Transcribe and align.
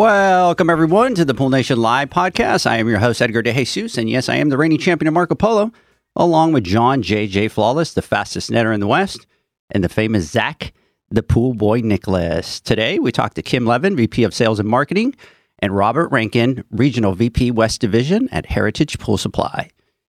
Welcome, 0.00 0.70
everyone, 0.70 1.14
to 1.16 1.26
the 1.26 1.34
Pool 1.34 1.50
Nation 1.50 1.78
Live 1.78 2.08
podcast. 2.08 2.64
I 2.64 2.78
am 2.78 2.88
your 2.88 3.00
host, 3.00 3.20
Edgar 3.20 3.42
De 3.42 3.52
Jesus, 3.52 3.98
and 3.98 4.08
yes, 4.08 4.30
I 4.30 4.36
am 4.36 4.48
the 4.48 4.56
reigning 4.56 4.78
champion 4.78 5.08
of 5.08 5.12
Marco 5.12 5.34
Polo, 5.34 5.72
along 6.16 6.54
with 6.54 6.64
John 6.64 7.02
JJ 7.02 7.50
Flawless, 7.50 7.92
the 7.92 8.00
fastest 8.00 8.48
netter 8.48 8.72
in 8.72 8.80
the 8.80 8.86
West, 8.86 9.26
and 9.70 9.84
the 9.84 9.90
famous 9.90 10.30
Zach, 10.30 10.72
the 11.10 11.22
pool 11.22 11.52
boy 11.52 11.80
Nicholas. 11.80 12.60
Today, 12.60 12.98
we 12.98 13.12
talk 13.12 13.34
to 13.34 13.42
Kim 13.42 13.66
Levin, 13.66 13.94
VP 13.94 14.24
of 14.24 14.32
Sales 14.32 14.58
and 14.58 14.66
Marketing, 14.66 15.14
and 15.58 15.76
Robert 15.76 16.08
Rankin, 16.08 16.64
Regional 16.70 17.12
VP 17.12 17.50
West 17.50 17.82
Division 17.82 18.26
at 18.32 18.46
Heritage 18.46 18.98
Pool 18.98 19.18
Supply. 19.18 19.68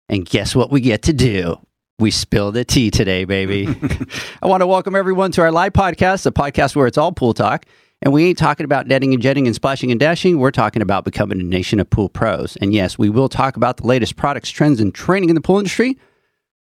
And 0.08 0.23
guess 0.23 0.56
what 0.56 0.69
we 0.69 0.81
get 0.81 1.02
to 1.02 1.13
do? 1.13 1.58
We 1.97 2.11
spill 2.11 2.52
the 2.52 2.63
tea 2.63 2.91
today, 2.91 3.25
baby. 3.25 3.67
I 4.44 4.45
want 4.45 4.61
to 4.61 4.67
welcome 4.67 4.95
everyone 4.95 5.31
to 5.31 5.41
our 5.41 5.52
live 5.52 5.73
podcast, 5.73 6.22
the 6.22 6.31
podcast 6.31 6.75
where 6.75 6.85
it's 6.85 7.00
all 7.00 7.11
pool 7.11 7.33
talk. 7.33 7.66
And 8.02 8.14
we 8.14 8.25
ain't 8.25 8.38
talking 8.38 8.64
about 8.64 8.88
netting 8.88 9.14
and 9.14 9.22
jetting 9.22 9.45
and 9.45 9.55
splashing 9.55 9.92
and 9.92 10.00
dashing. 10.00 10.39
We're 10.39 10.52
talking 10.52 10.81
about 10.81 11.03
becoming 11.03 11.39
a 11.39 11.44
nation 11.44 11.80
of 11.80 11.89
pool 11.89 12.08
pros. 12.08 12.56
And 12.58 12.73
yes, 12.73 12.97
we 12.97 13.09
will 13.09 13.28
talk 13.28 13.58
about 13.58 13.78
the 13.78 13.88
latest 13.88 14.16
products, 14.16 14.50
trends, 14.50 14.80
and 14.80 14.95
training 14.95 15.30
in 15.30 15.36
the 15.36 15.41
pool 15.41 15.58
industry. 15.58 15.97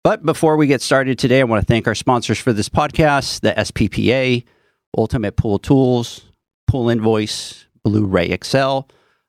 But 0.04 0.24
before 0.24 0.56
we 0.56 0.66
get 0.66 0.80
started 0.80 1.18
today, 1.18 1.40
I 1.40 1.44
want 1.44 1.60
to 1.60 1.66
thank 1.66 1.88
our 1.88 1.94
sponsors 1.94 2.38
for 2.38 2.52
this 2.52 2.68
podcast 2.68 3.40
the 3.40 3.52
SPPA, 3.52 4.44
Ultimate 4.96 5.36
Pool 5.36 5.58
Tools, 5.58 6.30
Pool 6.68 6.88
Invoice, 6.88 7.66
Blu 7.82 8.04
ray 8.04 8.36
XL, 8.42 8.80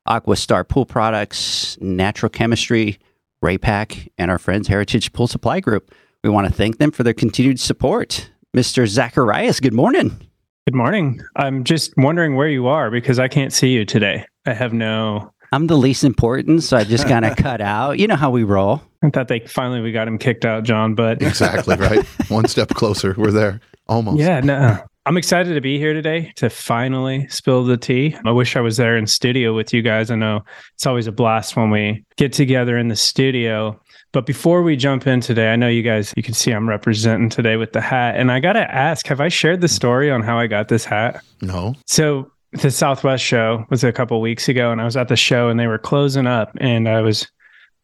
Aquastar 0.07 0.67
Pool 0.67 0.85
Products, 0.85 1.77
Natural 1.81 2.29
Chemistry, 2.29 2.99
Raypak, 3.43 4.09
and 4.17 4.29
our 4.29 4.37
friends 4.37 4.67
Heritage 4.67 5.11
Pool 5.11 5.27
Supply 5.27 5.59
Group. 5.59 5.93
We 6.23 6.29
want 6.29 6.47
to 6.47 6.53
thank 6.53 6.77
them 6.77 6.91
for 6.91 7.03
their 7.03 7.13
continued 7.13 7.59
support. 7.59 8.29
Mr. 8.55 8.87
Zacharias, 8.87 9.59
good 9.59 9.73
morning. 9.73 10.24
Good 10.67 10.73
morning. 10.73 11.21
I'm 11.35 11.63
just 11.63 11.93
wondering 11.95 12.35
where 12.35 12.47
you 12.47 12.65
are 12.65 12.89
because 12.89 13.19
I 13.19 13.27
can't 13.27 13.53
see 13.53 13.69
you 13.69 13.85
today. 13.85 14.25
I 14.47 14.53
have 14.55 14.73
no. 14.73 15.31
I'm 15.51 15.67
the 15.67 15.77
least 15.77 16.03
important, 16.03 16.63
so 16.63 16.75
I 16.75 16.83
just 16.83 17.07
kind 17.07 17.23
of 17.23 17.37
cut 17.37 17.61
out. 17.61 17.99
You 17.99 18.07
know 18.07 18.15
how 18.15 18.31
we 18.31 18.43
roll. 18.43 18.81
I 19.03 19.11
thought 19.11 19.27
they 19.27 19.41
finally 19.41 19.79
we 19.79 19.91
got 19.91 20.07
him 20.07 20.17
kicked 20.17 20.43
out, 20.43 20.63
John, 20.63 20.95
but 20.95 21.21
exactly 21.21 21.75
right. 21.75 22.03
One 22.29 22.47
step 22.47 22.69
closer. 22.69 23.13
We're 23.15 23.29
there 23.29 23.61
almost. 23.87 24.17
Yeah, 24.17 24.39
no. 24.39 24.79
I'm 25.05 25.17
excited 25.17 25.53
to 25.53 25.61
be 25.61 25.77
here 25.77 25.93
today 25.93 26.33
to 26.37 26.49
finally 26.49 27.27
spill 27.27 27.63
the 27.63 27.77
tea. 27.77 28.17
I 28.25 28.31
wish 28.31 28.55
I 28.55 28.61
was 28.61 28.77
there 28.77 28.97
in 28.97 29.05
studio 29.05 29.53
with 29.55 29.71
you 29.71 29.83
guys. 29.83 30.09
I 30.09 30.15
know 30.15 30.41
it's 30.73 30.87
always 30.87 31.05
a 31.05 31.11
blast 31.11 31.55
when 31.55 31.69
we 31.69 32.03
get 32.17 32.33
together 32.33 32.75
in 32.75 32.87
the 32.87 32.95
studio. 32.95 33.79
But 34.15 34.25
before 34.25 34.63
we 34.63 34.77
jump 34.77 35.07
in 35.07 35.19
today, 35.19 35.51
I 35.51 35.57
know 35.57 35.67
you 35.67 35.83
guys, 35.83 36.13
you 36.15 36.23
can 36.23 36.33
see 36.33 36.51
I'm 36.51 36.69
representing 36.69 37.27
today 37.27 37.57
with 37.57 37.73
the 37.73 37.81
hat. 37.81 38.15
And 38.15 38.31
I 38.31 38.39
got 38.39 38.53
to 38.53 38.61
ask, 38.73 39.05
have 39.07 39.19
I 39.19 39.27
shared 39.27 39.59
the 39.59 39.67
story 39.67 40.09
on 40.09 40.21
how 40.21 40.39
I 40.39 40.47
got 40.47 40.69
this 40.69 40.85
hat? 40.85 41.21
No. 41.41 41.75
So 41.85 42.31
the 42.53 42.71
Southwest 42.71 43.25
show 43.25 43.65
was 43.69 43.83
a 43.83 43.91
couple 43.91 44.21
weeks 44.21 44.47
ago, 44.47 44.71
and 44.71 44.79
I 44.79 44.85
was 44.85 44.95
at 44.95 45.09
the 45.09 45.17
show 45.17 45.49
and 45.49 45.59
they 45.59 45.67
were 45.67 45.77
closing 45.77 46.27
up. 46.27 46.55
And 46.61 46.87
I 46.87 47.01
was 47.01 47.29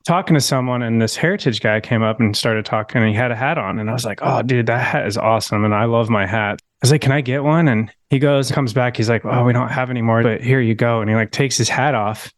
talking 0.06 0.33
to 0.35 0.39
someone, 0.39 0.81
and 0.81 1.01
this 1.01 1.17
heritage 1.17 1.59
guy 1.59 1.81
came 1.81 2.01
up 2.01 2.22
and 2.22 2.33
started 2.33 2.63
talking, 2.63 3.01
and 3.01 3.09
he 3.09 3.16
had 3.17 3.31
a 3.31 3.35
hat 3.35 3.57
on. 3.57 3.77
And 3.77 3.89
I 3.89 3.94
was 3.94 4.06
like, 4.06 4.19
oh, 4.22 4.41
dude, 4.41 4.67
that 4.67 4.85
hat 4.85 5.07
is 5.07 5.17
awesome. 5.17 5.66
And 5.66 5.75
I 5.75 5.83
love 5.83 6.09
my 6.09 6.25
hat. 6.25 6.61
I 6.61 6.77
was 6.81 6.91
like, 6.91 7.01
can 7.01 7.11
I 7.11 7.19
get 7.19 7.44
one? 7.44 7.67
And 7.67 7.91
he 8.09 8.19
goes, 8.19 8.50
comes 8.53 8.72
back. 8.72 8.95
He's 8.95 9.09
like, 9.09 9.25
oh, 9.25 9.44
we 9.44 9.51
don't 9.51 9.67
have 9.67 9.89
any 9.89 10.01
more, 10.01 10.23
but 10.23 10.39
here 10.39 10.61
you 10.61 10.75
go. 10.75 11.01
And 11.01 11.09
he 11.09 11.16
like 11.17 11.31
takes 11.31 11.57
his 11.57 11.67
hat 11.67 11.94
off 11.94 12.31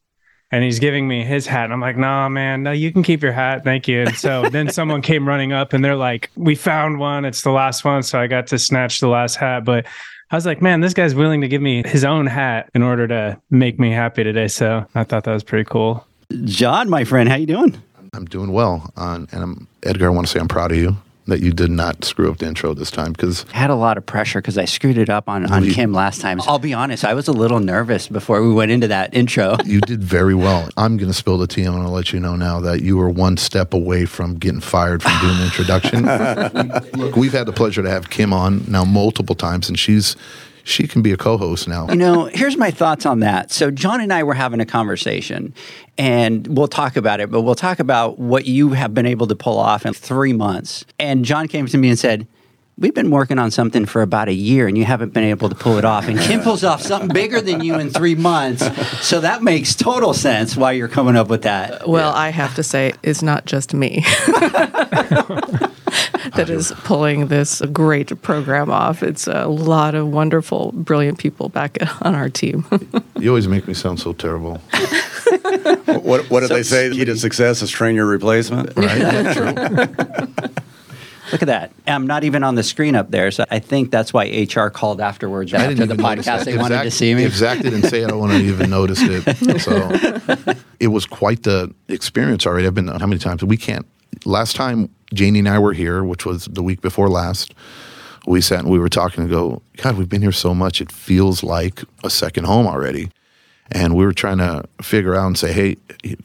and 0.53 0.63
he's 0.63 0.77
giving 0.77 1.07
me 1.07 1.23
his 1.23 1.47
hat. 1.47 1.63
And 1.63 1.73
I'm 1.73 1.81
like, 1.81 1.97
nah, 1.97 2.29
man, 2.29 2.61
no, 2.61 2.71
you 2.71 2.91
can 2.91 3.01
keep 3.01 3.23
your 3.23 3.31
hat. 3.31 3.63
Thank 3.63 3.87
you. 3.87 4.01
And 4.01 4.15
so 4.15 4.47
then 4.51 4.69
someone 4.69 5.01
came 5.01 5.27
running 5.27 5.51
up 5.51 5.73
and 5.73 5.83
they're 5.83 5.95
like, 5.95 6.29
we 6.35 6.53
found 6.53 6.99
one. 6.99 7.25
It's 7.25 7.41
the 7.41 7.49
last 7.49 7.83
one. 7.83 8.03
So 8.03 8.19
I 8.19 8.27
got 8.27 8.45
to 8.47 8.59
snatch 8.59 8.99
the 8.99 9.07
last 9.07 9.35
hat. 9.35 9.65
But 9.65 9.87
I 10.29 10.35
was 10.35 10.45
like, 10.45 10.61
man, 10.61 10.81
this 10.81 10.93
guy's 10.93 11.15
willing 11.15 11.41
to 11.41 11.47
give 11.47 11.63
me 11.63 11.81
his 11.87 12.05
own 12.05 12.27
hat 12.27 12.69
in 12.75 12.83
order 12.83 13.07
to 13.07 13.41
make 13.49 13.79
me 13.79 13.89
happy 13.89 14.23
today. 14.23 14.47
So 14.47 14.85
I 14.93 15.03
thought 15.03 15.23
that 15.23 15.33
was 15.33 15.43
pretty 15.43 15.67
cool. 15.67 16.05
John, 16.43 16.87
my 16.87 17.03
friend, 17.03 17.27
how 17.27 17.35
you 17.35 17.47
doing? 17.47 17.81
I'm 18.13 18.25
doing 18.25 18.51
well. 18.51 18.93
Uh, 18.95 19.25
and 19.31 19.43
I'm, 19.43 19.67
Edgar, 19.81 20.05
I 20.05 20.09
want 20.09 20.27
to 20.27 20.31
say 20.31 20.39
I'm 20.39 20.47
proud 20.47 20.71
of 20.71 20.77
you 20.77 20.95
that 21.25 21.39
you 21.39 21.51
did 21.51 21.71
not 21.71 22.03
screw 22.03 22.29
up 22.29 22.37
the 22.37 22.45
intro 22.45 22.73
this 22.73 22.91
time 22.91 23.13
because 23.13 23.45
I 23.53 23.57
had 23.57 23.69
a 23.69 23.75
lot 23.75 23.97
of 23.97 24.05
pressure 24.05 24.41
because 24.41 24.57
I 24.57 24.65
screwed 24.65 24.97
it 24.97 25.09
up 25.09 25.29
on, 25.29 25.51
on 25.51 25.69
Kim 25.69 25.93
last 25.93 26.21
time. 26.21 26.41
I'll 26.41 26.59
be 26.59 26.73
honest, 26.73 27.05
I 27.05 27.13
was 27.13 27.27
a 27.27 27.31
little 27.31 27.59
nervous 27.59 28.07
before 28.07 28.41
we 28.41 28.53
went 28.53 28.71
into 28.71 28.87
that 28.89 29.13
intro. 29.13 29.57
you 29.65 29.81
did 29.81 30.03
very 30.03 30.35
well. 30.35 30.69
I'm 30.75 30.97
going 30.97 31.09
to 31.09 31.17
spill 31.17 31.37
the 31.37 31.47
tea. 31.47 31.63
I'm 31.63 31.73
going 31.73 31.85
to 31.85 31.91
let 31.91 32.13
you 32.13 32.19
know 32.19 32.35
now 32.35 32.59
that 32.61 32.81
you 32.81 32.97
were 32.97 33.09
one 33.09 33.37
step 33.37 33.73
away 33.73 34.05
from 34.05 34.35
getting 34.35 34.61
fired 34.61 35.01
from 35.01 35.19
doing 35.21 35.37
the 35.37 35.45
introduction. 35.45 36.03
Look, 36.99 37.15
we've 37.15 37.33
had 37.33 37.45
the 37.45 37.53
pleasure 37.53 37.81
to 37.81 37.89
have 37.89 38.09
Kim 38.09 38.33
on 38.33 38.63
now 38.69 38.83
multiple 38.83 39.35
times, 39.35 39.69
and 39.69 39.79
she's 39.79 40.15
she 40.63 40.87
can 40.87 41.01
be 41.01 41.11
a 41.11 41.17
co-host 41.17 41.67
now. 41.67 41.87
You 41.89 41.95
know, 41.95 42.25
here's 42.25 42.57
my 42.57 42.71
thoughts 42.71 43.05
on 43.05 43.19
that. 43.19 43.51
So 43.51 43.69
John 43.69 44.01
and 44.01 44.11
I 44.13 44.23
were 44.23 44.33
having 44.33 44.59
a 44.59 44.65
conversation 44.65 45.53
and 45.97 46.47
we'll 46.47 46.67
talk 46.67 46.95
about 46.95 47.19
it, 47.19 47.29
but 47.29 47.41
we'll 47.41 47.55
talk 47.55 47.79
about 47.79 48.17
what 48.17 48.45
you 48.45 48.69
have 48.69 48.93
been 48.93 49.05
able 49.05 49.27
to 49.27 49.35
pull 49.35 49.59
off 49.59 49.85
in 49.85 49.93
3 49.93 50.33
months. 50.33 50.85
And 50.99 51.25
John 51.25 51.47
came 51.47 51.65
to 51.67 51.77
me 51.77 51.89
and 51.89 51.99
said, 51.99 52.27
We've 52.75 52.93
been 52.93 53.11
working 53.11 53.37
on 53.37 53.51
something 53.51 53.85
for 53.85 54.01
about 54.01 54.29
a 54.29 54.33
year 54.33 54.67
and 54.67 54.75
you 54.75 54.83
haven't 54.83 55.13
been 55.13 55.25
able 55.25 55.47
to 55.47 55.53
pull 55.53 55.77
it 55.77 55.85
off. 55.85 56.07
And 56.07 56.19
Kim 56.19 56.41
pulls 56.41 56.63
off 56.63 56.81
something 56.81 57.09
bigger 57.09 57.39
than 57.39 57.63
you 57.63 57.75
in 57.75 57.91
three 57.91 58.15
months. 58.15 58.65
So 59.05 59.19
that 59.19 59.43
makes 59.43 59.75
total 59.75 60.11
sense 60.15 60.57
why 60.57 60.71
you're 60.71 60.87
coming 60.87 61.15
up 61.15 61.27
with 61.27 61.43
that. 61.43 61.87
Well, 61.87 62.11
yeah. 62.11 62.17
I 62.17 62.29
have 62.29 62.55
to 62.55 62.63
say, 62.63 62.93
it's 63.03 63.21
not 63.21 63.45
just 63.45 63.75
me. 63.75 64.03
that 66.35 66.49
is 66.49 66.71
pulling 66.83 67.27
this 67.27 67.61
great 67.71 68.21
program 68.21 68.71
off. 68.71 69.03
It's 69.03 69.27
a 69.27 69.47
lot 69.47 69.95
of 69.95 70.07
wonderful, 70.07 70.71
brilliant 70.73 71.19
people 71.19 71.49
back 71.49 71.77
on 72.01 72.15
our 72.15 72.29
team. 72.29 72.65
you 73.19 73.29
always 73.29 73.47
make 73.47 73.67
me 73.67 73.73
sound 73.73 73.99
so 73.99 74.13
terrible. 74.13 74.57
what, 75.85 76.29
what 76.29 76.39
did 76.41 76.49
so, 76.49 76.55
they 76.55 76.63
say? 76.63 76.89
The 76.89 76.95
key 76.95 77.05
to 77.05 77.17
success 77.17 77.61
is 77.61 77.69
train 77.69 77.95
your 77.95 78.05
replacement. 78.05 78.75
Right. 78.75 78.99
Look 81.31 81.41
at 81.41 81.47
that. 81.47 81.71
I'm 81.87 82.05
not 82.05 82.23
even 82.23 82.43
on 82.43 82.55
the 82.55 82.63
screen 82.63 82.95
up 82.95 83.09
there. 83.09 83.31
So 83.31 83.45
I 83.49 83.57
think 83.57 83.89
that's 83.89 84.13
why 84.13 84.25
HR 84.25 84.67
called 84.67 85.01
afterwards 85.01 85.53
after 85.53 85.85
the 85.85 85.95
podcast. 85.95 86.45
They 86.45 86.57
wanted 86.57 86.83
to 86.83 86.91
see 86.91 87.15
me. 87.15 87.25
Exactly 87.25 87.71
didn't 87.71 87.89
say 87.89 88.01
it. 88.01 88.05
I 88.05 88.07
don't 88.09 88.19
want 88.19 88.33
to 88.33 88.39
even 88.39 88.69
notice 88.69 88.99
it. 89.01 89.61
So 89.61 89.89
it 90.79 90.87
was 90.87 91.05
quite 91.07 91.43
the 91.43 91.73
experience 91.87 92.45
already. 92.45 92.67
I've 92.67 92.75
been 92.75 92.87
how 92.87 93.07
many 93.07 93.19
times? 93.19 93.43
We 93.43 93.57
can't. 93.57 93.85
Last 94.25 94.55
time 94.55 94.89
Janie 95.13 95.39
and 95.39 95.49
I 95.49 95.59
were 95.59 95.73
here, 95.73 96.03
which 96.03 96.25
was 96.25 96.45
the 96.45 96.63
week 96.63 96.81
before 96.81 97.09
last, 97.09 97.53
we 98.25 98.41
sat 98.41 98.59
and 98.59 98.69
we 98.69 98.79
were 98.79 98.89
talking 98.89 99.21
and 99.21 99.29
go, 99.29 99.61
God, 99.77 99.97
we've 99.97 100.09
been 100.09 100.21
here 100.21 100.31
so 100.31 100.53
much. 100.55 100.81
It 100.81 100.91
feels 100.91 101.43
like 101.43 101.81
a 102.03 102.09
second 102.09 102.45
home 102.45 102.67
already. 102.67 103.09
And 103.71 103.95
we 103.95 104.05
were 104.05 104.13
trying 104.13 104.37
to 104.37 104.65
figure 104.81 105.15
out 105.15 105.27
and 105.27 105.37
say, 105.37 105.51
hey, 105.51 105.77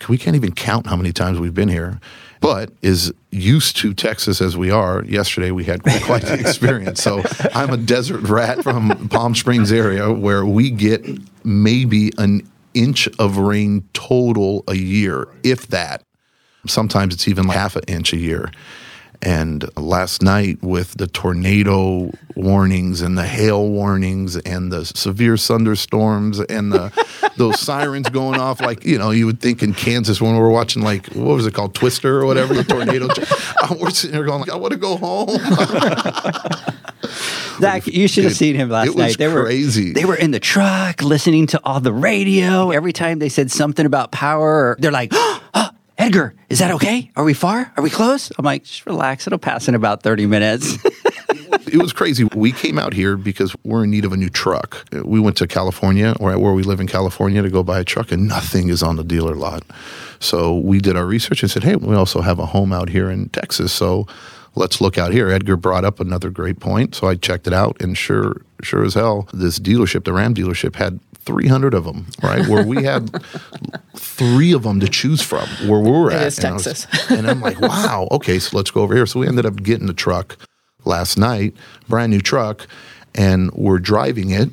we 0.08 0.18
can't 0.18 0.36
even 0.36 0.52
count 0.52 0.86
how 0.86 0.96
many 0.96 1.12
times 1.12 1.40
we've 1.40 1.54
been 1.54 1.68
here. 1.68 2.00
But 2.40 2.70
as 2.82 3.12
used 3.30 3.76
to 3.78 3.94
Texas 3.94 4.40
as 4.40 4.56
we 4.56 4.70
are, 4.70 5.04
yesterday 5.04 5.50
we 5.50 5.64
had 5.64 5.82
quite 5.82 6.22
the 6.22 6.34
experience. 6.38 7.02
So 7.02 7.22
I'm 7.54 7.70
a 7.70 7.76
desert 7.76 8.22
rat 8.22 8.62
from 8.62 9.08
Palm 9.08 9.34
Springs 9.34 9.72
area 9.72 10.12
where 10.12 10.44
we 10.44 10.70
get 10.70 11.04
maybe 11.44 12.12
an 12.18 12.48
inch 12.74 13.08
of 13.18 13.38
rain 13.38 13.88
total 13.92 14.62
a 14.68 14.74
year, 14.74 15.26
if 15.42 15.68
that. 15.68 16.04
Sometimes 16.66 17.14
it's 17.14 17.26
even 17.28 17.48
half 17.48 17.76
an 17.76 17.84
inch 17.88 18.12
a 18.12 18.16
year. 18.16 18.52
And 19.20 19.68
last 19.76 20.22
night, 20.22 20.62
with 20.62 20.94
the 20.94 21.06
tornado 21.06 22.12
warnings 22.36 23.00
and 23.00 23.18
the 23.18 23.26
hail 23.26 23.68
warnings 23.68 24.36
and 24.36 24.70
the 24.70 24.84
severe 24.84 25.36
thunderstorms 25.36 26.40
and 26.40 26.72
the 26.72 26.92
those 27.36 27.60
sirens 27.60 28.08
going 28.08 28.40
off, 28.40 28.60
like 28.60 28.84
you 28.84 28.98
know, 28.98 29.10
you 29.10 29.26
would 29.26 29.40
think 29.40 29.62
in 29.62 29.74
Kansas 29.74 30.20
when 30.20 30.34
we 30.34 30.40
were 30.40 30.50
watching 30.50 30.82
like 30.82 31.06
what 31.08 31.34
was 31.34 31.46
it 31.46 31.54
called, 31.54 31.74
Twister 31.74 32.20
or 32.20 32.26
whatever, 32.26 32.54
the 32.54 32.64
tornado. 32.64 33.08
we're 33.80 33.90
sitting 33.90 34.14
there 34.14 34.24
going, 34.24 34.40
like, 34.40 34.50
I 34.50 34.56
want 34.56 34.72
to 34.72 34.78
go 34.78 34.96
home. 34.96 35.28
Zach, 37.60 37.86
you 37.86 38.08
should 38.08 38.24
have 38.24 38.36
seen 38.36 38.54
him 38.54 38.68
last 38.70 38.88
it 38.88 38.94
was 38.94 38.96
night. 38.96 39.18
They 39.18 39.28
were 39.28 39.44
crazy. 39.44 39.88
were 39.88 39.94
they 39.94 40.04
were 40.04 40.16
in 40.16 40.30
the 40.30 40.40
truck 40.40 41.02
listening 41.02 41.46
to 41.48 41.60
all 41.64 41.80
the 41.80 41.92
radio. 41.92 42.70
Every 42.70 42.92
time 42.92 43.18
they 43.18 43.28
said 43.28 43.50
something 43.50 43.84
about 43.84 44.12
power, 44.12 44.76
they're 44.78 44.92
like, 44.92 45.10
oh, 45.12 45.70
"Edgar, 45.98 46.34
is 46.48 46.60
that 46.60 46.70
okay? 46.72 47.10
Are 47.16 47.24
we 47.24 47.34
far? 47.34 47.72
Are 47.76 47.82
we 47.82 47.90
close?" 47.90 48.32
I'm 48.38 48.44
like, 48.44 48.64
"Just 48.64 48.86
relax. 48.86 49.26
It'll 49.26 49.38
pass 49.38 49.68
in 49.68 49.74
about 49.74 50.02
30 50.02 50.26
minutes." 50.26 50.78
it 51.66 51.76
was 51.76 51.92
crazy. 51.92 52.24
We 52.34 52.52
came 52.52 52.78
out 52.78 52.92
here 52.92 53.16
because 53.16 53.54
we're 53.64 53.84
in 53.84 53.90
need 53.90 54.04
of 54.04 54.12
a 54.12 54.16
new 54.16 54.30
truck. 54.30 54.84
We 54.92 55.20
went 55.20 55.36
to 55.38 55.46
California, 55.46 56.14
or 56.20 56.38
where 56.38 56.52
we 56.52 56.62
live 56.62 56.80
in 56.80 56.86
California, 56.86 57.42
to 57.42 57.50
go 57.50 57.62
buy 57.62 57.80
a 57.80 57.84
truck, 57.84 58.12
and 58.12 58.28
nothing 58.28 58.68
is 58.68 58.82
on 58.82 58.96
the 58.96 59.04
dealer 59.04 59.34
lot. 59.34 59.62
So 60.20 60.56
we 60.56 60.80
did 60.80 60.96
our 60.96 61.06
research 61.06 61.42
and 61.42 61.50
said, 61.50 61.64
hey, 61.64 61.76
we 61.76 61.94
also 61.94 62.20
have 62.20 62.38
a 62.38 62.46
home 62.46 62.72
out 62.72 62.88
here 62.88 63.10
in 63.10 63.28
Texas. 63.28 63.72
So 63.72 64.06
let's 64.54 64.80
look 64.80 64.98
out 64.98 65.12
here. 65.12 65.30
Edgar 65.30 65.56
brought 65.56 65.84
up 65.84 66.00
another 66.00 66.30
great 66.30 66.60
point. 66.60 66.94
So 66.94 67.06
I 67.06 67.14
checked 67.14 67.46
it 67.46 67.52
out, 67.52 67.80
and 67.80 67.96
sure, 67.96 68.42
sure 68.62 68.84
as 68.84 68.94
hell, 68.94 69.28
this 69.32 69.58
dealership, 69.58 70.04
the 70.04 70.12
Ram 70.12 70.34
dealership, 70.34 70.76
had 70.76 71.00
300 71.32 71.74
of 71.74 71.84
them, 71.84 72.06
right? 72.22 72.46
Where 72.48 72.64
we 72.64 72.84
had 72.84 73.10
three 73.94 74.52
of 74.52 74.62
them 74.62 74.80
to 74.80 74.88
choose 74.88 75.20
from 75.20 75.46
where 75.68 75.78
we 75.80 75.90
were 75.90 76.10
It 76.10 76.14
at. 76.14 76.26
is 76.28 76.38
And 76.38 76.46
I 76.48 76.52
was- 76.52 76.64
Texas. 76.64 77.10
and 77.10 77.28
I'm 77.30 77.40
like, 77.42 77.60
wow, 77.60 78.08
okay, 78.12 78.38
so 78.38 78.56
let's 78.56 78.70
go 78.70 78.80
over 78.80 78.94
here. 78.94 79.04
So 79.06 79.20
we 79.20 79.28
ended 79.28 79.44
up 79.44 79.62
getting 79.62 79.86
the 79.86 79.92
truck 79.92 80.38
last 80.86 81.18
night, 81.18 81.54
brand 81.86 82.10
new 82.12 82.20
truck, 82.22 82.66
and 83.14 83.52
we're 83.52 83.78
driving 83.78 84.30
it 84.30 84.48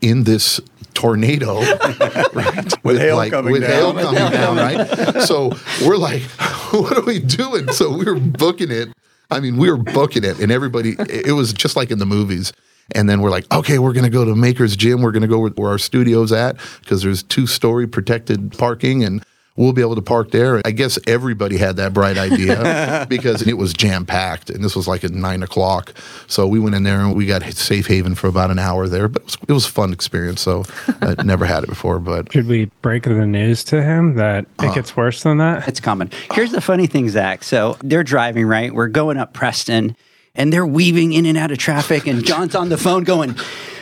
in 0.00 0.22
this 0.22 0.60
tornado, 0.94 1.58
right? 2.32 2.72
With 2.84 2.98
hail 3.00 3.28
coming 3.28 3.52
with 3.52 3.64
hail 3.64 3.92
down. 3.92 4.14
coming 4.14 4.32
down, 4.32 4.56
right? 4.56 5.22
So 5.22 5.50
we're 5.84 5.96
like, 5.96 6.22
what 6.70 6.96
are 6.96 7.02
we 7.04 7.18
doing? 7.18 7.72
So 7.72 7.90
we 7.96 8.04
were 8.04 8.14
booking 8.20 8.70
it. 8.70 8.90
I 9.32 9.40
mean, 9.40 9.56
we 9.56 9.68
were 9.68 9.76
booking 9.78 10.22
it, 10.22 10.38
and 10.38 10.52
everybody, 10.52 10.90
it 10.96 11.26
it 11.28 11.32
was 11.32 11.52
just 11.52 11.74
like 11.74 11.90
in 11.90 11.98
the 11.98 12.06
movies. 12.06 12.52
And 12.92 13.08
then 13.08 13.20
we're 13.22 13.30
like, 13.30 13.50
okay, 13.52 13.78
we're 13.78 13.92
going 13.94 14.04
to 14.04 14.10
go 14.10 14.24
to 14.24 14.34
Maker's 14.34 14.76
Gym. 14.76 15.00
We're 15.02 15.12
going 15.12 15.22
to 15.22 15.28
go 15.28 15.38
where, 15.38 15.50
where 15.50 15.70
our 15.70 15.78
studio's 15.78 16.32
at 16.32 16.56
because 16.80 17.02
there's 17.02 17.22
two 17.22 17.46
story 17.46 17.86
protected 17.86 18.52
parking 18.58 19.02
and 19.02 19.24
we'll 19.56 19.72
be 19.72 19.80
able 19.80 19.94
to 19.94 20.02
park 20.02 20.32
there. 20.32 20.60
I 20.64 20.72
guess 20.72 20.98
everybody 21.06 21.56
had 21.56 21.76
that 21.76 21.94
bright 21.94 22.18
idea 22.18 23.06
because 23.08 23.40
it 23.46 23.54
was 23.54 23.72
jam 23.72 24.04
packed. 24.04 24.50
And 24.50 24.62
this 24.64 24.74
was 24.76 24.86
like 24.88 25.02
at 25.04 25.12
nine 25.12 25.42
o'clock. 25.44 25.94
So 26.26 26.46
we 26.46 26.58
went 26.58 26.74
in 26.74 26.82
there 26.82 27.00
and 27.00 27.14
we 27.14 27.24
got 27.24 27.42
safe 27.44 27.86
haven 27.86 28.14
for 28.16 28.26
about 28.26 28.50
an 28.50 28.58
hour 28.58 28.86
there. 28.88 29.06
But 29.08 29.22
it 29.22 29.24
was, 29.26 29.38
it 29.48 29.52
was 29.52 29.66
a 29.66 29.70
fun 29.70 29.92
experience. 29.92 30.40
So 30.42 30.64
I 31.00 31.14
never 31.24 31.46
had 31.46 31.62
it 31.62 31.68
before. 31.70 32.00
But 32.00 32.32
Should 32.32 32.48
we 32.48 32.66
break 32.82 33.04
the 33.04 33.24
news 33.26 33.64
to 33.64 33.82
him 33.82 34.16
that 34.16 34.44
Uh. 34.58 34.66
it 34.66 34.74
gets 34.74 34.94
worse 34.96 35.22
than 35.22 35.38
that? 35.38 35.66
It's 35.68 35.80
coming. 35.80 36.10
Here's 36.32 36.50
the 36.52 36.60
funny 36.60 36.86
thing, 36.86 37.08
Zach. 37.08 37.44
So 37.44 37.78
they're 37.82 38.04
driving, 38.04 38.44
right? 38.46 38.74
We're 38.74 38.88
going 38.88 39.16
up 39.16 39.32
Preston 39.32 39.96
and 40.34 40.52
they're 40.52 40.66
weaving 40.66 41.12
in 41.12 41.26
and 41.26 41.38
out 41.38 41.50
of 41.50 41.58
traffic. 41.58 42.06
And 42.06 42.24
John's 42.24 42.54
on 42.54 42.68
the 42.68 42.78
phone 42.78 43.04
going, 43.04 43.36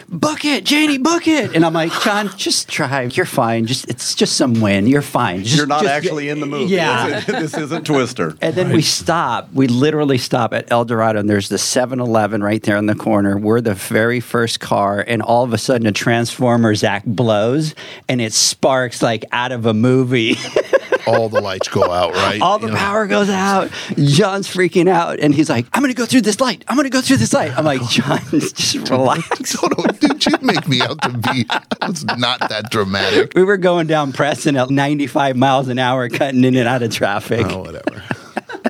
Book 0.09 0.45
it, 0.45 0.65
Janie, 0.65 0.99
book 0.99 1.27
it. 1.27 1.57
And 1.57 1.65
I'm 1.65 1.73
like, 1.73 1.91
John, 2.03 2.29
just 2.37 2.69
drive. 2.69 3.17
You're 3.17 3.25
fine. 3.25 3.65
Just 3.65 3.89
it's 3.89 4.15
just 4.15 4.37
some 4.37 4.61
wind. 4.61 4.87
You're 4.87 5.01
fine. 5.01 5.43
Just, 5.43 5.57
You're 5.57 5.67
not 5.67 5.85
just- 5.85 5.91
actually 5.95 6.29
in 6.29 6.39
the 6.41 6.45
movie. 6.45 6.75
Yeah. 6.75 7.21
this 7.21 7.55
isn't 7.57 7.87
Twister. 7.87 8.37
And 8.43 8.55
then 8.55 8.73
we 8.73 8.83
stop. 8.83 9.51
We 9.55 9.69
literally 9.69 10.19
stop 10.19 10.53
at 10.53 10.71
El 10.71 10.85
Dorado, 10.85 11.19
and 11.21 11.31
there's 11.31 11.49
the 11.49 11.57
7 11.57 11.99
Eleven 11.99 12.43
right 12.43 12.63
there 12.63 12.77
in 12.77 12.85
the 12.85 12.95
corner. 12.95 13.39
We're 13.39 13.63
the 13.63 13.73
very 13.73 14.21
first 14.21 14.61
car, 14.61 15.03
and 15.09 15.23
all 15.23 15.45
of 15.45 15.55
a 15.55 15.59
sudden, 15.59 15.87
a 15.87 15.93
Transformer 15.93 16.75
Zach 16.75 17.05
blows, 17.07 17.75
and 18.07 18.21
it 18.21 18.35
sparks 18.35 19.01
like 19.01 19.25
out 19.33 19.51
of 19.51 19.65
a 19.65 19.73
movie. 19.73 20.37
all 21.07 21.29
the 21.29 21.41
lights 21.41 21.69
go 21.69 21.91
out, 21.91 22.13
right? 22.15 22.41
all 22.41 22.59
the 22.59 22.67
You 22.69 22.73
know? 22.73 22.79
power 22.79 23.07
goes 23.07 23.29
out. 23.31 23.71
John's 23.97 24.49
freaking 24.49 24.89
out, 24.89 25.21
and 25.21 25.35
he's 25.35 25.49
like, 25.51 25.67
I'm 25.73 25.83
going 25.83 25.93
to 25.93 25.97
go 25.99 26.07
through 26.07 26.23
this 26.23 26.41
light. 26.41 26.65
I'm 26.69 26.77
going 26.77 26.85
to 26.85 26.91
go 26.91 27.01
through 27.01 27.17
this 27.19 27.33
light. 27.33 27.57
I'm 27.57 27.65
like, 27.65 27.83
John, 27.89 28.21
just 28.31 28.75
relax. 28.91 29.57
No, 29.63 29.69
no, 29.79 29.85
dude, 29.93 30.27
you 30.27 30.33
make 30.41 30.67
me 30.67 30.81
out 30.83 31.01
to 31.03 31.11
be. 31.11 31.47
It's 31.83 32.05
not 32.05 32.41
that 32.41 32.71
dramatic. 32.71 33.33
We 33.35 33.45
were 33.45 33.57
going 33.57 33.87
down 33.87 34.13
Preston 34.13 34.57
at 34.57 34.71
95 34.71 35.37
miles 35.37 35.69
an 35.69 35.79
hour, 35.79 36.09
cutting 36.09 36.43
in 36.45 36.57
and 36.57 36.67
out 36.69 36.83
of 36.83 36.91
traffic. 36.93 37.47
Oh, 37.49 37.61
whatever. 37.61 38.03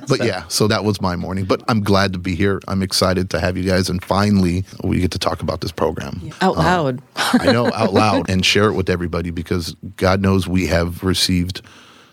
but 0.07 0.23
yeah, 0.23 0.47
so 0.47 0.67
that 0.67 0.83
was 0.83 1.01
my 1.01 1.15
morning. 1.15 1.45
But 1.45 1.63
I'm 1.67 1.81
glad 1.81 2.13
to 2.13 2.19
be 2.19 2.35
here. 2.35 2.59
I'm 2.67 2.81
excited 2.83 3.29
to 3.31 3.39
have 3.39 3.57
you 3.57 3.63
guys, 3.63 3.89
and 3.89 4.03
finally 4.03 4.65
we 4.83 4.99
get 4.99 5.11
to 5.11 5.19
talk 5.19 5.41
about 5.41 5.61
this 5.61 5.71
program 5.71 6.21
Out 6.41 6.57
um, 6.57 6.63
loud. 6.63 7.01
I 7.15 7.51
know 7.51 7.67
out 7.73 7.93
loud 7.93 8.29
and 8.29 8.45
share 8.45 8.65
it 8.69 8.73
with 8.73 8.89
everybody 8.89 9.29
because 9.31 9.75
God 9.95 10.21
knows 10.21 10.47
we 10.47 10.67
have 10.67 11.03
received 11.03 11.61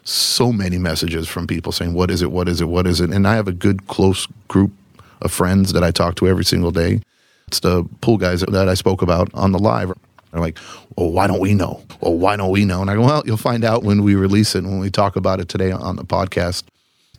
so 0.05 0.53
many 0.53 0.79
messages 0.79 1.29
from 1.29 1.47
people 1.47 1.73
saying, 1.73 1.95
"What 1.95 2.11
is 2.11 2.23
it? 2.23 2.31
What 2.31 2.49
is 2.49 2.61
it? 2.61 2.69
What 2.69 2.87
is 2.87 3.01
it?" 3.01 3.11
And 3.11 3.27
I 3.27 3.35
have 3.35 3.49
a 3.49 3.53
good 3.53 3.87
close 3.87 4.27
group 4.49 4.73
of 5.21 5.31
friends 5.33 5.73
that 5.73 5.85
I 5.85 5.91
talk 5.91 6.15
to 6.17 6.29
every 6.29 6.45
single 6.45 6.71
day. 6.71 7.01
It's 7.49 7.61
the 7.61 7.85
pool 8.01 8.17
guys 8.17 8.41
that 8.41 8.69
I 8.69 8.75
spoke 8.75 9.03
about 9.03 9.29
on 9.35 9.53
the 9.53 9.59
live. 9.59 9.93
They're 10.33 10.41
like, 10.41 10.59
"Well, 10.97 11.11
why 11.11 11.27
don't 11.27 11.41
we 11.41 11.55
know? 11.55 11.83
Well, 12.01 12.17
why 12.17 12.37
don't 12.37 12.51
we 12.51 12.65
know?" 12.65 12.81
And 12.81 12.91
I 12.91 12.95
go, 12.95 13.03
"Well, 13.03 13.23
you'll 13.27 13.37
find 13.37 13.65
out 13.65 13.83
when 13.83 14.03
we 14.03 14.15
release 14.15 14.55
it. 14.55 14.65
When 14.65 14.79
we 14.79 14.91
talk 14.91 15.17
about 15.17 15.41
it 15.41 15.49
today 15.49 15.73
on 15.73 15.97
the 15.97 16.05
podcast, 16.05 16.63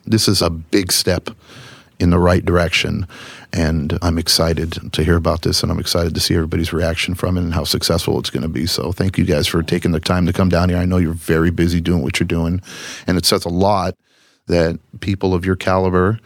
this 0.06 0.28
is 0.28 0.42
a 0.42 0.50
big 0.50 0.90
step 0.90 1.30
in 2.02 2.10
the 2.10 2.18
right 2.18 2.44
direction." 2.44 3.06
And 3.52 3.98
I'm 4.02 4.18
excited 4.18 4.92
to 4.92 5.04
hear 5.04 5.16
about 5.16 5.42
this, 5.42 5.62
and 5.62 5.70
I'm 5.70 5.78
excited 5.78 6.14
to 6.14 6.20
see 6.20 6.34
everybody's 6.34 6.72
reaction 6.72 7.14
from 7.14 7.36
it 7.36 7.42
and 7.42 7.54
how 7.54 7.64
successful 7.64 8.18
it's 8.18 8.30
going 8.30 8.42
to 8.42 8.48
be. 8.48 8.66
So, 8.66 8.92
thank 8.92 9.18
you 9.18 9.24
guys 9.24 9.46
for 9.46 9.62
taking 9.62 9.92
the 9.92 10.00
time 10.00 10.26
to 10.26 10.32
come 10.32 10.48
down 10.48 10.68
here. 10.68 10.78
I 10.78 10.86
know 10.86 10.98
you're 10.98 11.12
very 11.12 11.50
busy 11.50 11.80
doing 11.80 12.02
what 12.02 12.18
you're 12.18 12.26
doing, 12.26 12.62
and 13.06 13.16
it 13.18 13.26
says 13.26 13.44
a 13.44 13.50
lot 13.50 13.94
that 14.46 14.78
people 15.00 15.34
of 15.34 15.44
your 15.44 15.56
caliber 15.56 16.18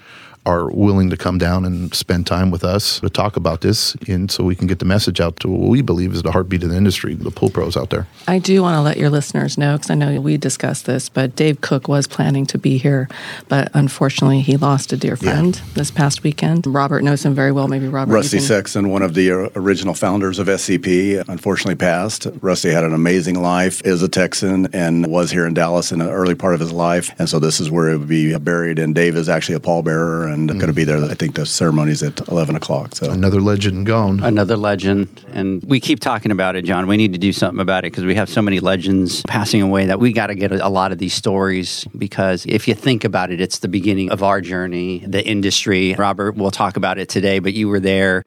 are 0.46 0.70
willing 0.70 1.10
to 1.10 1.16
come 1.16 1.37
down 1.38 1.64
and 1.64 1.93
spend 1.94 2.26
time 2.26 2.50
with 2.50 2.64
us 2.64 3.00
to 3.00 3.10
talk 3.10 3.37
about 3.37 3.60
this, 3.60 3.94
and 4.08 4.31
so 4.31 4.44
we 4.44 4.54
can 4.54 4.66
get 4.66 4.78
the 4.78 4.84
message 4.84 5.20
out 5.20 5.38
to 5.40 5.48
what 5.48 5.69
we 5.69 5.82
believe 5.82 6.14
is 6.14 6.22
the 6.22 6.31
heartbeat 6.32 6.62
of 6.62 6.70
the 6.70 6.76
industry, 6.76 7.14
the 7.14 7.31
pool 7.31 7.50
pros 7.50 7.76
out 7.76 7.90
there. 7.90 8.06
I 8.28 8.38
do 8.38 8.62
want 8.62 8.76
to 8.76 8.81
let 8.81 8.96
your 8.96 9.10
listeners 9.10 9.58
know 9.58 9.76
because 9.76 9.90
I 9.90 9.94
know 9.94 10.20
we 10.20 10.37
discussed 10.37 10.87
this, 10.87 11.08
but 11.08 11.34
Dave 11.34 11.60
Cook 11.60 11.88
was 11.88 12.06
planning 12.06 12.46
to 12.46 12.58
be 12.58 12.78
here, 12.78 13.08
but 13.48 13.70
unfortunately 13.75 14.40
he 14.40 14.56
lost 14.56 14.93
a 14.93 14.96
dear 14.96 15.16
friend 15.16 15.60
this 15.75 15.90
past 15.90 16.22
weekend. 16.22 16.66
Robert 16.66 17.02
knows 17.02 17.25
him 17.25 17.34
very 17.34 17.50
well. 17.52 17.66
Maybe 17.66 17.88
Robert. 17.88 18.12
Rusty 18.12 18.38
can- 18.38 18.46
Sexton, 18.46 18.88
one 18.90 19.02
of 19.02 19.14
the 19.14 19.32
uh, 19.32 19.49
original 19.56 19.94
founders 19.94 20.38
of 20.38 20.46
SCP, 20.46 21.28
unfortunately 21.28 21.75
passed. 21.75 22.26
Rusty 22.40 22.70
had 22.70 22.84
an 22.84 22.94
amazing 22.94 23.42
life, 23.42 23.82
is 23.84 24.02
a 24.02 24.08
Texan, 24.08 24.69
and 24.72 25.08
was 25.08 25.32
here 25.32 25.46
in 25.46 25.54
Dallas 25.54 25.90
in 25.90 25.99
the 25.99 26.08
early 26.10 26.37
part 26.37 26.54
of 26.54 26.60
his 26.60 26.72
life. 26.72 27.12
And 27.19 27.28
so 27.28 27.40
this 27.40 27.58
is 27.58 27.69
where 27.70 27.88
it 27.88 27.99
would 27.99 28.08
be 28.08 28.37
buried. 28.38 28.78
And 28.78 28.94
Dave 28.94 29.16
is 29.16 29.28
actually 29.28 29.56
a 29.56 29.60
pallbearer 29.60 30.32
and 30.40 30.50
Mm. 30.50 30.54
going 30.60 30.66
to 30.68 30.72
be 30.72 30.84
there. 30.84 31.02
I 31.04 31.14
think 31.14 31.34
the 31.34 31.46
ceremony's 31.46 32.02
at 32.02 32.26
11 32.28 32.54
o'clock. 32.56 32.94
So 32.94 33.10
Another 33.10 33.40
legend 33.40 33.86
gone. 33.86 34.20
Another 34.22 34.56
legend. 34.56 35.08
And 35.32 35.62
we 35.64 35.80
keep 35.80 36.00
talking 36.00 36.30
about 36.30 36.56
it, 36.56 36.64
John. 36.64 36.86
We 36.86 36.96
need 36.96 37.12
to 37.12 37.18
do 37.18 37.32
something 37.32 37.60
about 37.60 37.84
it 37.84 37.92
because 37.92 38.04
we 38.04 38.14
have 38.14 38.28
so 38.28 38.42
many 38.42 38.60
legends 38.60 39.22
passing 39.26 39.62
away 39.62 39.87
that 39.87 39.99
we 39.99 40.12
got 40.12 40.28
to 40.28 40.34
get 40.34 40.52
a, 40.52 40.66
a 40.66 40.68
lot 40.68 40.92
of 40.92 40.99
these 40.99 41.14
stories 41.14 41.87
because 41.96 42.44
if 42.46 42.68
you 42.68 42.75
think 42.75 43.04
about 43.04 43.30
it, 43.30 43.40
it's 43.40 43.58
the 43.61 43.68
beginning 43.68 44.11
of 44.11 44.22
our 44.22 44.40
journey, 44.40 44.99
the 45.06 45.25
industry. 45.26 45.94
Robert, 45.99 46.37
we'll 46.37 46.50
talk 46.50 46.76
about 46.76 46.99
it 46.99 47.08
today, 47.08 47.38
but 47.38 47.54
you 47.54 47.68
were 47.68 47.80
there. 47.80 48.25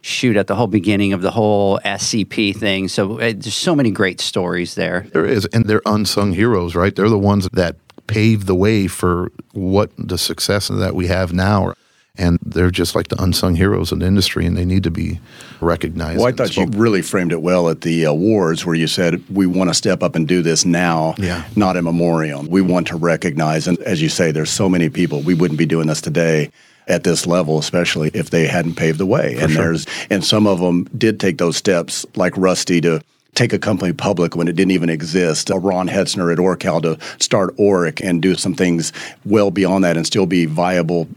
Shoot 0.00 0.36
at 0.36 0.46
the 0.46 0.54
whole 0.54 0.68
beginning 0.68 1.12
of 1.12 1.22
the 1.22 1.32
whole 1.32 1.80
SCP 1.84 2.54
thing. 2.56 2.86
So 2.86 3.14
uh, 3.16 3.32
there's 3.36 3.52
so 3.54 3.74
many 3.74 3.90
great 3.90 4.20
stories 4.20 4.76
there. 4.76 5.06
There 5.12 5.26
is, 5.26 5.44
and 5.46 5.64
they're 5.64 5.82
unsung 5.86 6.34
heroes, 6.34 6.76
right? 6.76 6.94
They're 6.94 7.08
the 7.08 7.18
ones 7.18 7.48
that 7.52 7.74
paved 8.08 8.46
the 8.48 8.54
way 8.56 8.88
for 8.88 9.30
what 9.52 9.90
the 9.96 10.18
success 10.18 10.66
that 10.68 10.94
we 10.96 11.06
have 11.06 11.32
now. 11.32 11.74
And 12.20 12.40
they're 12.44 12.72
just 12.72 12.96
like 12.96 13.06
the 13.08 13.22
unsung 13.22 13.54
heroes 13.54 13.92
in 13.92 14.00
the 14.00 14.06
industry, 14.06 14.44
and 14.44 14.56
they 14.56 14.64
need 14.64 14.82
to 14.82 14.90
be 14.90 15.20
recognized. 15.60 16.18
Well, 16.18 16.26
I 16.26 16.32
thought 16.32 16.56
you 16.56 16.66
really 16.66 17.00
framed 17.00 17.30
it 17.30 17.42
well 17.42 17.68
at 17.68 17.82
the 17.82 18.02
awards 18.04 18.66
where 18.66 18.74
you 18.74 18.88
said 18.88 19.22
we 19.32 19.46
want 19.46 19.70
to 19.70 19.74
step 19.74 20.02
up 20.02 20.16
and 20.16 20.26
do 20.26 20.42
this 20.42 20.64
now, 20.64 21.14
Yeah. 21.16 21.44
not 21.54 21.76
in 21.76 21.84
memoriam. 21.84 22.48
We 22.48 22.60
want 22.60 22.88
to 22.88 22.96
recognize, 22.96 23.68
and 23.68 23.78
as 23.80 24.02
you 24.02 24.08
say, 24.08 24.32
there's 24.32 24.50
so 24.50 24.68
many 24.68 24.88
people 24.88 25.20
we 25.20 25.34
wouldn't 25.34 25.58
be 25.58 25.66
doing 25.66 25.86
this 25.86 26.00
today 26.00 26.50
at 26.88 27.04
this 27.04 27.24
level, 27.24 27.56
especially 27.58 28.10
if 28.14 28.30
they 28.30 28.46
hadn't 28.48 28.74
paved 28.74 28.98
the 28.98 29.06
way. 29.06 29.36
and 29.38 29.52
there's 29.54 29.86
and 30.10 30.24
some 30.24 30.48
of 30.48 30.58
them 30.58 30.88
did 30.98 31.20
take 31.20 31.38
those 31.38 31.56
steps, 31.56 32.04
like 32.16 32.36
Rusty 32.36 32.80
to. 32.80 33.00
Take 33.34 33.52
a 33.52 33.58
company 33.58 33.92
public 33.92 34.34
when 34.34 34.48
it 34.48 34.56
didn't 34.56 34.72
even 34.72 34.90
exist. 34.90 35.50
A 35.50 35.58
Ron 35.58 35.88
Hetzner 35.88 36.32
at 36.32 36.38
Orcal 36.38 36.82
to 36.82 36.98
start 37.22 37.56
Oric 37.56 38.00
and 38.04 38.20
do 38.20 38.34
some 38.34 38.54
things 38.54 38.92
well 39.24 39.50
beyond 39.50 39.84
that 39.84 39.96
and 39.96 40.06
still 40.06 40.26
be 40.26 40.46
viable 40.46 41.08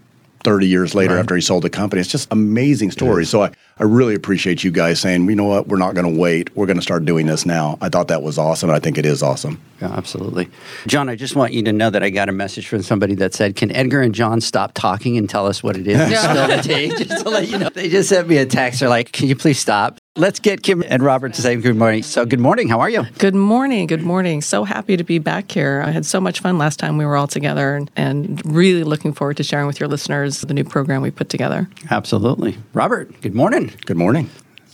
30 0.43 0.67
years 0.67 0.95
later 0.95 1.17
after 1.17 1.35
he 1.35 1.41
sold 1.41 1.63
the 1.63 1.69
company. 1.69 1.99
It's 1.99 2.09
just 2.09 2.27
amazing 2.31 2.91
stories. 2.91 3.29
So 3.29 3.43
I, 3.43 3.51
I 3.79 3.83
really 3.83 4.15
appreciate 4.15 4.63
you 4.63 4.71
guys 4.71 4.99
saying, 4.99 5.29
you 5.29 5.35
know 5.35 5.45
what, 5.45 5.67
we're 5.67 5.77
not 5.77 5.93
going 5.93 6.11
to 6.11 6.19
wait. 6.19 6.55
We're 6.55 6.65
going 6.65 6.77
to 6.77 6.83
start 6.83 7.05
doing 7.05 7.27
this 7.27 7.45
now. 7.45 7.77
I 7.81 7.89
thought 7.89 8.07
that 8.07 8.23
was 8.23 8.37
awesome. 8.37 8.69
I 8.69 8.79
think 8.79 8.97
it 8.97 9.05
is 9.05 9.21
awesome. 9.21 9.61
Yeah, 9.81 9.91
absolutely. 9.91 10.49
John, 10.87 11.09
I 11.09 11.15
just 11.15 11.35
want 11.35 11.53
you 11.53 11.63
to 11.63 11.73
know 11.73 11.89
that 11.89 12.03
I 12.03 12.09
got 12.09 12.29
a 12.29 12.31
message 12.31 12.67
from 12.67 12.81
somebody 12.81 13.15
that 13.15 13.33
said, 13.33 13.55
Can 13.55 13.71
Edgar 13.71 14.01
and 14.01 14.15
John 14.15 14.41
stop 14.41 14.73
talking 14.73 15.17
and 15.17 15.29
tell 15.29 15.47
us 15.47 15.61
what 15.61 15.77
it 15.77 15.87
is 15.87 15.99
and 15.99 16.15
spill? 16.63 16.97
Just 17.05 17.23
to 17.23 17.29
let 17.29 17.47
you 17.47 17.57
know. 17.57 17.69
They 17.69 17.89
just 17.89 18.09
sent 18.09 18.27
me 18.27 18.37
a 18.37 18.45
text. 18.45 18.79
They're 18.79 18.89
like, 18.89 19.11
Can 19.11 19.27
you 19.27 19.35
please 19.35 19.59
stop? 19.59 20.00
Let's 20.17 20.41
get 20.41 20.61
Kim 20.61 20.83
and 20.85 21.01
Robert 21.01 21.35
to 21.35 21.41
say 21.41 21.55
good 21.55 21.77
morning. 21.77 22.03
So, 22.03 22.25
good 22.25 22.41
morning. 22.41 22.67
How 22.67 22.81
are 22.81 22.89
you? 22.89 23.03
Good 23.17 23.33
morning. 23.33 23.87
Good 23.87 24.01
morning. 24.01 24.41
So 24.41 24.65
happy 24.65 24.97
to 24.97 25.05
be 25.05 25.19
back 25.19 25.49
here. 25.49 25.81
I 25.85 25.91
had 25.91 26.05
so 26.05 26.19
much 26.19 26.41
fun 26.41 26.57
last 26.57 26.79
time 26.79 26.97
we 26.97 27.05
were 27.05 27.15
all 27.15 27.27
together 27.27 27.77
and, 27.77 27.89
and 27.95 28.45
really 28.45 28.83
looking 28.83 29.13
forward 29.13 29.37
to 29.37 29.43
sharing 29.43 29.67
with 29.67 29.79
your 29.79 29.87
listeners 29.87 30.41
the 30.41 30.53
new 30.53 30.65
program 30.65 31.01
we 31.01 31.11
put 31.11 31.29
together. 31.29 31.69
Absolutely. 31.89 32.57
Robert, 32.73 33.21
good 33.21 33.33
morning. 33.33 33.71
Good 33.85 33.95
morning. 33.95 34.29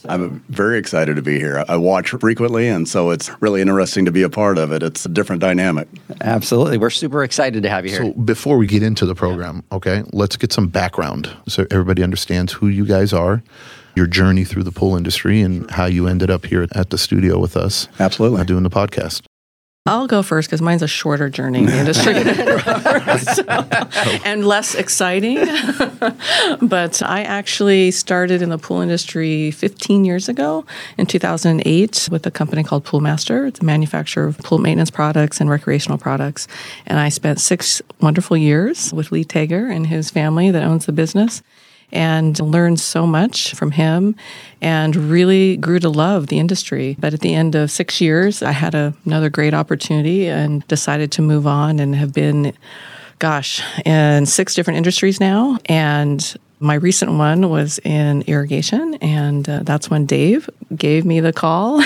I'm 0.06 0.44
very 0.50 0.80
excited 0.80 1.18
to 1.18 1.22
be 1.22 1.38
here. 1.38 1.64
I 1.68 1.78
watch 1.78 2.10
frequently, 2.10 2.68
and 2.68 2.88
so 2.88 3.12
it's 3.12 3.30
really 3.40 3.62
interesting 3.62 4.06
to 4.06 4.12
be 4.12 4.24
a 4.24 4.30
part 4.30 4.58
of 4.58 4.72
it. 4.72 4.82
It's 4.82 5.06
a 5.06 5.10
different 5.10 5.42
dynamic. 5.42 5.88
Absolutely. 6.22 6.80
We're 6.80 6.90
super 6.90 7.24
excited 7.24 7.62
to 7.62 7.70
have 7.70 7.86
you 7.86 7.92
here. 7.92 8.00
So 8.06 8.14
before 8.14 8.58
we 8.58 8.66
get 8.66 8.82
into 8.82 9.06
the 9.06 9.14
program, 9.14 9.64
okay, 9.72 10.04
let's 10.14 10.36
get 10.36 10.52
some 10.52 10.68
background 10.68 11.30
so 11.48 11.68
everybody 11.70 12.02
understands 12.02 12.54
who 12.54 12.70
you 12.70 12.86
guys 12.86 13.14
are, 13.14 13.44
your 13.98 14.08
journey 14.08 14.46
through 14.46 14.64
the 14.64 14.72
pool 14.72 14.96
industry, 14.96 15.42
and 15.42 15.70
how 15.72 15.86
you 15.86 16.08
ended 16.08 16.30
up 16.30 16.46
here 16.46 16.68
at 16.74 16.90
the 16.92 16.98
studio 16.98 17.38
with 17.40 17.58
us. 17.58 17.90
Absolutely. 18.00 18.40
uh, 18.40 18.44
doing 18.46 18.64
the 18.64 18.70
podcast. 18.70 19.24
I'll 19.88 20.06
go 20.08 20.22
first 20.22 20.50
because 20.50 20.62
mine's 20.62 20.82
a 20.82 20.88
shorter 20.88 21.30
journey 21.30 21.60
in 21.60 21.66
the 21.68 21.78
industry 21.78 22.14
So- 23.20 24.20
and 24.26 24.46
less 24.46 24.76
exciting. 24.76 25.38
but 26.62 27.02
I 27.02 27.24
actually 27.24 27.92
started 27.92 28.42
in 28.42 28.50
the 28.50 28.58
pool 28.58 28.82
industry 28.82 29.52
15 29.52 30.04
years 30.04 30.28
ago 30.28 30.66
in 30.98 31.06
2008 31.06 32.10
with 32.12 32.26
a 32.28 32.32
company 32.32 32.64
called 32.64 32.84
Poolmaster. 32.84 33.48
It's 33.48 33.62
a 33.62 33.66
manufacturer 33.66 34.28
of 34.28 34.38
pool 34.40 34.58
maintenance 34.58 34.92
products 34.92 35.40
and 35.40 35.50
recreational 35.50 35.98
products. 35.98 36.50
And 36.86 37.00
I 37.00 37.08
spent 37.08 37.40
six 37.40 37.82
wonderful 38.02 38.36
years 38.36 38.94
with 38.94 39.14
Lee 39.14 39.24
Tager 39.24 39.74
and 39.74 39.88
his 39.88 40.10
family 40.10 40.52
that 40.52 40.64
owns 40.64 40.86
the 40.86 40.92
business 40.92 41.42
and 41.92 42.40
learned 42.40 42.80
so 42.80 43.08
much 43.08 43.54
from 43.54 43.72
him 43.72 44.16
and 44.62 44.96
really 44.96 45.58
grew 45.58 45.80
to 45.80 45.90
love 45.90 46.28
the 46.28 46.40
industry. 46.40 46.96
But 47.00 47.14
at 47.14 47.22
the 47.22 47.34
end 47.34 47.56
of 47.56 47.72
six 47.72 48.02
years, 48.02 48.44
I 48.44 48.52
had 48.52 48.76
a, 48.76 48.94
another 49.06 49.30
great 49.30 49.54
opportunity 49.54 50.28
and 50.28 50.68
decided 50.68 51.12
to 51.14 51.22
move 51.22 51.48
on 51.48 51.80
and 51.80 51.96
have 51.96 52.14
been, 52.14 52.54
gosh, 53.20 53.62
in 53.86 54.26
six 54.26 54.54
different 54.54 54.78
industries 54.78 55.20
now. 55.20 55.58
And 55.66 56.36
my 56.60 56.76
recent 56.76 57.12
one 57.12 57.50
was 57.50 57.80
in 57.80 58.24
irrigation, 58.24 58.96
and 58.96 59.48
uh, 59.48 59.62
that's 59.64 59.90
when 59.90 60.06
Dave 60.06 60.50
gave 60.76 61.06
me 61.06 61.20
the 61.20 61.34
call 61.34 61.82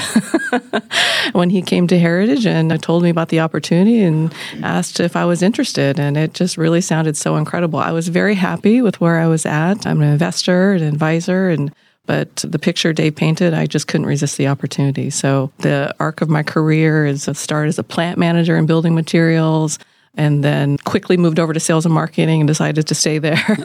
when 1.33 1.49
he 1.49 1.61
came 1.61 1.87
to 1.87 1.99
Heritage 1.99 2.45
and 2.45 2.81
told 2.81 3.03
me 3.03 3.09
about 3.09 3.29
the 3.29 3.41
opportunity 3.41 4.01
and 4.01 4.33
asked 4.63 4.99
if 4.99 5.15
I 5.15 5.25
was 5.25 5.41
interested. 5.41 5.99
And 5.99 6.15
it 6.15 6.33
just 6.33 6.57
really 6.57 6.81
sounded 6.81 7.17
so 7.17 7.35
incredible. 7.35 7.79
I 7.79 7.91
was 7.91 8.07
very 8.07 8.35
happy 8.35 8.81
with 8.81 9.01
where 9.01 9.19
I 9.19 9.27
was 9.27 9.45
at. 9.45 9.85
I'm 9.85 10.01
an 10.01 10.09
investor, 10.09 10.73
an 10.73 10.83
advisor, 10.83 11.49
and 11.49 11.73
but 12.07 12.35
the 12.37 12.59
picture 12.59 12.93
Dave 12.93 13.15
painted, 13.15 13.53
I 13.53 13.67
just 13.67 13.87
couldn't 13.87 14.07
resist 14.07 14.37
the 14.37 14.47
opportunity. 14.47 15.09
So 15.11 15.51
the 15.59 15.95
arc 15.99 16.21
of 16.21 16.29
my 16.29 16.43
career 16.43 17.05
is 17.05 17.27
a 17.27 17.35
start 17.35 17.67
as 17.67 17.77
a 17.77 17.83
plant 17.83 18.17
manager 18.17 18.57
in 18.57 18.65
building 18.65 18.95
materials, 18.95 19.77
and 20.15 20.43
then 20.43 20.77
quickly 20.77 21.17
moved 21.17 21.39
over 21.39 21.53
to 21.53 21.59
sales 21.59 21.85
and 21.85 21.93
marketing 21.93 22.41
and 22.41 22.47
decided 22.47 22.87
to 22.87 22.95
stay 22.95 23.17
there. 23.17 23.35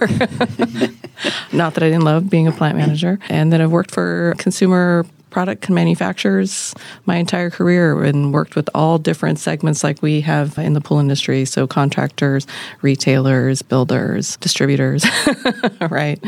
Not 1.52 1.74
that 1.74 1.82
I 1.82 1.88
didn't 1.88 2.04
love 2.04 2.30
being 2.30 2.46
a 2.46 2.52
plant 2.52 2.76
manager. 2.76 3.18
And 3.28 3.52
then 3.52 3.60
I've 3.60 3.72
worked 3.72 3.90
for 3.90 4.34
consumer 4.38 5.06
product 5.36 5.68
manufacturers 5.68 6.72
my 7.04 7.16
entire 7.16 7.50
career 7.50 8.02
and 8.04 8.32
worked 8.32 8.56
with 8.56 8.70
all 8.74 8.96
different 8.96 9.38
segments 9.38 9.84
like 9.84 10.00
we 10.00 10.22
have 10.22 10.56
in 10.56 10.72
the 10.72 10.80
pool 10.80 10.98
industry. 10.98 11.44
So 11.44 11.66
contractors, 11.66 12.46
retailers, 12.80 13.60
builders, 13.60 14.38
distributors, 14.38 15.04
right? 15.90 16.18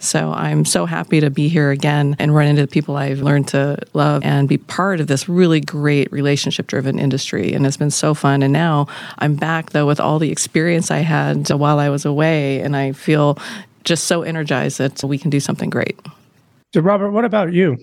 So 0.00 0.32
I'm 0.32 0.64
so 0.64 0.84
happy 0.84 1.20
to 1.20 1.30
be 1.30 1.46
here 1.46 1.70
again 1.70 2.16
and 2.18 2.34
run 2.34 2.48
into 2.48 2.62
the 2.62 2.66
people 2.66 2.96
I've 2.96 3.20
learned 3.20 3.46
to 3.50 3.78
love 3.94 4.24
and 4.24 4.48
be 4.48 4.58
part 4.58 4.98
of 4.98 5.06
this 5.06 5.28
really 5.28 5.60
great 5.60 6.10
relationship 6.10 6.66
driven 6.66 6.98
industry. 6.98 7.52
And 7.52 7.64
it's 7.64 7.76
been 7.76 7.92
so 7.92 8.14
fun. 8.14 8.42
And 8.42 8.52
now 8.52 8.88
I'm 9.20 9.36
back 9.36 9.70
though 9.70 9.86
with 9.86 10.00
all 10.00 10.18
the 10.18 10.32
experience 10.32 10.90
I 10.90 11.02
had 11.06 11.48
while 11.52 11.78
I 11.78 11.88
was 11.88 12.04
away 12.04 12.58
and 12.62 12.74
I 12.74 12.90
feel 12.90 13.38
just 13.84 14.08
so 14.08 14.22
energized 14.22 14.78
that 14.78 15.04
we 15.04 15.18
can 15.18 15.30
do 15.30 15.38
something 15.38 15.70
great. 15.70 15.96
So, 16.76 16.82
Robert, 16.82 17.10
what 17.10 17.24
about 17.24 17.54
you? 17.54 17.78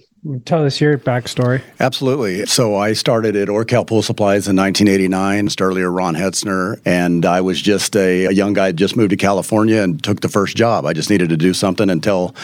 Tell 0.45 0.63
us 0.63 0.79
your 0.79 1.00
backstory. 1.00 1.63
Absolutely. 1.79 2.45
So 2.45 2.75
I 2.75 2.93
started 2.93 3.35
at 3.35 3.47
Orcal 3.47 3.88
Pool 3.88 4.03
Supplies 4.03 4.47
in 4.47 4.55
1989. 4.55 5.47
Just 5.47 5.63
earlier, 5.63 5.91
Ron 5.91 6.13
Hetzner, 6.13 6.79
and 6.85 7.25
I 7.25 7.41
was 7.41 7.59
just 7.59 7.95
a, 7.95 8.25
a 8.25 8.31
young 8.31 8.53
guy, 8.53 8.71
just 8.71 8.95
moved 8.95 9.09
to 9.09 9.17
California 9.17 9.81
and 9.81 10.03
took 10.03 10.21
the 10.21 10.29
first 10.29 10.55
job. 10.55 10.85
I 10.85 10.93
just 10.93 11.09
needed 11.09 11.29
to 11.29 11.38
do 11.38 11.55
something 11.55 11.89
until 11.89 12.35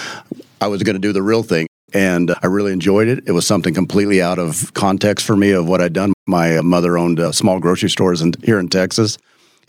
I 0.59 0.65
was 0.69 0.81
going 0.81 0.95
to 0.95 0.99
do 0.99 1.13
the 1.13 1.21
real 1.21 1.43
thing. 1.43 1.67
And 1.93 2.33
I 2.41 2.47
really 2.47 2.73
enjoyed 2.73 3.09
it. 3.09 3.25
It 3.27 3.33
was 3.33 3.45
something 3.45 3.75
completely 3.75 4.19
out 4.19 4.39
of 4.39 4.73
context 4.73 5.27
for 5.27 5.37
me 5.37 5.51
of 5.51 5.67
what 5.67 5.81
I'd 5.81 5.93
done. 5.93 6.13
My 6.25 6.61
mother 6.61 6.97
owned 6.97 7.19
uh, 7.19 7.31
small 7.31 7.59
grocery 7.59 7.91
stores 7.91 8.23
in, 8.23 8.33
here 8.43 8.57
in 8.57 8.69
Texas. 8.69 9.19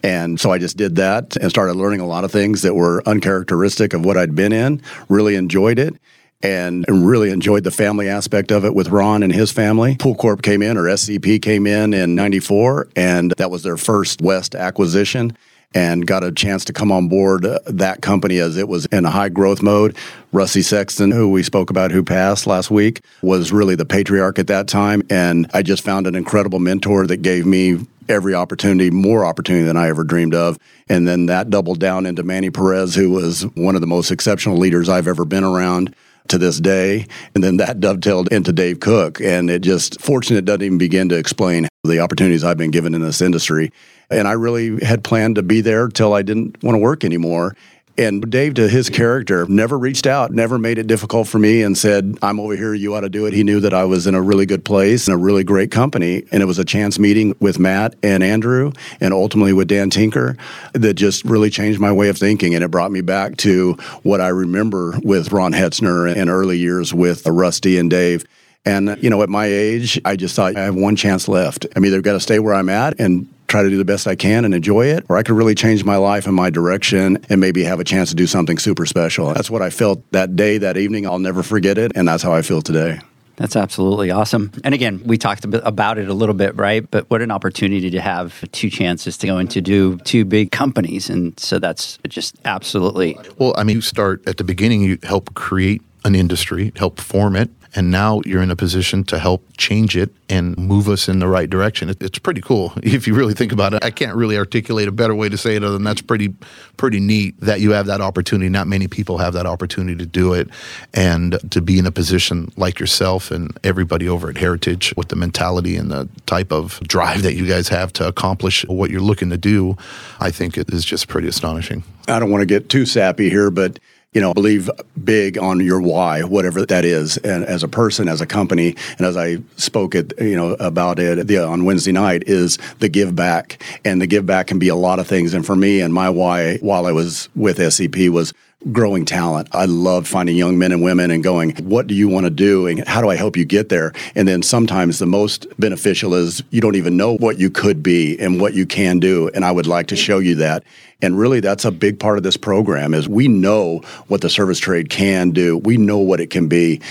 And 0.03 0.41
so 0.41 0.51
I 0.51 0.57
just 0.57 0.79
did 0.79 0.97
that 0.97 1.37
and 1.37 1.51
started 1.51 1.75
learning 1.75 2.01
a 2.01 2.07
lot 2.07 2.25
of 2.25 2.33
things 2.33 2.63
that 2.63 2.75
were 2.75 3.03
uncharacteristic 3.05 3.93
of 3.93 4.03
what 4.03 4.17
I'd 4.17 4.35
been 4.35 4.55
in. 4.55 4.81
Really 5.11 5.37
enjoyed 5.37 5.79
it 5.79 5.95
and 6.43 6.85
really 6.89 7.31
enjoyed 7.31 7.65
the 7.65 7.71
family 7.71 8.09
aspect 8.09 8.51
of 8.51 8.65
it 8.65 8.75
with 8.75 8.89
Ron 8.89 9.23
and 9.23 9.33
his 9.33 9.53
family. 9.53 9.97
Pool 9.97 10.15
Corp 10.15 10.43
came 10.43 10.63
in, 10.63 10.77
or 10.77 10.85
SCP 10.85 11.41
came 11.43 11.67
in 11.67 11.93
in 11.93 12.15
94, 12.15 12.89
and 12.97 13.33
that 13.33 13.51
was 13.51 13.63
their 13.63 13.77
first 13.77 14.23
West 14.23 14.55
acquisition. 14.55 15.37
And 15.73 16.05
got 16.05 16.25
a 16.25 16.33
chance 16.33 16.65
to 16.65 16.73
come 16.73 16.91
on 16.91 17.07
board 17.07 17.47
uh, 17.47 17.61
that 17.67 18.03
company 18.03 18.39
as 18.39 18.57
it 18.57 18.67
was 18.67 18.87
in 18.87 19.05
a 19.05 19.11
high 19.11 19.29
growth 19.29 19.63
mode. 19.63 19.97
Rusty 20.33 20.63
Sexton, 20.63 21.13
who 21.13 21.31
we 21.31 21.45
spoke 21.45 21.71
about, 21.71 21.93
who 21.93 22.03
passed 22.03 22.49
last 22.49 22.73
week, 22.73 23.03
was 23.23 23.53
really 23.53 23.77
the 23.77 23.85
patriarch 23.85 24.41
at 24.41 24.49
that 24.49 24.67
time. 24.67 25.05
And 25.09 25.49
I 25.55 25.63
just 25.63 25.85
found 25.85 26.09
an 26.09 26.17
incredible 26.17 26.59
mentor 26.59 27.07
that 27.07 27.19
gave 27.19 27.47
me 27.47 27.87
every 28.09 28.35
opportunity, 28.35 28.91
more 28.91 29.25
opportunity 29.25 29.65
than 29.65 29.77
I 29.77 29.89
ever 29.91 30.03
dreamed 30.03 30.35
of. 30.35 30.59
And 30.89 31.07
then 31.07 31.27
that 31.27 31.51
doubled 31.51 31.79
down 31.79 32.05
into 32.05 32.25
Manny 32.25 32.51
Perez, 32.51 32.97
who 32.97 33.11
was 33.11 33.43
one 33.55 33.77
of 33.77 33.81
the 33.81 33.87
most 33.87 34.11
exceptional 34.11 34.57
leaders 34.57 34.89
I've 34.89 35.07
ever 35.07 35.25
been 35.25 35.45
around 35.45 35.95
to 36.31 36.39
this 36.39 36.59
day. 36.61 37.07
And 37.35 37.45
then 37.45 37.59
that 37.59 37.81
dovetailed 37.81 38.33
into 38.33 38.53
Dave 38.53 38.81
Cook. 38.81 39.21
And 39.21 39.51
it 39.51 39.61
just, 39.61 40.01
fortunate, 40.01 40.45
doesn't 40.45 40.63
even 40.63 40.79
begin 40.79 41.09
to 41.11 41.17
explain 41.17 41.69
the 41.85 42.01
opportunities 42.01 42.45
I've 42.45 42.59
been 42.59 42.71
given 42.71 42.95
in 42.95 43.01
this 43.01 43.21
industry. 43.21 43.73
And 44.11 44.27
I 44.27 44.33
really 44.33 44.85
had 44.85 45.05
planned 45.05 45.37
to 45.37 45.43
be 45.43 45.61
there 45.61 45.89
till 45.89 46.15
I 46.15 46.23
didn't 46.23 46.63
want 46.63 46.75
to 46.75 46.81
work 46.81 47.05
anymore. 47.05 47.55
And 47.99 48.31
Dave, 48.31 48.55
to 48.55 48.69
his 48.69 48.89
character, 48.89 49.47
never 49.47 49.79
reached 49.79 50.07
out, 50.07 50.31
never 50.33 50.59
made 50.59 50.79
it 50.79 50.87
difficult 50.87 51.29
for 51.29 51.39
me 51.39 51.63
and 51.63 51.77
said, 51.77 52.17
I'm 52.23 52.41
over 52.41 52.57
here, 52.57 52.73
you 52.73 52.95
ought 52.95 53.01
to 53.01 53.09
do 53.09 53.27
it. 53.27 53.35
He 53.35 53.45
knew 53.45 53.61
that 53.61 53.75
I 53.75 53.85
was 53.85 54.07
in 54.07 54.15
a 54.15 54.23
really 54.23 54.47
good 54.47 54.65
place 54.65 55.07
and 55.07 55.15
a 55.15 55.19
really 55.19 55.45
great 55.45 55.71
company. 55.71 56.25
And 56.33 56.43
it 56.43 56.47
was 56.47 56.59
a 56.59 56.65
chance 56.65 56.99
meeting 56.99 57.35
with 57.41 57.59
Matt 57.59 57.95
and 58.03 58.23
Andrew 58.23 58.73
and 59.01 59.13
ultimately 59.13 59.53
with 59.53 59.69
Dan 59.69 59.91
Tinker 59.91 60.37
that 60.73 60.95
just 60.95 61.25
really 61.25 61.51
changed 61.51 61.79
my 61.79 61.93
way 61.93 62.09
of 62.09 62.17
thinking. 62.17 62.55
And 62.55 62.65
it 62.65 62.71
brought 62.71 62.93
me 62.93 63.03
back 63.03 63.37
to 63.39 63.75
what 64.03 64.21
I 64.21 64.29
remember 64.29 64.99
with 65.03 65.33
Ron 65.33 65.53
Hetzner 65.53 66.15
and 66.15 66.31
early 66.31 66.59
years 66.59 66.95
with 66.95 67.27
Rusty 67.27 67.79
and 67.79 67.91
Dave. 67.91 68.25
And, 68.65 68.99
you 69.03 69.11
know, 69.11 69.23
at 69.23 69.29
my 69.29 69.47
age, 69.47 70.01
I 70.05 70.17
just 70.17 70.37
thought 70.37 70.57
I 70.57 70.61
have 70.61 70.75
one 70.75 70.97
chance 70.97 71.29
left. 71.29 71.67
I'm 71.75 71.85
either 71.85 72.03
got 72.03 72.13
to 72.13 72.21
stay 72.21 72.39
where 72.39 72.55
I'm 72.55 72.69
at 72.69 72.99
and 73.01 73.27
try 73.51 73.63
to 73.63 73.69
do 73.69 73.77
the 73.77 73.85
best 73.85 74.07
I 74.07 74.15
can 74.15 74.45
and 74.45 74.55
enjoy 74.55 74.87
it, 74.87 75.05
or 75.09 75.19
I 75.19 75.23
could 75.23 75.35
really 75.35 75.55
change 75.55 75.85
my 75.85 75.97
life 75.97 76.27
and 76.27 76.35
my 76.35 76.51
direction 76.51 77.19
and 77.29 77.41
maybe 77.41 77.65
have 77.65 77.81
a 77.81 77.85
chance 77.85 78.09
to 78.11 78.15
do 78.15 78.27
something 78.27 78.59
super 78.59 78.87
special. 78.87 79.35
That's 79.35 79.51
what 79.51 79.61
I 79.61 79.71
felt 79.71 80.11
that 80.13 80.37
day, 80.37 80.59
that 80.59 80.77
evening. 80.77 81.07
I'll 81.07 81.19
never 81.19 81.43
forget 81.43 81.77
it. 81.77 81.93
And 81.95 82.09
that's 82.09 82.23
how 82.23 82.33
I 82.33 82.43
feel 82.43 82.63
today. 82.63 83.01
That's 83.37 83.57
absolutely 83.57 84.11
awesome. 84.11 84.53
And 84.65 84.75
again, 84.75 85.01
we 85.05 85.17
talked 85.17 85.47
about 85.47 85.97
it 85.97 86.09
a 86.11 86.13
little 86.13 86.35
bit, 86.35 86.55
right? 86.57 86.89
But 86.91 87.09
what 87.09 87.23
an 87.23 87.31
opportunity 87.31 87.89
to 87.89 88.01
have 88.01 88.45
two 88.53 88.69
chances 88.69 89.17
to 89.17 89.27
go 89.27 89.39
into 89.39 89.63
do 89.63 89.97
two 89.99 90.27
big 90.27 90.53
companies. 90.53 91.09
And 91.09 91.39
so 91.41 91.59
that's 91.59 91.99
just 92.07 92.37
absolutely. 92.45 93.19
Well, 93.39 93.55
I 93.57 93.65
mean, 93.65 93.77
you 93.77 93.83
start 93.83 94.23
at 94.29 94.37
the 94.37 94.45
beginning, 94.45 94.83
you 94.83 94.99
help 95.03 95.35
create 95.35 95.81
an 96.05 96.15
industry, 96.15 96.73
help 96.77 97.01
form 97.01 97.37
it, 97.37 97.51
and 97.75 97.91
now 97.91 98.21
you're 98.25 98.43
in 98.43 98.51
a 98.51 98.57
position 98.57 99.05
to 99.05 99.19
help 99.19 99.45
change 99.57 99.97
it 99.97 100.11
and 100.29 100.57
move 100.57 100.89
us 100.89 101.09
in 101.09 101.21
the 101.21 101.29
right 101.29 101.49
direction. 101.49 101.89
It, 101.89 102.03
it's 102.03 102.19
pretty 102.19 102.41
cool 102.41 102.73
if 102.83 103.07
you 103.07 103.15
really 103.15 103.35
think 103.35 103.53
about 103.53 103.75
it. 103.75 103.85
I 103.85 103.91
can't 103.91 104.17
really 104.17 104.37
articulate 104.37 104.89
a 104.89 104.93
better 104.93 105.15
way 105.15 105.29
to 105.29 105.39
say 105.39 105.57
it 105.57 105.63
other 105.63 105.75
than 105.75 105.85
that's 105.85 106.03
pretty 106.03 106.35
pretty 106.77 107.01
neat 107.01 107.39
that 107.41 107.61
you 107.61 107.73
have 107.73 107.87
that 107.87 108.01
opportunity. 108.01 108.49
Not 108.49 108.67
many 108.67 108.89
people 108.89 109.19
have 109.19 109.35
that 109.35 109.47
opportunity 109.47 109.97
to 109.99 110.07
do 110.07 110.33
it 110.33 110.49
and 110.95 111.39
to 111.51 111.61
be 111.61 111.79
in 111.79 111.87
a 111.87 111.93
position 111.93 112.51
like 112.57 112.81
yourself 112.81 113.31
and 113.31 113.57
everybody 113.63 114.09
over 114.09 114.29
at 114.31 114.37
Heritage 114.37 114.95
with 114.97 115.09
the 115.09 115.17
mentality 115.17 115.77
and 115.77 115.91
the 115.91 116.09
type 116.27 116.53
of 116.53 116.81
drive 116.81 117.23
that 117.23 117.35
you 117.35 117.47
guys 117.47 117.69
have 117.69 117.93
to 117.95 118.07
accomplish 118.07 118.65
what 118.67 118.91
you're 118.91 119.01
looking 119.01 119.31
to 119.31 119.39
do. 119.39 119.77
I 120.19 120.31
think 120.31 120.57
it 120.57 120.73
is 120.73 120.85
just 120.85 121.09
pretty 121.09 121.29
astonishing. 121.29 121.85
I 122.09 122.19
don't 122.19 122.31
want 122.31 122.43
to 122.43 122.47
get 122.47 122.69
too 122.69 122.87
sappy 122.87 123.31
here, 123.31 123.51
but 123.51 123.79
you 124.13 124.21
know, 124.21 124.35
believe 124.35 124.69
big 125.03 125.39
on 125.39 125.61
your 125.61 125.81
why, 125.81 126.23
whatever 126.25 126.67
that 126.67 126.85
is, 126.85 127.17
and 127.19 127.45
as 127.45 127.63
a 127.63 127.69
person, 127.69 128.09
as 128.09 128.21
a 128.21 128.27
company, 128.27 128.75
and 128.99 129.07
as 129.07 129.17
I 129.17 129.39
spoke 129.57 129.95
at 129.95 130.19
you 130.21 130.35
know 130.35 130.55
about 130.55 130.99
it 130.99 131.29
the, 131.29 131.45
on 131.45 131.65
Wednesday 131.65 131.93
night, 131.93 132.25
is 132.27 132.59
the 132.81 132.89
give 132.89 133.15
back, 133.15 133.63
and 133.85 134.03
the 134.03 134.09
give 134.09 134.27
back 134.27 134.49
can 134.49 134.59
be 134.59 134.69
a 134.69 134.75
lot 134.75 134.99
of 134.99 135.07
things. 135.07 135.33
And 135.33 135.47
for 135.47 135.55
me, 135.55 135.81
and 135.81 135.95
my 135.95 136.11
why, 136.11 136.57
while 136.59 136.87
I 136.87 136.93
was 136.93 137.29
with 137.37 137.59
SCP, 137.59 138.11
was 138.11 138.35
growing 138.73 139.07
talent. 139.07 139.49
I 139.53 139.65
love 139.65 140.07
finding 140.07 140.37
young 140.37 140.59
men 140.59 140.71
and 140.73 140.83
women 140.83 141.11
and 141.11 141.25
going, 141.25 141.57
what 141.57 141.87
do 141.87 141.95
you 141.95 142.09
want 142.09 142.25
to 142.25 142.31
do 142.31 142.67
and 142.67 142.87
how 142.87 143.01
do 143.01 143.09
I 143.09 143.17
help 143.17 143.37
you 143.37 143.45
get 143.45 143.71
there? 143.71 143.93
And 144.15 144.29
then 144.29 144.43
sometimes 144.43 144.99
the 144.99 145.07
most 145.07 145.47
beneficial 145.59 146.15
is 146.15 146.43
you 146.51 146.61
don't 146.61 146.77
even 146.77 146.97
know 146.97 147.17
what 147.17 147.39
you 147.39 147.51
could 147.51 147.83
be 147.83 148.19
and 148.19 148.41
what 148.41 148.53
you 148.53 148.67
can 148.67 148.99
do. 149.01 149.31
And 149.35 149.45
I 149.45 149.51
would 149.51 149.67
like 149.67 149.87
to 149.89 149.97
show 149.97 150.19
you 150.19 150.35
that. 150.37 150.63
And 151.01 151.19
really 151.19 151.41
that's 151.41 151.65
a 151.65 151.71
big 151.71 151.99
part 151.99 152.19
of 152.19 152.23
this 152.23 152.37
program 152.37 152.93
is 152.93 153.09
we 153.09 153.29
know 153.29 153.79
what 154.09 154.21
the 154.21 154.29
service 154.29 154.59
trade 154.59 154.91
can 154.91 155.31
do. 155.31 155.57
We 155.57 155.79
know 155.79 155.99
what 155.99 156.21
it 156.21 156.29
can 156.29 156.47
be. 156.47 156.83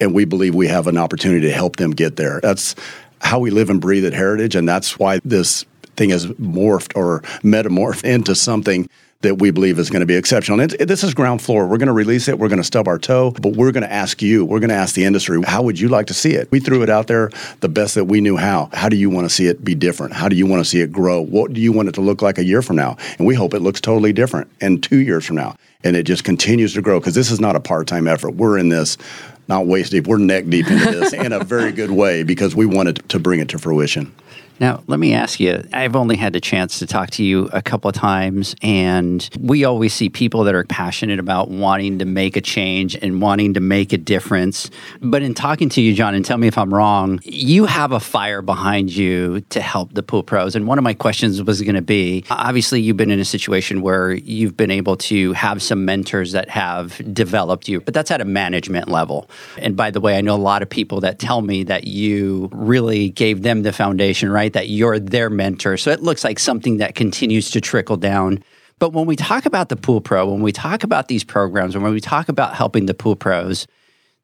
And 0.00 0.12
we 0.12 0.24
believe 0.24 0.54
we 0.56 0.66
have 0.66 0.88
an 0.88 0.98
opportunity 0.98 1.46
to 1.46 1.52
help 1.52 1.76
them 1.76 1.92
get 1.92 2.16
there. 2.16 2.40
That's 2.42 2.74
how 3.20 3.38
we 3.38 3.50
live 3.50 3.70
and 3.70 3.80
breathe 3.80 4.04
at 4.04 4.12
Heritage. 4.12 4.56
And 4.56 4.68
that's 4.68 4.98
why 4.98 5.20
this 5.24 5.64
thing 5.96 6.10
has 6.10 6.26
morphed 6.26 6.96
or 6.96 7.20
metamorphed 7.42 8.02
into 8.14 8.34
something 8.34 8.88
that 9.24 9.40
we 9.40 9.50
believe 9.50 9.78
is 9.78 9.90
going 9.90 10.00
to 10.00 10.06
be 10.06 10.14
exceptional. 10.14 10.60
And 10.60 10.72
it, 10.72 10.86
this 10.86 11.02
is 11.02 11.12
ground 11.12 11.42
floor. 11.42 11.66
We're 11.66 11.78
going 11.78 11.88
to 11.88 11.92
release 11.92 12.28
it. 12.28 12.38
We're 12.38 12.48
going 12.48 12.60
to 12.60 12.64
stub 12.64 12.86
our 12.86 12.98
toe, 12.98 13.32
but 13.32 13.54
we're 13.56 13.72
going 13.72 13.82
to 13.82 13.92
ask 13.92 14.22
you, 14.22 14.44
we're 14.44 14.60
going 14.60 14.70
to 14.70 14.76
ask 14.76 14.94
the 14.94 15.04
industry, 15.04 15.42
how 15.42 15.62
would 15.62 15.78
you 15.78 15.88
like 15.88 16.06
to 16.06 16.14
see 16.14 16.32
it? 16.34 16.50
We 16.50 16.60
threw 16.60 16.82
it 16.82 16.88
out 16.88 17.08
there 17.08 17.30
the 17.60 17.68
best 17.68 17.96
that 17.96 18.04
we 18.04 18.20
knew 18.20 18.36
how. 18.36 18.70
How 18.72 18.88
do 18.88 18.96
you 18.96 19.10
want 19.10 19.24
to 19.26 19.34
see 19.34 19.46
it 19.46 19.64
be 19.64 19.74
different? 19.74 20.14
How 20.14 20.28
do 20.28 20.36
you 20.36 20.46
want 20.46 20.60
to 20.60 20.64
see 20.64 20.80
it 20.80 20.92
grow? 20.92 21.20
What 21.20 21.52
do 21.52 21.60
you 21.60 21.72
want 21.72 21.88
it 21.88 21.94
to 21.96 22.00
look 22.00 22.22
like 22.22 22.38
a 22.38 22.44
year 22.44 22.62
from 22.62 22.76
now? 22.76 22.96
And 23.18 23.26
we 23.26 23.34
hope 23.34 23.54
it 23.54 23.60
looks 23.60 23.80
totally 23.80 24.12
different 24.12 24.48
and 24.60 24.82
two 24.82 24.98
years 24.98 25.26
from 25.26 25.36
now. 25.36 25.56
And 25.82 25.96
it 25.96 26.04
just 26.04 26.24
continues 26.24 26.74
to 26.74 26.82
grow 26.82 27.00
because 27.00 27.14
this 27.14 27.30
is 27.30 27.40
not 27.40 27.56
a 27.56 27.60
part 27.60 27.86
time 27.86 28.06
effort. 28.06 28.30
We're 28.30 28.58
in 28.58 28.68
this 28.68 28.96
not 29.48 29.66
waist 29.66 29.90
deep, 29.90 30.06
we're 30.06 30.18
neck 30.18 30.48
deep 30.48 30.70
into 30.70 30.90
this 30.90 31.12
in 31.12 31.32
a 31.32 31.44
very 31.44 31.72
good 31.72 31.90
way 31.90 32.22
because 32.22 32.54
we 32.54 32.66
wanted 32.66 33.06
to 33.10 33.18
bring 33.18 33.40
it 33.40 33.48
to 33.50 33.58
fruition. 33.58 34.14
Now, 34.60 34.84
let 34.86 35.00
me 35.00 35.14
ask 35.14 35.40
you 35.40 35.64
I've 35.72 35.96
only 35.96 36.16
had 36.16 36.32
the 36.32 36.40
chance 36.40 36.78
to 36.78 36.86
talk 36.86 37.10
to 37.10 37.24
you 37.24 37.48
a 37.52 37.60
couple 37.60 37.88
of 37.88 37.94
times, 37.94 38.54
and 38.62 39.28
we 39.38 39.64
always 39.64 39.92
see 39.92 40.08
people 40.08 40.44
that 40.44 40.54
are 40.54 40.64
passionate 40.64 41.18
about 41.18 41.50
wanting 41.50 41.98
to 41.98 42.04
make 42.04 42.36
a 42.36 42.40
change 42.40 42.94
and 42.94 43.20
wanting 43.20 43.54
to 43.54 43.60
make 43.60 43.92
a 43.92 43.98
difference. 43.98 44.70
But 45.00 45.22
in 45.22 45.34
talking 45.34 45.68
to 45.70 45.80
you, 45.80 45.92
John, 45.94 46.14
and 46.14 46.24
tell 46.24 46.38
me 46.38 46.46
if 46.46 46.56
I'm 46.56 46.72
wrong, 46.72 47.20
you 47.24 47.64
have 47.66 47.92
a 47.92 48.00
fire 48.00 48.42
behind 48.42 48.94
you 48.94 49.40
to 49.50 49.60
help 49.60 49.92
the 49.94 50.02
pool 50.02 50.22
pros. 50.22 50.54
And 50.54 50.66
one 50.66 50.78
of 50.78 50.84
my 50.84 50.94
questions 50.94 51.42
was 51.42 51.60
going 51.62 51.74
to 51.74 51.82
be 51.82 52.24
obviously, 52.30 52.80
you've 52.80 52.96
been 52.96 53.10
in 53.10 53.20
a 53.20 53.24
situation 53.24 53.82
where 53.82 54.12
you've 54.12 54.56
been 54.56 54.70
able 54.70 54.96
to 54.96 55.32
have 55.32 55.62
some 55.62 55.84
mentors 55.84 56.32
that 56.32 56.48
have 56.48 57.00
developed 57.12 57.68
you, 57.68 57.80
but 57.80 57.92
that's 57.92 58.10
at 58.10 58.20
a 58.20 58.24
management 58.24 58.88
level. 58.88 59.28
And 59.58 59.76
by 59.76 59.90
the 59.90 60.00
way, 60.00 60.16
I 60.16 60.20
know 60.20 60.34
a 60.34 60.36
lot 60.36 60.62
of 60.62 60.70
people 60.70 61.00
that 61.00 61.18
tell 61.18 61.42
me 61.42 61.64
that 61.64 61.84
you 61.86 62.48
really 62.52 63.10
gave 63.10 63.42
them 63.42 63.62
the 63.62 63.72
foundation, 63.72 64.30
right? 64.30 64.43
Right? 64.44 64.52
That 64.52 64.68
you're 64.68 64.98
their 64.98 65.30
mentor. 65.30 65.78
So 65.78 65.90
it 65.90 66.02
looks 66.02 66.22
like 66.22 66.38
something 66.38 66.76
that 66.76 66.94
continues 66.94 67.50
to 67.52 67.60
trickle 67.60 67.96
down. 67.96 68.44
But 68.78 68.92
when 68.92 69.06
we 69.06 69.16
talk 69.16 69.46
about 69.46 69.70
the 69.70 69.76
pool 69.76 70.02
pro, 70.02 70.30
when 70.30 70.42
we 70.42 70.52
talk 70.52 70.84
about 70.84 71.08
these 71.08 71.24
programs, 71.24 71.74
and 71.74 71.82
when 71.82 71.94
we 71.94 72.00
talk 72.00 72.28
about 72.28 72.54
helping 72.54 72.84
the 72.84 72.92
pool 72.92 73.16
pros, 73.16 73.66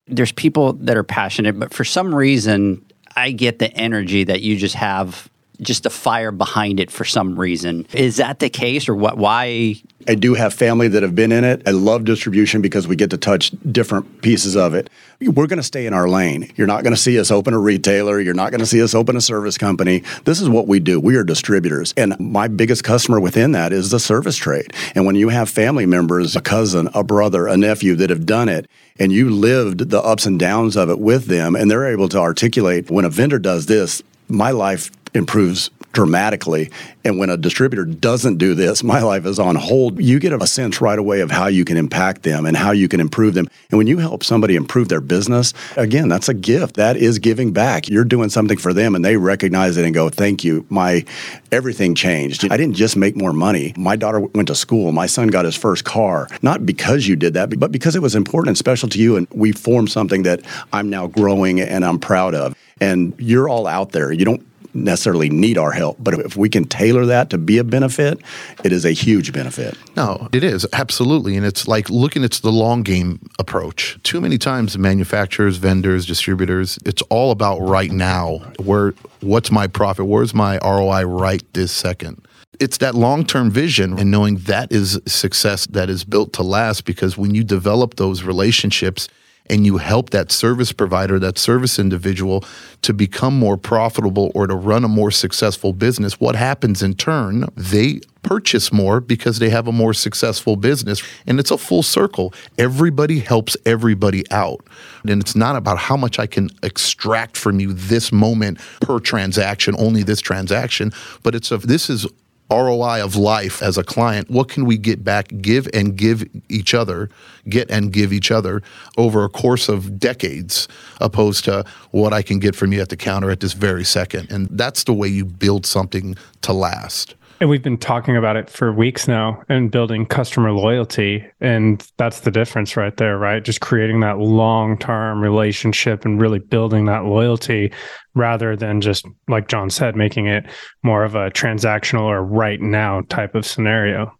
there's 0.06 0.32
people 0.32 0.74
that 0.74 0.96
are 0.96 1.04
passionate, 1.04 1.58
but 1.58 1.72
for 1.72 1.84
some 1.84 2.14
reason, 2.14 2.84
I 3.16 3.30
get 3.30 3.60
the 3.60 3.72
energy 3.72 4.24
that 4.24 4.42
you 4.42 4.56
just 4.56 4.74
have 4.74 5.30
just 5.62 5.86
a 5.86 5.90
fire 5.90 6.32
behind 6.32 6.80
it 6.80 6.90
for 6.90 7.04
some 7.04 7.38
reason. 7.38 7.86
Is 7.94 8.16
that 8.16 8.40
the 8.40 8.50
case 8.50 8.88
or 8.88 8.94
what 8.94 9.16
why 9.16 9.76
I 10.08 10.14
do 10.14 10.34
have 10.34 10.54
family 10.54 10.88
that 10.88 11.02
have 11.02 11.14
been 11.14 11.30
in 11.30 11.44
it. 11.44 11.62
I 11.66 11.72
love 11.72 12.04
distribution 12.04 12.62
because 12.62 12.88
we 12.88 12.96
get 12.96 13.10
to 13.10 13.18
touch 13.18 13.52
different 13.70 14.22
pieces 14.22 14.56
of 14.56 14.72
it. 14.72 14.88
We're 15.20 15.46
going 15.46 15.58
to 15.58 15.62
stay 15.62 15.86
in 15.86 15.92
our 15.92 16.08
lane. 16.08 16.50
You're 16.56 16.66
not 16.66 16.82
going 16.82 16.94
to 16.94 17.00
see 17.00 17.20
us 17.20 17.30
open 17.30 17.52
a 17.52 17.58
retailer. 17.58 18.18
You're 18.18 18.32
not 18.32 18.50
going 18.50 18.60
to 18.60 18.66
see 18.66 18.82
us 18.82 18.94
open 18.94 19.14
a 19.16 19.20
service 19.20 19.58
company. 19.58 20.02
This 20.24 20.40
is 20.40 20.48
what 20.48 20.66
we 20.66 20.80
do. 20.80 20.98
We 20.98 21.16
are 21.16 21.24
distributors. 21.24 21.92
And 21.98 22.18
my 22.18 22.48
biggest 22.48 22.82
customer 22.82 23.20
within 23.20 23.52
that 23.52 23.72
is 23.72 23.90
the 23.90 24.00
service 24.00 24.36
trade. 24.36 24.72
And 24.94 25.04
when 25.04 25.16
you 25.16 25.28
have 25.28 25.50
family 25.50 25.84
members, 25.84 26.34
a 26.34 26.40
cousin, 26.40 26.88
a 26.94 27.04
brother, 27.04 27.46
a 27.46 27.56
nephew 27.56 27.94
that 27.96 28.08
have 28.08 28.24
done 28.24 28.48
it, 28.48 28.68
and 28.98 29.12
you 29.12 29.28
lived 29.28 29.90
the 29.90 30.02
ups 30.02 30.24
and 30.24 30.38
downs 30.38 30.76
of 30.76 30.88
it 30.88 30.98
with 30.98 31.26
them, 31.26 31.54
and 31.54 31.70
they're 31.70 31.86
able 31.86 32.08
to 32.08 32.18
articulate 32.18 32.90
when 32.90 33.04
a 33.04 33.10
vendor 33.10 33.38
does 33.38 33.66
this, 33.66 34.02
my 34.28 34.50
life 34.50 34.90
improves 35.14 35.70
dramatically. 35.92 36.70
And 37.04 37.18
when 37.18 37.30
a 37.30 37.36
distributor 37.36 37.84
doesn't 37.84 38.36
do 38.36 38.54
this, 38.54 38.82
my 38.90 39.02
life 39.02 39.26
is 39.26 39.38
on 39.38 39.56
hold. 39.56 40.00
You 40.00 40.18
get 40.18 40.32
a 40.32 40.46
sense 40.46 40.80
right 40.80 40.98
away 40.98 41.20
of 41.20 41.30
how 41.30 41.46
you 41.46 41.64
can 41.64 41.76
impact 41.76 42.22
them 42.22 42.46
and 42.46 42.56
how 42.56 42.72
you 42.72 42.88
can 42.88 43.00
improve 43.00 43.34
them. 43.34 43.48
And 43.70 43.78
when 43.78 43.86
you 43.86 43.98
help 43.98 44.24
somebody 44.24 44.56
improve 44.56 44.88
their 44.88 45.00
business, 45.00 45.54
again, 45.76 46.08
that's 46.08 46.28
a 46.28 46.34
gift. 46.34 46.76
That 46.76 46.96
is 46.96 47.18
giving 47.18 47.52
back. 47.52 47.88
You're 47.88 48.04
doing 48.04 48.28
something 48.28 48.58
for 48.58 48.72
them 48.72 48.94
and 48.94 49.04
they 49.04 49.16
recognize 49.16 49.76
it 49.76 49.84
and 49.84 49.94
go, 49.94 50.08
"Thank 50.08 50.44
you. 50.44 50.64
My 50.68 51.04
everything 51.52 51.94
changed. 51.94 52.50
I 52.50 52.56
didn't 52.56 52.74
just 52.74 52.96
make 52.96 53.16
more 53.16 53.32
money. 53.32 53.74
My 53.76 53.96
daughter 53.96 54.20
went 54.20 54.48
to 54.48 54.54
school. 54.54 54.92
My 54.92 55.06
son 55.06 55.28
got 55.28 55.44
his 55.44 55.56
first 55.56 55.84
car. 55.84 56.28
Not 56.42 56.66
because 56.66 57.06
you 57.06 57.16
did 57.16 57.34
that, 57.34 57.58
but 57.58 57.72
because 57.72 57.96
it 57.96 58.02
was 58.02 58.14
important 58.14 58.48
and 58.48 58.58
special 58.58 58.88
to 58.90 58.98
you 58.98 59.16
and 59.16 59.26
we 59.32 59.52
formed 59.52 59.90
something 59.90 60.22
that 60.24 60.40
I'm 60.72 60.90
now 60.90 61.06
growing 61.06 61.60
and 61.60 61.84
I'm 61.84 61.98
proud 61.98 62.34
of." 62.34 62.54
And 62.82 63.12
you're 63.18 63.46
all 63.46 63.66
out 63.66 63.92
there. 63.92 64.10
You 64.10 64.24
don't 64.24 64.42
necessarily 64.74 65.30
need 65.30 65.58
our 65.58 65.72
help. 65.72 65.96
But 66.00 66.14
if 66.14 66.36
we 66.36 66.48
can 66.48 66.64
tailor 66.64 67.06
that 67.06 67.30
to 67.30 67.38
be 67.38 67.58
a 67.58 67.64
benefit, 67.64 68.20
it 68.64 68.72
is 68.72 68.84
a 68.84 68.92
huge 68.92 69.32
benefit. 69.32 69.76
No, 69.96 70.28
it 70.32 70.44
is 70.44 70.66
absolutely, 70.72 71.36
and 71.36 71.44
it's 71.44 71.66
like 71.68 71.90
looking 71.90 72.24
at 72.24 72.32
the 72.32 72.52
long 72.52 72.82
game 72.82 73.20
approach. 73.38 73.98
Too 74.02 74.20
many 74.20 74.38
times, 74.38 74.78
manufacturers, 74.78 75.56
vendors, 75.56 76.06
distributors, 76.06 76.78
it's 76.84 77.02
all 77.02 77.30
about 77.30 77.58
right 77.60 77.90
now. 77.90 78.38
Where 78.58 78.94
what's 79.20 79.50
my 79.50 79.66
profit? 79.66 80.06
Where's 80.06 80.34
my 80.34 80.58
ROI 80.58 81.02
right 81.04 81.42
this 81.52 81.72
second? 81.72 82.26
it's 82.60 82.76
that 82.76 82.94
long 82.94 83.24
term 83.24 83.50
vision 83.50 83.98
and 83.98 84.10
knowing 84.10 84.36
that 84.36 84.70
is 84.70 85.00
success 85.06 85.66
that 85.68 85.88
is 85.88 86.04
built 86.04 86.34
to 86.34 86.42
last 86.42 86.84
because 86.84 87.16
when 87.16 87.34
you 87.34 87.42
develop 87.42 87.96
those 87.96 88.22
relationships 88.22 89.08
and 89.50 89.66
you 89.66 89.78
help 89.78 90.10
that 90.10 90.30
service 90.30 90.72
provider, 90.72 91.18
that 91.18 91.36
service 91.36 91.78
individual 91.78 92.44
to 92.82 92.94
become 92.94 93.36
more 93.36 93.56
profitable 93.56 94.30
or 94.34 94.46
to 94.46 94.54
run 94.54 94.84
a 94.84 94.88
more 94.88 95.10
successful 95.10 95.72
business, 95.72 96.20
what 96.20 96.36
happens 96.36 96.82
in 96.82 96.94
turn? 96.94 97.44
They 97.56 98.00
purchase 98.22 98.72
more 98.72 99.00
because 99.00 99.38
they 99.40 99.50
have 99.50 99.66
a 99.66 99.72
more 99.72 99.92
successful 99.92 100.54
business. 100.54 101.02
And 101.26 101.40
it's 101.40 101.50
a 101.50 101.58
full 101.58 101.82
circle. 101.82 102.32
Everybody 102.58 103.18
helps 103.18 103.56
everybody 103.66 104.30
out. 104.30 104.64
And 105.02 105.20
it's 105.20 105.34
not 105.34 105.56
about 105.56 105.78
how 105.78 105.96
much 105.96 106.18
I 106.18 106.26
can 106.26 106.50
extract 106.62 107.36
from 107.36 107.58
you 107.58 107.72
this 107.72 108.12
moment 108.12 108.60
per 108.80 109.00
transaction, 109.00 109.74
only 109.78 110.04
this 110.04 110.20
transaction, 110.20 110.92
but 111.22 111.34
it's 111.34 111.50
of 111.50 111.66
this 111.66 111.90
is 111.90 112.06
ROI 112.50 113.02
of 113.02 113.16
life 113.16 113.62
as 113.62 113.78
a 113.78 113.84
client, 113.84 114.28
what 114.30 114.48
can 114.48 114.64
we 114.64 114.76
get 114.76 115.04
back, 115.04 115.28
give 115.40 115.68
and 115.72 115.96
give 115.96 116.24
each 116.48 116.74
other, 116.74 117.08
get 117.48 117.70
and 117.70 117.92
give 117.92 118.12
each 118.12 118.30
other 118.30 118.62
over 118.98 119.24
a 119.24 119.28
course 119.28 119.68
of 119.68 119.98
decades, 119.98 120.66
opposed 121.00 121.44
to 121.44 121.64
what 121.92 122.12
I 122.12 122.22
can 122.22 122.38
get 122.38 122.56
from 122.56 122.72
you 122.72 122.80
at 122.80 122.88
the 122.88 122.96
counter 122.96 123.30
at 123.30 123.40
this 123.40 123.52
very 123.52 123.84
second. 123.84 124.30
And 124.30 124.48
that's 124.50 124.84
the 124.84 124.92
way 124.92 125.08
you 125.08 125.24
build 125.24 125.64
something 125.64 126.16
to 126.42 126.52
last. 126.52 127.14
And 127.40 127.48
we've 127.48 127.62
been 127.62 127.78
talking 127.78 128.18
about 128.18 128.36
it 128.36 128.50
for 128.50 128.70
weeks 128.70 129.08
now 129.08 129.42
and 129.48 129.70
building 129.70 130.04
customer 130.04 130.52
loyalty. 130.52 131.24
And 131.40 131.82
that's 131.96 132.20
the 132.20 132.30
difference 132.30 132.76
right 132.76 132.94
there, 132.98 133.16
right? 133.16 133.42
Just 133.42 133.62
creating 133.62 134.00
that 134.00 134.18
long 134.18 134.76
term 134.76 135.22
relationship 135.22 136.04
and 136.04 136.20
really 136.20 136.38
building 136.38 136.84
that 136.84 137.06
loyalty 137.06 137.72
rather 138.14 138.56
than 138.56 138.82
just, 138.82 139.06
like 139.26 139.48
John 139.48 139.70
said, 139.70 139.96
making 139.96 140.26
it 140.26 140.44
more 140.82 141.02
of 141.02 141.14
a 141.14 141.30
transactional 141.30 142.02
or 142.02 142.22
right 142.22 142.60
now 142.60 143.00
type 143.08 143.34
of 143.34 143.46
scenario. 143.46 144.12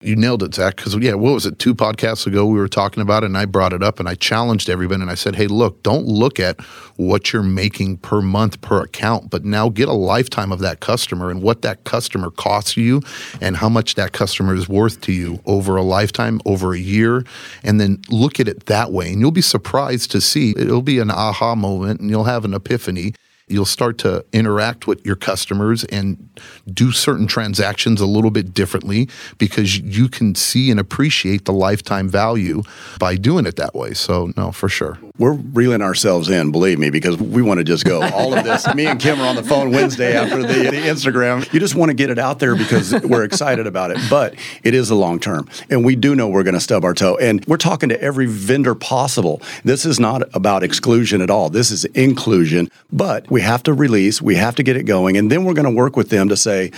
You 0.00 0.14
nailed 0.14 0.44
it, 0.44 0.54
Zach. 0.54 0.76
Because, 0.76 0.94
yeah, 0.98 1.14
what 1.14 1.34
was 1.34 1.44
it? 1.44 1.58
Two 1.58 1.74
podcasts 1.74 2.24
ago, 2.24 2.46
we 2.46 2.56
were 2.56 2.68
talking 2.68 3.02
about 3.02 3.24
it, 3.24 3.26
and 3.26 3.36
I 3.36 3.46
brought 3.46 3.72
it 3.72 3.82
up 3.82 3.98
and 3.98 4.08
I 4.08 4.14
challenged 4.14 4.70
everyone. 4.70 5.02
And 5.02 5.10
I 5.10 5.16
said, 5.16 5.34
hey, 5.34 5.48
look, 5.48 5.82
don't 5.82 6.06
look 6.06 6.38
at 6.38 6.60
what 6.94 7.32
you're 7.32 7.42
making 7.42 7.96
per 7.96 8.20
month 8.20 8.60
per 8.60 8.80
account, 8.80 9.28
but 9.28 9.44
now 9.44 9.68
get 9.68 9.88
a 9.88 9.92
lifetime 9.92 10.52
of 10.52 10.60
that 10.60 10.78
customer 10.78 11.30
and 11.30 11.42
what 11.42 11.62
that 11.62 11.82
customer 11.82 12.30
costs 12.30 12.76
you 12.76 13.02
and 13.40 13.56
how 13.56 13.68
much 13.68 13.96
that 13.96 14.12
customer 14.12 14.54
is 14.54 14.68
worth 14.68 15.00
to 15.00 15.12
you 15.12 15.40
over 15.46 15.74
a 15.74 15.82
lifetime, 15.82 16.40
over 16.46 16.74
a 16.74 16.78
year. 16.78 17.24
And 17.64 17.80
then 17.80 18.00
look 18.08 18.38
at 18.38 18.46
it 18.46 18.66
that 18.66 18.92
way. 18.92 19.10
And 19.10 19.20
you'll 19.20 19.32
be 19.32 19.42
surprised 19.42 20.12
to 20.12 20.20
see 20.20 20.54
it'll 20.56 20.80
be 20.80 21.00
an 21.00 21.10
aha 21.10 21.56
moment 21.56 21.98
and 22.00 22.08
you'll 22.08 22.24
have 22.24 22.44
an 22.44 22.54
epiphany 22.54 23.14
You'll 23.48 23.64
start 23.64 23.98
to 23.98 24.24
interact 24.32 24.86
with 24.86 25.04
your 25.04 25.16
customers 25.16 25.84
and 25.84 26.28
do 26.72 26.92
certain 26.92 27.26
transactions 27.26 28.00
a 28.00 28.06
little 28.06 28.30
bit 28.30 28.54
differently 28.54 29.08
because 29.38 29.78
you 29.78 30.08
can 30.08 30.34
see 30.34 30.70
and 30.70 30.78
appreciate 30.78 31.44
the 31.44 31.52
lifetime 31.52 32.08
value 32.08 32.62
by 32.98 33.16
doing 33.16 33.46
it 33.46 33.56
that 33.56 33.74
way. 33.74 33.94
So, 33.94 34.32
no, 34.36 34.52
for 34.52 34.68
sure. 34.68 34.98
We're 35.18 35.32
reeling 35.32 35.82
ourselves 35.82 36.28
in, 36.28 36.52
believe 36.52 36.78
me, 36.78 36.90
because 36.90 37.16
we 37.18 37.42
want 37.42 37.58
to 37.58 37.64
just 37.64 37.84
go. 37.84 38.02
All 38.02 38.32
of 38.32 38.44
this, 38.44 38.72
me 38.74 38.86
and 38.86 39.00
Kim 39.00 39.20
are 39.20 39.26
on 39.26 39.34
the 39.34 39.42
phone 39.42 39.72
Wednesday 39.72 40.16
after 40.16 40.42
the, 40.42 40.70
the 40.70 40.76
Instagram. 40.76 41.52
You 41.52 41.58
just 41.58 41.74
want 41.74 41.90
to 41.90 41.94
get 41.94 42.08
it 42.08 42.20
out 42.20 42.38
there 42.38 42.54
because 42.54 42.94
we're 43.02 43.24
excited 43.24 43.66
about 43.66 43.90
it. 43.90 43.98
But 44.08 44.36
it 44.62 44.74
is 44.74 44.90
a 44.90 44.94
long 44.94 45.18
term. 45.18 45.48
And 45.70 45.84
we 45.84 45.96
do 45.96 46.14
know 46.14 46.28
we're 46.28 46.44
going 46.44 46.54
to 46.54 46.60
stub 46.60 46.84
our 46.84 46.94
toe. 46.94 47.16
And 47.16 47.44
we're 47.46 47.56
talking 47.56 47.88
to 47.88 48.00
every 48.00 48.26
vendor 48.26 48.76
possible. 48.76 49.42
This 49.64 49.84
is 49.84 49.98
not 49.98 50.22
about 50.34 50.62
exclusion 50.62 51.20
at 51.20 51.30
all. 51.30 51.50
This 51.50 51.72
is 51.72 51.84
inclusion. 51.86 52.70
But 52.92 53.28
we 53.28 53.40
have 53.40 53.64
to 53.64 53.72
release, 53.72 54.22
we 54.22 54.36
have 54.36 54.54
to 54.54 54.62
get 54.62 54.76
it 54.76 54.84
going. 54.84 55.16
And 55.16 55.32
then 55.32 55.44
we're 55.44 55.54
going 55.54 55.68
to 55.68 55.76
work 55.76 55.96
with 55.96 56.10
them 56.10 56.28
to 56.28 56.36
say, 56.36 56.70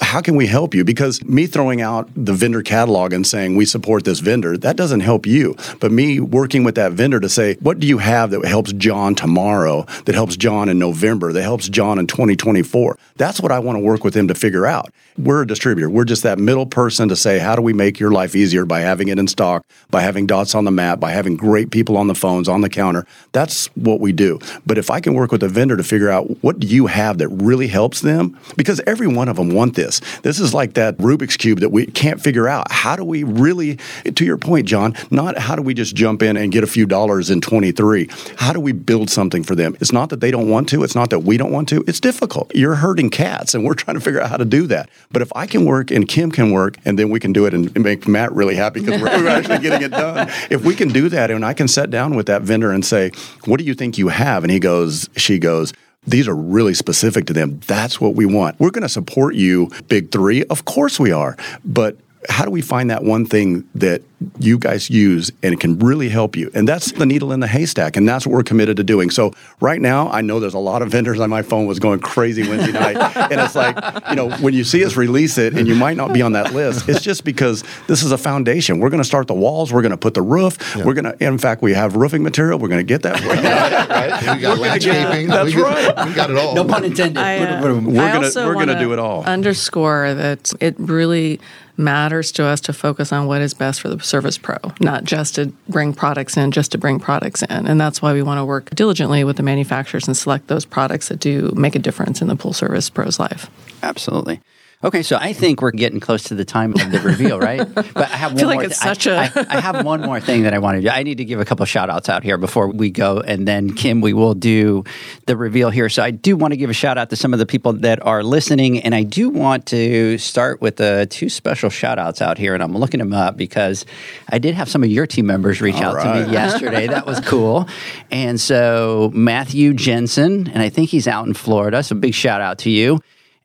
how 0.00 0.20
can 0.20 0.36
we 0.36 0.46
help 0.46 0.74
you? 0.74 0.84
Because 0.84 1.22
me 1.24 1.46
throwing 1.46 1.80
out 1.80 2.08
the 2.16 2.32
vendor 2.32 2.62
catalog 2.62 3.12
and 3.12 3.26
saying 3.26 3.56
we 3.56 3.64
support 3.64 4.04
this 4.04 4.20
vendor, 4.20 4.56
that 4.58 4.76
doesn't 4.76 5.00
help 5.00 5.26
you. 5.26 5.56
But 5.78 5.92
me 5.92 6.20
working 6.20 6.64
with 6.64 6.74
that 6.74 6.92
vendor 6.92 7.20
to 7.20 7.28
say, 7.28 7.54
what 7.56 7.78
do 7.78 7.86
you 7.86 7.98
have 7.98 8.30
that 8.30 8.44
helps 8.44 8.72
John 8.72 9.14
tomorrow, 9.14 9.84
that 10.04 10.14
helps 10.14 10.36
John 10.36 10.68
in 10.68 10.78
November, 10.78 11.32
that 11.32 11.42
helps 11.42 11.68
John 11.68 11.98
in 11.98 12.06
2024? 12.06 12.98
That's 13.16 13.40
what 13.40 13.52
I 13.52 13.58
want 13.58 13.76
to 13.76 13.80
work 13.80 14.04
with 14.04 14.14
him 14.14 14.28
to 14.28 14.34
figure 14.34 14.66
out. 14.66 14.92
We're 15.18 15.42
a 15.42 15.46
distributor. 15.46 15.90
We're 15.90 16.04
just 16.04 16.22
that 16.22 16.38
middle 16.38 16.66
person 16.66 17.08
to 17.08 17.16
say, 17.16 17.38
how 17.38 17.54
do 17.54 17.62
we 17.62 17.72
make 17.72 18.00
your 18.00 18.10
life 18.10 18.34
easier 18.34 18.64
by 18.64 18.80
having 18.80 19.08
it 19.08 19.18
in 19.18 19.28
stock, 19.28 19.64
by 19.90 20.00
having 20.00 20.26
dots 20.26 20.54
on 20.54 20.64
the 20.64 20.70
map, 20.70 21.00
by 21.00 21.10
having 21.10 21.36
great 21.36 21.70
people 21.70 21.96
on 21.96 22.06
the 22.06 22.14
phones, 22.14 22.48
on 22.48 22.60
the 22.60 22.68
counter. 22.68 23.06
That's 23.32 23.66
what 23.76 24.00
we 24.00 24.12
do. 24.12 24.38
But 24.66 24.78
if 24.78 24.90
I 24.90 25.00
can 25.00 25.14
work 25.14 25.32
with 25.32 25.42
a 25.42 25.48
vendor 25.48 25.76
to 25.76 25.84
figure 25.84 26.10
out 26.10 26.42
what 26.42 26.58
do 26.58 26.66
you 26.66 26.86
have 26.86 27.18
that 27.18 27.28
really 27.28 27.68
helps 27.68 28.00
them, 28.00 28.38
because 28.56 28.80
every 28.86 29.06
one 29.06 29.28
of 29.28 29.36
them 29.36 29.50
want 29.70 29.76
this. 29.76 30.00
This 30.22 30.40
is 30.40 30.52
like 30.52 30.74
that 30.74 30.96
Rubik's 30.98 31.36
cube 31.36 31.60
that 31.60 31.70
we 31.70 31.86
can't 31.86 32.20
figure 32.20 32.48
out. 32.48 32.70
How 32.70 32.96
do 32.96 33.04
we 33.04 33.22
really, 33.24 33.78
to 34.14 34.24
your 34.24 34.36
point, 34.36 34.66
John, 34.66 34.94
not 35.10 35.38
how 35.38 35.56
do 35.56 35.62
we 35.62 35.74
just 35.74 35.94
jump 35.94 36.22
in 36.22 36.36
and 36.36 36.52
get 36.52 36.64
a 36.64 36.66
few 36.66 36.86
dollars 36.86 37.30
in 37.30 37.40
23? 37.40 38.08
How 38.36 38.52
do 38.52 38.60
we 38.60 38.72
build 38.72 39.10
something 39.10 39.44
for 39.44 39.54
them? 39.54 39.76
It's 39.80 39.92
not 39.92 40.10
that 40.10 40.20
they 40.20 40.30
don't 40.30 40.48
want 40.48 40.68
to. 40.70 40.82
It's 40.82 40.94
not 40.94 41.10
that 41.10 41.20
we 41.20 41.36
don't 41.36 41.52
want 41.52 41.68
to. 41.68 41.84
It's 41.86 42.00
difficult. 42.00 42.50
You're 42.54 42.76
herding 42.76 43.10
cats, 43.10 43.54
and 43.54 43.64
we're 43.64 43.74
trying 43.74 43.96
to 43.96 44.00
figure 44.00 44.20
out 44.20 44.30
how 44.30 44.36
to 44.36 44.44
do 44.44 44.66
that. 44.68 44.90
But 45.12 45.22
if 45.22 45.30
I 45.34 45.46
can 45.46 45.64
work 45.64 45.90
and 45.90 46.08
Kim 46.08 46.30
can 46.30 46.50
work, 46.50 46.76
and 46.84 46.98
then 46.98 47.10
we 47.10 47.20
can 47.20 47.32
do 47.32 47.46
it 47.46 47.54
and 47.54 47.74
make 47.80 48.08
Matt 48.08 48.32
really 48.32 48.56
happy 48.56 48.80
because 48.80 49.00
we're 49.00 49.28
actually 49.28 49.58
getting 49.66 49.82
it 49.82 49.90
done. 49.90 50.28
If 50.50 50.64
we 50.64 50.74
can 50.74 50.88
do 50.88 51.08
that, 51.10 51.30
and 51.30 51.44
I 51.44 51.54
can 51.54 51.68
sit 51.68 51.90
down 51.90 52.16
with 52.16 52.26
that 52.26 52.42
vendor 52.42 52.72
and 52.72 52.84
say, 52.84 53.12
"What 53.44 53.58
do 53.58 53.64
you 53.64 53.74
think 53.74 53.98
you 53.98 54.08
have?" 54.08 54.42
and 54.42 54.50
he 54.50 54.58
goes, 54.58 55.08
she 55.16 55.38
goes. 55.38 55.72
These 56.06 56.28
are 56.28 56.34
really 56.34 56.74
specific 56.74 57.26
to 57.26 57.32
them. 57.32 57.60
That's 57.66 58.00
what 58.00 58.14
we 58.14 58.24
want. 58.24 58.58
We're 58.58 58.70
going 58.70 58.82
to 58.82 58.88
support 58.88 59.34
you, 59.34 59.70
Big 59.88 60.10
Three. 60.10 60.44
Of 60.44 60.64
course 60.64 60.98
we 60.98 61.12
are. 61.12 61.36
But 61.64 61.98
how 62.28 62.44
do 62.44 62.50
we 62.50 62.60
find 62.60 62.90
that 62.90 63.02
one 63.02 63.24
thing 63.24 63.66
that 63.74 64.02
you 64.38 64.58
guys 64.58 64.90
use 64.90 65.32
and 65.42 65.54
it 65.54 65.60
can 65.60 65.78
really 65.78 66.10
help 66.10 66.36
you? 66.36 66.50
And 66.54 66.68
that's 66.68 66.92
the 66.92 67.06
needle 67.06 67.32
in 67.32 67.40
the 67.40 67.46
haystack, 67.46 67.96
and 67.96 68.06
that's 68.06 68.26
what 68.26 68.34
we're 68.34 68.42
committed 68.42 68.76
to 68.76 68.84
doing. 68.84 69.10
So 69.10 69.32
right 69.60 69.80
now, 69.80 70.10
I 70.10 70.20
know 70.20 70.38
there's 70.38 70.54
a 70.54 70.58
lot 70.58 70.82
of 70.82 70.90
vendors 70.90 71.18
on 71.18 71.30
my 71.30 71.42
phone 71.42 71.66
was 71.66 71.78
going 71.78 72.00
crazy 72.00 72.46
Wednesday 72.46 72.72
night, 72.72 72.96
and 73.30 73.40
it's 73.40 73.54
like 73.54 73.76
you 74.10 74.16
know 74.16 74.30
when 74.38 74.52
you 74.52 74.64
see 74.64 74.84
us 74.84 74.96
release 74.96 75.38
it, 75.38 75.54
and 75.54 75.66
you 75.66 75.74
might 75.74 75.96
not 75.96 76.12
be 76.12 76.20
on 76.20 76.32
that 76.32 76.52
list. 76.52 76.88
It's 76.88 77.00
just 77.00 77.24
because 77.24 77.64
this 77.86 78.02
is 78.02 78.12
a 78.12 78.18
foundation. 78.18 78.80
We're 78.80 78.90
going 78.90 79.02
to 79.02 79.08
start 79.08 79.26
the 79.26 79.34
walls. 79.34 79.72
We're 79.72 79.82
going 79.82 79.90
to 79.90 79.96
put 79.96 80.14
the 80.14 80.22
roof. 80.22 80.58
Yeah. 80.76 80.84
We're 80.84 80.94
going 80.94 81.04
to, 81.04 81.24
in 81.24 81.38
fact, 81.38 81.62
we 81.62 81.72
have 81.72 81.96
roofing 81.96 82.22
material. 82.22 82.58
We're 82.58 82.68
going 82.68 82.84
to 82.84 82.84
get 82.84 83.02
that. 83.02 83.20
right? 83.24 84.36
We 84.36 84.42
got 84.42 84.58
landscaping. 84.58 85.28
That's 85.28 85.54
we 85.54 85.62
right. 85.62 86.06
We 86.06 86.14
got 86.14 86.30
it 86.30 86.36
all. 86.36 86.54
No 86.54 86.64
pun 86.64 86.84
intended. 86.84 87.18
I, 87.18 87.38
uh, 87.38 87.62
we're 87.62 87.80
going 87.80 88.30
to 88.30 88.46
we're 88.46 88.54
going 88.54 88.68
to 88.68 88.78
do 88.78 88.92
it 88.92 88.98
all. 88.98 89.24
Underscore 89.24 90.14
that 90.14 90.52
it 90.60 90.74
really 90.78 91.40
matters 91.80 92.30
to 92.32 92.44
us 92.44 92.60
to 92.60 92.72
focus 92.72 93.12
on 93.12 93.26
what 93.26 93.40
is 93.40 93.54
best 93.54 93.80
for 93.80 93.88
the 93.88 93.98
service 94.00 94.38
pro, 94.38 94.56
not 94.80 95.04
just 95.04 95.34
to 95.34 95.46
bring 95.68 95.92
products 95.92 96.36
in, 96.36 96.52
just 96.52 96.72
to 96.72 96.78
bring 96.78 97.00
products 97.00 97.42
in. 97.42 97.66
And 97.66 97.80
that's 97.80 98.00
why 98.00 98.12
we 98.12 98.22
want 98.22 98.38
to 98.38 98.44
work 98.44 98.70
diligently 98.70 99.24
with 99.24 99.36
the 99.36 99.42
manufacturers 99.42 100.06
and 100.06 100.16
select 100.16 100.46
those 100.46 100.64
products 100.64 101.08
that 101.08 101.18
do 101.18 101.50
make 101.56 101.74
a 101.74 101.78
difference 101.80 102.22
in 102.22 102.28
the 102.28 102.36
pool 102.36 102.52
service 102.52 102.88
pro's 102.90 103.18
life. 103.18 103.50
Absolutely. 103.82 104.40
Okay, 104.82 105.02
so 105.02 105.18
I 105.20 105.34
think 105.34 105.60
we're 105.60 105.72
getting 105.72 106.00
close 106.00 106.22
to 106.24 106.34
the 106.34 106.44
time 106.46 106.72
of 106.72 106.90
the 106.90 107.00
reveal, 107.04 107.38
right? 107.38 107.68
But 107.74 107.98
I 107.98 108.16
have 108.16 108.32
one 108.32 108.38
I 108.38 108.40
feel 108.40 108.48
like 108.48 108.56
more. 108.56 108.64
It's 108.64 108.80
th- 108.80 109.02
such 109.02 109.06
I, 109.06 109.26
a. 109.26 109.46
I, 109.46 109.56
I 109.58 109.60
have 109.60 109.84
one 109.84 110.00
more 110.00 110.20
thing 110.20 110.44
that 110.44 110.54
I 110.54 110.58
want 110.58 110.76
to 110.76 110.80
do. 110.80 110.88
I 110.88 111.02
need 111.02 111.18
to 111.18 111.24
give 111.26 111.38
a 111.38 111.44
couple 111.44 111.66
shout 111.66 111.90
outs 111.90 112.08
out 112.08 112.22
here 112.22 112.38
before 112.38 112.68
we 112.68 112.88
go, 112.88 113.20
and 113.20 113.46
then 113.46 113.74
Kim, 113.74 114.00
we 114.00 114.14
will 114.14 114.32
do 114.32 114.84
the 115.26 115.36
reveal 115.36 115.68
here. 115.68 115.90
So 115.90 116.02
I 116.02 116.10
do 116.10 116.34
want 116.34 116.52
to 116.52 116.56
give 116.56 116.70
a 116.70 116.74
shout 116.74 116.96
out 116.96 117.10
to 117.10 117.16
some 117.16 117.34
of 117.34 117.38
the 117.38 117.44
people 117.44 117.74
that 117.74 118.04
are 118.06 118.22
listening, 118.22 118.80
and 118.80 118.94
I 118.94 119.02
do 119.02 119.28
want 119.28 119.66
to 119.66 120.16
start 120.16 120.62
with 120.62 120.76
the 120.76 121.06
two 121.10 121.28
special 121.28 121.68
shout 121.68 121.98
outs 121.98 122.22
out 122.22 122.38
here, 122.38 122.54
and 122.54 122.62
I'm 122.62 122.74
looking 122.74 123.00
them 123.00 123.12
up 123.12 123.36
because 123.36 123.84
I 124.30 124.38
did 124.38 124.54
have 124.54 124.70
some 124.70 124.82
of 124.82 124.88
your 124.88 125.06
team 125.06 125.26
members 125.26 125.60
reach 125.60 125.74
All 125.74 125.84
out 125.84 125.94
right. 125.96 126.22
to 126.22 126.26
me 126.26 126.32
yesterday. 126.32 126.86
that 126.86 127.04
was 127.04 127.20
cool, 127.26 127.68
and 128.10 128.40
so 128.40 129.10
Matthew 129.12 129.74
Jensen, 129.74 130.48
and 130.48 130.62
I 130.62 130.70
think 130.70 130.88
he's 130.88 131.06
out 131.06 131.26
in 131.26 131.34
Florida. 131.34 131.82
So 131.82 131.96
big 131.96 132.14
shout 132.14 132.40
out 132.40 132.56
to 132.60 132.70
you. 132.70 133.00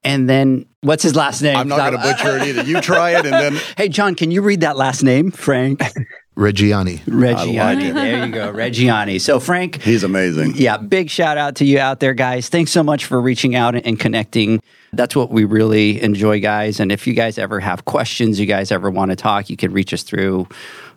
And 0.05 0.29
then 0.29 0.67
what's 0.81 1.01
his 1.01 1.15
last 1.15 1.41
name? 1.41 1.57
I'm 1.57 1.67
not 1.67 1.91
going 1.91 1.93
to 1.93 1.97
butcher 1.97 2.37
it 2.37 2.43
either. 2.43 2.63
You 2.63 2.79
try 2.79 3.11
it, 3.17 3.25
and 3.25 3.33
then. 3.33 3.55
hey, 3.77 3.89
John, 3.89 4.13
can 4.15 4.29
you 4.31 4.41
read 4.41 4.61
that 4.61 4.77
last 4.77 5.03
name, 5.03 5.31
Frank? 5.31 5.81
Reggiani. 6.37 6.99
Reggiani. 7.05 7.93
There 7.93 8.25
you 8.25 8.31
go. 8.31 8.53
Reggiani. 8.53 9.19
So, 9.19 9.39
Frank. 9.39 9.81
He's 9.81 10.03
amazing. 10.03 10.53
Yeah. 10.55 10.77
Big 10.77 11.09
shout 11.09 11.37
out 11.37 11.55
to 11.55 11.65
you 11.65 11.79
out 11.79 12.01
there, 12.01 12.13
guys. 12.13 12.49
Thanks 12.49 12.71
so 12.71 12.83
much 12.83 13.05
for 13.05 13.19
reaching 13.19 13.55
out 13.55 13.75
and 13.75 13.99
connecting. 13.99 14.61
That's 14.93 15.15
what 15.15 15.31
we 15.31 15.45
really 15.45 16.01
enjoy, 16.01 16.41
guys. 16.41 16.79
And 16.79 16.91
if 16.91 17.07
you 17.07 17.13
guys 17.13 17.37
ever 17.37 17.59
have 17.61 17.85
questions, 17.85 18.39
you 18.39 18.45
guys 18.45 18.71
ever 18.71 18.91
want 18.91 19.11
to 19.11 19.15
talk, 19.15 19.49
you 19.49 19.57
can 19.57 19.71
reach 19.71 19.93
us 19.93 20.03
through 20.03 20.47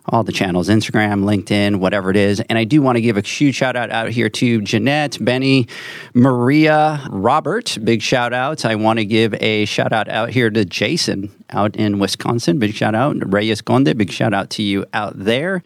all 0.09 0.23
the 0.23 0.31
channels 0.31 0.69
Instagram, 0.69 1.23
LinkedIn, 1.23 1.77
whatever 1.77 2.09
it 2.09 2.17
is. 2.17 2.39
And 2.41 2.57
I 2.57 2.63
do 2.63 2.81
want 2.81 2.97
to 2.97 3.01
give 3.01 3.17
a 3.17 3.21
huge 3.21 3.55
shout 3.55 3.75
out 3.75 3.91
out 3.91 4.09
here 4.09 4.29
to 4.29 4.61
Jeanette, 4.61 5.17
Benny, 5.21 5.67
Maria, 6.13 7.05
Robert. 7.09 7.77
Big 7.83 8.01
shout 8.01 8.33
outs. 8.33 8.65
I 8.65 8.75
want 8.75 8.99
to 8.99 9.05
give 9.05 9.33
a 9.35 9.65
shout 9.65 9.93
out 9.93 10.09
out 10.09 10.29
here 10.29 10.49
to 10.49 10.65
Jason 10.65 11.31
out 11.49 11.75
in 11.75 11.99
Wisconsin. 11.99 12.59
Big 12.59 12.73
shout 12.73 12.95
out. 12.95 13.15
Reyes 13.31 13.61
Conde, 13.61 13.97
big 13.97 14.11
shout 14.11 14.33
out 14.33 14.49
to 14.51 14.63
you 14.63 14.85
out 14.93 15.13
there. 15.17 15.63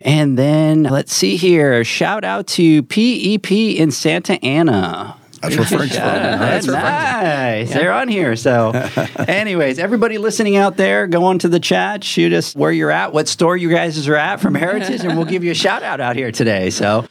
And 0.00 0.38
then 0.38 0.82
let's 0.82 1.12
see 1.12 1.36
here. 1.36 1.82
Shout 1.84 2.24
out 2.24 2.46
to 2.48 2.82
PEP 2.82 3.50
in 3.50 3.90
Santa 3.90 4.42
Ana. 4.44 5.16
That's 5.50 5.70
where 5.70 5.78
Frank's 5.78 5.96
from. 5.96 6.04
That's 6.04 6.66
nice. 6.66 7.72
They're 7.72 7.92
on 7.92 8.08
here. 8.08 8.36
So, 8.36 8.70
anyways, 9.28 9.78
everybody 9.78 10.18
listening 10.18 10.56
out 10.56 10.76
there, 10.76 11.06
go 11.06 11.24
on 11.24 11.38
to 11.40 11.48
the 11.48 11.60
chat, 11.60 12.02
shoot 12.02 12.32
us 12.32 12.54
where 12.54 12.72
you're 12.72 12.90
at, 12.90 13.12
what 13.12 13.28
store 13.28 13.56
you 13.56 13.70
guys 13.70 14.08
are 14.08 14.16
at 14.16 14.40
from 14.40 14.54
Heritage, 14.54 15.04
and 15.04 15.16
we'll 15.16 15.26
give 15.26 15.44
you 15.44 15.50
a 15.50 15.54
shout 15.54 15.82
out 15.82 16.00
out 16.00 16.16
here 16.16 16.32
today. 16.32 16.70
So, 16.70 17.06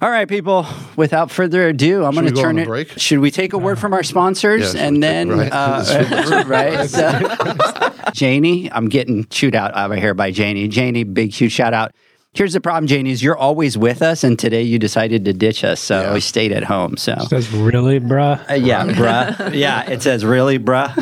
all 0.00 0.10
right, 0.10 0.28
people. 0.28 0.66
Without 0.96 1.30
further 1.30 1.68
ado, 1.68 2.04
I'm 2.04 2.12
going 2.12 2.26
to 2.26 2.32
turn 2.32 2.58
it. 2.58 2.66
Break? 2.66 2.98
Should 2.98 3.20
we 3.20 3.30
take 3.30 3.54
a 3.54 3.58
word 3.58 3.78
from 3.78 3.94
our 3.94 4.02
sponsors 4.02 4.74
yeah, 4.74 4.82
and 4.82 5.02
then 5.02 5.30
right? 5.30 5.50
Uh, 5.50 6.44
right? 6.46 6.88
So, 6.88 8.12
Janie, 8.12 8.70
I'm 8.70 8.88
getting 8.88 9.24
chewed 9.26 9.54
out 9.54 9.74
over 9.74 9.96
here 9.96 10.12
by 10.12 10.30
Janie. 10.30 10.68
Janie, 10.68 11.04
big 11.04 11.32
huge 11.32 11.52
shout 11.52 11.72
out. 11.72 11.92
Here's 12.36 12.52
the 12.52 12.60
problem, 12.60 12.86
Janie, 12.86 13.12
is 13.12 13.22
you're 13.22 13.36
always 13.36 13.78
with 13.78 14.02
us, 14.02 14.22
and 14.22 14.38
today 14.38 14.60
you 14.60 14.78
decided 14.78 15.24
to 15.24 15.32
ditch 15.32 15.64
us, 15.64 15.80
so 15.80 16.02
yeah. 16.02 16.12
we 16.12 16.20
stayed 16.20 16.52
at 16.52 16.64
home. 16.64 16.98
So 16.98 17.14
it 17.14 17.30
says 17.30 17.50
really, 17.50 17.98
bruh. 17.98 18.50
Uh, 18.50 18.54
yeah, 18.54 18.84
bruh. 18.88 19.54
Yeah, 19.54 19.88
it 19.90 20.02
says 20.02 20.22
really, 20.22 20.58
bruh. 20.58 20.92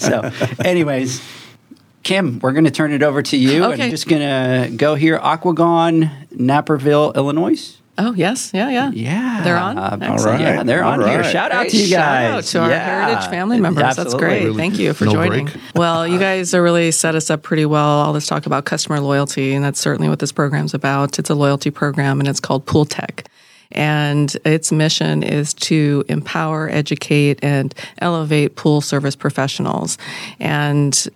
so, 0.00 0.64
anyways, 0.64 1.22
Kim, 2.02 2.40
we're 2.40 2.50
going 2.50 2.64
to 2.64 2.72
turn 2.72 2.90
it 2.90 3.04
over 3.04 3.22
to 3.22 3.36
you. 3.36 3.62
Okay. 3.66 3.84
I'm 3.84 3.90
just 3.90 4.08
going 4.08 4.22
to 4.22 4.76
go 4.76 4.96
here. 4.96 5.20
Aquagon, 5.20 6.10
Naperville, 6.32 7.12
Illinois. 7.14 7.78
Oh 8.00 8.14
yes, 8.14 8.52
yeah, 8.54 8.70
yeah, 8.70 8.92
yeah. 8.92 9.40
They're 9.42 9.56
on. 9.56 9.76
Uh, 9.76 9.98
all 10.02 10.24
right, 10.24 10.40
yeah, 10.40 10.62
they're 10.62 10.84
on 10.84 11.00
right. 11.00 11.10
here. 11.10 11.24
Shout 11.24 11.50
great. 11.50 11.60
out 11.60 11.68
to 11.70 11.76
you 11.76 11.90
guys. 11.90 11.90
Shout 11.90 12.60
out 12.62 12.68
to 12.70 12.74
our 12.74 12.80
Heritage 12.80 13.28
family 13.28 13.60
members. 13.60 13.82
Absolutely. 13.82 14.12
That's 14.12 14.22
great. 14.22 14.44
Really 14.44 14.56
Thank 14.56 14.78
you 14.78 14.94
for 14.94 15.04
no 15.06 15.10
joining. 15.10 15.48
well, 15.74 16.06
you 16.06 16.20
guys 16.20 16.54
are 16.54 16.62
really 16.62 16.92
set 16.92 17.16
us 17.16 17.28
up 17.28 17.42
pretty 17.42 17.66
well. 17.66 17.84
All 17.84 18.12
this 18.12 18.28
talk 18.28 18.46
about 18.46 18.66
customer 18.66 19.00
loyalty, 19.00 19.52
and 19.52 19.64
that's 19.64 19.80
certainly 19.80 20.08
what 20.08 20.20
this 20.20 20.30
program's 20.30 20.74
about. 20.74 21.18
It's 21.18 21.28
a 21.28 21.34
loyalty 21.34 21.70
program, 21.70 22.20
and 22.20 22.28
it's 22.28 22.38
called 22.38 22.66
Pool 22.66 22.84
Tech. 22.84 23.28
And 23.72 24.34
its 24.44 24.70
mission 24.70 25.24
is 25.24 25.52
to 25.54 26.04
empower, 26.08 26.70
educate, 26.70 27.40
and 27.42 27.74
elevate 27.98 28.54
pool 28.54 28.80
service 28.80 29.16
professionals. 29.16 29.98
And 30.38 31.08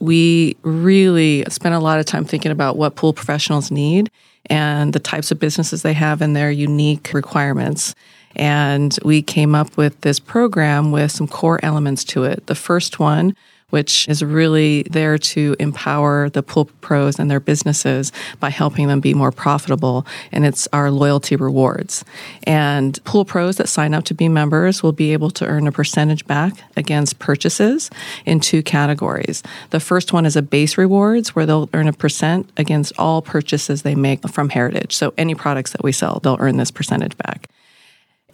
we 0.00 0.56
really 0.62 1.44
spend 1.48 1.76
a 1.76 1.80
lot 1.80 2.00
of 2.00 2.06
time 2.06 2.24
thinking 2.24 2.50
about 2.50 2.76
what 2.76 2.96
pool 2.96 3.12
professionals 3.12 3.70
need 3.70 4.10
and 4.46 4.92
the 4.92 5.00
types 5.00 5.30
of 5.30 5.38
businesses 5.38 5.82
they 5.82 5.92
have 5.92 6.20
and 6.20 6.34
their 6.34 6.50
unique 6.50 7.12
requirements. 7.12 7.94
And 8.36 8.96
we 9.04 9.22
came 9.22 9.54
up 9.54 9.76
with 9.76 10.00
this 10.00 10.18
program 10.18 10.90
with 10.90 11.12
some 11.12 11.28
core 11.28 11.60
elements 11.62 12.04
to 12.04 12.24
it. 12.24 12.46
The 12.46 12.54
first 12.54 12.98
one 12.98 13.36
which 13.74 14.08
is 14.08 14.22
really 14.22 14.84
there 14.84 15.18
to 15.18 15.56
empower 15.58 16.30
the 16.30 16.44
pool 16.44 16.66
pros 16.80 17.18
and 17.18 17.28
their 17.28 17.40
businesses 17.40 18.12
by 18.38 18.48
helping 18.48 18.86
them 18.86 19.00
be 19.00 19.12
more 19.14 19.32
profitable. 19.32 20.06
And 20.30 20.46
it's 20.46 20.68
our 20.72 20.92
loyalty 20.92 21.34
rewards. 21.34 22.04
And 22.44 23.02
pool 23.02 23.24
pros 23.24 23.56
that 23.56 23.68
sign 23.68 23.92
up 23.92 24.04
to 24.04 24.14
be 24.14 24.28
members 24.28 24.84
will 24.84 24.92
be 24.92 25.12
able 25.12 25.30
to 25.32 25.44
earn 25.44 25.66
a 25.66 25.72
percentage 25.72 26.24
back 26.28 26.52
against 26.76 27.18
purchases 27.18 27.90
in 28.24 28.38
two 28.38 28.62
categories. 28.62 29.42
The 29.70 29.80
first 29.80 30.12
one 30.12 30.24
is 30.24 30.36
a 30.36 30.42
base 30.42 30.78
rewards 30.78 31.34
where 31.34 31.44
they'll 31.44 31.68
earn 31.74 31.88
a 31.88 31.92
percent 31.92 32.48
against 32.56 32.92
all 32.96 33.22
purchases 33.22 33.82
they 33.82 33.96
make 33.96 34.28
from 34.28 34.50
Heritage. 34.50 34.94
So 34.94 35.12
any 35.18 35.34
products 35.34 35.72
that 35.72 35.82
we 35.82 35.90
sell, 35.90 36.20
they'll 36.22 36.36
earn 36.38 36.58
this 36.58 36.70
percentage 36.70 37.16
back. 37.16 37.48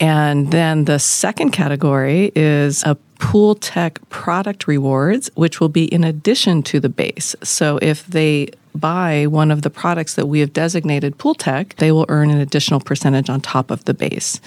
And 0.00 0.50
then 0.50 0.86
the 0.86 0.98
second 0.98 1.50
category 1.50 2.32
is 2.34 2.82
a 2.84 2.96
Pool 3.18 3.54
Tech 3.54 4.00
product 4.08 4.66
rewards, 4.66 5.30
which 5.34 5.60
will 5.60 5.68
be 5.68 5.84
in 5.84 6.04
addition 6.04 6.62
to 6.64 6.80
the 6.80 6.88
base. 6.88 7.36
So 7.42 7.78
if 7.82 8.06
they 8.06 8.48
buy 8.74 9.26
one 9.26 9.50
of 9.50 9.60
the 9.62 9.68
products 9.70 10.14
that 10.14 10.26
we 10.26 10.40
have 10.40 10.54
designated 10.54 11.18
Pool 11.18 11.34
Tech, 11.34 11.76
they 11.76 11.92
will 11.92 12.06
earn 12.08 12.30
an 12.30 12.40
additional 12.40 12.80
percentage 12.80 13.28
on 13.28 13.42
top 13.42 13.70
of 13.70 13.84
the 13.84 13.92
base. 13.92 14.40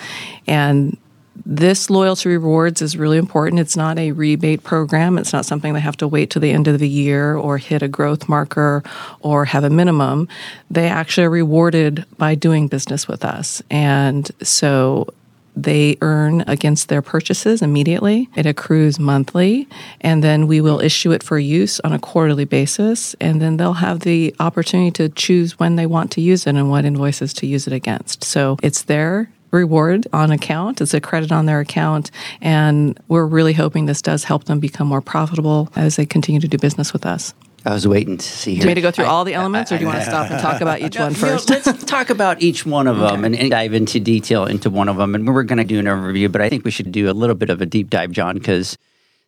And 0.47 0.97
this 1.45 1.89
loyalty 1.89 2.29
rewards 2.29 2.81
is 2.81 2.95
really 2.97 3.17
important. 3.17 3.59
It's 3.59 3.75
not 3.75 3.97
a 3.99 4.11
rebate 4.11 4.63
program. 4.63 5.17
It's 5.17 5.33
not 5.33 5.45
something 5.45 5.73
they 5.73 5.79
have 5.79 5.97
to 5.97 6.07
wait 6.07 6.29
to 6.31 6.39
the 6.39 6.51
end 6.51 6.67
of 6.67 6.79
the 6.79 6.89
year 6.89 7.35
or 7.35 7.57
hit 7.57 7.81
a 7.81 7.87
growth 7.87 8.29
marker 8.29 8.83
or 9.21 9.45
have 9.45 9.63
a 9.63 9.69
minimum. 9.69 10.27
They 10.69 10.87
actually 10.87 11.25
are 11.25 11.31
rewarded 11.31 12.05
by 12.17 12.35
doing 12.35 12.67
business 12.67 13.07
with 13.07 13.25
us. 13.25 13.61
And 13.69 14.29
so 14.41 15.07
they 15.55 15.97
earn 16.01 16.41
against 16.47 16.89
their 16.89 17.01
purchases 17.01 17.61
immediately. 17.61 18.29
It 18.35 18.45
accrues 18.45 18.99
monthly, 18.99 19.67
and 20.01 20.23
then 20.23 20.47
we 20.47 20.61
will 20.61 20.79
issue 20.79 21.11
it 21.11 21.23
for 21.23 21.37
use 21.37 21.79
on 21.81 21.93
a 21.93 21.99
quarterly 21.99 22.45
basis. 22.45 23.13
And 23.21 23.41
then 23.41 23.57
they'll 23.57 23.73
have 23.73 24.01
the 24.01 24.35
opportunity 24.39 24.91
to 24.91 25.09
choose 25.09 25.59
when 25.59 25.75
they 25.75 25.85
want 25.85 26.11
to 26.11 26.21
use 26.21 26.47
it 26.47 26.55
and 26.55 26.69
what 26.69 26.85
invoices 26.85 27.33
to 27.35 27.47
use 27.47 27.67
it 27.67 27.73
against. 27.73 28.23
So 28.23 28.57
it's 28.63 28.83
their 28.83 29.29
reward 29.51 30.07
on 30.11 30.31
account. 30.31 30.81
It's 30.81 30.93
a 30.93 30.99
credit 30.99 31.31
on 31.31 31.45
their 31.45 31.59
account. 31.59 32.09
And 32.41 32.99
we're 33.07 33.25
really 33.25 33.53
hoping 33.53 33.85
this 33.85 34.01
does 34.01 34.23
help 34.23 34.45
them 34.45 34.59
become 34.59 34.87
more 34.87 35.01
profitable 35.01 35.69
as 35.75 35.95
they 35.95 36.05
continue 36.05 36.41
to 36.41 36.47
do 36.47 36.57
business 36.57 36.91
with 36.91 37.05
us. 37.05 37.33
I 37.65 37.73
was 37.73 37.87
waiting 37.87 38.17
to 38.17 38.25
see. 38.25 38.55
Do 38.55 38.55
you 38.55 38.59
want 38.61 38.67
me 38.69 38.75
to 38.75 38.81
go 38.81 38.91
through 38.91 39.05
all 39.05 39.23
the 39.23 39.33
elements, 39.33 39.71
or 39.71 39.77
do 39.77 39.83
you 39.83 39.87
want 39.87 39.99
to 39.99 40.05
stop 40.05 40.29
and 40.29 40.39
talk 40.41 40.61
about 40.61 40.81
each 40.81 40.97
one 40.97 41.13
first? 41.13 41.49
You 41.49 41.55
know, 41.55 41.61
let's 41.65 41.83
talk 41.85 42.09
about 42.09 42.41
each 42.41 42.65
one 42.65 42.87
of 42.87 42.97
them 42.97 43.23
and, 43.23 43.35
and, 43.35 43.49
dive 43.49 43.73
into 43.73 43.99
detail 43.99 44.45
into 44.45 44.69
one 44.69 44.89
of 44.89 44.97
them. 44.97 45.15
And 45.15 45.27
we're 45.27 45.43
going 45.43 45.59
to 45.59 45.63
do 45.63 45.79
an 45.79 45.85
overview, 45.85 46.31
but 46.31 46.41
I 46.41 46.49
think 46.49 46.65
we 46.65 46.71
should 46.71 46.91
do 46.91 47.09
a 47.09 47.13
little 47.13 47.35
bit 47.35 47.49
of 47.49 47.61
a 47.61 47.65
deep 47.65 47.89
dive, 47.89 48.11
John, 48.11 48.35
because 48.35 48.77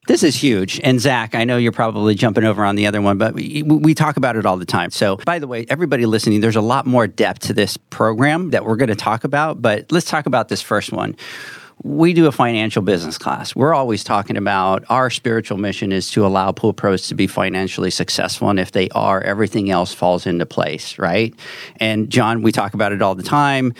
this 0.07 0.21
is 0.21 0.35
huge. 0.35 0.81
And 0.83 0.99
Zach, 0.99 1.33
I 1.33 1.45
know 1.45 1.57
you're 1.57 1.71
probably 1.71 2.13
jumping 2.13 2.43
over 2.43 2.65
on 2.65 2.75
the 2.75 2.87
other 2.87 3.01
one, 3.01 3.17
but 3.17 3.33
we, 3.33 3.63
we 3.63 3.93
talk 3.93 4.17
about 4.17 4.35
it 4.35 4.45
all 4.45 4.57
the 4.57 4.65
time. 4.65 4.91
So, 4.91 5.15
by 5.17 5.39
the 5.39 5.47
way, 5.47 5.65
everybody 5.69 6.05
listening, 6.05 6.41
there's 6.41 6.57
a 6.57 6.61
lot 6.61 6.85
more 6.85 7.07
depth 7.07 7.39
to 7.47 7.53
this 7.53 7.77
program 7.77 8.49
that 8.51 8.65
we're 8.65 8.75
going 8.75 8.89
to 8.89 8.95
talk 8.95 9.23
about, 9.23 9.61
but 9.61 9.91
let's 9.91 10.09
talk 10.09 10.25
about 10.25 10.49
this 10.49 10.61
first 10.61 10.91
one 10.91 11.15
we 11.83 12.13
do 12.13 12.25
a 12.27 12.31
financial 12.31 12.81
business 12.81 13.17
class. 13.17 13.55
We're 13.55 13.73
always 13.73 14.03
talking 14.03 14.37
about 14.37 14.83
our 14.89 15.09
spiritual 15.09 15.57
mission 15.57 15.91
is 15.91 16.09
to 16.11 16.25
allow 16.25 16.51
pool 16.51 16.73
pros 16.73 17.07
to 17.09 17.15
be 17.15 17.27
financially 17.27 17.91
successful. 17.91 18.49
And 18.49 18.59
if 18.59 18.71
they 18.71 18.89
are, 18.89 19.21
everything 19.21 19.69
else 19.69 19.93
falls 19.93 20.25
into 20.25 20.45
place, 20.45 20.97
right? 20.97 21.33
And 21.77 22.09
John, 22.09 22.41
we 22.41 22.51
talk 22.51 22.73
about 22.73 22.91
it 22.91 23.01
all 23.01 23.15
the 23.15 23.23
time 23.23 23.73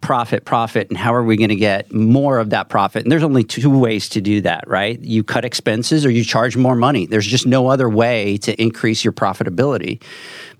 profit, 0.00 0.44
profit, 0.44 0.88
and 0.88 0.96
how 0.96 1.14
are 1.14 1.22
we 1.22 1.36
going 1.36 1.50
to 1.50 1.56
get 1.56 1.92
more 1.92 2.38
of 2.38 2.50
that 2.50 2.68
profit? 2.68 3.02
And 3.02 3.12
there's 3.12 3.22
only 3.22 3.44
two 3.44 3.78
ways 3.78 4.08
to 4.10 4.20
do 4.20 4.40
that, 4.42 4.64
right? 4.66 4.98
You 5.00 5.22
cut 5.22 5.44
expenses 5.44 6.06
or 6.06 6.10
you 6.10 6.24
charge 6.24 6.56
more 6.56 6.74
money. 6.74 7.06
There's 7.06 7.26
just 7.26 7.46
no 7.46 7.68
other 7.68 7.88
way 7.88 8.38
to 8.38 8.60
increase 8.60 9.04
your 9.04 9.12
profitability. 9.12 10.02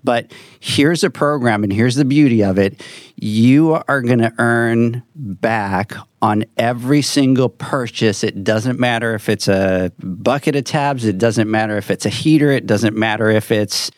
But 0.03 0.31
here's 0.59 1.03
a 1.03 1.09
program, 1.09 1.63
and 1.63 1.73
here's 1.73 1.95
the 1.95 2.05
beauty 2.05 2.43
of 2.43 2.57
it 2.57 2.81
you 3.15 3.81
are 3.87 4.01
going 4.01 4.19
to 4.19 4.33
earn 4.37 5.03
back 5.15 5.93
on 6.21 6.45
every 6.57 7.01
single 7.01 7.49
purchase. 7.49 8.23
It 8.23 8.43
doesn't 8.43 8.79
matter 8.79 9.15
if 9.15 9.27
it's 9.27 9.47
a 9.47 9.91
bucket 9.99 10.55
of 10.55 10.63
tabs, 10.65 11.05
it 11.05 11.17
doesn't 11.17 11.49
matter 11.49 11.77
if 11.77 11.89
it's 11.89 12.05
a 12.05 12.09
heater, 12.09 12.51
it 12.51 12.67
doesn't 12.67 12.95
matter 12.95 13.29
if 13.29 13.51
it's 13.51 13.91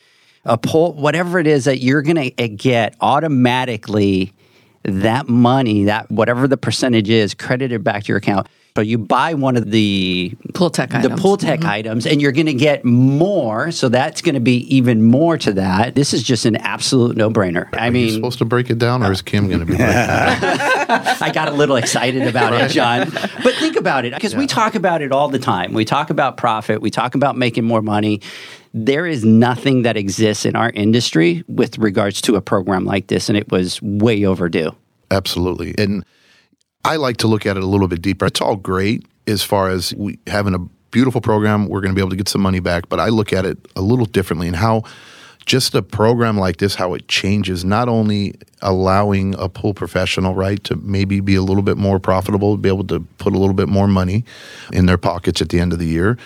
a 0.45 0.57
pull, 0.57 0.93
whatever 0.93 1.39
it 1.39 1.47
is 1.47 1.65
that 1.65 1.79
you're 1.79 2.01
going 2.01 2.31
to 2.31 2.47
get 2.47 2.95
automatically 3.01 4.33
that 4.83 5.27
money, 5.27 5.85
that 5.85 6.09
whatever 6.11 6.47
the 6.47 6.57
percentage 6.57 7.09
is, 7.09 7.33
credited 7.33 7.83
back 7.83 8.03
to 8.03 8.07
your 8.09 8.17
account. 8.17 8.47
So 8.75 8.81
you 8.81 8.97
buy 8.97 9.35
one 9.35 9.55
of 9.55 9.69
the 9.69 10.35
pool 10.55 10.71
tech 10.71 10.89
the 10.89 10.97
items. 10.97 11.21
pool 11.21 11.37
tech 11.37 11.59
mm-hmm. 11.59 11.69
items, 11.69 12.07
and 12.07 12.19
you're 12.19 12.31
going 12.31 12.47
to 12.47 12.55
get 12.55 12.83
more. 12.83 13.71
So 13.71 13.87
that's 13.87 14.23
going 14.23 14.33
to 14.33 14.41
be 14.41 14.75
even 14.75 15.03
more 15.03 15.37
to 15.37 15.53
that. 15.53 15.93
This 15.93 16.11
is 16.11 16.23
just 16.23 16.45
an 16.45 16.55
absolute 16.55 17.15
no 17.15 17.29
brainer. 17.29 17.69
I 17.73 17.89
Are 17.89 17.91
mean, 17.91 18.09
supposed 18.09 18.39
to 18.39 18.45
break 18.45 18.71
it 18.71 18.79
down, 18.79 19.03
or 19.03 19.11
is 19.11 19.21
Kim 19.21 19.47
going 19.47 19.59
to 19.59 19.65
be? 19.67 19.75
I 19.79 21.29
got 21.31 21.49
a 21.49 21.51
little 21.51 21.75
excited 21.75 22.23
about 22.23 22.53
right. 22.53 22.63
it, 22.63 22.71
John. 22.71 23.11
But 23.11 23.53
think 23.55 23.75
about 23.75 24.05
it, 24.05 24.13
because 24.15 24.33
yeah. 24.33 24.39
we 24.39 24.47
talk 24.47 24.73
about 24.73 25.03
it 25.03 25.11
all 25.11 25.27
the 25.27 25.37
time. 25.37 25.73
We 25.73 25.85
talk 25.85 26.09
about 26.09 26.37
profit. 26.37 26.81
We 26.81 26.89
talk 26.89 27.13
about 27.13 27.37
making 27.37 27.65
more 27.65 27.83
money 27.83 28.21
there 28.73 29.05
is 29.05 29.23
nothing 29.23 29.83
that 29.83 29.95
exists 29.97 30.45
in 30.45 30.55
our 30.55 30.71
industry 30.71 31.43
with 31.47 31.77
regards 31.77 32.21
to 32.21 32.35
a 32.35 32.41
program 32.41 32.85
like 32.85 33.07
this, 33.07 33.29
and 33.29 33.37
it 33.37 33.51
was 33.51 33.81
way 33.81 34.25
overdue. 34.25 34.71
Absolutely. 35.11 35.75
And 35.77 36.03
I 36.83 36.95
like 36.95 37.17
to 37.17 37.27
look 37.27 37.45
at 37.45 37.55
it 37.55 37.63
a 37.63 37.67
little 37.67 37.87
bit 37.87 38.01
deeper. 38.01 38.25
It's 38.25 38.41
all 38.41 38.55
great 38.55 39.05
as 39.27 39.43
far 39.43 39.69
as 39.69 39.93
we 39.93 40.19
having 40.27 40.55
a 40.55 40.59
beautiful 40.91 41.21
program. 41.21 41.67
We're 41.67 41.81
going 41.81 41.91
to 41.91 41.95
be 41.95 42.01
able 42.01 42.09
to 42.09 42.15
get 42.15 42.27
some 42.27 42.41
money 42.41 42.59
back, 42.59 42.89
but 42.89 42.99
I 42.99 43.09
look 43.09 43.31
at 43.31 43.45
it 43.45 43.57
a 43.75 43.81
little 43.81 44.05
differently 44.05 44.47
and 44.47 44.55
how 44.55 44.83
just 45.45 45.75
a 45.75 45.81
program 45.81 46.37
like 46.37 46.57
this, 46.57 46.75
how 46.75 46.93
it 46.93 47.07
changes, 47.07 47.65
not 47.65 47.89
only 47.89 48.33
allowing 48.61 49.35
a 49.35 49.49
pool 49.49 49.73
professional, 49.73 50.35
right, 50.35 50.63
to 50.63 50.75
maybe 50.77 51.19
be 51.19 51.35
a 51.35 51.41
little 51.41 51.63
bit 51.63 51.77
more 51.77 51.99
profitable, 51.99 52.55
be 52.57 52.69
able 52.69 52.85
to 52.85 53.01
put 53.17 53.33
a 53.33 53.37
little 53.37 53.53
bit 53.53 53.67
more 53.67 53.87
money 53.87 54.23
in 54.71 54.85
their 54.85 54.97
pockets 54.97 55.41
at 55.41 55.49
the 55.49 55.59
end 55.59 55.73
of 55.73 55.79
the 55.79 55.85
year, 55.85 56.17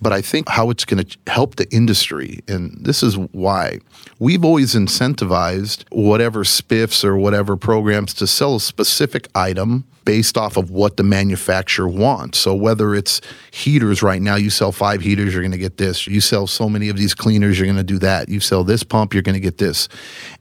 but 0.00 0.12
I 0.12 0.20
think 0.20 0.48
how 0.48 0.70
it's 0.70 0.84
going 0.84 1.04
to 1.04 1.18
help 1.26 1.56
the 1.56 1.68
industry. 1.70 2.40
And 2.48 2.76
this 2.84 3.02
is 3.02 3.16
why 3.16 3.80
we've 4.18 4.44
always 4.44 4.74
incentivized 4.74 5.84
whatever 5.90 6.44
spiffs 6.44 7.04
or 7.04 7.16
whatever 7.16 7.56
programs 7.56 8.14
to 8.14 8.26
sell 8.26 8.56
a 8.56 8.60
specific 8.60 9.28
item 9.34 9.84
based 10.04 10.38
off 10.38 10.56
of 10.56 10.70
what 10.70 10.96
the 10.96 11.02
manufacturer 11.02 11.88
wants. 11.88 12.38
So 12.38 12.54
whether 12.54 12.94
it's 12.94 13.20
heaters 13.50 14.02
right 14.02 14.22
now, 14.22 14.36
you 14.36 14.50
sell 14.50 14.70
five 14.70 15.00
heaters, 15.00 15.34
you're 15.34 15.42
going 15.42 15.50
to 15.50 15.58
get 15.58 15.78
this. 15.78 16.06
You 16.06 16.20
sell 16.20 16.46
so 16.46 16.68
many 16.68 16.88
of 16.88 16.96
these 16.96 17.12
cleaners, 17.12 17.58
you're 17.58 17.66
going 17.66 17.76
to 17.76 17.82
do 17.82 17.98
that. 17.98 18.28
You 18.28 18.38
sell 18.40 18.62
this 18.62 18.84
pump, 18.84 19.12
you're 19.12 19.24
going 19.24 19.34
to 19.34 19.40
get 19.40 19.58
this. 19.58 19.88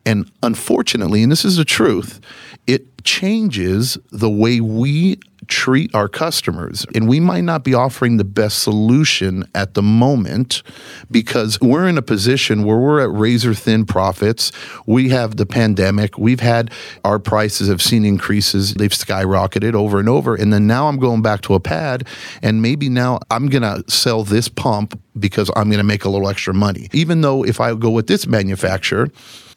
And 0.06 0.32
unfortunately, 0.44 1.24
and 1.24 1.32
this 1.32 1.44
is 1.44 1.58
the 1.58 1.66
truth, 1.66 2.22
it 2.68 3.04
changes 3.04 3.98
the 4.12 4.30
way 4.30 4.62
we 4.62 5.20
treat 5.48 5.94
our 5.94 6.08
customers. 6.08 6.86
And 6.96 7.08
we 7.08 7.20
might 7.20 7.44
not 7.44 7.64
be 7.64 7.74
offering 7.74 8.18
the 8.18 8.24
best 8.24 8.60
solution 8.60 9.46
at 9.54 9.74
the 9.74 9.82
moment 9.82 10.64
because 11.10 11.60
we're 11.62 11.88
in 11.88 11.98
a 11.98 12.02
position 12.02 12.64
where 12.64 12.78
we're 12.78 13.02
at 13.02 13.12
razor 13.12 13.54
thin 13.54 13.86
profits. 13.86 14.52
We 14.86 15.10
have 15.10 15.38
the 15.38 15.46
pandemic. 15.46 16.18
We've 16.18 16.40
had 16.40 16.72
our 17.04 17.20
prices 17.20 17.68
have 17.68 17.82
seen 17.82 18.06
increases. 18.06 18.74
They've 18.74 18.92
skyrocketed 18.92 19.74
over 19.74 20.00
and 20.00 20.10
over. 20.10 20.36
And 20.36 20.52
then 20.52 20.68
now 20.68 20.88
I'm 20.88 21.00
going 21.00 21.22
back 21.22 21.42
to 21.42 21.54
a 21.54 21.60
pad 21.60 22.08
and 22.42 22.62
maybe 22.62 22.90
now 22.90 23.20
I'm 23.30 23.48
going 23.48 23.64
to 23.64 23.84
sell 23.90 24.24
this 24.24 24.48
pump 24.48 25.00
because 25.18 25.50
I'm 25.56 25.70
going 25.70 25.78
to 25.78 25.84
make 25.84 26.06
a 26.06 26.10
little 26.10 26.30
extra 26.30 26.54
money. 26.54 26.90
Even 26.94 27.22
though 27.22 27.44
if 27.44 27.60
I 27.60 27.74
go 27.76 27.90
with 27.90 28.08
this 28.08 28.28
manufacturer, 28.28 29.10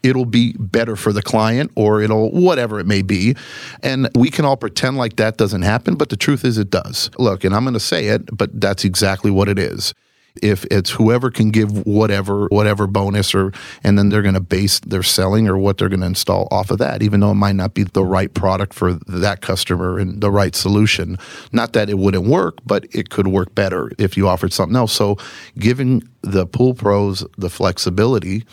it'll 0.03 0.25
be 0.25 0.55
better 0.59 0.97
for 0.97 1.13
the 1.13 1.23
client 1.23 1.71
or 1.75 2.01
it'll 2.01 2.31
whatever 2.31 2.79
it 2.79 2.87
may 2.87 3.03
be. 3.03 3.35
And 3.83 4.09
we 4.15 4.31
can 4.31 4.45
all 4.45 4.57
pretend 4.57 4.97
like 4.97 5.17
that 5.17 5.37
doesn't 5.37 5.63
happen, 5.63 5.97
but 5.97 6.09
the 6.09 6.17
truth 6.17 6.45
is 6.45 6.59
it 6.59 6.71
does. 6.71 7.11
Look, 7.19 7.45
and 7.45 7.55
I'm 7.55 7.65
going 7.65 7.75
to 7.75 7.81
say 7.81 8.07
it, 8.09 8.37
but 8.37 8.61
that's 8.61 8.85
exactly 8.85 9.31
what 9.31 9.49
it 9.49 9.59
is 9.59 9.95
if 10.43 10.65
it's 10.67 10.91
whoever 10.91 11.31
can 11.31 11.51
give 11.51 11.87
whatever 11.87 12.47
whatever 12.49 12.87
bonus 12.87 13.35
or 13.35 13.53
and 13.83 13.99
then 13.99 14.09
they're 14.09 14.23
going 14.23 14.35
to 14.35 14.41
base 14.41 14.81
their 14.81 15.03
selling 15.03 15.49
or 15.49 15.57
what 15.57 15.79
they're 15.79 15.89
going 15.89 16.01
to 16.01 16.07
install 16.07 16.49
off 16.51 16.71
of 16.71 16.79
that 16.79 17.03
even 17.03 17.21
though 17.21 17.31
it 17.31 17.35
might 17.35 17.57
not 17.57 17.75
be 17.75 17.83
the 17.83 18.05
right 18.05 18.35
product 18.35 18.75
for 18.75 18.95
that 19.07 19.41
customer 19.41 19.99
and 19.99 20.21
the 20.21 20.31
right 20.31 20.55
solution. 20.55 21.17
Not 21.53 21.73
that 21.73 21.91
it 21.91 21.99
wouldn't 21.99 22.27
work 22.27 22.59
but 22.67 22.87
it 22.93 23.11
could 23.11 23.29
work 23.29 23.55
better 23.55 23.91
if 23.99 24.17
you 24.17 24.29
offered 24.29 24.53
something 24.53 24.77
else. 24.77 24.93
So 24.93 25.17
giving 25.59 26.09
the 26.23 26.47
pool 26.47 26.75
pros 26.75 27.25
the 27.37 27.51
flexibility 27.51 28.45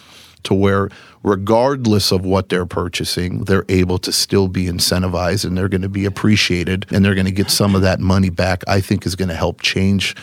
to 0.46 0.54
where 0.54 0.90
regardless 1.24 2.12
of 2.12 2.24
what 2.24 2.50
they're 2.50 2.66
purchasing, 2.66 3.44
they're 3.44 3.66
able 3.68 3.98
to 3.98 4.12
still 4.12 4.48
be 4.48 4.66
incentivized 4.66 5.44
and 5.44 5.58
they're 5.58 5.68
going 5.68 5.82
to 5.82 5.90
be 5.90 6.06
appreciated 6.06 6.86
and 6.92 7.04
they're 7.04 7.16
going 7.16 7.26
to 7.26 7.32
get 7.32 7.50
some 7.50 7.76
of 7.76 7.82
that 7.82 8.00
money 8.00 8.30
back, 8.30 8.64
I 8.68 8.80
think 8.80 9.06
is 9.06 9.16
going 9.16 9.30
to 9.30 9.36
help 9.36 9.62
change 9.62 10.16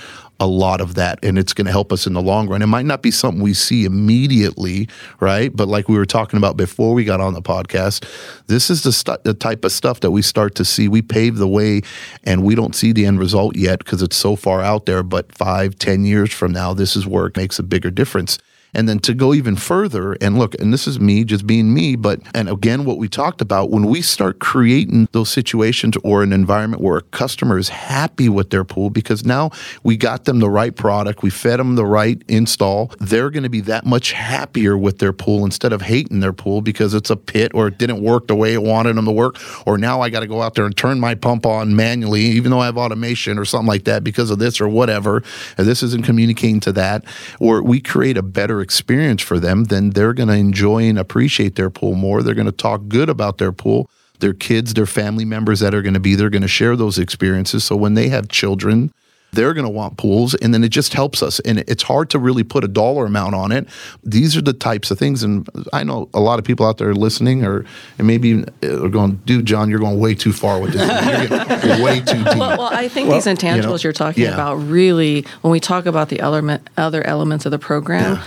a 0.42 0.46
lot 0.46 0.80
of 0.80 0.94
that 0.94 1.20
and 1.22 1.38
it's 1.38 1.52
going 1.54 1.66
to 1.66 1.70
help 1.70 1.92
us 1.92 2.04
in 2.04 2.14
the 2.14 2.20
long 2.20 2.48
run. 2.48 2.62
It 2.62 2.66
might 2.66 2.84
not 2.84 3.00
be 3.00 3.12
something 3.12 3.40
we 3.40 3.54
see 3.54 3.84
immediately, 3.84 4.88
right? 5.20 5.54
But 5.54 5.68
like 5.68 5.88
we 5.88 5.96
were 5.96 6.04
talking 6.04 6.36
about 6.36 6.56
before 6.56 6.94
we 6.94 7.04
got 7.04 7.20
on 7.20 7.32
the 7.32 7.40
podcast, 7.40 8.04
this 8.48 8.68
is 8.68 8.82
the, 8.82 8.92
stu- 8.92 9.18
the 9.22 9.34
type 9.34 9.64
of 9.64 9.70
stuff 9.70 10.00
that 10.00 10.10
we 10.10 10.20
start 10.20 10.56
to 10.56 10.64
see. 10.64 10.88
We 10.88 11.00
pave 11.00 11.36
the 11.36 11.46
way 11.46 11.82
and 12.24 12.42
we 12.42 12.56
don't 12.56 12.74
see 12.74 12.90
the 12.90 13.06
end 13.06 13.20
result 13.20 13.56
yet 13.56 13.78
because 13.78 14.02
it's 14.02 14.16
so 14.16 14.34
far 14.34 14.60
out 14.62 14.84
there. 14.86 15.04
But 15.04 15.32
five, 15.32 15.78
ten 15.78 16.04
years 16.04 16.32
from 16.32 16.50
now, 16.50 16.74
this 16.74 16.96
is 16.96 17.06
where 17.06 17.26
it 17.26 17.36
makes 17.36 17.60
a 17.60 17.62
bigger 17.62 17.92
difference. 17.92 18.40
And 18.74 18.88
then 18.88 19.00
to 19.00 19.12
go 19.12 19.34
even 19.34 19.56
further 19.56 20.14
and 20.14 20.38
look, 20.38 20.54
and 20.54 20.72
this 20.72 20.86
is 20.86 20.98
me 20.98 21.24
just 21.24 21.46
being 21.46 21.74
me, 21.74 21.94
but, 21.94 22.20
and 22.34 22.48
again, 22.48 22.86
what 22.86 22.96
we 22.96 23.06
talked 23.06 23.42
about, 23.42 23.70
when 23.70 23.84
we 23.84 24.00
start 24.00 24.38
creating 24.38 25.08
those 25.12 25.28
situations 25.28 25.94
or 26.02 26.22
an 26.22 26.32
environment 26.32 26.82
where 26.82 26.96
a 26.96 27.02
customer 27.02 27.58
is 27.58 27.68
happy 27.68 28.30
with 28.30 28.48
their 28.48 28.64
pool 28.64 28.88
because 28.88 29.26
now 29.26 29.50
we 29.82 29.98
got 29.98 30.24
them 30.24 30.38
the 30.38 30.48
right 30.48 30.74
product, 30.74 31.22
we 31.22 31.28
fed 31.28 31.58
them 31.58 31.76
the 31.76 31.84
right 31.84 32.22
install, 32.28 32.90
they're 32.98 33.28
going 33.28 33.42
to 33.42 33.50
be 33.50 33.60
that 33.60 33.84
much 33.84 34.12
happier 34.12 34.78
with 34.78 35.00
their 35.00 35.12
pool 35.12 35.44
instead 35.44 35.74
of 35.74 35.82
hating 35.82 36.20
their 36.20 36.32
pool 36.32 36.62
because 36.62 36.94
it's 36.94 37.10
a 37.10 37.16
pit 37.16 37.52
or 37.54 37.68
it 37.68 37.76
didn't 37.76 38.02
work 38.02 38.26
the 38.26 38.34
way 38.34 38.54
it 38.54 38.62
wanted 38.62 38.96
them 38.96 39.04
to 39.04 39.12
work, 39.12 39.36
or 39.66 39.76
now 39.76 40.00
I 40.00 40.08
got 40.08 40.20
to 40.20 40.26
go 40.26 40.40
out 40.40 40.54
there 40.54 40.64
and 40.64 40.74
turn 40.74 40.98
my 40.98 41.14
pump 41.14 41.44
on 41.44 41.76
manually, 41.76 42.22
even 42.22 42.50
though 42.50 42.60
I 42.60 42.66
have 42.66 42.78
automation 42.78 43.38
or 43.38 43.44
something 43.44 43.68
like 43.68 43.84
that 43.84 44.02
because 44.02 44.30
of 44.30 44.38
this 44.38 44.62
or 44.62 44.68
whatever, 44.68 45.22
and 45.58 45.66
this 45.66 45.82
isn't 45.82 46.06
communicating 46.06 46.60
to 46.60 46.72
that, 46.72 47.04
or 47.38 47.62
we 47.62 47.78
create 47.78 48.16
a 48.16 48.22
better 48.22 48.61
experience 48.62 49.20
for 49.20 49.38
them, 49.38 49.64
then 49.64 49.90
they're 49.90 50.14
going 50.14 50.28
to 50.28 50.36
enjoy 50.36 50.84
and 50.84 50.98
appreciate 50.98 51.56
their 51.56 51.70
pool 51.70 51.94
more. 51.94 52.22
They're 52.22 52.34
going 52.34 52.46
to 52.46 52.52
talk 52.52 52.88
good 52.88 53.08
about 53.08 53.38
their 53.38 53.52
pool 53.52 53.90
their 54.22 54.32
kids, 54.32 54.72
their 54.72 54.86
family 54.86 55.26
members 55.26 55.60
that 55.60 55.74
are 55.74 55.82
going 55.82 55.92
to 55.94 56.00
be 56.00 56.14
there, 56.14 56.30
going 56.30 56.42
to 56.42 56.48
share 56.48 56.76
those 56.76 56.96
experiences. 56.98 57.64
So 57.64 57.76
when 57.76 57.92
they 57.94 58.08
have 58.08 58.28
children, 58.28 58.94
they're 59.32 59.54
going 59.54 59.64
to 59.64 59.70
want 59.70 59.96
pools 59.96 60.34
and 60.34 60.52
then 60.52 60.62
it 60.62 60.68
just 60.68 60.92
helps 60.92 61.22
us 61.22 61.40
and 61.40 61.60
it's 61.60 61.82
hard 61.82 62.10
to 62.10 62.18
really 62.18 62.44
put 62.44 62.64
a 62.64 62.68
dollar 62.68 63.06
amount 63.06 63.34
on 63.34 63.50
it 63.50 63.66
these 64.04 64.36
are 64.36 64.42
the 64.42 64.52
types 64.52 64.90
of 64.90 64.98
things 64.98 65.22
and 65.22 65.48
i 65.72 65.82
know 65.82 66.06
a 66.12 66.20
lot 66.20 66.38
of 66.38 66.44
people 66.44 66.66
out 66.66 66.76
there 66.76 66.94
listening 66.94 67.42
or 67.42 67.64
and 67.96 68.06
maybe 68.06 68.44
uh, 68.62 68.84
are 68.84 68.90
going 68.90 69.16
dude 69.24 69.46
john 69.46 69.70
you're 69.70 69.78
going 69.78 69.98
way 69.98 70.14
too 70.14 70.34
far 70.34 70.60
with 70.60 70.74
this 70.74 71.64
you're 71.64 71.82
way 71.82 72.00
too 72.00 72.22
deep 72.24 72.36
well, 72.36 72.58
well 72.58 72.70
i 72.72 72.88
think 72.88 73.08
these 73.08 73.24
intangibles 73.24 73.56
you 73.56 73.62
know, 73.62 73.76
you're 73.76 73.92
talking 73.94 74.24
yeah. 74.24 74.34
about 74.34 74.56
really 74.56 75.24
when 75.40 75.50
we 75.50 75.60
talk 75.60 75.86
about 75.86 76.10
the 76.10 76.20
element, 76.20 76.68
other 76.76 77.02
elements 77.06 77.46
of 77.46 77.52
the 77.52 77.58
program 77.58 78.16
yeah 78.16 78.26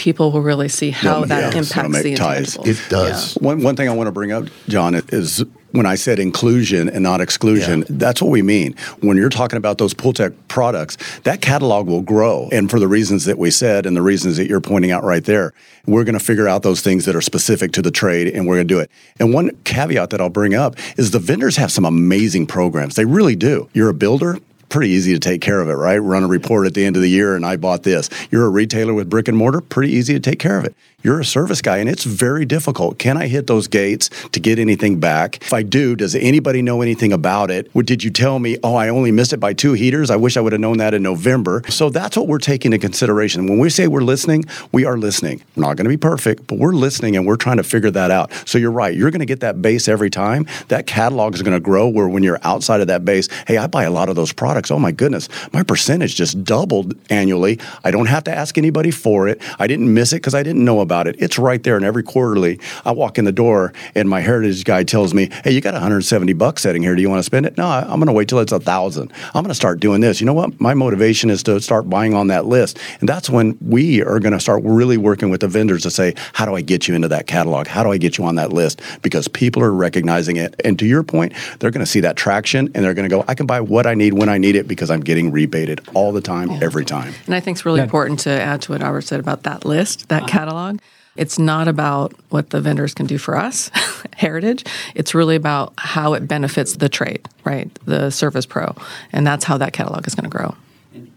people 0.00 0.32
will 0.32 0.40
really 0.40 0.68
see 0.68 0.90
how 0.90 1.26
that 1.26 1.52
yeah, 1.52 1.60
impacts 1.60 2.02
the 2.02 2.14
intangibles. 2.14 2.66
It 2.66 2.80
does. 2.88 3.36
Yeah. 3.36 3.46
One, 3.46 3.62
one 3.62 3.76
thing 3.76 3.86
I 3.86 3.94
want 3.94 4.06
to 4.06 4.12
bring 4.12 4.32
up, 4.32 4.44
John, 4.66 4.94
is 4.94 5.44
when 5.72 5.84
I 5.84 5.96
said 5.96 6.18
inclusion 6.18 6.88
and 6.88 7.02
not 7.02 7.20
exclusion, 7.20 7.80
yeah. 7.80 7.86
that's 7.90 8.22
what 8.22 8.30
we 8.30 8.40
mean. 8.40 8.74
When 9.00 9.18
you're 9.18 9.28
talking 9.28 9.58
about 9.58 9.76
those 9.76 9.92
pool 9.92 10.14
tech 10.14 10.32
products, 10.48 10.96
that 11.24 11.42
catalog 11.42 11.86
will 11.86 12.00
grow. 12.00 12.48
And 12.50 12.70
for 12.70 12.80
the 12.80 12.88
reasons 12.88 13.26
that 13.26 13.36
we 13.36 13.50
said 13.50 13.84
and 13.84 13.94
the 13.94 14.00
reasons 14.00 14.38
that 14.38 14.48
you're 14.48 14.62
pointing 14.62 14.90
out 14.90 15.04
right 15.04 15.22
there, 15.22 15.52
we're 15.86 16.04
going 16.04 16.18
to 16.18 16.24
figure 16.24 16.48
out 16.48 16.62
those 16.62 16.80
things 16.80 17.04
that 17.04 17.14
are 17.14 17.20
specific 17.20 17.72
to 17.72 17.82
the 17.82 17.90
trade 17.90 18.28
and 18.28 18.46
we're 18.46 18.56
going 18.56 18.68
to 18.68 18.74
do 18.74 18.80
it. 18.80 18.90
And 19.18 19.34
one 19.34 19.50
caveat 19.64 20.08
that 20.10 20.20
I'll 20.22 20.30
bring 20.30 20.54
up 20.54 20.76
is 20.96 21.10
the 21.10 21.18
vendors 21.18 21.56
have 21.56 21.70
some 21.70 21.84
amazing 21.84 22.46
programs. 22.46 22.94
They 22.94 23.04
really 23.04 23.36
do. 23.36 23.68
You're 23.74 23.90
a 23.90 23.94
builder, 23.94 24.38
pretty 24.70 24.90
easy 24.90 25.12
to 25.12 25.20
take 25.20 25.40
care 25.40 25.60
of 25.60 25.68
it, 25.68 25.74
right? 25.74 25.98
Run 25.98 26.22
a 26.22 26.28
report 26.28 26.66
at 26.66 26.74
the 26.74 26.84
end 26.84 26.96
of 26.96 27.02
the 27.02 27.10
year 27.10 27.36
and 27.36 27.44
I 27.44 27.56
bought 27.56 27.82
this. 27.82 28.08
You're 28.30 28.46
a 28.46 28.50
retailer 28.50 28.94
with 28.94 29.10
brick 29.10 29.28
and 29.28 29.36
mortar, 29.36 29.60
pretty 29.60 29.92
easy 29.92 30.14
to 30.14 30.20
take 30.20 30.38
care 30.38 30.58
of 30.58 30.64
it. 30.64 30.74
You're 31.02 31.20
a 31.20 31.24
service 31.24 31.62
guy 31.62 31.78
and 31.78 31.88
it's 31.88 32.04
very 32.04 32.44
difficult. 32.44 32.98
Can 32.98 33.16
I 33.16 33.26
hit 33.26 33.46
those 33.46 33.68
gates 33.68 34.10
to 34.32 34.40
get 34.40 34.58
anything 34.58 35.00
back? 35.00 35.42
If 35.42 35.52
I 35.52 35.62
do, 35.62 35.96
does 35.96 36.14
anybody 36.14 36.60
know 36.60 36.82
anything 36.82 37.10
about 37.10 37.50
it? 37.50 37.72
Did 37.72 38.04
you 38.04 38.10
tell 38.10 38.38
me, 38.38 38.58
oh, 38.62 38.74
I 38.74 38.90
only 38.90 39.10
missed 39.10 39.32
it 39.32 39.38
by 39.38 39.54
two 39.54 39.72
heaters? 39.72 40.10
I 40.10 40.16
wish 40.16 40.36
I 40.36 40.42
would 40.42 40.52
have 40.52 40.60
known 40.60 40.76
that 40.76 40.92
in 40.92 41.02
November. 41.02 41.62
So 41.70 41.88
that's 41.88 42.18
what 42.18 42.28
we're 42.28 42.38
taking 42.38 42.74
into 42.74 42.86
consideration. 42.86 43.46
When 43.46 43.58
we 43.58 43.70
say 43.70 43.88
we're 43.88 44.02
listening, 44.02 44.44
we 44.72 44.84
are 44.84 44.98
listening. 44.98 45.42
We're 45.56 45.62
not 45.62 45.76
going 45.76 45.86
to 45.86 45.90
be 45.90 45.96
perfect, 45.96 46.46
but 46.46 46.58
we're 46.58 46.74
listening 46.74 47.16
and 47.16 47.26
we're 47.26 47.36
trying 47.36 47.56
to 47.56 47.64
figure 47.64 47.90
that 47.92 48.10
out. 48.10 48.30
So 48.44 48.58
you're 48.58 48.70
right. 48.70 48.94
You're 48.94 49.10
going 49.10 49.20
to 49.20 49.26
get 49.26 49.40
that 49.40 49.62
base 49.62 49.88
every 49.88 50.10
time. 50.10 50.46
That 50.68 50.86
catalog 50.86 51.34
is 51.34 51.40
going 51.40 51.56
to 51.56 51.60
grow 51.60 51.88
where 51.88 52.08
when 52.08 52.22
you're 52.22 52.40
outside 52.42 52.82
of 52.82 52.88
that 52.88 53.06
base, 53.06 53.28
hey, 53.46 53.56
I 53.56 53.68
buy 53.68 53.84
a 53.84 53.90
lot 53.90 54.10
of 54.10 54.16
those 54.16 54.34
products. 54.34 54.59
Oh 54.68 54.80
my 54.80 54.90
goodness, 54.90 55.28
my 55.52 55.62
percentage 55.62 56.16
just 56.16 56.42
doubled 56.42 56.94
annually. 57.08 57.60
I 57.84 57.92
don't 57.92 58.06
have 58.06 58.24
to 58.24 58.34
ask 58.34 58.58
anybody 58.58 58.90
for 58.90 59.28
it. 59.28 59.40
I 59.60 59.68
didn't 59.68 59.94
miss 59.94 60.12
it 60.12 60.16
because 60.16 60.34
I 60.34 60.42
didn't 60.42 60.64
know 60.64 60.80
about 60.80 61.06
it. 61.06 61.14
It's 61.20 61.38
right 61.38 61.62
there. 61.62 61.76
And 61.76 61.84
every 61.84 62.02
quarterly, 62.02 62.58
I 62.84 62.90
walk 62.90 63.16
in 63.16 63.24
the 63.24 63.32
door 63.32 63.72
and 63.94 64.08
my 64.08 64.20
heritage 64.20 64.64
guy 64.64 64.82
tells 64.82 65.14
me, 65.14 65.30
"Hey, 65.44 65.52
you 65.52 65.60
got 65.60 65.74
170 65.74 66.32
bucks 66.32 66.62
sitting 66.62 66.82
here. 66.82 66.96
Do 66.96 67.02
you 67.02 67.08
want 67.08 67.20
to 67.20 67.24
spend 67.24 67.46
it?" 67.46 67.56
No, 67.56 67.68
I'm 67.68 68.00
going 68.00 68.06
to 68.06 68.12
wait 68.12 68.28
till 68.28 68.40
it's 68.40 68.52
a 68.52 68.58
thousand. 68.58 69.12
I'm 69.34 69.42
going 69.42 69.48
to 69.50 69.54
start 69.54 69.78
doing 69.78 70.00
this. 70.00 70.20
You 70.20 70.26
know 70.26 70.34
what? 70.34 70.60
My 70.60 70.74
motivation 70.74 71.30
is 71.30 71.42
to 71.44 71.60
start 71.60 71.88
buying 71.88 72.14
on 72.14 72.26
that 72.26 72.46
list, 72.46 72.78
and 72.98 73.08
that's 73.08 73.30
when 73.30 73.56
we 73.60 74.02
are 74.02 74.18
going 74.18 74.32
to 74.32 74.40
start 74.40 74.62
really 74.64 74.96
working 74.96 75.30
with 75.30 75.40
the 75.42 75.48
vendors 75.48 75.82
to 75.82 75.90
say, 75.90 76.14
"How 76.32 76.46
do 76.46 76.54
I 76.54 76.62
get 76.62 76.88
you 76.88 76.94
into 76.94 77.08
that 77.08 77.26
catalog? 77.26 77.66
How 77.66 77.84
do 77.84 77.92
I 77.92 77.98
get 77.98 78.18
you 78.18 78.24
on 78.24 78.34
that 78.36 78.52
list?" 78.52 78.80
Because 79.02 79.28
people 79.28 79.62
are 79.62 79.72
recognizing 79.72 80.36
it, 80.36 80.54
and 80.64 80.78
to 80.78 80.86
your 80.86 81.02
point, 81.02 81.32
they're 81.58 81.70
going 81.70 81.84
to 81.84 81.90
see 81.90 82.00
that 82.00 82.16
traction, 82.16 82.70
and 82.74 82.84
they're 82.84 82.94
going 82.94 83.08
to 83.08 83.14
go, 83.14 83.24
"I 83.28 83.34
can 83.34 83.46
buy 83.46 83.60
what 83.60 83.86
I 83.86 83.94
need 83.94 84.14
when 84.14 84.28
I 84.28 84.38
need 84.38 84.49
it 84.56 84.68
because 84.68 84.90
I'm 84.90 85.00
getting 85.00 85.30
rebated 85.30 85.80
all 85.94 86.12
the 86.12 86.20
time, 86.20 86.50
yeah. 86.50 86.60
every 86.62 86.84
time." 86.84 87.14
And 87.26 87.34
I 87.34 87.40
think 87.40 87.56
it's 87.56 87.64
really 87.64 87.80
yeah. 87.80 87.84
important 87.84 88.20
to 88.20 88.30
add 88.30 88.62
to 88.62 88.72
what 88.72 88.82
Albert 88.82 89.02
said 89.02 89.20
about 89.20 89.44
that 89.44 89.64
list, 89.64 90.08
that 90.08 90.22
uh-huh. 90.22 90.28
catalog 90.28 90.80
it's 91.16 91.38
not 91.38 91.68
about 91.68 92.14
what 92.30 92.50
the 92.50 92.60
vendors 92.60 92.94
can 92.94 93.06
do 93.06 93.18
for 93.18 93.36
us, 93.36 93.70
heritage. 94.16 94.64
It's 94.94 95.14
really 95.14 95.36
about 95.36 95.74
how 95.76 96.14
it 96.14 96.26
benefits 96.28 96.74
the 96.74 96.88
trade, 96.88 97.28
right? 97.44 97.72
The 97.84 98.10
service 98.10 98.46
pro. 98.46 98.74
And 99.12 99.26
that's 99.26 99.44
how 99.44 99.58
that 99.58 99.72
catalog 99.72 100.06
is 100.06 100.14
going 100.14 100.30
to 100.30 100.36
grow. 100.36 100.54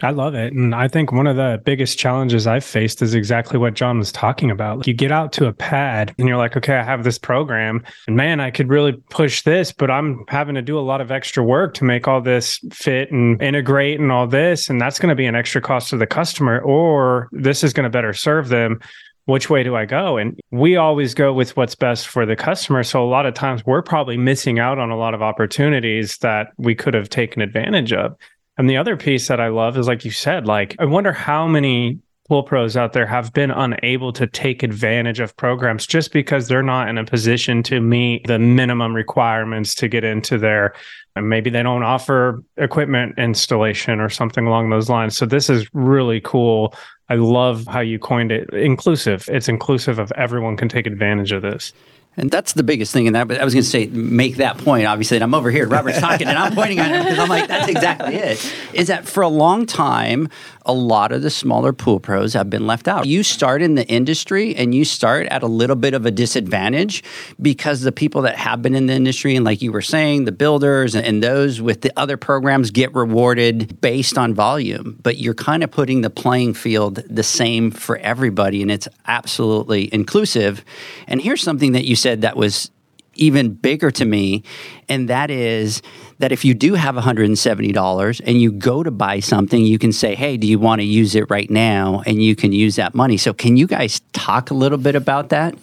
I 0.01 0.11
love 0.11 0.35
it. 0.35 0.53
And 0.53 0.75
I 0.75 0.87
think 0.87 1.11
one 1.11 1.27
of 1.27 1.35
the 1.35 1.61
biggest 1.63 1.97
challenges 1.97 2.45
I've 2.47 2.63
faced 2.63 3.01
is 3.01 3.13
exactly 3.13 3.57
what 3.57 3.73
John 3.73 3.99
was 3.99 4.11
talking 4.11 4.51
about. 4.51 4.85
You 4.87 4.93
get 4.93 5.11
out 5.11 5.31
to 5.33 5.47
a 5.47 5.53
pad 5.53 6.13
and 6.17 6.27
you're 6.27 6.37
like, 6.37 6.57
okay, 6.57 6.75
I 6.75 6.83
have 6.83 7.03
this 7.03 7.17
program 7.17 7.83
and 8.07 8.15
man, 8.15 8.39
I 8.39 8.51
could 8.51 8.69
really 8.69 8.93
push 9.09 9.43
this, 9.43 9.71
but 9.71 9.89
I'm 9.89 10.25
having 10.27 10.55
to 10.55 10.61
do 10.61 10.77
a 10.77 10.81
lot 10.81 11.01
of 11.01 11.11
extra 11.11 11.43
work 11.43 11.73
to 11.75 11.83
make 11.83 12.07
all 12.07 12.21
this 12.21 12.59
fit 12.71 13.11
and 13.11 13.41
integrate 13.41 13.99
and 13.99 14.11
all 14.11 14.27
this. 14.27 14.69
And 14.69 14.79
that's 14.81 14.99
going 14.99 15.09
to 15.09 15.15
be 15.15 15.25
an 15.25 15.35
extra 15.35 15.61
cost 15.61 15.89
to 15.91 15.97
the 15.97 16.07
customer, 16.07 16.59
or 16.59 17.29
this 17.31 17.63
is 17.63 17.73
going 17.73 17.85
to 17.85 17.89
better 17.89 18.13
serve 18.13 18.49
them 18.49 18.79
which 19.25 19.49
way 19.49 19.63
do 19.63 19.75
I 19.75 19.85
go? 19.85 20.17
And 20.17 20.39
we 20.51 20.75
always 20.75 21.13
go 21.13 21.31
with 21.33 21.55
what's 21.55 21.75
best 21.75 22.07
for 22.07 22.25
the 22.25 22.35
customer. 22.35 22.83
So 22.83 23.03
a 23.03 23.07
lot 23.07 23.25
of 23.25 23.33
times 23.33 23.65
we're 23.65 23.81
probably 23.81 24.17
missing 24.17 24.59
out 24.59 24.79
on 24.79 24.89
a 24.89 24.97
lot 24.97 25.13
of 25.13 25.21
opportunities 25.21 26.17
that 26.17 26.47
we 26.57 26.75
could 26.75 26.93
have 26.93 27.09
taken 27.09 27.41
advantage 27.41 27.93
of. 27.93 28.17
And 28.57 28.69
the 28.69 28.77
other 28.77 28.95
piece 28.95 29.27
that 29.27 29.39
I 29.39 29.47
love 29.47 29.77
is 29.77 29.87
like 29.87 30.05
you 30.05 30.11
said, 30.11 30.45
like 30.45 30.75
I 30.79 30.85
wonder 30.85 31.11
how 31.11 31.47
many 31.47 31.99
pool 32.27 32.43
pros 32.43 32.77
out 32.77 32.93
there 32.93 33.05
have 33.05 33.33
been 33.33 33.51
unable 33.51 34.13
to 34.13 34.25
take 34.25 34.63
advantage 34.63 35.19
of 35.19 35.35
programs 35.35 35.85
just 35.85 36.13
because 36.13 36.47
they're 36.47 36.63
not 36.63 36.87
in 36.87 36.97
a 36.97 37.03
position 37.03 37.61
to 37.63 37.81
meet 37.81 38.25
the 38.27 38.39
minimum 38.39 38.95
requirements 38.95 39.75
to 39.75 39.87
get 39.87 40.03
into 40.03 40.37
their 40.37 40.73
and 41.15 41.29
maybe 41.29 41.49
they 41.49 41.61
don't 41.61 41.83
offer 41.83 42.43
equipment 42.57 43.13
installation 43.19 43.99
or 43.99 44.09
something 44.09 44.47
along 44.47 44.71
those 44.71 44.89
lines. 44.89 45.15
So 45.15 45.27
this 45.27 45.47
is 45.47 45.67
really 45.73 46.21
cool 46.21 46.73
I 47.09 47.15
love 47.15 47.67
how 47.67 47.81
you 47.81 47.99
coined 47.99 48.31
it 48.31 48.49
inclusive. 48.53 49.29
It's 49.31 49.49
inclusive 49.49 49.99
of 49.99 50.11
everyone 50.13 50.57
can 50.57 50.69
take 50.69 50.87
advantage 50.87 51.31
of 51.31 51.41
this. 51.41 51.73
And 52.15 52.29
that's 52.29 52.53
the 52.53 52.63
biggest 52.63 52.93
thing 52.93 53.07
in 53.07 53.13
that. 53.13 53.27
But 53.27 53.41
I 53.41 53.43
was 53.43 53.53
going 53.53 53.63
to 53.63 53.69
say, 53.69 53.87
make 53.87 54.37
that 54.37 54.59
point, 54.59 54.85
obviously. 54.85 55.17
And 55.17 55.23
I'm 55.23 55.33
over 55.33 55.49
here, 55.49 55.67
Robert's 55.67 55.99
talking, 55.99 56.27
and 56.27 56.37
I'm 56.37 56.53
pointing 56.53 56.79
at 56.79 56.91
him 56.91 57.03
because 57.03 57.19
I'm 57.19 57.29
like, 57.29 57.47
that's 57.47 57.67
exactly 57.67 58.15
it. 58.15 58.53
Is 58.73 58.87
that 58.87 59.07
for 59.07 59.23
a 59.23 59.27
long 59.27 59.65
time, 59.65 60.29
a 60.65 60.73
lot 60.73 61.11
of 61.11 61.21
the 61.21 61.29
smaller 61.29 61.73
pool 61.73 61.99
pros 61.99 62.33
have 62.33 62.49
been 62.49 62.65
left 62.65 62.87
out. 62.87 63.05
You 63.05 63.23
start 63.23 63.61
in 63.61 63.75
the 63.75 63.85
industry 63.87 64.55
and 64.55 64.73
you 64.73 64.85
start 64.85 65.27
at 65.27 65.43
a 65.43 65.47
little 65.47 65.75
bit 65.75 65.93
of 65.93 66.05
a 66.05 66.11
disadvantage 66.11 67.03
because 67.41 67.81
the 67.81 67.91
people 67.91 68.21
that 68.23 68.37
have 68.37 68.61
been 68.61 68.75
in 68.75 68.87
the 68.87 68.93
industry, 68.93 69.35
and 69.35 69.43
like 69.43 69.61
you 69.61 69.71
were 69.71 69.81
saying, 69.81 70.25
the 70.25 70.31
builders 70.31 70.95
and 70.95 71.21
those 71.21 71.61
with 71.61 71.81
the 71.81 71.91
other 71.97 72.17
programs 72.17 72.71
get 72.71 72.93
rewarded 72.93 73.79
based 73.81 74.17
on 74.17 74.33
volume. 74.33 74.97
But 75.03 75.17
you're 75.17 75.33
kind 75.33 75.63
of 75.63 75.71
putting 75.71 76.01
the 76.01 76.09
playing 76.09 76.53
field 76.53 77.03
the 77.09 77.23
same 77.23 77.71
for 77.71 77.97
everybody, 77.97 78.61
and 78.61 78.71
it's 78.71 78.87
absolutely 79.05 79.93
inclusive. 79.93 80.63
And 81.07 81.21
here's 81.21 81.41
something 81.41 81.73
that 81.73 81.85
you 81.85 81.95
said 81.95 82.21
that 82.21 82.37
was 82.37 82.71
even 83.15 83.53
bigger 83.53 83.91
to 83.91 84.05
me, 84.05 84.43
and 84.89 85.09
that 85.09 85.29
is 85.29 85.81
that 86.23 86.31
if 86.31 86.45
you 86.45 86.53
do 86.53 86.73
have 86.73 86.95
$170 86.95 88.21
and 88.25 88.41
you 88.41 88.49
go 88.49 88.81
to 88.81 88.89
buy 88.89 89.19
something, 89.19 89.65
you 89.65 89.77
can 89.77 89.91
say, 89.91 90.15
Hey, 90.15 90.37
do 90.37 90.47
you 90.47 90.57
want 90.57 90.79
to 90.79 90.85
use 90.85 91.15
it 91.15 91.29
right 91.29 91.49
now? 91.49 92.01
And 92.05 92.23
you 92.23 92.33
can 92.33 92.53
use 92.53 92.77
that 92.77 92.95
money. 92.95 93.17
So, 93.17 93.33
can 93.33 93.57
you 93.57 93.67
guys 93.67 93.99
talk 94.13 94.49
a 94.49 94.53
little 94.53 94.77
bit 94.77 94.95
about 94.95 95.29
that? 95.29 95.53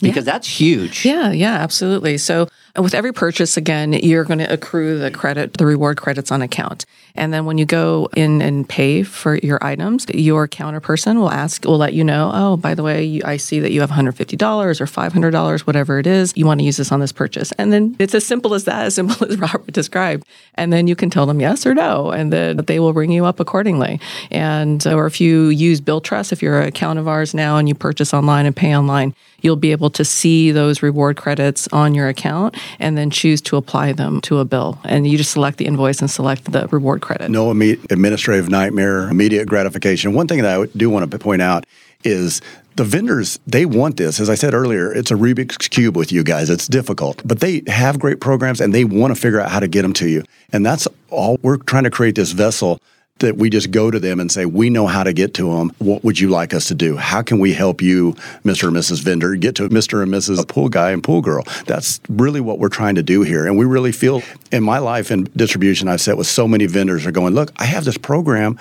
Because 0.00 0.24
yeah. 0.24 0.32
that's 0.32 0.48
huge. 0.48 1.04
Yeah, 1.04 1.30
yeah, 1.32 1.56
absolutely. 1.56 2.16
So, 2.16 2.48
with 2.76 2.94
every 2.94 3.12
purchase, 3.12 3.56
again, 3.56 3.92
you're 3.92 4.24
going 4.24 4.38
to 4.38 4.52
accrue 4.52 4.98
the 4.98 5.10
credit, 5.10 5.54
the 5.54 5.66
reward 5.66 6.00
credits 6.00 6.30
on 6.30 6.42
account. 6.42 6.84
And 7.14 7.32
then 7.32 7.44
when 7.46 7.58
you 7.58 7.64
go 7.64 8.08
in 8.14 8.40
and 8.40 8.68
pay 8.68 9.02
for 9.02 9.36
your 9.38 9.58
items, 9.64 10.06
your 10.14 10.46
counter 10.46 10.80
person 10.80 11.18
will 11.18 11.30
ask, 11.30 11.64
will 11.64 11.78
let 11.78 11.92
you 11.92 12.04
know, 12.04 12.30
oh, 12.32 12.56
by 12.56 12.74
the 12.74 12.82
way, 12.82 13.20
I 13.24 13.36
see 13.36 13.58
that 13.60 13.72
you 13.72 13.80
have 13.80 13.90
$150 13.90 14.80
or 14.80 14.86
$500, 14.86 15.60
whatever 15.60 15.98
it 15.98 16.06
is. 16.06 16.32
You 16.36 16.46
want 16.46 16.60
to 16.60 16.64
use 16.64 16.76
this 16.76 16.92
on 16.92 17.00
this 17.00 17.12
purchase. 17.12 17.50
And 17.52 17.72
then 17.72 17.96
it's 17.98 18.14
as 18.14 18.24
simple 18.24 18.54
as 18.54 18.64
that, 18.64 18.86
as 18.86 18.94
simple 18.94 19.26
as 19.28 19.36
Robert 19.38 19.72
described. 19.72 20.26
And 20.54 20.72
then 20.72 20.86
you 20.86 20.94
can 20.94 21.10
tell 21.10 21.26
them 21.26 21.40
yes 21.40 21.66
or 21.66 21.74
no, 21.74 22.10
and 22.10 22.32
then 22.32 22.58
they 22.58 22.78
will 22.78 22.92
ring 22.92 23.10
you 23.10 23.24
up 23.24 23.40
accordingly. 23.40 24.00
And, 24.30 24.86
or 24.86 25.06
if 25.06 25.20
you 25.20 25.48
use 25.48 25.80
Billtrust, 25.80 26.32
if 26.32 26.42
you're 26.42 26.60
an 26.60 26.68
account 26.68 26.98
of 26.98 27.08
ours 27.08 27.34
now 27.34 27.56
and 27.56 27.68
you 27.68 27.74
purchase 27.74 28.14
online 28.14 28.46
and 28.46 28.54
pay 28.54 28.76
online, 28.76 29.14
you'll 29.40 29.56
be 29.56 29.72
able 29.72 29.90
to 29.90 30.04
see 30.04 30.50
those 30.50 30.82
reward 30.82 31.16
credits 31.16 31.68
on 31.68 31.94
your 31.94 32.08
account 32.08 32.56
and 32.78 32.96
then 32.98 33.10
choose 33.10 33.40
to 33.42 33.56
apply 33.56 33.92
them 33.92 34.20
to 34.22 34.38
a 34.38 34.44
bill. 34.44 34.78
And 34.84 35.06
you 35.06 35.16
just 35.16 35.30
select 35.30 35.58
the 35.58 35.66
invoice 35.66 36.00
and 36.00 36.10
select 36.10 36.50
the 36.52 36.66
reward 36.68 37.02
credit. 37.02 37.30
No 37.30 37.50
administrative 37.50 38.48
nightmare, 38.48 39.08
immediate 39.08 39.46
gratification. 39.46 40.12
One 40.12 40.26
thing 40.26 40.42
that 40.42 40.60
I 40.60 40.66
do 40.76 40.90
want 40.90 41.10
to 41.10 41.18
point 41.18 41.42
out 41.42 41.66
is 42.04 42.40
the 42.76 42.84
vendors 42.84 43.40
they 43.44 43.66
want 43.66 43.96
this 43.96 44.20
as 44.20 44.30
i 44.30 44.36
said 44.36 44.54
earlier 44.54 44.92
it's 44.92 45.10
a 45.10 45.14
rubik's 45.14 45.66
cube 45.66 45.96
with 45.96 46.12
you 46.12 46.22
guys 46.22 46.48
it's 46.48 46.68
difficult 46.68 47.20
but 47.24 47.40
they 47.40 47.60
have 47.66 47.98
great 47.98 48.20
programs 48.20 48.60
and 48.60 48.72
they 48.72 48.84
want 48.84 49.12
to 49.12 49.20
figure 49.20 49.40
out 49.40 49.50
how 49.50 49.58
to 49.58 49.66
get 49.66 49.82
them 49.82 49.92
to 49.92 50.08
you 50.08 50.22
and 50.52 50.64
that's 50.64 50.86
all 51.10 51.38
we're 51.42 51.56
trying 51.56 51.82
to 51.82 51.90
create 51.90 52.14
this 52.14 52.30
vessel 52.30 52.80
that 53.20 53.36
we 53.36 53.50
just 53.50 53.70
go 53.70 53.90
to 53.90 53.98
them 53.98 54.20
and 54.20 54.30
say, 54.30 54.46
we 54.46 54.70
know 54.70 54.86
how 54.86 55.02
to 55.02 55.12
get 55.12 55.34
to 55.34 55.52
them. 55.52 55.72
What 55.78 56.04
would 56.04 56.18
you 56.18 56.28
like 56.28 56.54
us 56.54 56.66
to 56.68 56.74
do? 56.74 56.96
How 56.96 57.22
can 57.22 57.38
we 57.38 57.52
help 57.52 57.82
you, 57.82 58.12
Mr. 58.44 58.68
and 58.68 58.76
Mrs. 58.76 59.02
Vendor, 59.02 59.34
get 59.36 59.56
to 59.56 59.68
Mr. 59.68 60.02
and 60.02 60.12
Mrs. 60.12 60.46
Pool 60.48 60.68
Guy 60.68 60.90
and 60.92 61.02
Pool 61.02 61.20
Girl? 61.20 61.44
That's 61.66 62.00
really 62.08 62.40
what 62.40 62.58
we're 62.58 62.68
trying 62.68 62.94
to 62.96 63.02
do 63.02 63.22
here. 63.22 63.46
And 63.46 63.58
we 63.58 63.64
really 63.64 63.92
feel 63.92 64.22
in 64.52 64.62
my 64.62 64.78
life 64.78 65.10
in 65.10 65.24
distribution, 65.36 65.88
I've 65.88 66.00
sat 66.00 66.16
with 66.16 66.26
so 66.26 66.48
many 66.48 66.66
vendors 66.66 67.06
are 67.06 67.12
going, 67.12 67.34
look, 67.34 67.52
I 67.56 67.64
have 67.64 67.84
this 67.84 67.98
program 67.98 68.58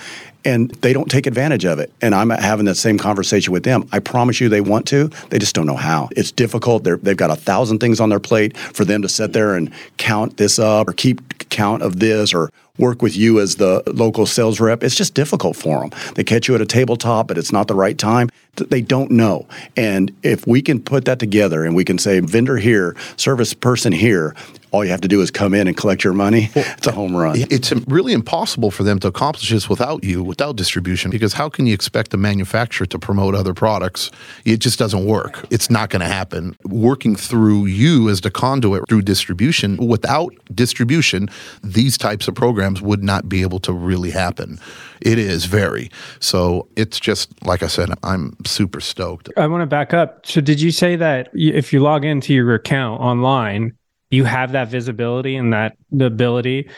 and 0.48 0.72
they 0.82 0.94
don't 0.94 1.12
take 1.12 1.28
advantage 1.28 1.66
of 1.66 1.78
it. 1.80 1.92
And 2.02 2.16
I'm 2.16 2.30
having 2.30 2.66
that 2.66 2.76
same 2.76 2.98
conversation 2.98 3.52
with 3.52 3.64
them. 3.64 3.88
I 3.92 4.00
promise 4.00 4.40
you 4.40 4.48
they 4.48 4.62
want 4.62 4.88
to, 4.88 5.10
they 5.30 5.40
just 5.40 5.54
don't 5.54 5.66
know 5.66 5.76
how. 5.76 6.08
It's 6.16 6.32
difficult. 6.32 6.86
they 6.86 6.92
have 6.92 7.18
got 7.18 7.32
a 7.32 7.36
thousand 7.36 7.80
things 7.80 8.00
on 8.00 8.10
their 8.10 8.20
plate 8.20 8.56
for 8.58 8.86
them 8.86 9.02
to 9.02 9.10
sit 9.10 9.34
there 9.34 9.56
and 9.56 9.72
count 9.98 10.38
this 10.38 10.58
up 10.58 10.88
or 10.88 10.94
keep 10.94 11.50
count 11.50 11.84
of 11.84 12.00
this 12.00 12.34
or 12.34 12.52
work 12.78 13.02
with 13.02 13.16
you 13.16 13.40
as 13.40 13.56
the 13.56 13.84
local 13.88 14.26
sales 14.26 14.60
rep. 14.60 14.84
It's 14.84 14.96
just 14.96 15.14
difficult 15.14 15.56
for 15.56 15.82
them. 15.82 15.92
They 16.16 16.24
catch 16.24 16.48
you 16.48 16.56
at 16.56 16.62
a 16.62 16.66
tabletop, 16.66 17.28
but 17.28 17.38
it's 17.38 17.52
not 17.52 17.68
the 17.68 17.76
right 17.76 17.98
time. 17.98 18.30
They 18.58 18.82
don't 18.82 19.12
know. 19.12 19.48
And 19.76 20.16
if 20.24 20.48
we 20.48 20.62
can 20.62 20.82
put 20.82 21.06
that 21.06 21.20
together 21.20 21.64
and 21.64 21.76
we 21.76 21.86
can 21.86 21.98
say, 21.98 22.20
vendor 22.20 22.58
here, 22.58 22.96
service 23.16 23.54
person 23.54 23.92
here, 23.92 24.36
all 24.72 24.84
you 24.84 24.92
have 24.92 25.02
to 25.02 25.08
do 25.08 25.22
is 25.22 25.32
come 25.32 25.54
in 25.54 25.68
and 25.68 25.78
collect 25.78 26.04
your 26.04 26.14
money. 26.14 26.50
It's 26.78 26.88
a 26.88 26.92
home 26.92 27.16
run. 27.16 27.38
It's 27.50 27.72
really 27.88 28.14
impossible 28.14 28.72
for 28.72 28.84
them 28.84 29.00
to 29.00 29.08
accomplish 29.08 29.50
this 29.50 29.70
without 29.70 30.04
you, 30.04 30.22
without 30.22 30.56
distribution, 30.56 31.10
because 31.10 31.34
how 31.34 31.50
can 31.50 31.66
you 31.66 31.74
expect 31.74 32.14
a 32.14 32.18
manufacturer 32.18 32.86
to 32.88 33.00
promote 33.00 33.34
other 33.34 33.54
products? 33.54 34.12
It 34.46 34.58
just 34.58 34.78
doesn't 34.78 35.06
work. 35.06 35.46
It's 35.50 35.70
not 35.70 35.90
going 35.90 36.02
to 36.02 36.08
happen. 36.08 36.56
Working 36.66 37.16
through 37.16 37.66
you 37.66 38.10
as 38.10 38.22
the 38.22 38.30
conduit 38.30 38.88
through 38.88 39.04
distribution, 39.04 39.78
without 39.78 40.34
distribution, 40.54 41.30
these 41.64 41.98
types 41.98 42.28
of 42.28 42.36
programs 42.36 42.82
would 42.82 43.04
not 43.04 43.28
be 43.28 43.42
able 43.42 43.60
to 43.60 43.74
really 43.74 44.12
happen. 44.12 44.60
It 45.02 45.20
is 45.20 45.46
very. 45.46 45.90
So 46.20 46.68
it's 46.76 47.00
just, 47.00 47.32
like 47.46 47.64
I 47.64 47.68
said, 47.68 47.90
I'm 48.04 48.36
super 48.48 48.80
stoked. 48.80 49.30
I 49.38 49.48
want 49.48 49.62
to 49.62 49.68
back 49.68 49.94
up. 49.94 50.26
So, 50.26 50.42
did 50.42 50.60
you 50.62 50.72
say 50.72 50.96
that 50.96 51.30
if 51.34 51.72
you 51.74 51.80
log 51.80 52.06
into 52.06 52.34
your 52.34 52.54
account 52.56 53.02
online, 53.02 53.78
you 54.10 54.24
have 54.24 54.54
that 54.54 54.70
visibility 54.70 55.36
and 55.36 55.52
that 55.54 55.78
the 55.92 56.06
ability 56.06 56.70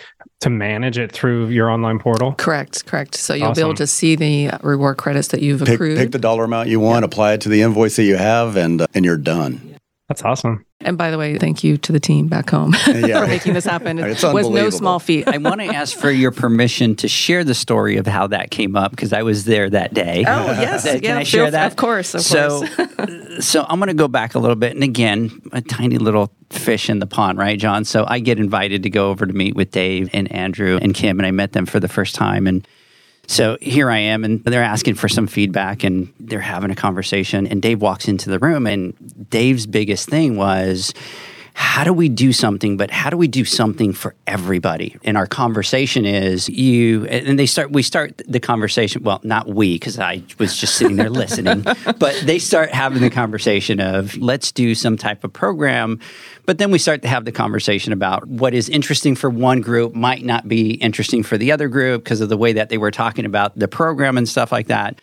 to 0.41 0.49
manage 0.49 0.97
it 0.97 1.11
through 1.11 1.47
your 1.49 1.69
online 1.69 1.99
portal? 1.99 2.33
Correct, 2.33 2.85
correct. 2.85 3.15
So 3.15 3.33
you'll 3.33 3.49
awesome. 3.49 3.61
be 3.61 3.65
able 3.65 3.75
to 3.75 3.87
see 3.87 4.15
the 4.15 4.51
reward 4.63 4.97
credits 4.97 5.29
that 5.29 5.41
you've 5.41 5.61
accrued. 5.61 5.97
Pick, 5.97 6.05
pick 6.05 6.11
the 6.11 6.19
dollar 6.19 6.43
amount 6.43 6.69
you 6.69 6.79
want, 6.79 7.05
apply 7.05 7.33
it 7.33 7.41
to 7.41 7.49
the 7.49 7.61
invoice 7.61 7.95
that 7.97 8.03
you 8.03 8.15
have, 8.15 8.55
and 8.55 8.81
uh, 8.81 8.87
and 8.93 9.05
you're 9.05 9.17
done. 9.17 9.77
That's 10.07 10.23
awesome. 10.23 10.65
And 10.81 10.97
by 10.97 11.11
the 11.11 11.17
way, 11.17 11.37
thank 11.37 11.61
you 11.61 11.75
to 11.77 11.91
the 11.91 11.99
team 11.99 12.27
back 12.27 12.49
home 12.49 12.73
yeah. 12.87 13.19
for 13.19 13.27
making 13.27 13.53
this 13.53 13.65
happen. 13.65 13.99
It 14.09 14.23
was 14.23 14.49
no 14.49 14.69
small 14.69 14.99
feat. 14.99 15.27
I 15.27 15.37
want 15.37 15.61
to 15.61 15.67
ask 15.67 15.97
for 15.97 16.09
your 16.09 16.31
permission 16.31 16.95
to 16.97 17.07
share 17.07 17.43
the 17.43 17.53
story 17.53 17.97
of 17.97 18.07
how 18.07 18.27
that 18.27 18.49
came 18.49 18.75
up 18.75 18.91
because 18.91 19.13
I 19.13 19.23
was 19.23 19.45
there 19.45 19.69
that 19.69 19.93
day. 19.93 20.23
Oh 20.25 20.45
yes, 20.51 20.83
Can 20.89 21.03
yeah, 21.03 21.17
I 21.17 21.23
share 21.23 21.51
that? 21.51 21.67
Of 21.67 21.75
course, 21.75 22.13
of 22.13 22.21
so, 22.21 22.65
course. 22.67 23.45
so 23.45 23.65
I'm 23.67 23.79
going 23.79 23.87
to 23.87 23.93
go 23.93 24.07
back 24.07 24.35
a 24.35 24.39
little 24.39 24.55
bit, 24.55 24.73
and 24.73 24.83
again, 24.83 25.41
a 25.51 25.61
tiny 25.61 25.97
little 25.97 26.31
fish 26.49 26.89
in 26.89 26.99
the 26.99 27.07
pond, 27.07 27.37
right, 27.37 27.59
John? 27.59 27.85
So 27.85 28.05
I 28.07 28.19
get 28.19 28.39
invited 28.39 28.83
to 28.83 28.89
go 28.89 29.09
over 29.09 29.25
to 29.25 29.33
meet 29.33 29.55
with 29.55 29.71
Dave 29.71 30.09
and 30.13 30.31
Andrew 30.31 30.79
and 30.81 30.93
Kim, 30.93 31.19
and 31.19 31.25
I 31.25 31.31
met 31.31 31.51
them 31.51 31.65
for 31.65 31.79
the 31.79 31.89
first 31.89 32.15
time, 32.15 32.47
and 32.47 32.65
so 33.29 33.59
here 33.61 33.91
I 33.91 33.99
am, 33.99 34.23
and 34.23 34.43
they're 34.43 34.63
asking 34.63 34.95
for 34.95 35.07
some 35.07 35.27
feedback, 35.27 35.83
and 35.83 36.11
they're 36.19 36.39
having 36.39 36.71
a 36.71 36.75
conversation. 36.75 37.45
And 37.45 37.61
Dave 37.61 37.79
walks 37.79 38.07
into 38.07 38.27
the 38.27 38.39
room, 38.39 38.65
and 38.65 39.29
Dave's 39.29 39.67
biggest 39.67 40.09
thing 40.09 40.35
was, 40.35 40.95
how 41.59 41.83
do 41.83 41.91
we 41.91 42.07
do 42.07 42.31
something 42.31 42.77
but 42.77 42.89
how 42.89 43.09
do 43.09 43.17
we 43.17 43.27
do 43.27 43.43
something 43.43 43.91
for 43.91 44.15
everybody? 44.25 44.95
And 45.03 45.17
our 45.17 45.27
conversation 45.27 46.05
is 46.05 46.47
you 46.47 47.05
and 47.07 47.37
they 47.37 47.45
start 47.45 47.69
we 47.71 47.83
start 47.83 48.21
the 48.29 48.39
conversation 48.39 49.03
well 49.03 49.19
not 49.23 49.45
we 49.45 49.75
because 49.75 49.99
i 49.99 50.23
was 50.37 50.55
just 50.55 50.75
sitting 50.75 50.95
there 50.95 51.09
listening 51.09 51.63
but 51.99 52.17
they 52.23 52.39
start 52.39 52.71
having 52.71 53.01
the 53.01 53.09
conversation 53.09 53.81
of 53.81 54.15
let's 54.15 54.53
do 54.53 54.73
some 54.73 54.95
type 54.95 55.25
of 55.25 55.33
program. 55.33 55.99
But 56.45 56.59
then 56.59 56.71
we 56.71 56.79
start 56.79 57.01
to 57.01 57.09
have 57.09 57.25
the 57.25 57.33
conversation 57.33 57.91
about 57.91 58.25
what 58.25 58.53
is 58.53 58.69
interesting 58.69 59.15
for 59.15 59.29
one 59.29 59.59
group 59.59 59.93
might 59.93 60.23
not 60.23 60.47
be 60.47 60.75
interesting 60.75 61.23
for 61.23 61.37
the 61.37 61.51
other 61.51 61.67
group 61.67 62.05
because 62.05 62.21
of 62.21 62.29
the 62.29 62.37
way 62.37 62.53
that 62.53 62.69
they 62.69 62.77
were 62.77 62.89
talking 62.89 63.25
about 63.25 63.59
the 63.59 63.67
program 63.67 64.17
and 64.17 64.29
stuff 64.29 64.53
like 64.53 64.67
that 64.67 65.01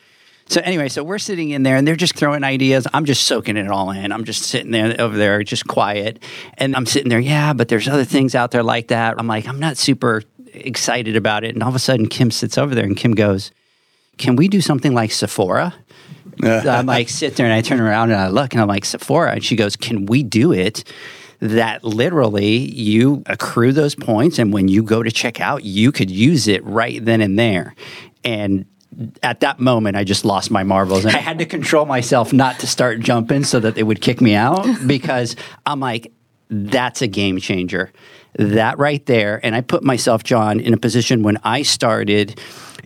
so 0.49 0.61
anyway, 0.63 0.89
so 0.89 1.03
we're 1.03 1.19
sitting 1.19 1.51
in 1.51 1.65
there 1.65 1.77
and 1.77 1.87
they're 1.87 1.97
just 1.97 2.15
throwing 2.15 2.45
ideas. 2.45 2.87
I'm 2.93 3.05
just 3.05 3.25
soaking 3.27 3.57
it 3.57 3.69
all 3.69 3.91
in. 3.91 4.13
I'm 4.13 4.25
just 4.25 4.43
sitting 4.43 4.71
there 4.71 4.95
over 5.01 5.17
there, 5.17 5.43
just 5.43 5.67
quiet. 5.67 6.23
And 6.57 6.77
I'm 6.77 6.87
sitting 6.87 7.09
there, 7.09 7.19
yeah, 7.19 7.53
but 7.53 7.69
there's 7.69 7.89
other 7.89 8.05
things 8.05 8.35
out 8.35 8.53
there 8.53 8.63
like 8.63 8.89
that. 8.89 9.17
I'm 9.19 9.27
like, 9.27 9.49
I'm 9.49 9.59
not 9.59 9.77
super 9.77 10.23
excited 10.55 11.17
about 11.17 11.43
it. 11.43 11.55
And 11.55 11.63
all 11.63 11.69
of 11.69 11.75
a 11.75 11.81
sudden, 11.81 12.09
Kim 12.09 12.31
sits 12.31 12.59
over 12.59 12.75
there 12.75 12.85
and 12.85 12.97
Kim 12.97 13.13
goes, 13.13 13.51
Can 14.19 14.37
we 14.37 14.47
do 14.47 14.61
something 14.61 14.95
like 14.95 15.11
Sephora? 15.11 15.75
I'm 16.43 16.87
like, 16.87 17.09
sit 17.09 17.37
there 17.37 17.47
and 17.47 17.53
I 17.53 17.61
turn 17.63 17.81
around 17.81 18.11
and 18.11 18.21
I 18.21 18.29
look 18.29 18.53
and 18.53 18.61
I'm 18.61 18.69
like, 18.69 18.85
Sephora. 18.85 19.33
And 19.33 19.45
she 19.45 19.57
goes, 19.57 19.75
Can 19.75 20.07
we 20.07 20.23
do 20.23 20.53
it? 20.53 20.85
That 21.41 21.85
literally 21.85 22.57
you 22.57 23.23
accrue 23.27 23.73
those 23.73 23.95
points, 23.95 24.39
and 24.39 24.55
when 24.55 24.69
you 24.69 24.83
go 24.83 25.03
to 25.03 25.11
check 25.11 25.39
out, 25.39 25.65
you 25.65 25.93
could 25.93 26.11
use 26.11 26.49
it 26.49 26.65
right 26.65 27.05
then 27.05 27.21
and 27.21 27.39
there. 27.39 27.75
And 28.25 28.65
at 29.23 29.41
that 29.41 29.61
moment, 29.61 29.97
I 29.97 30.05
just 30.05 30.25
lost 30.25 30.51
my 30.51 30.63
marbles. 30.63 31.05
And 31.05 31.15
I 31.15 31.19
had 31.19 31.39
to 31.39 31.47
control 31.47 31.87
myself 31.87 32.33
not 32.33 32.59
to 32.61 32.67
start 32.67 33.01
jumping 33.01 33.45
so 33.45 33.61
that 33.61 33.75
they 33.75 33.83
would 33.83 34.01
kick 34.01 34.21
me 34.21 34.35
out 34.35 34.67
because 34.87 35.37
I'm 35.67 35.81
like, 35.81 36.13
that's 36.49 37.03
a 37.03 37.07
game 37.07 37.39
changer. 37.39 37.93
That 38.39 38.79
right 38.79 39.05
there. 39.07 39.41
And 39.43 39.55
I 39.55 39.61
put 39.61 39.83
myself, 39.83 40.23
John, 40.23 40.61
in 40.61 40.75
a 40.75 40.77
position 40.77 41.23
when 41.23 41.39
I 41.43 41.63
started 41.63 42.39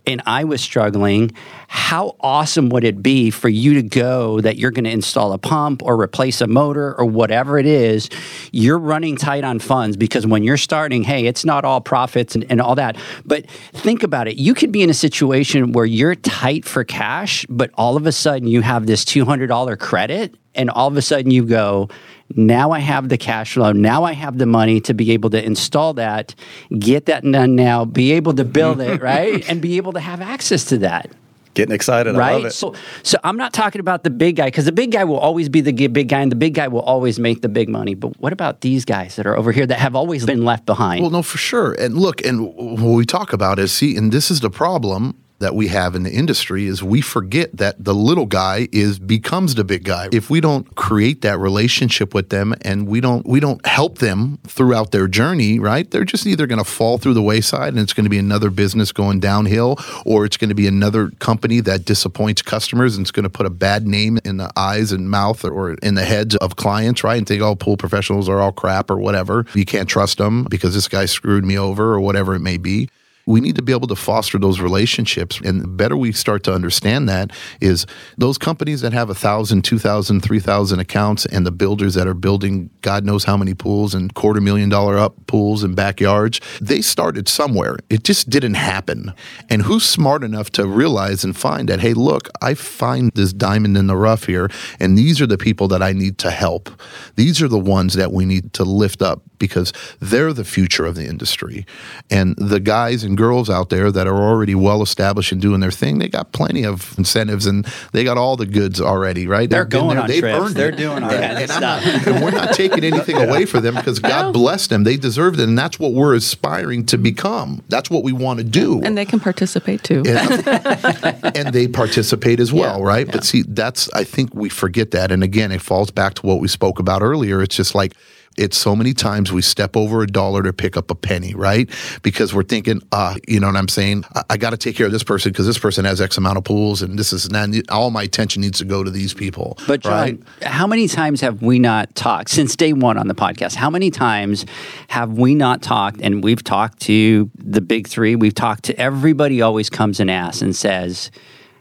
and 0.06 0.22
I 0.26 0.44
was 0.44 0.60
struggling, 0.60 1.32
how 1.68 2.16
awesome 2.20 2.68
would 2.70 2.84
it 2.84 3.02
be 3.02 3.30
for 3.30 3.48
you 3.48 3.74
to 3.74 3.82
go 3.82 4.40
that 4.40 4.56
you're 4.56 4.70
going 4.70 4.84
to 4.84 4.90
install 4.90 5.32
a 5.32 5.38
pump 5.38 5.82
or 5.82 6.00
replace 6.00 6.40
a 6.40 6.46
motor 6.46 6.98
or 6.98 7.04
whatever 7.04 7.58
it 7.58 7.66
is? 7.66 8.08
You're 8.52 8.78
running 8.78 9.16
tight 9.16 9.44
on 9.44 9.58
funds 9.58 9.96
because 9.96 10.26
when 10.26 10.42
you're 10.42 10.56
starting, 10.56 11.02
hey, 11.02 11.26
it's 11.26 11.44
not 11.44 11.64
all 11.64 11.80
profits 11.80 12.34
and, 12.34 12.44
and 12.50 12.60
all 12.60 12.74
that. 12.76 12.96
But 13.24 13.48
think 13.50 14.02
about 14.02 14.28
it. 14.28 14.36
You 14.36 14.54
could 14.54 14.72
be 14.72 14.82
in 14.82 14.90
a 14.90 14.94
situation 14.94 15.72
where 15.72 15.86
you're 15.86 16.14
tight 16.14 16.64
for 16.64 16.84
cash, 16.84 17.46
but 17.48 17.70
all 17.74 17.96
of 17.96 18.06
a 18.06 18.12
sudden 18.12 18.48
you 18.48 18.62
have 18.62 18.86
this 18.86 19.04
$200 19.04 19.78
credit, 19.78 20.34
and 20.54 20.70
all 20.70 20.88
of 20.88 20.96
a 20.96 21.02
sudden 21.02 21.30
you 21.30 21.44
go, 21.44 21.88
now 22.36 22.70
I 22.70 22.78
have 22.78 23.08
the 23.08 23.18
cash 23.18 23.54
flow. 23.54 23.72
Now 23.72 24.04
I 24.04 24.12
have 24.12 24.38
the 24.38 24.46
money 24.46 24.80
to 24.82 24.94
be 24.94 25.10
able 25.12 25.30
to 25.30 25.44
install 25.44 25.94
that, 25.94 26.34
get 26.78 27.06
that 27.06 27.24
done 27.24 27.56
now, 27.56 27.84
be 27.84 28.12
able 28.12 28.34
to 28.34 28.44
build 28.44 28.80
it, 28.80 29.00
right? 29.02 29.48
And 29.48 29.60
be 29.60 29.76
able 29.76 29.92
to 29.92 30.00
have 30.00 30.20
access 30.20 30.64
to 30.66 30.78
that. 30.78 31.10
Getting 31.54 31.74
excited. 31.74 32.16
Right. 32.16 32.52
So, 32.52 32.74
so 33.02 33.18
I'm 33.24 33.36
not 33.36 33.52
talking 33.52 33.80
about 33.80 34.04
the 34.04 34.10
big 34.10 34.36
guy 34.36 34.46
because 34.46 34.66
the 34.66 34.72
big 34.72 34.92
guy 34.92 35.02
will 35.02 35.18
always 35.18 35.48
be 35.48 35.60
the 35.60 35.72
big 35.88 36.08
guy 36.08 36.20
and 36.20 36.30
the 36.30 36.36
big 36.36 36.54
guy 36.54 36.68
will 36.68 36.82
always 36.82 37.18
make 37.18 37.42
the 37.42 37.48
big 37.48 37.68
money. 37.68 37.94
But 37.94 38.20
what 38.20 38.32
about 38.32 38.60
these 38.60 38.84
guys 38.84 39.16
that 39.16 39.26
are 39.26 39.36
over 39.36 39.50
here 39.50 39.66
that 39.66 39.78
have 39.80 39.96
always 39.96 40.24
been 40.24 40.44
left 40.44 40.64
behind? 40.64 41.02
Well, 41.02 41.10
no, 41.10 41.22
for 41.22 41.38
sure. 41.38 41.72
And 41.72 41.96
look, 41.96 42.24
and 42.24 42.54
what 42.54 42.94
we 42.94 43.04
talk 43.04 43.32
about 43.32 43.58
is 43.58 43.72
see, 43.72 43.96
and 43.96 44.12
this 44.12 44.30
is 44.30 44.40
the 44.40 44.50
problem 44.50 45.19
that 45.40 45.54
we 45.54 45.68
have 45.68 45.94
in 45.94 46.02
the 46.04 46.12
industry 46.12 46.66
is 46.66 46.82
we 46.82 47.00
forget 47.00 47.56
that 47.56 47.82
the 47.82 47.94
little 47.94 48.26
guy 48.26 48.68
is 48.72 48.98
becomes 48.98 49.54
the 49.54 49.64
big 49.64 49.84
guy. 49.84 50.08
If 50.12 50.30
we 50.30 50.40
don't 50.40 50.74
create 50.76 51.22
that 51.22 51.38
relationship 51.38 52.14
with 52.14 52.28
them 52.28 52.54
and 52.62 52.86
we 52.86 53.00
don't 53.00 53.26
we 53.26 53.40
don't 53.40 53.64
help 53.66 53.98
them 53.98 54.38
throughout 54.46 54.92
their 54.92 55.08
journey, 55.08 55.58
right? 55.58 55.90
They're 55.90 56.04
just 56.04 56.26
either 56.26 56.46
going 56.46 56.62
to 56.62 56.70
fall 56.70 56.98
through 56.98 57.14
the 57.14 57.22
wayside 57.22 57.70
and 57.70 57.78
it's 57.78 57.94
going 57.94 58.04
to 58.04 58.10
be 58.10 58.18
another 58.18 58.50
business 58.50 58.92
going 58.92 59.18
downhill 59.18 59.78
or 60.04 60.24
it's 60.24 60.36
going 60.36 60.50
to 60.50 60.54
be 60.54 60.66
another 60.66 61.10
company 61.18 61.60
that 61.60 61.84
disappoints 61.84 62.42
customers 62.42 62.96
and 62.96 63.04
it's 63.04 63.10
going 63.10 63.24
to 63.24 63.30
put 63.30 63.46
a 63.46 63.50
bad 63.50 63.86
name 63.86 64.18
in 64.24 64.36
the 64.36 64.50
eyes 64.56 64.92
and 64.92 65.10
mouth 65.10 65.42
or 65.44 65.72
in 65.74 65.94
the 65.94 66.04
heads 66.04 66.36
of 66.36 66.56
clients, 66.56 67.02
right? 67.02 67.16
And 67.16 67.26
think, 67.26 67.42
"Oh, 67.42 67.54
pool 67.54 67.78
professionals 67.78 68.28
are 68.28 68.40
all 68.40 68.52
crap 68.52 68.90
or 68.90 68.98
whatever. 68.98 69.46
You 69.54 69.64
can't 69.64 69.88
trust 69.88 70.18
them 70.18 70.44
because 70.50 70.74
this 70.74 70.88
guy 70.88 71.06
screwed 71.06 71.44
me 71.44 71.56
over 71.56 71.94
or 71.94 72.00
whatever 72.00 72.34
it 72.34 72.40
may 72.40 72.58
be." 72.58 72.90
We 73.26 73.40
need 73.40 73.56
to 73.56 73.62
be 73.62 73.72
able 73.72 73.88
to 73.88 73.96
foster 73.96 74.38
those 74.38 74.60
relationships. 74.60 75.40
And 75.44 75.60
the 75.60 75.68
better 75.68 75.96
we 75.96 76.12
start 76.12 76.42
to 76.44 76.52
understand 76.52 77.08
that 77.08 77.32
is 77.60 77.86
those 78.16 78.38
companies 78.38 78.80
that 78.80 78.92
have 78.92 79.10
a 79.10 79.14
thousand, 79.14 79.62
two 79.62 79.78
thousand, 79.78 80.22
three 80.22 80.40
thousand 80.40 80.80
accounts 80.80 81.26
and 81.26 81.46
the 81.46 81.52
builders 81.52 81.94
that 81.94 82.06
are 82.06 82.14
building 82.14 82.70
God 82.82 83.04
knows 83.04 83.24
how 83.24 83.36
many 83.36 83.54
pools 83.54 83.94
and 83.94 84.12
quarter 84.14 84.40
million 84.40 84.68
dollar 84.68 84.98
up 84.98 85.14
pools 85.26 85.62
and 85.62 85.76
backyards, 85.76 86.40
they 86.60 86.80
started 86.80 87.28
somewhere. 87.28 87.76
It 87.88 88.04
just 88.04 88.30
didn't 88.30 88.54
happen. 88.54 89.12
And 89.48 89.62
who's 89.62 89.84
smart 89.84 90.24
enough 90.24 90.50
to 90.52 90.66
realize 90.66 91.24
and 91.24 91.36
find 91.36 91.68
that, 91.68 91.80
hey, 91.80 91.94
look, 91.94 92.28
I 92.40 92.54
find 92.54 93.12
this 93.14 93.32
diamond 93.32 93.76
in 93.76 93.86
the 93.86 93.96
rough 93.96 94.24
here, 94.24 94.50
and 94.78 94.96
these 94.96 95.20
are 95.20 95.26
the 95.26 95.38
people 95.38 95.68
that 95.68 95.82
I 95.82 95.92
need 95.92 96.18
to 96.18 96.30
help. 96.30 96.70
These 97.16 97.42
are 97.42 97.48
the 97.48 97.58
ones 97.58 97.94
that 97.94 98.12
we 98.12 98.24
need 98.24 98.52
to 98.54 98.64
lift 98.64 99.02
up 99.02 99.22
because 99.38 99.72
they're 100.00 100.32
the 100.32 100.44
future 100.44 100.84
of 100.84 100.94
the 100.94 101.06
industry. 101.06 101.66
And 102.10 102.36
the 102.36 102.60
guys 102.60 103.04
and 103.04 103.09
and 103.10 103.18
girls 103.18 103.50
out 103.50 103.68
there 103.68 103.90
that 103.92 104.06
are 104.06 104.16
already 104.22 104.54
well 104.54 104.80
established 104.82 105.32
and 105.32 105.40
doing 105.42 105.60
their 105.60 105.70
thing. 105.70 105.98
They 105.98 106.08
got 106.08 106.32
plenty 106.32 106.64
of 106.64 106.94
incentives 106.96 107.44
and 107.46 107.66
they 107.92 108.04
got 108.04 108.16
all 108.16 108.36
the 108.36 108.46
goods 108.46 108.80
already, 108.80 109.26
right? 109.26 109.50
They're 109.50 109.64
They've 109.64 109.70
been 109.70 109.80
going 109.80 109.94
there. 109.96 110.02
on 110.04 110.08
They've 110.08 110.20
trips. 110.20 110.38
earned 110.46 110.54
They're 110.54 110.68
it. 110.70 110.76
doing 110.76 111.02
all 111.02 111.10
And- 111.10 111.50
and 111.50 111.60
not- 111.60 111.84
and 111.84 112.24
we're 112.24 112.30
not 112.30 112.54
taking 112.54 112.84
anything 112.84 113.16
away 113.28 113.44
from 113.44 113.62
them 113.62 113.74
because 113.74 113.98
God 113.98 114.32
bless 114.32 114.68
them. 114.68 114.84
They 114.84 114.96
deserve 114.96 115.34
it, 115.38 115.40
and 115.48 115.58
that's 115.58 115.78
what 115.78 115.92
we're 115.92 116.14
aspiring 116.14 116.86
to 116.86 116.96
become. 116.98 117.62
That's 117.68 117.90
what 117.90 118.02
we 118.04 118.12
want 118.12 118.38
to 118.38 118.44
do. 118.44 118.80
And 118.82 118.96
they 118.96 119.04
can 119.04 119.20
participate 119.20 119.82
too. 119.82 120.02
and, 120.06 120.46
and 121.36 121.52
they 121.52 121.66
participate 121.68 122.40
as 122.40 122.52
well, 122.52 122.78
Yeah, 122.78 122.84
right? 122.86 123.06
yeah. 123.06 123.12
But 123.12 123.24
see, 123.24 123.42
that's 123.46 123.90
I 123.92 124.04
think 124.04 124.34
we 124.34 124.48
forget 124.48 124.92
that, 124.92 125.10
and 125.12 125.22
again, 125.22 125.52
it 125.52 125.60
falls 125.60 125.90
back 125.90 126.14
to 126.14 126.26
what 126.26 126.40
we 126.40 126.48
spoke 126.48 126.78
about 126.78 127.02
earlier. 127.02 127.42
It's 127.42 127.56
just 127.56 127.74
like 127.74 127.94
it's 128.36 128.56
so 128.56 128.76
many 128.76 128.94
times 128.94 129.32
we 129.32 129.42
step 129.42 129.76
over 129.76 130.02
a 130.02 130.06
dollar 130.06 130.42
to 130.42 130.52
pick 130.52 130.76
up 130.76 130.90
a 130.90 130.94
penny, 130.94 131.34
right? 131.34 131.68
Because 132.02 132.32
we're 132.32 132.44
thinking, 132.44 132.80
uh, 132.92 133.16
you 133.26 133.40
know 133.40 133.48
what 133.48 133.56
I'm 133.56 133.68
saying? 133.68 134.04
I, 134.14 134.22
I 134.30 134.36
got 134.36 134.50
to 134.50 134.56
take 134.56 134.76
care 134.76 134.86
of 134.86 134.92
this 134.92 135.02
person 135.02 135.32
because 135.32 135.46
this 135.46 135.58
person 135.58 135.84
has 135.84 136.00
X 136.00 136.16
amount 136.16 136.38
of 136.38 136.44
pools, 136.44 136.80
and 136.82 136.98
this 136.98 137.12
is 137.12 137.26
and 137.26 137.70
all 137.70 137.90
my 137.90 138.04
attention 138.04 138.42
needs 138.42 138.58
to 138.58 138.64
go 138.64 138.84
to 138.84 138.90
these 138.90 139.12
people. 139.12 139.58
But 139.66 139.80
John, 139.80 139.92
right? 139.92 140.22
how 140.42 140.66
many 140.66 140.88
times 140.88 141.20
have 141.20 141.42
we 141.42 141.58
not 141.58 141.94
talked 141.94 142.30
since 142.30 142.56
day 142.56 142.72
one 142.72 142.96
on 142.96 143.08
the 143.08 143.14
podcast? 143.14 143.56
How 143.56 143.70
many 143.70 143.90
times 143.90 144.46
have 144.88 145.12
we 145.12 145.34
not 145.34 145.62
talked? 145.62 146.00
And 146.00 146.22
we've 146.22 146.42
talked 146.42 146.80
to 146.82 147.30
the 147.36 147.60
big 147.60 147.88
three. 147.88 148.16
We've 148.16 148.34
talked 148.34 148.64
to 148.64 148.78
everybody. 148.78 149.42
Always 149.42 149.68
comes 149.70 150.00
and 150.00 150.10
asks 150.10 150.40
and 150.42 150.54
says, 150.54 151.10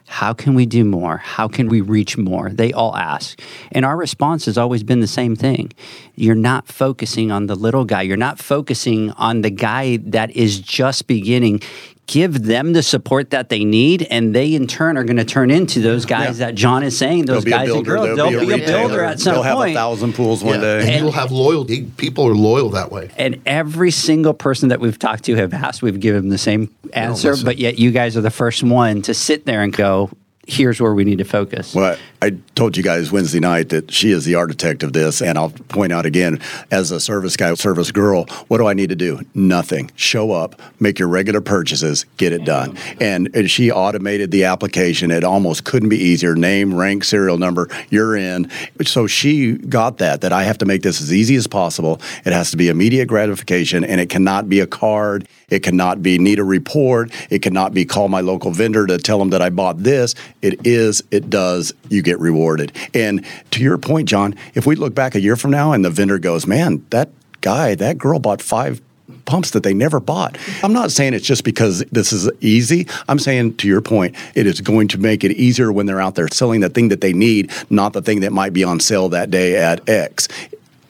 "How 0.09 0.33
can 0.33 0.55
we 0.55 0.65
do 0.65 0.83
more? 0.83 1.17
How 1.17 1.47
can 1.47 1.69
we 1.69 1.81
reach 1.81 2.17
more?" 2.17 2.49
They 2.49 2.73
all 2.73 2.95
ask, 2.95 3.39
and 3.71 3.85
our 3.85 3.95
response 3.95 4.45
has 4.45 4.57
always 4.57 4.83
been 4.83 4.99
the 4.99 5.07
same 5.07 5.35
thing: 5.35 5.71
You're 6.15 6.35
not 6.35 6.67
focusing 6.67 7.31
on 7.31 7.45
the 7.45 7.55
little 7.55 7.85
guy. 7.85 8.01
You're 8.01 8.17
not 8.17 8.39
focusing 8.39 9.11
on 9.11 9.41
the 9.41 9.51
guy 9.51 9.97
that 9.97 10.31
is 10.35 10.59
just 10.59 11.07
beginning. 11.07 11.61
Give 12.09 12.41
them 12.41 12.73
the 12.73 12.81
support 12.81 13.29
that 13.29 13.49
they 13.49 13.63
need, 13.63 14.01
and 14.09 14.33
they 14.33 14.55
in 14.55 14.65
turn 14.65 14.97
are 14.97 15.03
going 15.03 15.17
to 15.17 15.23
turn 15.25 15.51
into 15.51 15.79
those 15.79 16.05
guys 16.05 16.39
that 16.39 16.55
John 16.55 16.81
is 16.81 16.97
saying. 16.97 17.25
Those 17.25 17.43
They'll 17.43 17.59
be 17.59 17.63
a 17.63 17.67
guys 17.67 17.75
and 17.75 17.85
girls. 17.85 18.15
They'll, 18.17 18.29
be 18.29 18.35
a 18.35 18.39
retailer. 18.57 18.87
builder 18.87 19.03
at 19.03 19.19
some 19.19 19.35
They'll 19.35 19.43
have 19.43 19.59
a 19.59 19.73
thousand 19.75 20.13
pools 20.15 20.43
one 20.43 20.55
Yeah, 20.55 20.61
day. 20.79 20.93
and 20.95 21.03
you'll 21.03 21.11
have 21.11 21.31
loyalty. 21.31 21.83
People 21.97 22.27
are 22.27 22.33
loyal 22.33 22.69
that 22.71 22.91
way. 22.91 23.11
and 23.15 23.39
every 23.45 23.91
single 23.91 24.33
person 24.33 24.69
that 24.69 24.79
we've 24.79 24.97
talked 24.97 25.25
to 25.25 25.35
have 25.35 25.53
asked, 25.53 25.83
we've 25.83 25.99
given 25.99 26.21
them 26.23 26.29
the 26.31 26.39
same 26.39 26.73
answer, 26.93 27.35
but 27.45 27.59
yet 27.59 27.77
you 27.77 27.91
guys 27.91 28.17
are 28.17 28.21
the 28.21 28.31
first 28.31 28.63
one 28.63 29.03
to 29.03 29.13
sit 29.13 29.45
there 29.45 29.61
and 29.61 29.71
go, 29.71 30.09
here's 30.49 30.81
where 30.81 30.93
we 30.93 31.03
need 31.03 31.19
to 31.19 31.23
focus. 31.23 31.73
Well, 31.73 31.97
I 32.21 32.31
told 32.55 32.75
you 32.75 32.83
guys 32.83 33.11
Wednesday 33.11 33.39
night 33.39 33.69
that 33.69 33.91
she 33.91 34.11
is 34.11 34.25
the 34.25 34.35
architect 34.35 34.83
of 34.83 34.93
this, 34.93 35.21
and 35.21 35.37
I'll 35.37 35.51
point 35.51 35.93
out 35.93 36.05
again, 36.05 36.41
as 36.71 36.91
a 36.91 36.99
service 36.99 37.37
guy, 37.37 37.53
service 37.53 37.91
girl, 37.91 38.25
what 38.47 38.57
do 38.57 38.67
I 38.67 38.73
need 38.73 38.89
to 38.89 38.95
do? 38.95 39.21
Nothing. 39.33 39.91
Show 39.95 40.31
up, 40.31 40.59
make 40.79 40.99
your 40.99 41.07
regular 41.07 41.41
purchases, 41.41 42.05
get 42.17 42.33
it 42.33 42.43
done. 42.43 42.77
And, 42.99 43.29
and 43.33 43.49
she 43.49 43.71
automated 43.71 44.31
the 44.31 44.43
application. 44.45 45.11
It 45.11 45.23
almost 45.23 45.63
couldn't 45.63 45.89
be 45.89 45.97
easier. 45.97 46.35
Name, 46.35 46.75
rank, 46.75 47.03
serial 47.03 47.37
number, 47.37 47.69
you're 47.89 48.15
in. 48.15 48.49
So 48.83 49.07
she 49.07 49.53
got 49.53 49.99
that, 49.99 50.21
that 50.21 50.33
I 50.33 50.43
have 50.43 50.57
to 50.59 50.65
make 50.65 50.81
this 50.81 51.01
as 51.01 51.13
easy 51.13 51.35
as 51.35 51.47
possible. 51.47 52.01
It 52.25 52.33
has 52.33 52.51
to 52.51 52.57
be 52.57 52.69
immediate 52.69 53.07
gratification, 53.07 53.83
and 53.83 54.01
it 54.01 54.09
cannot 54.09 54.49
be 54.49 54.59
a 54.59 54.67
card. 54.67 55.27
It 55.49 55.63
cannot 55.63 56.01
be 56.01 56.19
need 56.19 56.39
a 56.39 56.43
report. 56.43 57.11
It 57.29 57.39
cannot 57.39 57.73
be 57.73 57.85
call 57.85 58.07
my 58.07 58.21
local 58.21 58.51
vendor 58.51 58.85
to 58.87 58.97
tell 58.97 59.19
them 59.19 59.29
that 59.31 59.41
I 59.41 59.49
bought 59.49 59.83
this. 59.83 60.15
It 60.41 60.65
is, 60.65 61.03
it 61.11 61.29
does, 61.29 61.73
you 61.89 62.01
get 62.01 62.19
rewarded. 62.19 62.71
And 62.93 63.25
to 63.51 63.63
your 63.63 63.77
point, 63.77 64.09
John, 64.09 64.35
if 64.53 64.65
we 64.65 64.75
look 64.75 64.95
back 64.95 65.15
a 65.15 65.21
year 65.21 65.35
from 65.35 65.51
now 65.51 65.73
and 65.73 65.83
the 65.83 65.89
vendor 65.89 66.19
goes, 66.19 66.47
man, 66.47 66.85
that 66.89 67.09
guy, 67.41 67.75
that 67.75 67.97
girl 67.97 68.19
bought 68.19 68.41
five 68.41 68.81
pumps 69.25 69.51
that 69.51 69.63
they 69.63 69.73
never 69.73 69.99
bought. 69.99 70.37
I'm 70.63 70.73
not 70.73 70.91
saying 70.91 71.13
it's 71.13 71.25
just 71.25 71.43
because 71.43 71.79
this 71.91 72.11
is 72.11 72.29
easy. 72.41 72.87
I'm 73.07 73.19
saying 73.19 73.57
to 73.57 73.67
your 73.67 73.81
point, 73.81 74.15
it 74.35 74.47
is 74.47 74.61
going 74.61 74.87
to 74.89 74.97
make 74.97 75.23
it 75.23 75.31
easier 75.31 75.71
when 75.71 75.85
they're 75.85 76.01
out 76.01 76.15
there 76.15 76.27
selling 76.29 76.61
the 76.61 76.69
thing 76.69 76.89
that 76.89 77.01
they 77.01 77.13
need, 77.13 77.51
not 77.69 77.93
the 77.93 78.01
thing 78.01 78.21
that 78.21 78.31
might 78.31 78.53
be 78.53 78.63
on 78.63 78.79
sale 78.79 79.09
that 79.09 79.31
day 79.31 79.55
at 79.55 79.87
X. 79.87 80.27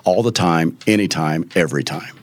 All 0.05 0.23
the 0.23 0.31
time, 0.31 0.77
anytime, 0.87 1.49
every 1.55 1.83
time. 1.83 2.18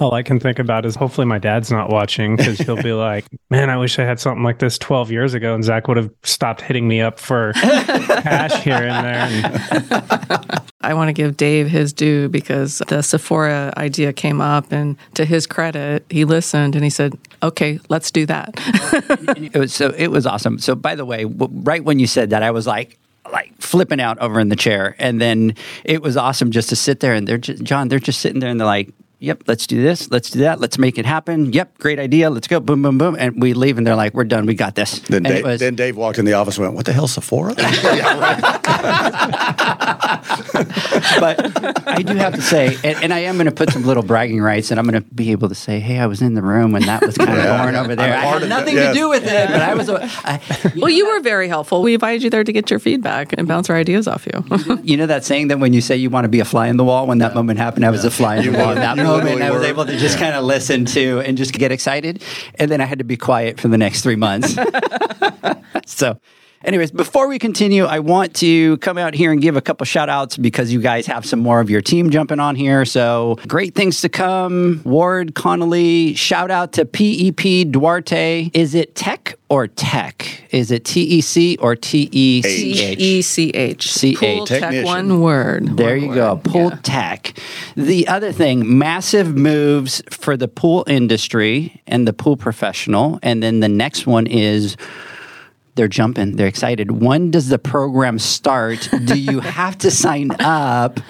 All 0.00 0.14
I 0.14 0.22
can 0.22 0.40
think 0.40 0.58
about 0.58 0.86
is 0.86 0.94
hopefully 0.96 1.26
my 1.26 1.38
dad's 1.38 1.70
not 1.70 1.90
watching 1.90 2.36
because 2.36 2.58
he'll 2.58 2.82
be 2.82 2.92
like, 3.08 3.26
man, 3.50 3.70
I 3.70 3.76
wish 3.76 3.98
I 3.98 4.04
had 4.04 4.18
something 4.18 4.42
like 4.42 4.58
this 4.58 4.78
12 4.78 5.10
years 5.10 5.34
ago. 5.34 5.54
And 5.54 5.62
Zach 5.62 5.88
would 5.88 5.96
have 5.96 6.10
stopped 6.22 6.62
hitting 6.62 6.88
me 6.88 7.00
up 7.00 7.18
for 7.18 7.52
cash 7.54 8.62
here 8.64 8.74
and 8.74 9.04
there. 9.04 9.50
And 10.34 10.62
I 10.82 10.94
want 10.94 11.08
to 11.08 11.12
give 11.12 11.36
Dave 11.36 11.68
his 11.68 11.92
due 11.92 12.28
because 12.28 12.78
the 12.88 13.02
Sephora 13.02 13.72
idea 13.76 14.12
came 14.12 14.40
up, 14.40 14.72
and 14.72 14.96
to 15.14 15.26
his 15.26 15.46
credit, 15.46 16.06
he 16.08 16.24
listened 16.24 16.74
and 16.74 16.82
he 16.82 16.90
said, 16.90 17.18
"Okay, 17.42 17.78
let's 17.90 18.10
do 18.10 18.24
that." 18.26 18.54
it 19.52 19.58
was 19.58 19.74
so 19.74 19.92
it 19.96 20.08
was 20.08 20.26
awesome. 20.26 20.58
So 20.58 20.74
by 20.74 20.94
the 20.94 21.04
way, 21.04 21.24
w- 21.24 21.60
right 21.62 21.84
when 21.84 21.98
you 21.98 22.06
said 22.06 22.30
that, 22.30 22.42
I 22.42 22.50
was 22.50 22.66
like 22.66 22.98
like 23.30 23.52
flipping 23.60 24.00
out 24.00 24.18
over 24.20 24.40
in 24.40 24.48
the 24.48 24.56
chair, 24.56 24.96
and 24.98 25.20
then 25.20 25.54
it 25.84 26.00
was 26.00 26.16
awesome 26.16 26.50
just 26.50 26.70
to 26.70 26.76
sit 26.76 27.00
there 27.00 27.12
and 27.12 27.28
they're 27.28 27.38
just 27.38 27.62
John, 27.62 27.88
they're 27.88 27.98
just 27.98 28.20
sitting 28.20 28.40
there 28.40 28.50
and 28.50 28.58
they're 28.58 28.66
like. 28.66 28.88
Yep, 29.22 29.42
let's 29.46 29.66
do 29.66 29.82
this. 29.82 30.10
Let's 30.10 30.30
do 30.30 30.38
that. 30.40 30.60
Let's 30.60 30.78
make 30.78 30.96
it 30.98 31.04
happen. 31.04 31.52
Yep, 31.52 31.76
great 31.78 31.98
idea. 31.98 32.30
Let's 32.30 32.48
go. 32.48 32.58
Boom, 32.58 32.80
boom, 32.80 32.96
boom. 32.96 33.16
And 33.18 33.38
we 33.40 33.52
leave, 33.52 33.76
and 33.76 33.86
they're 33.86 33.94
like, 33.94 34.14
"We're 34.14 34.24
done. 34.24 34.46
We 34.46 34.54
got 34.54 34.74
this." 34.76 34.98
Then, 35.00 35.26
and 35.26 35.34
Dave, 35.34 35.44
was, 35.44 35.60
then 35.60 35.74
Dave 35.74 35.96
walked 35.98 36.18
in 36.18 36.24
the 36.24 36.32
office 36.32 36.56
and 36.56 36.64
went, 36.64 36.74
What 36.74 36.86
the 36.86 36.94
hell, 36.94 37.06
Sephora? 37.06 37.54
but 41.20 41.86
I 41.88 42.02
do 42.02 42.14
have 42.16 42.34
to 42.34 42.42
say, 42.42 42.76
and, 42.84 43.04
and 43.04 43.12
I 43.14 43.20
am 43.20 43.36
going 43.36 43.46
to 43.46 43.52
put 43.52 43.70
some 43.70 43.84
little 43.84 44.02
bragging 44.02 44.40
rights, 44.40 44.70
and 44.70 44.80
I'm 44.80 44.86
going 44.86 45.02
to 45.02 45.14
be 45.14 45.32
able 45.32 45.48
to 45.48 45.54
say, 45.54 45.80
"Hey, 45.80 45.98
I 45.98 46.06
was 46.06 46.22
in 46.22 46.34
the 46.34 46.42
room 46.42 46.72
when 46.72 46.82
that 46.86 47.02
was 47.04 47.16
kind 47.16 47.30
of 47.30 47.36
Yeah. 47.36 47.62
going 47.62 47.76
over 47.76 47.94
there. 47.96 48.12
I'm 48.14 48.18
I 48.20 48.22
part 48.22 48.34
had 48.34 48.42
of 48.44 48.48
nothing 48.48 48.76
it, 48.76 48.88
to 48.88 48.92
do 48.94 49.08
with 49.08 49.24
it, 49.24 49.48
but 49.50 49.60
I 49.60 49.74
was." 49.74 49.88
a- 49.88 50.00
I, 50.02 50.40
well, 50.76 50.88
you 50.90 51.06
were 51.06 51.20
very 51.20 51.48
helpful. 51.48 51.82
We 51.82 51.94
invited 51.94 52.22
you 52.22 52.30
there 52.30 52.44
to 52.44 52.52
get 52.52 52.70
your 52.70 52.78
feedback 52.78 53.34
and 53.36 53.46
bounce 53.46 53.68
our 53.70 53.76
ideas 53.76 54.06
off 54.08 54.26
you. 54.26 54.44
You 54.82 54.96
know 54.96 55.06
that 55.06 55.24
saying 55.24 55.48
that 55.48 55.58
when 55.58 55.72
you 55.72 55.80
say 55.80 55.96
you 55.96 56.10
want 56.10 56.24
to 56.24 56.28
be 56.28 56.40
a 56.40 56.44
fly 56.44 56.68
in 56.68 56.76
the 56.76 56.84
wall, 56.84 57.06
when 57.06 57.18
that 57.18 57.34
moment 57.34 57.58
happened, 57.58 57.84
I 57.84 57.90
was 57.90 58.04
a 58.04 58.10
fly 58.10 58.36
in 58.36 58.52
the 58.52 58.58
wall. 58.58 58.74
that 58.74 58.96
You 58.96 59.02
moment, 59.10 59.40
literally 59.40 59.46
I 59.46 59.50
was 59.50 59.64
able 59.64 59.86
to 59.86 59.96
just 59.96 60.18
kind 60.18 60.34
of 60.34 60.44
listen 60.44 60.84
to 60.86 61.20
and 61.20 61.36
just 61.36 61.52
get 61.52 61.72
excited, 61.72 62.22
and 62.56 62.70
then 62.70 62.80
I 62.80 62.84
had 62.84 62.98
to 62.98 63.04
be 63.04 63.16
quiet 63.16 63.60
for 63.60 63.68
the 63.68 63.78
next 63.78 64.02
three 64.02 64.16
months. 64.16 64.56
so. 65.86 66.18
Anyways, 66.62 66.90
before 66.90 67.26
we 67.26 67.38
continue, 67.38 67.84
I 67.86 68.00
want 68.00 68.34
to 68.36 68.76
come 68.78 68.98
out 68.98 69.14
here 69.14 69.32
and 69.32 69.40
give 69.40 69.56
a 69.56 69.62
couple 69.62 69.86
shout 69.86 70.10
outs 70.10 70.36
because 70.36 70.70
you 70.70 70.78
guys 70.82 71.06
have 71.06 71.24
some 71.24 71.40
more 71.40 71.58
of 71.58 71.70
your 71.70 71.80
team 71.80 72.10
jumping 72.10 72.38
on 72.38 72.54
here. 72.54 72.84
So 72.84 73.38
great 73.48 73.74
things 73.74 74.02
to 74.02 74.10
come. 74.10 74.82
Ward 74.84 75.34
Connolly, 75.34 76.12
shout 76.16 76.50
out 76.50 76.74
to 76.74 76.84
PEP 76.84 77.70
Duarte. 77.72 78.50
Is 78.52 78.74
it 78.74 78.94
tech 78.94 79.36
or 79.48 79.68
tech? 79.68 80.44
Is 80.50 80.70
it 80.70 80.84
T 80.84 81.00
E 81.00 81.22
C 81.22 81.56
or 81.62 81.74
T 81.76 82.10
E 82.12 82.42
C 82.42 82.74
C 82.74 82.84
H? 82.84 82.98
E 83.00 83.22
C 83.22 83.50
H. 83.50 83.90
C-H. 83.92 84.18
Pool 84.18 84.46
tech, 84.46 84.84
one 84.84 85.22
word. 85.22 85.78
There 85.78 85.96
One 85.98 86.08
you 86.10 86.14
go. 86.14 86.34
word. 86.34 86.44
Pool 86.44 86.68
Yeah. 86.68 86.78
tech. 86.82 87.32
The 87.74 88.06
other 88.06 88.32
thing, 88.32 88.76
massive 88.78 89.34
moves 89.34 90.02
for 90.10 90.36
the 90.36 90.46
pool 90.46 90.84
industry 90.86 91.80
and 91.86 92.06
the 92.06 92.12
pool 92.12 92.36
professional. 92.36 93.18
And 93.22 93.42
then 93.42 93.60
the 93.60 93.68
next 93.68 94.06
one 94.06 94.26
is 94.26 94.76
they're 95.80 95.88
jumping. 95.88 96.36
They're 96.36 96.46
excited. 96.46 97.00
When 97.00 97.30
does 97.30 97.48
the 97.48 97.58
program 97.58 98.18
start? 98.18 98.90
Do 99.06 99.18
you 99.18 99.40
have 99.40 99.78
to 99.78 99.90
sign 99.90 100.30
up 100.38 101.00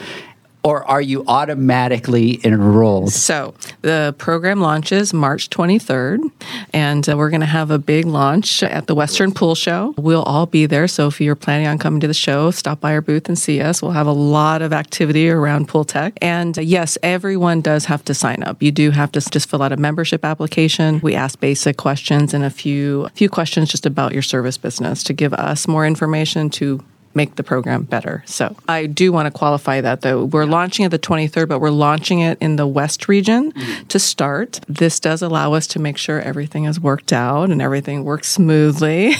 or 0.62 0.84
are 0.84 1.00
you 1.00 1.24
automatically 1.26 2.40
enrolled? 2.44 3.12
So 3.12 3.54
the 3.82 4.14
program 4.18 4.60
launches 4.60 5.12
March 5.12 5.50
23rd, 5.50 6.30
and 6.72 7.08
uh, 7.08 7.16
we're 7.16 7.30
going 7.30 7.40
to 7.40 7.46
have 7.46 7.70
a 7.70 7.78
big 7.78 8.04
launch 8.04 8.62
at 8.62 8.86
the 8.86 8.94
Western 8.94 9.32
Pool 9.32 9.54
Show. 9.54 9.94
We'll 9.96 10.22
all 10.22 10.46
be 10.46 10.66
there. 10.66 10.88
So 10.88 11.06
if 11.06 11.20
you're 11.20 11.34
planning 11.34 11.66
on 11.66 11.78
coming 11.78 12.00
to 12.00 12.06
the 12.06 12.14
show, 12.14 12.50
stop 12.50 12.80
by 12.80 12.92
our 12.92 13.00
booth 13.00 13.28
and 13.28 13.38
see 13.38 13.60
us. 13.60 13.82
We'll 13.82 13.92
have 13.92 14.06
a 14.06 14.12
lot 14.12 14.62
of 14.62 14.72
activity 14.72 15.30
around 15.30 15.68
pool 15.68 15.84
tech. 15.84 16.18
And 16.20 16.58
uh, 16.58 16.62
yes, 16.62 16.98
everyone 17.02 17.60
does 17.60 17.86
have 17.86 18.04
to 18.06 18.14
sign 18.14 18.42
up. 18.42 18.62
You 18.62 18.72
do 18.72 18.90
have 18.90 19.12
to 19.12 19.20
just 19.20 19.48
fill 19.48 19.62
out 19.62 19.72
a 19.72 19.76
membership 19.76 20.24
application. 20.24 21.00
We 21.02 21.14
ask 21.14 21.40
basic 21.40 21.76
questions 21.76 22.34
and 22.34 22.44
a 22.44 22.50
few 22.50 23.08
few 23.14 23.28
questions 23.28 23.70
just 23.70 23.86
about 23.86 24.12
your 24.12 24.22
service 24.22 24.58
business 24.58 25.02
to 25.04 25.12
give 25.12 25.32
us 25.34 25.66
more 25.66 25.86
information 25.86 26.50
to 26.50 26.82
make 27.14 27.36
the 27.36 27.42
program 27.42 27.82
better. 27.82 28.22
So 28.26 28.54
I 28.68 28.86
do 28.86 29.12
want 29.12 29.26
to 29.26 29.36
qualify 29.36 29.80
that 29.80 30.02
though. 30.02 30.24
We're 30.24 30.44
launching 30.44 30.84
it 30.84 30.90
the 30.90 30.98
23rd, 30.98 31.48
but 31.48 31.60
we're 31.60 31.70
launching 31.70 32.20
it 32.20 32.38
in 32.40 32.56
the 32.56 32.66
West 32.66 33.08
region 33.08 33.52
mm-hmm. 33.52 33.86
to 33.88 33.98
start. 33.98 34.60
This 34.68 35.00
does 35.00 35.22
allow 35.22 35.52
us 35.54 35.66
to 35.68 35.78
make 35.78 35.96
sure 35.96 36.20
everything 36.20 36.64
is 36.64 36.78
worked 36.78 37.12
out 37.12 37.50
and 37.50 37.60
everything 37.60 38.04
works 38.04 38.28
smoothly. 38.28 39.14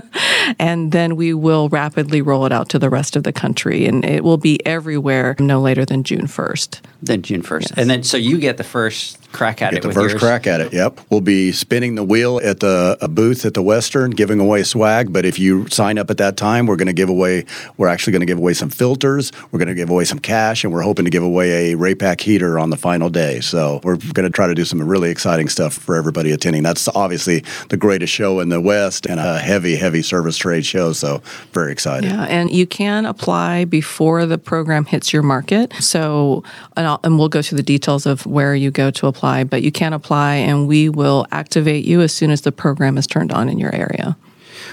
and 0.58 0.92
then 0.92 1.16
we 1.16 1.32
will 1.34 1.68
rapidly 1.68 2.22
roll 2.22 2.44
it 2.44 2.52
out 2.52 2.68
to 2.70 2.78
the 2.78 2.90
rest 2.90 3.14
of 3.14 3.22
the 3.22 3.32
country 3.32 3.86
and 3.86 4.04
it 4.04 4.24
will 4.24 4.38
be 4.38 4.64
everywhere 4.66 5.36
no 5.38 5.60
later 5.60 5.84
than 5.84 6.02
June 6.02 6.26
1st. 6.26 6.80
Then 7.02 7.22
June 7.22 7.42
1st. 7.42 7.74
And 7.76 7.88
then 7.88 8.02
so 8.02 8.16
you 8.16 8.38
get 8.38 8.56
the 8.56 8.64
first 8.64 9.30
crack 9.32 9.62
at 9.62 9.70
Get 9.70 9.78
it 9.78 9.82
the 9.82 9.88
with 9.88 9.96
first 9.96 10.12
yours. 10.14 10.22
crack 10.22 10.46
at 10.46 10.60
it. 10.60 10.72
Yep. 10.72 11.00
We'll 11.10 11.20
be 11.20 11.52
spinning 11.52 11.94
the 11.94 12.04
wheel 12.04 12.40
at 12.42 12.60
the 12.60 12.98
a 13.00 13.08
booth 13.08 13.44
at 13.44 13.54
the 13.54 13.62
Western, 13.62 14.10
giving 14.10 14.40
away 14.40 14.62
swag. 14.62 15.12
But 15.12 15.24
if 15.24 15.38
you 15.38 15.68
sign 15.68 15.98
up 15.98 16.10
at 16.10 16.16
that 16.18 16.36
time, 16.36 16.66
we're 16.66 16.76
going 16.76 16.86
to 16.86 16.92
give 16.92 17.08
away 17.08 17.27
away. 17.28 17.44
We're 17.76 17.88
actually 17.88 18.12
going 18.12 18.20
to 18.20 18.26
give 18.26 18.38
away 18.38 18.54
some 18.54 18.70
filters. 18.70 19.32
We're 19.50 19.58
going 19.58 19.68
to 19.68 19.74
give 19.74 19.90
away 19.90 20.04
some 20.04 20.18
cash, 20.18 20.64
and 20.64 20.72
we're 20.72 20.82
hoping 20.82 21.04
to 21.04 21.10
give 21.10 21.22
away 21.22 21.72
a 21.72 21.76
Raypak 21.76 22.20
heater 22.20 22.58
on 22.58 22.70
the 22.70 22.76
final 22.76 23.10
day. 23.10 23.40
So 23.40 23.80
we're 23.84 23.96
going 23.96 24.26
to 24.26 24.30
try 24.30 24.46
to 24.46 24.54
do 24.54 24.64
some 24.64 24.82
really 24.82 25.10
exciting 25.10 25.48
stuff 25.48 25.74
for 25.74 25.96
everybody 25.96 26.32
attending. 26.32 26.62
That's 26.62 26.88
obviously 26.88 27.44
the 27.68 27.76
greatest 27.76 28.12
show 28.12 28.40
in 28.40 28.48
the 28.48 28.60
West 28.60 29.06
and 29.06 29.20
a 29.20 29.38
heavy, 29.38 29.76
heavy 29.76 30.02
service 30.02 30.36
trade 30.36 30.64
show. 30.64 30.92
So 30.92 31.22
very 31.52 31.72
excited. 31.72 32.10
Yeah, 32.10 32.24
and 32.24 32.50
you 32.50 32.66
can 32.66 33.06
apply 33.06 33.64
before 33.64 34.26
the 34.26 34.38
program 34.38 34.84
hits 34.84 35.12
your 35.12 35.22
market. 35.22 35.72
So, 35.74 36.42
and, 36.76 36.98
and 37.04 37.18
we'll 37.18 37.28
go 37.28 37.42
through 37.42 37.56
the 37.56 37.62
details 37.62 38.06
of 38.06 38.24
where 38.26 38.54
you 38.54 38.70
go 38.70 38.90
to 38.90 39.06
apply, 39.06 39.44
but 39.44 39.62
you 39.62 39.72
can 39.72 39.92
apply, 39.92 40.34
and 40.36 40.66
we 40.66 40.88
will 40.88 41.26
activate 41.30 41.84
you 41.84 42.00
as 42.00 42.12
soon 42.12 42.30
as 42.30 42.42
the 42.42 42.52
program 42.52 42.98
is 42.98 43.06
turned 43.06 43.32
on 43.32 43.48
in 43.48 43.58
your 43.58 43.74
area. 43.74 44.16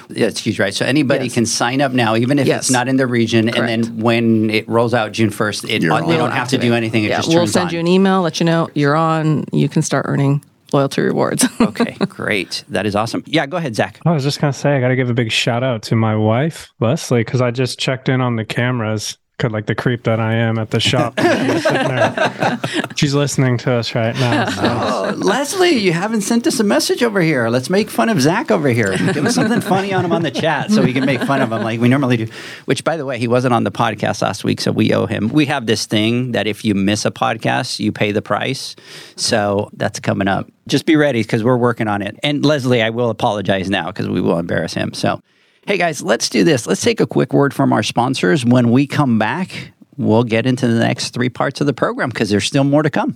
That's 0.09 0.39
huge, 0.39 0.59
right? 0.59 0.73
So 0.73 0.85
anybody 0.85 1.25
Yes. 1.25 1.33
can 1.33 1.45
sign 1.45 1.81
up 1.81 1.91
now, 1.91 2.15
even 2.15 2.39
if 2.39 2.47
Yes. 2.47 2.63
it's 2.63 2.71
not 2.71 2.87
in 2.87 2.97
the 2.97 3.07
region, 3.07 3.49
and 3.49 3.67
then 3.67 3.97
when 3.99 4.49
it 4.49 4.67
rolls 4.69 4.93
out 4.93 5.11
June 5.11 5.29
first, 5.29 5.63
it, 5.69 5.83
uh, 5.83 5.93
on. 5.93 6.07
they 6.07 6.17
don't 6.17 6.31
have 6.31 6.49
to 6.49 6.57
do 6.57 6.73
anything. 6.73 7.03
It 7.03 7.09
yeah, 7.09 7.17
just 7.17 7.29
we'll 7.29 7.39
turns 7.39 7.51
send 7.51 7.67
on. 7.69 7.73
you 7.73 7.79
an 7.79 7.87
email, 7.87 8.21
let 8.21 8.39
you 8.39 8.45
know 8.45 8.69
you're 8.73 8.95
on. 8.95 9.45
You 9.51 9.67
can 9.69 9.81
start 9.81 10.05
earning 10.07 10.43
loyalty 10.73 11.01
rewards. 11.01 11.47
okay, 11.61 11.95
great. 12.07 12.63
That 12.69 12.85
is 12.85 12.95
awesome. 12.95 13.23
Yeah, 13.25 13.45
go 13.45 13.57
ahead, 13.57 13.75
Zach. 13.75 13.99
I 14.05 14.11
was 14.11 14.23
just 14.23 14.41
gonna 14.41 14.53
say 14.53 14.75
I 14.75 14.79
got 14.79 14.89
to 14.89 14.95
give 14.95 15.09
a 15.09 15.13
big 15.13 15.31
shout 15.31 15.63
out 15.63 15.81
to 15.83 15.95
my 15.95 16.15
wife 16.15 16.69
Leslie 16.79 17.21
because 17.23 17.41
I 17.41 17.51
just 17.51 17.79
checked 17.79 18.09
in 18.09 18.21
on 18.21 18.35
the 18.35 18.45
cameras. 18.45 19.17
Could 19.37 19.51
like 19.51 19.65
the 19.65 19.75
creep 19.75 20.03
that 20.03 20.19
I 20.19 20.33
am 20.35 20.57
at 20.57 20.71
the 20.71 20.79
shop. 20.79 21.19
She's. 22.95 22.97
She's 22.97 23.13
listening 23.13 23.57
to 23.59 23.73
us 23.73 23.93
right 23.93 24.15
now. 24.15 24.49
so. 24.49 24.61
Oh, 24.63 25.13
Leslie, 25.17 25.71
you 25.77 25.91
haven't 25.91 26.21
sent 26.21 26.47
us 26.47 26.59
a 26.61 26.63
message 26.63 27.03
over 27.03 27.19
here. 27.19 27.49
Let's 27.49 27.69
make 27.69 27.89
fun 27.89 28.07
of 28.07 28.21
Zach 28.21 28.49
over 28.49 28.69
here. 28.69 28.97
Give 28.97 29.25
us 29.25 29.35
something 29.35 29.59
funny 29.59 29.91
on 29.93 30.05
him 30.05 30.13
on 30.13 30.23
the 30.23 30.31
chat 30.31 30.71
so 30.71 30.81
we 30.81 30.93
can 30.93 31.05
make 31.05 31.21
fun 31.21 31.41
of 31.41 31.51
him 31.51 31.61
like 31.63 31.81
we 31.81 31.89
normally 31.89 32.15
do. 32.17 32.27
Which, 32.63 32.85
by 32.85 32.95
the 32.95 33.05
way, 33.05 33.19
he 33.19 33.27
wasn't 33.27 33.53
on 33.53 33.65
the 33.65 33.71
podcast 33.71 34.21
last 34.21 34.45
week, 34.45 34.61
so 34.61 34.71
we 34.71 34.93
owe 34.93 35.05
him. 35.05 35.27
We 35.27 35.45
have 35.47 35.65
this 35.65 35.85
thing 35.85 36.31
that 36.31 36.47
if 36.47 36.63
you 36.63 36.73
miss 36.73 37.03
a 37.05 37.11
podcast, 37.11 37.79
you 37.79 37.91
pay 37.91 38.13
the 38.13 38.21
price. 38.21 38.75
So 39.17 39.69
that's 39.73 39.99
coming 39.99 40.29
up. 40.29 40.49
Just 40.67 40.85
be 40.85 40.95
ready 40.95 41.21
because 41.21 41.43
we're 41.43 41.57
working 41.57 41.87
on 41.89 42.01
it. 42.01 42.17
And 42.23 42.45
Leslie, 42.45 42.81
I 42.81 42.89
will 42.89 43.09
apologize 43.09 43.69
now 43.69 43.87
because 43.87 44.07
we 44.07 44.21
will 44.21 44.39
embarrass 44.39 44.73
him. 44.73 44.93
So, 44.93 45.21
hey 45.65 45.77
guys, 45.77 46.01
let's 46.01 46.29
do 46.29 46.43
this. 46.43 46.67
Let's 46.67 46.81
take 46.81 46.99
a 46.99 47.07
quick 47.07 47.33
word 47.33 47.53
from 47.53 47.73
our 47.73 47.83
sponsors. 47.83 48.45
When 48.45 48.71
we 48.71 48.87
come 48.87 49.19
back, 49.19 49.73
we'll 49.97 50.23
get 50.23 50.45
into 50.45 50.67
the 50.67 50.79
next 50.79 51.13
three 51.13 51.29
parts 51.29 51.59
of 51.61 51.67
the 51.67 51.73
program 51.73 52.09
because 52.09 52.29
there's 52.29 52.45
still 52.45 52.63
more 52.63 52.83
to 52.83 52.89
come. 52.89 53.15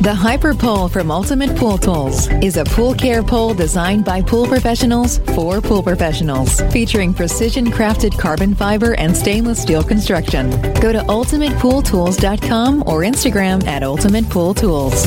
The 0.00 0.12
Hyper 0.12 0.52
Pole 0.52 0.88
from 0.88 1.12
Ultimate 1.12 1.56
Pool 1.56 1.78
Tools 1.78 2.28
is 2.42 2.56
a 2.56 2.64
pool 2.64 2.92
care 2.92 3.22
pole 3.22 3.54
designed 3.54 4.04
by 4.04 4.20
pool 4.20 4.48
professionals 4.48 5.18
for 5.36 5.60
pool 5.60 5.80
professionals, 5.80 6.60
featuring 6.72 7.14
precision 7.14 7.66
crafted 7.66 8.18
carbon 8.18 8.52
fiber 8.52 8.94
and 8.96 9.16
stainless 9.16 9.62
steel 9.62 9.84
construction. 9.84 10.50
Go 10.80 10.92
to 10.92 10.98
ultimatepooltools.com 11.00 12.82
or 12.82 13.02
Instagram 13.02 13.64
at 13.68 13.84
Ultimate 13.84 14.28
Pool 14.28 14.54
Tools. 14.54 15.06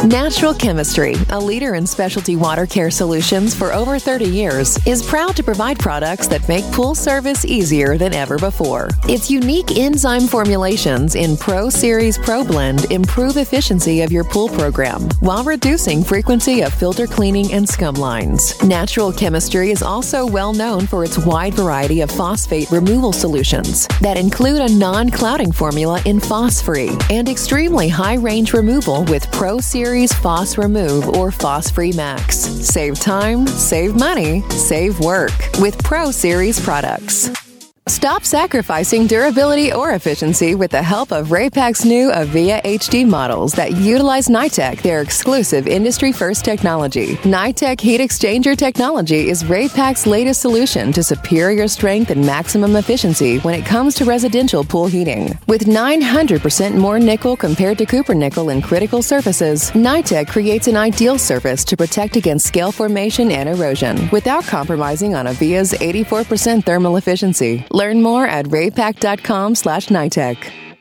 Natural 0.00 0.52
Chemistry, 0.52 1.14
a 1.30 1.38
leader 1.38 1.76
in 1.76 1.86
specialty 1.86 2.34
water 2.34 2.66
care 2.66 2.90
solutions 2.90 3.54
for 3.54 3.72
over 3.72 4.00
30 4.00 4.24
years, 4.24 4.84
is 4.84 5.00
proud 5.00 5.36
to 5.36 5.44
provide 5.44 5.78
products 5.78 6.26
that 6.26 6.48
make 6.48 6.64
pool 6.72 6.96
service 6.96 7.44
easier 7.44 7.96
than 7.96 8.12
ever 8.12 8.36
before. 8.36 8.88
Its 9.08 9.30
unique 9.30 9.78
enzyme 9.78 10.22
formulations 10.22 11.14
in 11.14 11.36
Pro 11.36 11.70
Series 11.70 12.18
Pro 12.18 12.42
Blend 12.42 12.90
improve 12.90 13.36
efficiency 13.36 14.00
of 14.00 14.10
your 14.10 14.24
pool 14.24 14.48
program 14.48 15.02
while 15.20 15.44
reducing 15.44 16.02
frequency 16.02 16.62
of 16.62 16.74
filter 16.74 17.06
cleaning 17.06 17.52
and 17.52 17.68
scum 17.68 17.94
lines. 17.94 18.60
Natural 18.64 19.12
Chemistry 19.12 19.70
is 19.70 19.84
also 19.84 20.26
well 20.26 20.52
known 20.52 20.84
for 20.84 21.04
its 21.04 21.18
wide 21.18 21.54
variety 21.54 22.00
of 22.00 22.10
phosphate 22.10 22.68
removal 22.72 23.12
solutions 23.12 23.86
that 24.00 24.16
include 24.16 24.62
a 24.62 24.74
non-clouding 24.74 25.52
formula 25.52 26.02
in 26.06 26.18
Phos-Free 26.18 26.96
and 27.08 27.28
extremely 27.28 27.88
high 27.88 28.16
range 28.16 28.52
removal 28.52 29.04
with 29.04 29.30
Pro 29.30 29.58
Series 29.58 29.81
Phos 30.12 30.58
Remove 30.58 31.16
or 31.16 31.32
Phos 31.32 31.68
Free 31.68 31.92
Max. 31.92 32.36
Save 32.36 33.00
time, 33.00 33.46
save 33.48 33.96
money, 33.96 34.42
save 34.50 35.00
work 35.00 35.32
with 35.60 35.82
Pro 35.82 36.12
Series 36.12 36.60
products. 36.60 37.41
Stop 37.88 38.22
sacrificing 38.24 39.08
durability 39.08 39.72
or 39.72 39.94
efficiency 39.94 40.54
with 40.54 40.70
the 40.70 40.82
help 40.82 41.10
of 41.10 41.28
Raypak's 41.28 41.84
new 41.84 42.12
Avia 42.12 42.62
HD 42.62 43.04
models 43.04 43.54
that 43.54 43.72
utilize 43.72 44.28
NITEC, 44.28 44.82
their 44.82 45.02
exclusive 45.02 45.66
industry 45.66 46.12
first 46.12 46.44
technology. 46.44 47.16
NITEC 47.24 47.80
heat 47.80 48.00
exchanger 48.00 48.56
technology 48.56 49.28
is 49.28 49.42
Raypak's 49.42 50.06
latest 50.06 50.42
solution 50.42 50.92
to 50.92 51.02
superior 51.02 51.66
strength 51.66 52.12
and 52.12 52.24
maximum 52.24 52.76
efficiency 52.76 53.38
when 53.40 53.52
it 53.52 53.66
comes 53.66 53.96
to 53.96 54.04
residential 54.04 54.62
pool 54.62 54.86
heating. 54.86 55.36
With 55.48 55.62
900% 55.62 56.76
more 56.76 57.00
nickel 57.00 57.36
compared 57.36 57.78
to 57.78 57.86
copper 57.86 58.14
nickel 58.14 58.50
in 58.50 58.62
critical 58.62 59.02
surfaces, 59.02 59.72
NITEC 59.72 60.28
creates 60.28 60.68
an 60.68 60.76
ideal 60.76 61.18
surface 61.18 61.64
to 61.64 61.76
protect 61.76 62.14
against 62.14 62.46
scale 62.46 62.70
formation 62.70 63.32
and 63.32 63.48
erosion 63.48 64.08
without 64.12 64.44
compromising 64.44 65.16
on 65.16 65.26
Avia's 65.26 65.72
84% 65.72 66.64
thermal 66.64 66.96
efficiency. 66.96 67.66
Learn 67.72 68.02
more 68.02 68.26
at 68.26 68.46
raypak.com 68.46 69.56
slash 69.56 69.88
NITEC. 69.88 70.71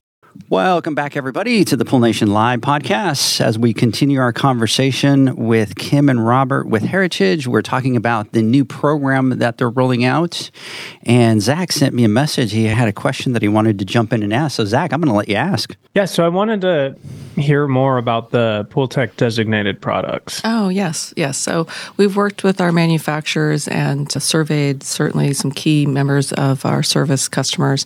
Welcome 0.47 0.95
back, 0.95 1.17
everybody, 1.17 1.65
to 1.65 1.75
the 1.75 1.83
Pool 1.83 1.99
Nation 1.99 2.31
Live 2.31 2.61
podcast. 2.61 3.41
As 3.41 3.59
we 3.59 3.73
continue 3.73 4.21
our 4.21 4.31
conversation 4.31 5.35
with 5.35 5.75
Kim 5.75 6.07
and 6.07 6.25
Robert 6.25 6.67
with 6.67 6.83
Heritage, 6.83 7.47
we're 7.47 7.61
talking 7.61 7.97
about 7.97 8.31
the 8.31 8.41
new 8.41 8.63
program 8.63 9.39
that 9.39 9.57
they're 9.57 9.69
rolling 9.69 10.05
out. 10.05 10.49
And 11.03 11.41
Zach 11.41 11.73
sent 11.73 11.93
me 11.93 12.05
a 12.05 12.09
message. 12.09 12.53
He 12.53 12.65
had 12.65 12.87
a 12.87 12.93
question 12.93 13.33
that 13.33 13.41
he 13.41 13.49
wanted 13.49 13.77
to 13.79 13.85
jump 13.85 14.13
in 14.13 14.23
and 14.23 14.33
ask. 14.33 14.55
So, 14.55 14.63
Zach, 14.63 14.93
I'm 14.93 15.01
going 15.01 15.11
to 15.11 15.17
let 15.17 15.27
you 15.27 15.35
ask. 15.35 15.75
Yeah, 15.95 16.05
so 16.05 16.25
I 16.25 16.29
wanted 16.29 16.61
to 16.61 16.95
hear 17.35 17.67
more 17.67 17.97
about 17.97 18.31
the 18.31 18.65
Pool 18.69 18.87
Tech 18.87 19.17
designated 19.17 19.81
products. 19.81 20.39
Oh, 20.45 20.69
yes, 20.69 21.13
yes. 21.17 21.37
So 21.37 21.67
we've 21.97 22.15
worked 22.15 22.45
with 22.45 22.61
our 22.61 22.71
manufacturers 22.71 23.67
and 23.67 24.09
surveyed 24.09 24.83
certainly 24.83 25.33
some 25.33 25.51
key 25.51 25.85
members 25.85 26.31
of 26.33 26.65
our 26.65 26.83
service 26.83 27.27
customers 27.27 27.85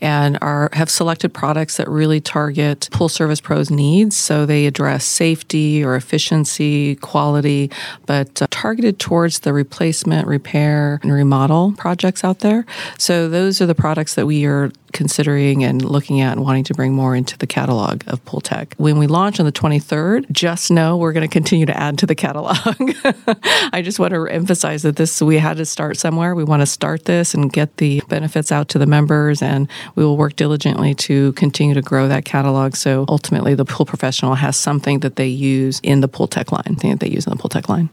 and 0.00 0.38
are 0.42 0.68
have 0.72 0.90
selected 0.90 1.32
products 1.32 1.78
that 1.78 1.88
really 1.88 2.20
target 2.20 2.88
pool 2.92 3.08
service 3.08 3.40
pros 3.40 3.70
needs. 3.70 4.16
So 4.16 4.44
they 4.44 4.66
address 4.66 5.04
safety 5.04 5.82
or 5.82 5.96
efficiency 5.96 6.96
quality 6.96 7.70
but 8.04 8.42
uh, 8.42 8.46
targeted 8.50 8.98
towards 8.98 9.40
the 9.40 9.52
replacement 9.52 10.26
repair 10.26 11.00
and 11.02 11.12
remodel 11.12 11.72
projects 11.78 12.24
out 12.24 12.40
there. 12.40 12.66
So 12.98 13.28
those 13.28 13.60
are 13.60 13.66
the 13.66 13.74
products 13.74 14.14
that 14.14 14.26
we 14.26 14.44
are 14.44 14.70
considering 14.92 15.64
and 15.64 15.84
looking 15.84 16.20
at 16.20 16.32
and 16.32 16.42
wanting 16.42 16.64
to 16.64 16.74
bring 16.74 16.92
more 16.92 17.14
into 17.14 17.36
the 17.38 17.46
catalog 17.46 18.02
of 18.06 18.24
Pool 18.24 18.40
Tech. 18.40 18.74
When 18.76 18.98
we 18.98 19.06
launch 19.06 19.40
on 19.40 19.46
the 19.46 19.52
23rd, 19.52 20.30
just 20.30 20.70
know 20.70 20.96
we're 20.96 21.12
going 21.12 21.28
to 21.28 21.32
continue 21.32 21.66
to 21.66 21.76
add 21.76 21.98
to 21.98 22.06
the 22.06 22.14
catalog. 22.14 22.56
I 23.72 23.82
just 23.82 23.98
want 23.98 24.14
to 24.14 24.26
emphasize 24.26 24.82
that 24.82 24.96
this 24.96 25.20
we 25.20 25.38
had 25.38 25.56
to 25.56 25.64
start 25.64 25.96
somewhere. 25.96 26.34
We 26.34 26.44
want 26.44 26.62
to 26.62 26.66
start 26.66 27.04
this 27.04 27.34
and 27.34 27.52
get 27.52 27.76
the 27.78 28.02
benefits 28.08 28.52
out 28.52 28.68
to 28.70 28.78
the 28.78 28.86
members 28.86 29.42
and 29.42 29.68
we 29.94 30.04
will 30.04 30.16
work 30.16 30.36
diligently 30.36 30.94
to 30.94 31.32
continue 31.32 31.74
to 31.74 31.82
grow 31.82 32.08
that 32.08 32.24
catalog 32.24 32.76
so 32.76 33.04
ultimately 33.08 33.54
the 33.54 33.64
pool 33.64 33.86
professional 33.86 34.34
has 34.34 34.56
something 34.56 35.00
that 35.00 35.16
they 35.16 35.26
use 35.26 35.80
in 35.82 36.00
the 36.00 36.08
Pool 36.08 36.26
Tech 36.26 36.52
line, 36.52 36.76
thing 36.76 36.90
that 36.90 37.00
they 37.00 37.08
use 37.08 37.26
in 37.26 37.30
the 37.30 37.36
Pool 37.36 37.48
Tech 37.48 37.68
line. 37.68 37.88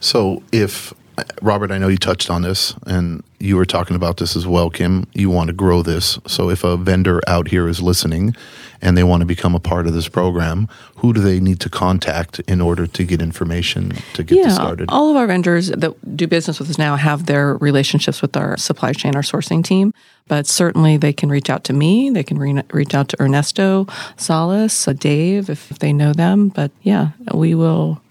So 0.00 0.42
if 0.52 0.92
Robert, 1.40 1.70
I 1.70 1.78
know 1.78 1.88
you 1.88 1.96
touched 1.96 2.30
on 2.30 2.42
this, 2.42 2.74
and 2.86 3.22
you 3.38 3.56
were 3.56 3.64
talking 3.64 3.96
about 3.96 4.18
this 4.18 4.36
as 4.36 4.46
well, 4.46 4.70
Kim. 4.70 5.06
You 5.14 5.30
want 5.30 5.48
to 5.48 5.54
grow 5.54 5.82
this. 5.82 6.18
So, 6.26 6.50
if 6.50 6.64
a 6.64 6.76
vendor 6.76 7.20
out 7.26 7.48
here 7.48 7.68
is 7.68 7.80
listening 7.80 8.34
and 8.82 8.96
they 8.96 9.04
want 9.04 9.22
to 9.22 9.26
become 9.26 9.54
a 9.54 9.60
part 9.60 9.86
of 9.86 9.94
this 9.94 10.08
program, 10.08 10.68
who 10.96 11.12
do 11.12 11.20
they 11.20 11.40
need 11.40 11.60
to 11.60 11.70
contact 11.70 12.40
in 12.40 12.60
order 12.60 12.86
to 12.86 13.04
get 13.04 13.22
information 13.22 13.92
to 14.12 14.22
get 14.22 14.38
yeah, 14.38 14.44
this 14.44 14.54
started? 14.54 14.88
All 14.90 15.10
of 15.10 15.16
our 15.16 15.26
vendors 15.26 15.68
that 15.68 16.16
do 16.16 16.26
business 16.26 16.58
with 16.58 16.68
us 16.68 16.78
now 16.78 16.96
have 16.96 17.26
their 17.26 17.56
relationships 17.56 18.20
with 18.20 18.36
our 18.36 18.56
supply 18.56 18.92
chain, 18.92 19.16
our 19.16 19.22
sourcing 19.22 19.64
team. 19.64 19.94
But 20.28 20.46
certainly 20.46 20.96
they 20.96 21.12
can 21.12 21.28
reach 21.28 21.48
out 21.48 21.64
to 21.64 21.72
me. 21.72 22.10
They 22.10 22.24
can 22.24 22.38
re- 22.38 22.62
reach 22.72 22.94
out 22.94 23.08
to 23.10 23.22
Ernesto 23.22 23.86
Salas, 24.16 24.84
Dave, 24.98 25.48
if, 25.48 25.70
if 25.70 25.78
they 25.78 25.92
know 25.92 26.12
them. 26.12 26.48
But 26.48 26.72
yeah, 26.82 27.10
we 27.32 27.54
will 27.54 28.02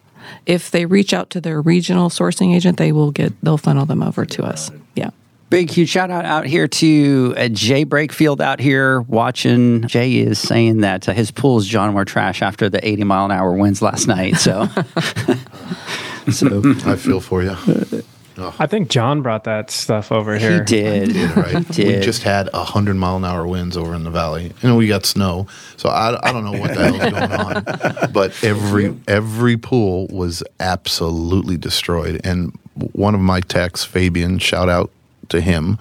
if 0.45 0.71
they 0.71 0.85
reach 0.85 1.13
out 1.13 1.29
to 1.31 1.41
their 1.41 1.61
regional 1.61 2.09
sourcing 2.09 2.55
agent, 2.55 2.77
they 2.77 2.91
will 2.91 3.11
get 3.11 3.33
they'll 3.41 3.57
funnel 3.57 3.85
them 3.85 4.03
over 4.03 4.25
to 4.25 4.43
us. 4.43 4.71
Yeah. 4.95 5.09
Big 5.49 5.69
huge 5.69 5.89
shout 5.89 6.09
out 6.09 6.25
out 6.25 6.45
here 6.45 6.67
to 6.67 7.33
uh, 7.37 7.47
Jay 7.49 7.85
Breakfield 7.85 8.41
out 8.41 8.59
here 8.59 9.01
watching. 9.01 9.87
Jay 9.87 10.17
is 10.17 10.39
saying 10.39 10.81
that 10.81 11.07
uh, 11.07 11.13
his 11.13 11.31
pool's 11.31 11.67
John 11.67 11.93
were 11.93 12.05
trash 12.05 12.41
after 12.41 12.69
the 12.69 12.85
80 12.85 13.03
mile 13.03 13.25
an 13.25 13.31
hour 13.31 13.53
winds 13.53 13.81
last 13.81 14.07
night. 14.07 14.37
So, 14.37 14.65
so 16.31 16.61
I 16.85 16.95
feel 16.95 17.19
for 17.21 17.43
you. 17.43 17.55
I 18.37 18.67
think 18.67 18.89
John 18.89 19.21
brought 19.21 19.45
that 19.45 19.71
stuff 19.71 20.11
over 20.11 20.37
here. 20.37 20.59
He 20.59 20.65
did. 20.65 21.09
did 21.13 21.37
right? 21.37 21.67
did. 21.69 21.99
We 21.99 22.05
just 22.05 22.23
had 22.23 22.49
a 22.53 22.63
hundred 22.63 22.95
mile 22.95 23.17
an 23.17 23.25
hour 23.25 23.47
winds 23.47 23.77
over 23.77 23.93
in 23.93 24.03
the 24.03 24.11
valley, 24.11 24.53
and 24.61 24.77
we 24.77 24.87
got 24.87 25.05
snow. 25.05 25.47
So 25.77 25.89
I, 25.89 26.17
I 26.27 26.31
don't 26.31 26.43
know 26.43 26.59
what 26.59 26.73
the 26.73 26.91
hell's 26.91 27.11
going 27.11 27.31
on, 27.31 28.11
but 28.11 28.43
every 28.43 28.95
every 29.07 29.57
pool 29.57 30.07
was 30.07 30.43
absolutely 30.59 31.57
destroyed. 31.57 32.21
And 32.23 32.57
one 32.91 33.15
of 33.15 33.21
my 33.21 33.39
techs, 33.41 33.83
Fabian, 33.83 34.39
shout 34.39 34.69
out 34.69 34.91
to 35.29 35.41
him, 35.41 35.77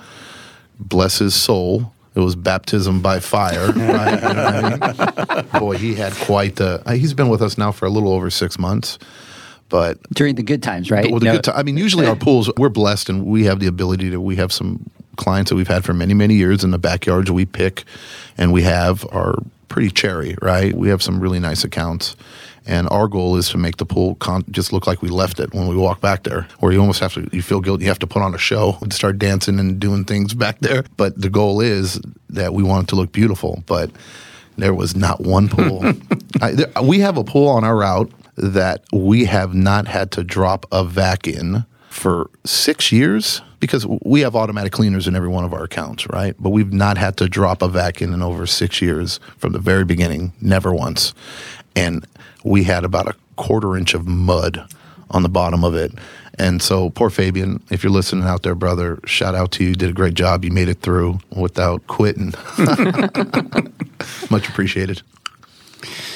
bless 0.78 1.18
his 1.18 1.34
soul. 1.34 1.92
It 2.14 2.20
was 2.20 2.36
baptism 2.36 3.02
by 3.02 3.18
fire. 3.18 3.72
Right? 3.72 4.22
You 4.22 4.34
know 4.34 4.44
I 4.44 5.42
mean? 5.42 5.48
Boy, 5.60 5.76
he 5.78 5.94
had 5.94 6.12
quite 6.12 6.56
the. 6.56 6.80
He's 6.94 7.12
been 7.12 7.28
with 7.28 7.42
us 7.42 7.58
now 7.58 7.72
for 7.72 7.86
a 7.86 7.90
little 7.90 8.12
over 8.12 8.30
six 8.30 8.56
months 8.56 8.98
but 9.74 10.00
during 10.10 10.36
the 10.36 10.42
good 10.44 10.62
times, 10.62 10.88
right? 10.88 11.10
Well, 11.10 11.18
the 11.18 11.26
no. 11.26 11.32
good 11.32 11.42
time. 11.42 11.56
I 11.56 11.64
mean, 11.64 11.76
usually 11.76 12.06
our 12.06 12.14
pools, 12.26 12.48
we're 12.56 12.68
blessed, 12.68 13.08
and 13.08 13.26
we 13.26 13.46
have 13.46 13.58
the 13.58 13.66
ability 13.66 14.08
to. 14.10 14.20
We 14.20 14.36
have 14.36 14.52
some 14.52 14.88
clients 15.16 15.48
that 15.48 15.56
we've 15.56 15.66
had 15.66 15.84
for 15.84 15.92
many, 15.92 16.14
many 16.14 16.34
years 16.34 16.62
in 16.62 16.70
the 16.70 16.78
backyards. 16.78 17.28
We 17.28 17.44
pick, 17.44 17.82
and 18.38 18.52
we 18.52 18.62
have 18.62 19.04
are 19.10 19.34
pretty 19.66 19.90
cherry, 19.90 20.36
right? 20.40 20.72
We 20.76 20.90
have 20.90 21.02
some 21.02 21.18
really 21.18 21.40
nice 21.40 21.64
accounts. 21.64 22.14
And 22.64 22.88
our 22.92 23.08
goal 23.08 23.34
is 23.34 23.48
to 23.48 23.58
make 23.58 23.78
the 23.78 23.84
pool 23.84 24.14
con- 24.14 24.44
just 24.48 24.72
look 24.72 24.86
like 24.86 25.02
we 25.02 25.08
left 25.08 25.40
it 25.40 25.52
when 25.52 25.66
we 25.66 25.74
walk 25.74 26.00
back 26.00 26.22
there, 26.22 26.46
or 26.60 26.72
you 26.72 26.78
almost 26.78 27.00
have 27.00 27.14
to, 27.14 27.28
you 27.32 27.42
feel 27.42 27.60
guilty, 27.60 27.82
you 27.82 27.90
have 27.90 27.98
to 27.98 28.06
put 28.06 28.22
on 28.22 28.32
a 28.32 28.38
show 28.38 28.78
and 28.80 28.92
start 28.92 29.18
dancing 29.18 29.58
and 29.58 29.80
doing 29.80 30.04
things 30.04 30.34
back 30.44 30.60
there. 30.60 30.84
But 30.96 31.20
the 31.20 31.30
goal 31.30 31.60
is 31.60 32.00
that 32.30 32.54
we 32.54 32.62
want 32.62 32.84
it 32.84 32.90
to 32.90 32.94
look 32.94 33.10
beautiful. 33.10 33.64
But 33.66 33.90
there 34.56 34.72
was 34.72 34.94
not 34.94 35.20
one 35.20 35.48
pool. 35.48 35.84
I, 36.40 36.52
there, 36.52 36.70
we 36.80 37.00
have 37.00 37.16
a 37.16 37.24
pool 37.24 37.48
on 37.48 37.64
our 37.64 37.76
route 37.76 38.12
that 38.36 38.84
we 38.92 39.26
have 39.26 39.54
not 39.54 39.88
had 39.88 40.10
to 40.12 40.24
drop 40.24 40.66
a 40.72 40.84
vac 40.84 41.26
in 41.26 41.64
for 41.88 42.30
six 42.44 42.90
years 42.90 43.40
because 43.60 43.86
we 43.86 44.20
have 44.20 44.34
automatic 44.36 44.72
cleaners 44.72 45.06
in 45.06 45.14
every 45.14 45.28
one 45.28 45.44
of 45.44 45.54
our 45.54 45.64
accounts, 45.64 46.08
right? 46.10 46.34
But 46.38 46.50
we've 46.50 46.72
not 46.72 46.98
had 46.98 47.16
to 47.18 47.28
drop 47.28 47.62
a 47.62 47.68
vac 47.68 48.02
in 48.02 48.12
in 48.12 48.20
over 48.20 48.46
six 48.46 48.82
years 48.82 49.20
from 49.38 49.52
the 49.52 49.58
very 49.58 49.84
beginning, 49.84 50.32
never 50.40 50.74
once. 50.74 51.14
And 51.74 52.06
we 52.42 52.64
had 52.64 52.84
about 52.84 53.08
a 53.08 53.14
quarter 53.36 53.76
inch 53.76 53.94
of 53.94 54.06
mud 54.06 54.68
on 55.10 55.22
the 55.22 55.28
bottom 55.28 55.64
of 55.64 55.74
it. 55.74 55.92
And 56.38 56.60
so, 56.60 56.90
poor 56.90 57.10
Fabian, 57.10 57.62
if 57.70 57.84
you're 57.84 57.92
listening 57.92 58.24
out 58.24 58.42
there, 58.42 58.56
brother, 58.56 58.98
shout 59.06 59.34
out 59.34 59.52
to 59.52 59.64
you. 59.64 59.74
did 59.74 59.88
a 59.88 59.92
great 59.92 60.14
job. 60.14 60.44
You 60.44 60.50
made 60.50 60.68
it 60.68 60.80
through 60.80 61.20
without 61.30 61.86
quitting. 61.86 62.34
Much 64.30 64.48
appreciated. 64.48 65.02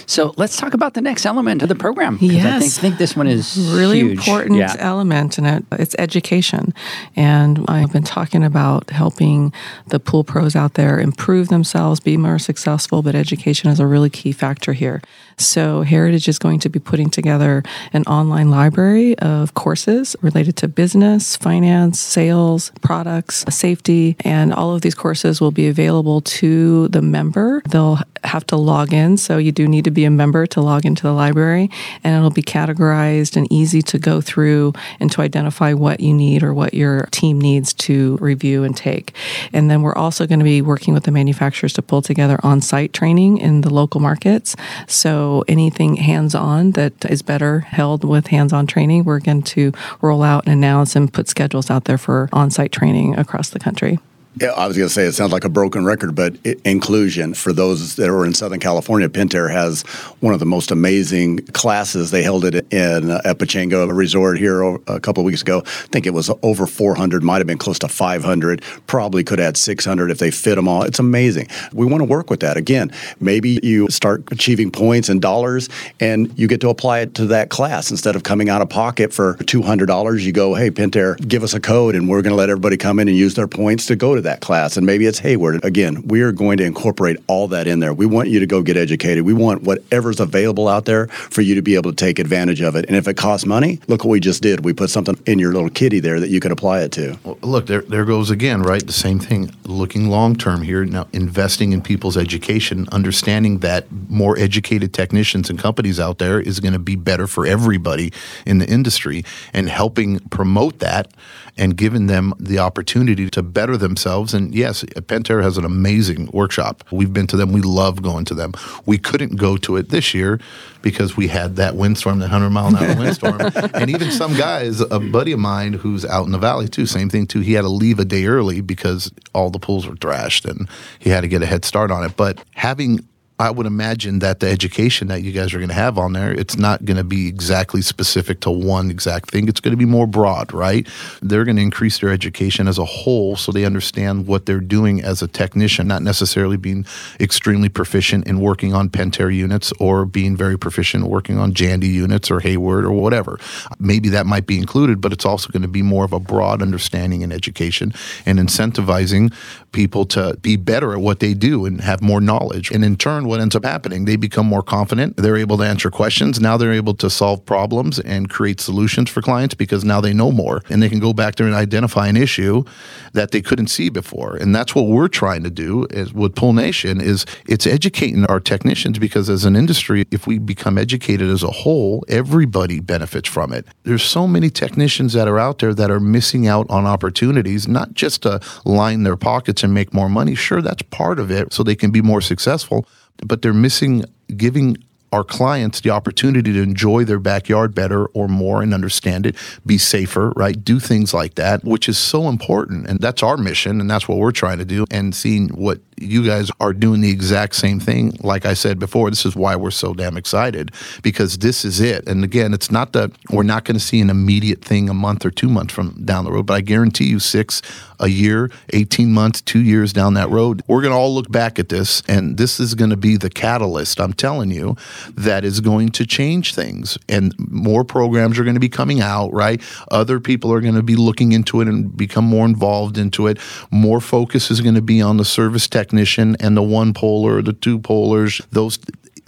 So 0.09 0.33
let's 0.39 0.57
talk 0.57 0.73
about 0.73 0.95
the 0.95 1.03
next 1.03 1.27
element 1.27 1.63
of 1.63 1.69
the 1.69 1.75
program. 1.75 2.17
Yes. 2.19 2.47
I 2.47 2.59
think, 2.61 2.73
think, 2.73 2.99
this 2.99 3.15
one 3.15 3.27
is 3.27 3.59
really 3.75 3.99
huge. 3.99 4.19
important 4.19 4.57
yeah. 4.57 4.75
element, 4.79 5.37
and 5.37 5.47
it, 5.47 5.65
it's 5.73 5.95
education. 5.99 6.73
And 7.15 7.67
I've 7.69 7.93
been 7.93 8.05
talking 8.05 8.43
about 8.43 8.89
helping 8.89 9.53
the 9.89 10.01
pool 10.01 10.25
pros 10.25 10.57
out 10.57 10.75
there 10.75 10.99
improve 10.99 11.49
themselves, 11.49 12.01
be 12.01 12.17
more 12.17 12.39
successful. 12.39 13.03
But 13.03 13.15
education 13.15 13.69
is 13.71 13.81
a 13.81 13.87
really 13.87 14.09
key 14.09 14.33
factor 14.33 14.73
here. 14.73 15.03
So 15.37 15.83
Heritage 15.83 16.27
is 16.27 16.39
going 16.39 16.61
to 16.61 16.71
be 16.71 16.79
putting 16.79 17.11
together 17.11 17.63
an 17.93 18.03
online 18.05 18.51
library 18.51 19.17
of 19.19 19.53
courses 19.55 20.17
related 20.23 20.57
to 20.57 20.69
business, 20.69 21.37
finance, 21.37 22.01
sales, 22.01 22.73
products, 22.81 23.45
safety, 23.51 24.17
and 24.25 24.55
all 24.55 24.75
of 24.75 24.81
these 24.81 24.95
courses 24.95 25.41
will 25.41 25.53
be 25.53 25.69
available 25.69 26.23
to 26.23 26.89
the 26.89 27.03
member. 27.03 27.63
They'll 27.69 28.01
have 28.25 28.47
to 28.49 28.57
log 28.57 28.93
in, 28.93 29.17
so 29.17 29.39
you 29.39 29.53
do 29.53 29.69
need 29.69 29.85
to 29.85 29.91
be 29.91 29.98
a 30.05 30.11
member 30.11 30.47
to 30.47 30.61
log 30.61 30.85
into 30.85 31.03
the 31.03 31.13
library, 31.13 31.71
and 32.05 32.17
it'll 32.17 32.31
be 32.31 32.43
categorized 32.43 33.37
and 33.37 33.51
easy 33.53 33.83
to 33.83 33.99
go 33.99 34.21
through 34.21 34.73
and 35.01 35.11
to 35.13 35.21
identify 35.21 35.73
what 35.73 36.01
you 36.01 36.15
need 36.15 36.43
or 36.43 36.53
what 36.55 36.75
your 36.75 37.07
team 37.11 37.41
needs 37.41 37.73
to 37.75 38.17
review 38.19 38.65
and 38.65 38.77
take. 38.77 39.15
And 39.53 39.71
then 39.71 39.83
we're 39.83 39.95
also 39.95 40.27
going 40.27 40.41
to 40.41 40.45
be 40.45 40.63
working 40.63 40.95
with 40.95 41.05
the 41.05 41.11
manufacturers 41.11 41.73
to 41.75 41.83
pull 41.83 42.03
together 42.03 42.39
on-site 42.43 42.93
training 42.93 43.39
in 43.39 43.63
the 43.63 43.71
local 43.71 44.01
markets. 44.01 44.57
So 44.87 45.45
anything 45.49 45.97
hands 45.97 46.35
on 46.35 46.73
that 46.73 47.05
is 47.05 47.23
better 47.23 47.61
held 47.61 48.05
with 48.05 48.29
hands 48.29 48.53
on 48.53 48.67
training, 48.67 49.05
we're 49.05 49.21
going 49.21 49.43
to 49.43 49.73
roll 50.01 50.23
out 50.23 50.47
and 50.47 50.53
announce 50.53 50.97
and 50.97 51.13
put 51.13 51.29
schedules 51.29 51.71
out 51.71 51.85
there 51.85 51.99
for 51.99 52.29
on 52.33 52.51
site 52.51 52.73
training 52.73 53.19
across 53.19 53.51
the 53.51 53.59
country. 53.59 53.99
I 54.43 54.67
was 54.67 54.77
going 54.77 54.89
to 54.89 54.93
say 54.93 55.05
it 55.05 55.13
sounds 55.13 55.33
like 55.33 55.45
a 55.45 55.49
broken 55.49 55.85
record, 55.85 56.15
but 56.15 56.37
it, 56.45 56.61
inclusion 56.65 57.35
for 57.35 57.53
those 57.53 57.97
that 57.97 58.09
are 58.09 58.25
in 58.25 58.35
Southern 58.35 58.61
California, 58.61 59.09
Pentair 59.09 59.51
has 59.51 59.83
one 60.21 60.35
of 60.35 60.41
the 60.41 60.47
most 60.47 60.71
amazing 60.71 61.39
classes. 61.49 62.11
They 62.11 62.23
held 62.23 62.45
it 62.45 62.73
in 62.73 63.11
uh, 63.11 63.21
Pechanga 63.25 63.91
Resort 63.93 64.39
here 64.39 64.63
a 64.87 65.01
couple 65.01 65.25
weeks 65.25 65.43
ago. 65.43 65.63
I 65.65 65.87
think 65.89 66.07
it 66.07 66.15
was 66.15 66.31
over 66.43 66.67
400, 66.67 67.23
might 67.23 67.39
have 67.39 67.47
been 67.47 67.59
close 67.59 67.79
to 67.81 67.89
500. 67.89 68.63
Probably 68.87 69.25
could 69.25 69.41
add 69.41 69.57
600 69.57 70.11
if 70.11 70.19
they 70.19 70.31
fit 70.31 70.55
them 70.55 70.69
all. 70.69 70.83
It's 70.83 70.99
amazing. 70.99 71.49
We 71.73 71.87
want 71.87 72.03
to 72.03 72.09
work 72.09 72.31
with 72.31 72.41
that. 72.41 72.57
Again, 72.57 72.93
maybe 73.21 73.59
you 73.63 73.89
start 73.89 74.23
achieving 74.31 74.71
points 74.71 75.09
and 75.09 75.21
dollars, 75.21 75.69
and 76.01 76.37
you 76.39 76.47
get 76.47 76.61
to 76.61 76.69
apply 76.69 77.01
it 77.01 77.15
to 77.15 77.27
that 77.27 77.49
class 77.51 77.91
instead 77.91 78.15
of 78.15 78.23
coming 78.23 78.49
out 78.49 78.63
of 78.63 78.69
pocket 78.69 79.13
for 79.13 79.35
$200. 79.35 80.25
You 80.25 80.33
go, 80.33 80.55
hey, 80.55 80.71
Pentair, 80.71 81.17
give 81.27 81.43
us 81.43 81.55
a 81.55 81.61
code, 81.61 81.95
and 81.95 82.09
we're 82.09 82.23
going 82.23 82.33
to 82.33 82.37
let 82.37 82.51
everybody 82.51 82.77
come 82.77 83.01
in 83.01 83.09
and 83.09 83.17
use 83.17 83.35
their 83.35 83.49
points 83.49 83.87
to 83.87 83.97
go 83.97 84.15
to 84.15 84.21
that 84.21 84.28
class. 84.41 84.77
And 84.77 84.87
maybe 84.87 85.07
it's 85.07 85.19
Hayward. 85.19 85.65
Again, 85.65 86.07
we 86.07 86.21
are 86.23 86.33
going 86.33 86.59
to 86.59 86.65
incorporate 86.65 87.17
all 87.27 87.49
that 87.49 87.67
in 87.67 87.81
there. 87.81 87.93
We 87.93 88.07
want 88.07 88.29
you 88.29 88.39
to 88.41 88.47
go 88.47 88.63
get 88.63 88.77
educated. 88.77 89.25
We 89.25 89.33
want 89.33 89.63
whatever's 89.63 90.21
available 90.21 90.69
out 90.69 90.85
there 90.85 91.09
for 91.09 91.43
you 91.43 91.55
to 91.55 91.63
be 91.63 91.75
able 91.75 91.91
to 91.91 91.97
take 91.97 92.19
advantage 92.19 92.61
of 92.61 92.77
it. 92.77 92.85
And 92.87 92.97
if 92.97 93.09
it 93.09 93.17
costs 93.17 93.47
money, 93.47 93.81
look 93.89 94.05
what 94.05 94.11
we 94.11 94.21
just 94.21 94.43
did. 94.43 94.65
We 94.65 94.73
put 94.73 94.91
something 94.91 95.21
in 95.27 95.39
your 95.39 95.53
little 95.53 95.71
kitty 95.71 96.01
there 96.01 96.21
that 96.21 96.31
you 96.31 96.41
can 96.41 96.53
apply 96.53 96.81
it 96.83 96.93
to. 96.93 97.19
Well, 97.25 97.39
look, 97.43 97.67
there, 97.67 97.83
there 97.83 98.05
goes 98.05 98.31
again, 98.31 98.63
right? 98.63 98.85
The 98.85 98.93
same 98.93 99.19
thing. 99.19 99.51
Looking 99.65 100.09
long 100.09 100.37
term 100.37 100.63
here, 100.63 100.85
now 100.85 101.09
investing 101.13 101.73
in 101.73 101.83
people's 101.83 102.17
education, 102.17 102.89
understanding 102.93 103.59
that 103.59 103.91
more 104.09 104.39
educated 104.39 104.93
technicians 104.93 105.51
and 105.51 105.59
companies 105.59 105.99
out 105.99 106.19
there 106.19 106.41
is 106.41 106.61
going 106.61 106.73
to 106.73 106.79
be 106.79 106.97
better 106.97 107.27
for 107.27 107.47
everybody 107.47 108.13
in 108.47 108.59
the 108.59 108.67
industry, 108.69 109.25
and 109.53 109.69
helping 109.69 110.19
promote 110.31 110.79
that 110.81 111.13
and 111.59 111.77
giving 111.77 112.07
them 112.07 112.33
the 112.39 112.59
opportunity 112.59 113.29
to 113.31 113.43
better 113.43 113.77
themselves. 113.77 114.33
And 114.33 114.55
yes, 114.55 114.85
Pentair 114.85 115.43
has 115.43 115.59
an 115.59 115.65
amazing 115.65 116.31
workshop. 116.33 116.85
We've 116.91 117.13
been 117.13 117.27
to 117.29 117.37
them. 117.37 117.53
We 117.53 117.61
love 117.61 118.03
going 118.03 118.25
to 118.27 118.35
them. 118.35 118.55
We 118.87 118.99
couldn't 118.99 119.37
go 119.37 119.57
to 119.59 119.77
it 119.77 119.89
this 119.89 120.15
year 120.15 120.41
because 120.83 121.17
we 121.17 121.29
had 121.29 121.57
that 121.57 121.75
windstorm, 121.75 122.19
the 122.19 122.25
100 122.25 122.51
mile 122.51 122.69
an 122.69 122.77
hour 122.77 122.97
windstorm. 122.97 123.41
and 123.75 123.91
even 123.91 124.11
some 124.11 124.37
guys, 124.37 124.81
a 124.81 125.01
buddy 125.01 125.33
of 125.33 125.41
mine 125.41 125.73
who's 125.73 126.05
out 126.05 126.27
in 126.27 126.33
the 126.33 126.39
valley 126.39 126.69
too, 126.69 126.87
same 126.87 127.11
thing 127.11 127.27
too. 127.27 127.41
He 127.41 127.55
had 127.55 127.63
to 127.63 127.69
leave 127.69 127.99
a 127.99 128.05
day 128.05 128.27
early 128.27 128.61
because 128.61 129.13
all 129.35 129.51
the 129.51 129.59
pools 129.59 129.87
were 129.87 129.97
thrashed 129.97 130.45
and 130.45 130.69
he 130.99 131.11
had 131.11 131.23
to 131.23 131.29
get 131.29 131.43
a 131.43 131.47
head 131.47 131.65
start 131.65 131.91
on 131.91 132.05
it. 132.05 132.17
But 132.17 132.43
having 132.55 133.08
I 133.41 133.51
would 133.53 133.67
imagine 133.67 134.19
that 134.19 134.41
the 134.41 134.49
education 134.49 135.07
that 135.09 135.23
you 135.23 135.31
guys 135.31 135.55
are 135.55 135.59
going 135.59 135.69
to 135.69 135.75
have 135.75 135.97
on 135.97 136.13
there, 136.13 136.33
it's 136.33 136.57
not 136.57 136.85
going 136.85 136.97
to 136.97 137.05
be 137.05 137.29
exactly 137.29 137.83
specific 137.83 138.41
to 138.41 138.51
one 138.51 138.91
exact 138.91 139.31
thing. 139.31 139.49
It's 139.49 139.61
going 139.61 139.73
to 139.73 139.77
be 139.77 139.85
more 139.85 140.09
broad, 140.09 140.53
right? 140.53 140.89
They're 141.23 141.45
going 141.45 141.57
to 141.57 141.63
increase 141.63 142.01
their 142.01 142.11
education 142.11 142.67
as 142.67 142.79
a 142.79 142.85
whole 142.85 143.37
so 143.37 143.53
they 143.53 143.65
understand 143.65 144.27
what 144.27 144.47
they're 144.47 144.59
doing 144.59 145.01
as 145.03 145.23
a 145.23 145.29
technician, 145.29 145.87
not 145.87 146.03
necessarily 146.03 146.57
being 146.57 146.85
extremely 147.21 147.69
proficient 147.69 148.27
in 148.27 148.41
working 148.41 148.75
on 148.75 148.91
Pentair 148.91 149.33
units 149.33 149.73
or 149.79 150.05
being 150.05 150.37
very 150.37 150.59
proficient 150.59 151.05
working 151.07 151.39
on 151.39 151.53
Jandy 151.53 151.93
units 151.93 152.33
or 152.33 152.41
Hayward 152.41 152.85
or 152.85 152.93
whatever. 152.93 153.39
Maybe 153.79 154.09
that 154.09 154.27
might 154.27 154.47
be 154.47 154.59
included, 154.59 155.01
but 155.01 155.13
it's 155.13 155.25
also 155.25 155.51
going 155.51 155.63
to 155.63 155.69
be 155.69 155.83
more 155.83 156.05
of 156.05 156.13
a 156.13 156.21
broad 156.21 156.61
understanding 156.61 157.23
and 157.23 157.33
education 157.33 157.93
and 158.27 158.41
incentivizing 158.41 159.33
people 159.73 160.05
to 160.07 160.37
be 160.41 160.57
better 160.57 160.93
at 160.93 161.01
what 161.01 161.21
they 161.21 161.35
do 161.35 161.65
and 161.67 161.81
have 161.81 162.01
more 162.03 162.21
knowledge. 162.21 162.71
And 162.71 162.85
in 162.85 162.97
turn, 162.97 163.27
what 163.27 163.41
ends 163.41 163.55
up 163.55 163.65
happening? 163.65 164.05
They 164.05 164.17
become 164.17 164.47
more 164.47 164.63
confident. 164.63 165.17
They're 165.17 165.37
able 165.37 165.59
to 165.59 165.65
answer 165.65 165.91
questions. 165.91 166.41
Now 166.41 166.57
they're 166.57 166.73
able 166.73 166.95
to 166.95 167.11
solve 167.11 167.45
problems 167.45 167.99
and 167.99 168.31
create 168.31 168.61
solutions 168.61 169.11
for 169.11 169.23
clients 169.23 169.55
because 169.55 169.85
now 169.85 170.01
they 170.01 170.13
know 170.13 170.33
more 170.33 170.63
and 170.69 170.83
they 170.83 170.89
can 170.89 171.01
go 171.01 171.13
back 171.13 171.37
there 171.37 171.47
and 171.47 171.55
identify 171.55 172.09
an 172.09 172.17
issue 172.17 172.65
that 173.13 173.31
they 173.31 173.43
couldn't 173.43 173.69
see 173.69 173.89
before. 173.89 174.37
And 174.37 174.55
that's 174.55 174.75
what 174.75 174.87
we're 174.87 175.09
trying 175.09 175.43
to 175.45 175.51
do 175.51 175.87
is 175.91 176.13
with 176.13 176.35
Pool 176.35 176.53
Nation 176.53 177.01
is 177.01 177.27
it's 177.47 177.67
educating 177.67 178.25
our 178.27 178.41
technicians 178.41 178.99
because 178.99 179.29
as 179.29 179.45
an 179.45 179.57
industry, 179.57 180.07
if 180.11 180.27
we 180.27 180.39
become 180.39 180.79
educated 180.79 181.29
as 181.29 181.43
a 181.43 181.51
whole, 181.51 182.05
everybody 182.09 182.81
benefits 182.81 183.29
from 183.29 183.53
it. 183.53 183.67
There's 183.85 184.03
so 184.03 184.27
many 184.27 184.51
technicians 184.51 185.13
that 185.13 185.29
are 185.29 185.39
out 185.39 185.59
there 185.59 185.75
that 185.75 185.91
are 185.91 186.01
missing 186.01 186.47
out 186.47 186.69
on 186.71 186.87
opportunities, 186.87 187.69
not 187.69 187.95
just 187.95 188.23
to 188.23 188.41
line 188.65 189.03
their 189.03 189.17
pockets 189.17 189.58
and 189.63 189.75
make 189.75 189.93
more 189.93 190.09
money. 190.09 190.35
Sure, 190.35 190.63
that's 190.63 190.83
part 190.83 191.19
of 191.19 191.31
it 191.31 191.53
so 191.53 191.63
they 191.63 191.77
can 191.77 191.91
be 191.91 192.03
more 192.03 192.21
successful 192.21 192.87
but 193.25 193.43
they're 193.43 193.55
missing 193.55 194.05
giving 194.37 194.77
our 195.13 195.25
clients 195.25 195.81
the 195.81 195.91
opportunity 195.91 196.53
to 196.53 196.63
enjoy 196.63 197.05
their 197.05 197.19
backyard 197.19 197.75
better 197.75 198.07
or 198.07 198.29
more 198.29 198.63
and 198.63 198.75
understand 198.75 199.27
it, 199.27 199.37
be 199.65 199.79
safer, 199.79 200.31
right? 200.37 200.63
Do 200.65 200.79
things 200.79 201.15
like 201.15 201.35
that, 201.35 201.65
which 201.65 201.89
is 201.89 201.99
so 201.99 202.29
important. 202.29 202.87
And 202.87 203.01
that's 203.01 203.23
our 203.23 203.37
mission. 203.37 203.81
And 203.81 203.91
that's 203.91 204.09
what 204.09 204.19
we're 204.19 204.33
trying 204.33 204.59
to 204.59 204.65
do. 204.65 204.85
And 204.91 205.15
seeing 205.15 205.49
what 205.49 205.81
you 206.01 206.25
guys 206.25 206.51
are 206.61 206.73
doing 206.73 207.01
the 207.01 207.11
exact 207.11 207.55
same 207.55 207.81
thing. 207.81 208.17
Like 208.21 208.47
I 208.47 208.55
said 208.55 208.79
before, 208.79 209.11
this 209.11 209.27
is 209.27 209.35
why 209.35 209.57
we're 209.57 209.71
so 209.71 209.95
damn 209.95 210.17
excited 210.17 210.73
because 211.03 211.39
this 211.39 211.65
is 211.65 211.81
it. 211.81 212.07
And 212.09 212.25
again, 212.25 212.55
it's 212.55 212.71
not 212.71 212.93
that 212.93 213.11
we're 213.31 213.43
not 213.43 213.65
going 213.65 213.77
to 213.77 213.85
see 213.85 214.01
an 214.01 214.11
immediate 214.11 214.65
thing 214.65 214.89
a 214.89 214.95
month 214.95 215.25
or 215.25 215.31
two 215.31 215.49
months 215.49 215.75
from 215.75 216.05
down 216.05 216.25
the 216.25 216.33
road, 216.33 216.47
but 216.47 216.55
I 216.55 216.61
guarantee 216.61 217.07
you 217.07 217.19
six, 217.19 217.63
a 218.01 218.09
year, 218.09 218.51
18 218.73 219.13
months, 219.13 219.41
two 219.41 219.61
years 219.61 219.93
down 219.93 220.15
that 220.15 220.31
road, 220.31 220.63
we're 220.67 220.83
going 220.83 220.93
to 220.93 220.99
all 220.99 221.15
look 221.15 221.31
back 221.31 221.59
at 221.59 221.69
this 221.69 222.03
and 222.09 222.37
this 222.37 222.61
is 222.61 222.75
going 222.75 222.91
to 222.91 222.97
be 222.97 223.17
the 223.17 223.31
catalyst, 223.31 224.01
I'm 224.01 224.13
telling 224.13 224.51
you, 224.51 224.77
that 225.15 225.45
is 225.45 225.61
going 225.61 225.91
to 225.91 226.07
change 226.07 226.55
things. 226.55 226.99
And 227.09 227.35
more 227.39 227.85
programs 227.85 228.39
are 228.39 228.45
going 228.45 228.55
to 228.55 228.61
be 228.61 228.69
coming 228.69 229.01
out, 229.01 229.33
right? 229.33 229.63
Other 229.91 230.21
people 230.21 230.53
are 230.53 230.61
going 230.61 230.75
to 230.75 230.83
be 230.83 230.97
looking 230.97 231.33
into 231.33 231.61
it 231.61 231.69
and 231.69 231.97
become 231.97 232.25
more 232.25 232.47
involved 232.47 232.99
into 232.99 233.27
it. 233.27 233.39
More 233.71 234.01
focus 234.01 234.51
is 234.51 234.61
going 234.61 234.75
to 234.75 234.83
be 234.83 235.01
on 235.01 235.17
the 235.17 235.25
service 235.25 235.69
technician 235.69 236.37
and 236.41 236.57
the 236.57 236.63
one 236.63 236.95
polar, 236.95 237.43
the 237.43 237.53
two 237.53 237.79
polars, 237.79 238.45
those 238.51 238.79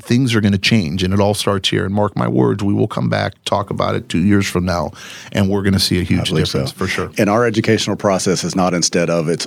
things 0.02 0.34
are 0.34 0.40
going 0.40 0.52
to 0.52 0.58
change 0.58 1.02
and 1.02 1.12
it 1.12 1.20
all 1.20 1.34
starts 1.34 1.68
here 1.68 1.84
and 1.84 1.94
mark 1.94 2.16
my 2.16 2.28
words 2.28 2.62
we 2.62 2.72
will 2.74 2.88
come 2.88 3.08
back 3.08 3.32
talk 3.44 3.70
about 3.70 3.94
it 3.94 4.08
two 4.08 4.20
years 4.20 4.46
from 4.46 4.64
now 4.64 4.90
and 5.32 5.48
we're 5.48 5.62
going 5.62 5.72
to 5.72 5.80
see 5.80 5.98
a 6.00 6.02
huge 6.02 6.30
difference 6.30 6.70
so. 6.70 6.76
for 6.76 6.86
sure 6.86 7.10
and 7.18 7.28
our 7.28 7.46
educational 7.46 7.96
process 7.96 8.44
is 8.44 8.56
not 8.56 8.74
instead 8.74 9.10
of 9.10 9.28
it's 9.28 9.46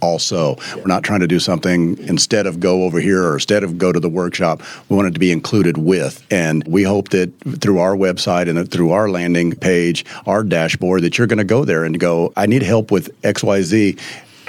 also 0.00 0.56
we're 0.76 0.86
not 0.86 1.02
trying 1.02 1.20
to 1.20 1.26
do 1.26 1.38
something 1.38 1.96
instead 2.00 2.46
of 2.46 2.60
go 2.60 2.82
over 2.84 3.00
here 3.00 3.24
or 3.24 3.34
instead 3.34 3.62
of 3.64 3.78
go 3.78 3.92
to 3.92 4.00
the 4.00 4.08
workshop 4.08 4.62
we 4.88 4.96
want 4.96 5.08
it 5.08 5.12
to 5.12 5.20
be 5.20 5.32
included 5.32 5.78
with 5.78 6.24
and 6.30 6.66
we 6.66 6.82
hope 6.82 7.10
that 7.10 7.32
through 7.60 7.78
our 7.78 7.96
website 7.96 8.48
and 8.48 8.70
through 8.70 8.90
our 8.90 9.08
landing 9.08 9.54
page 9.54 10.04
our 10.26 10.42
dashboard 10.42 11.02
that 11.02 11.16
you're 11.16 11.26
going 11.26 11.38
to 11.38 11.44
go 11.44 11.64
there 11.64 11.84
and 11.84 11.98
go 11.98 12.32
i 12.36 12.46
need 12.46 12.62
help 12.62 12.90
with 12.90 13.10
xyz 13.22 13.98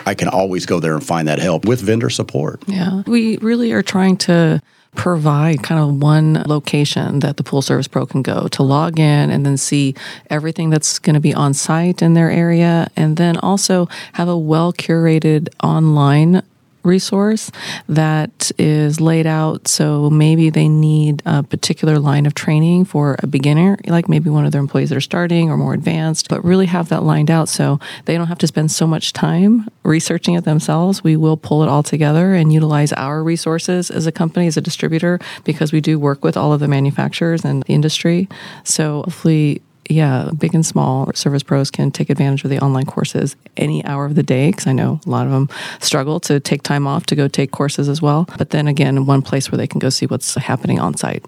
I 0.05 0.15
can 0.15 0.27
always 0.27 0.65
go 0.65 0.81
there 0.81 0.95
and 0.95 1.05
find 1.05 1.27
that 1.29 1.39
help 1.39 1.63
with 1.63 1.79
vendor 1.79 2.09
support. 2.09 2.61
Yeah. 2.67 3.03
We 3.07 3.37
really 3.37 3.71
are 3.71 3.81
trying 3.81 4.17
to 4.17 4.61
provide 4.95 5.63
kind 5.63 5.81
of 5.81 6.01
one 6.01 6.43
location 6.45 7.19
that 7.19 7.37
the 7.37 7.43
pool 7.43 7.61
service 7.61 7.87
pro 7.87 8.05
can 8.05 8.21
go 8.21 8.47
to 8.49 8.63
log 8.63 8.99
in 8.99 9.29
and 9.29 9.45
then 9.45 9.57
see 9.57 9.95
everything 10.29 10.69
that's 10.69 10.99
going 10.99 11.15
to 11.15 11.19
be 11.19 11.33
on 11.33 11.53
site 11.53 12.01
in 12.01 12.13
their 12.13 12.29
area 12.29 12.87
and 12.95 13.17
then 13.17 13.37
also 13.37 13.87
have 14.13 14.27
a 14.27 14.37
well 14.37 14.71
curated 14.71 15.49
online 15.63 16.43
resource 16.83 17.51
that 17.87 18.51
is 18.57 19.01
laid 19.01 19.25
out. 19.25 19.67
So 19.67 20.09
maybe 20.09 20.49
they 20.49 20.67
need 20.67 21.21
a 21.25 21.43
particular 21.43 21.99
line 21.99 22.25
of 22.25 22.33
training 22.33 22.85
for 22.85 23.15
a 23.19 23.27
beginner, 23.27 23.77
like 23.85 24.09
maybe 24.09 24.29
one 24.29 24.45
of 24.45 24.51
their 24.51 24.61
employees 24.61 24.89
that 24.89 24.97
are 24.97 25.01
starting 25.01 25.49
or 25.49 25.57
more 25.57 25.73
advanced, 25.73 26.29
but 26.29 26.43
really 26.43 26.65
have 26.67 26.89
that 26.89 27.03
lined 27.03 27.31
out 27.31 27.49
so 27.49 27.79
they 28.05 28.17
don't 28.17 28.27
have 28.27 28.37
to 28.39 28.47
spend 28.47 28.71
so 28.71 28.85
much 28.85 29.13
time 29.13 29.67
researching 29.83 30.35
it 30.35 30.43
themselves. 30.43 31.03
We 31.03 31.15
will 31.15 31.37
pull 31.37 31.63
it 31.63 31.69
all 31.69 31.83
together 31.83 32.33
and 32.33 32.51
utilize 32.51 32.93
our 32.93 33.23
resources 33.23 33.89
as 33.89 34.05
a 34.05 34.11
company, 34.11 34.47
as 34.47 34.57
a 34.57 34.61
distributor, 34.61 35.19
because 35.43 35.71
we 35.71 35.81
do 35.81 35.99
work 35.99 36.23
with 36.23 36.37
all 36.37 36.53
of 36.53 36.59
the 36.59 36.67
manufacturers 36.67 37.45
and 37.45 37.63
the 37.63 37.73
industry. 37.73 38.27
So 38.63 39.03
hopefully 39.03 39.61
yeah, 39.89 40.29
big 40.37 40.55
and 40.55 40.65
small 40.65 41.11
service 41.13 41.43
pros 41.43 41.69
can 41.69 41.91
take 41.91 42.09
advantage 42.09 42.43
of 42.43 42.49
the 42.49 42.59
online 42.59 42.85
courses 42.85 43.35
any 43.57 43.83
hour 43.85 44.05
of 44.05 44.15
the 44.15 44.23
day 44.23 44.49
because 44.49 44.67
I 44.67 44.73
know 44.73 44.99
a 45.05 45.09
lot 45.09 45.25
of 45.25 45.31
them 45.31 45.49
struggle 45.79 46.19
to 46.21 46.39
take 46.39 46.63
time 46.63 46.87
off 46.87 47.05
to 47.07 47.15
go 47.15 47.27
take 47.27 47.51
courses 47.51 47.89
as 47.89 48.01
well. 48.01 48.27
But 48.37 48.51
then 48.51 48.67
again, 48.67 49.05
one 49.05 49.21
place 49.21 49.51
where 49.51 49.57
they 49.57 49.67
can 49.67 49.79
go 49.79 49.89
see 49.89 50.05
what's 50.05 50.35
happening 50.35 50.79
on 50.79 50.95
site. 50.95 51.25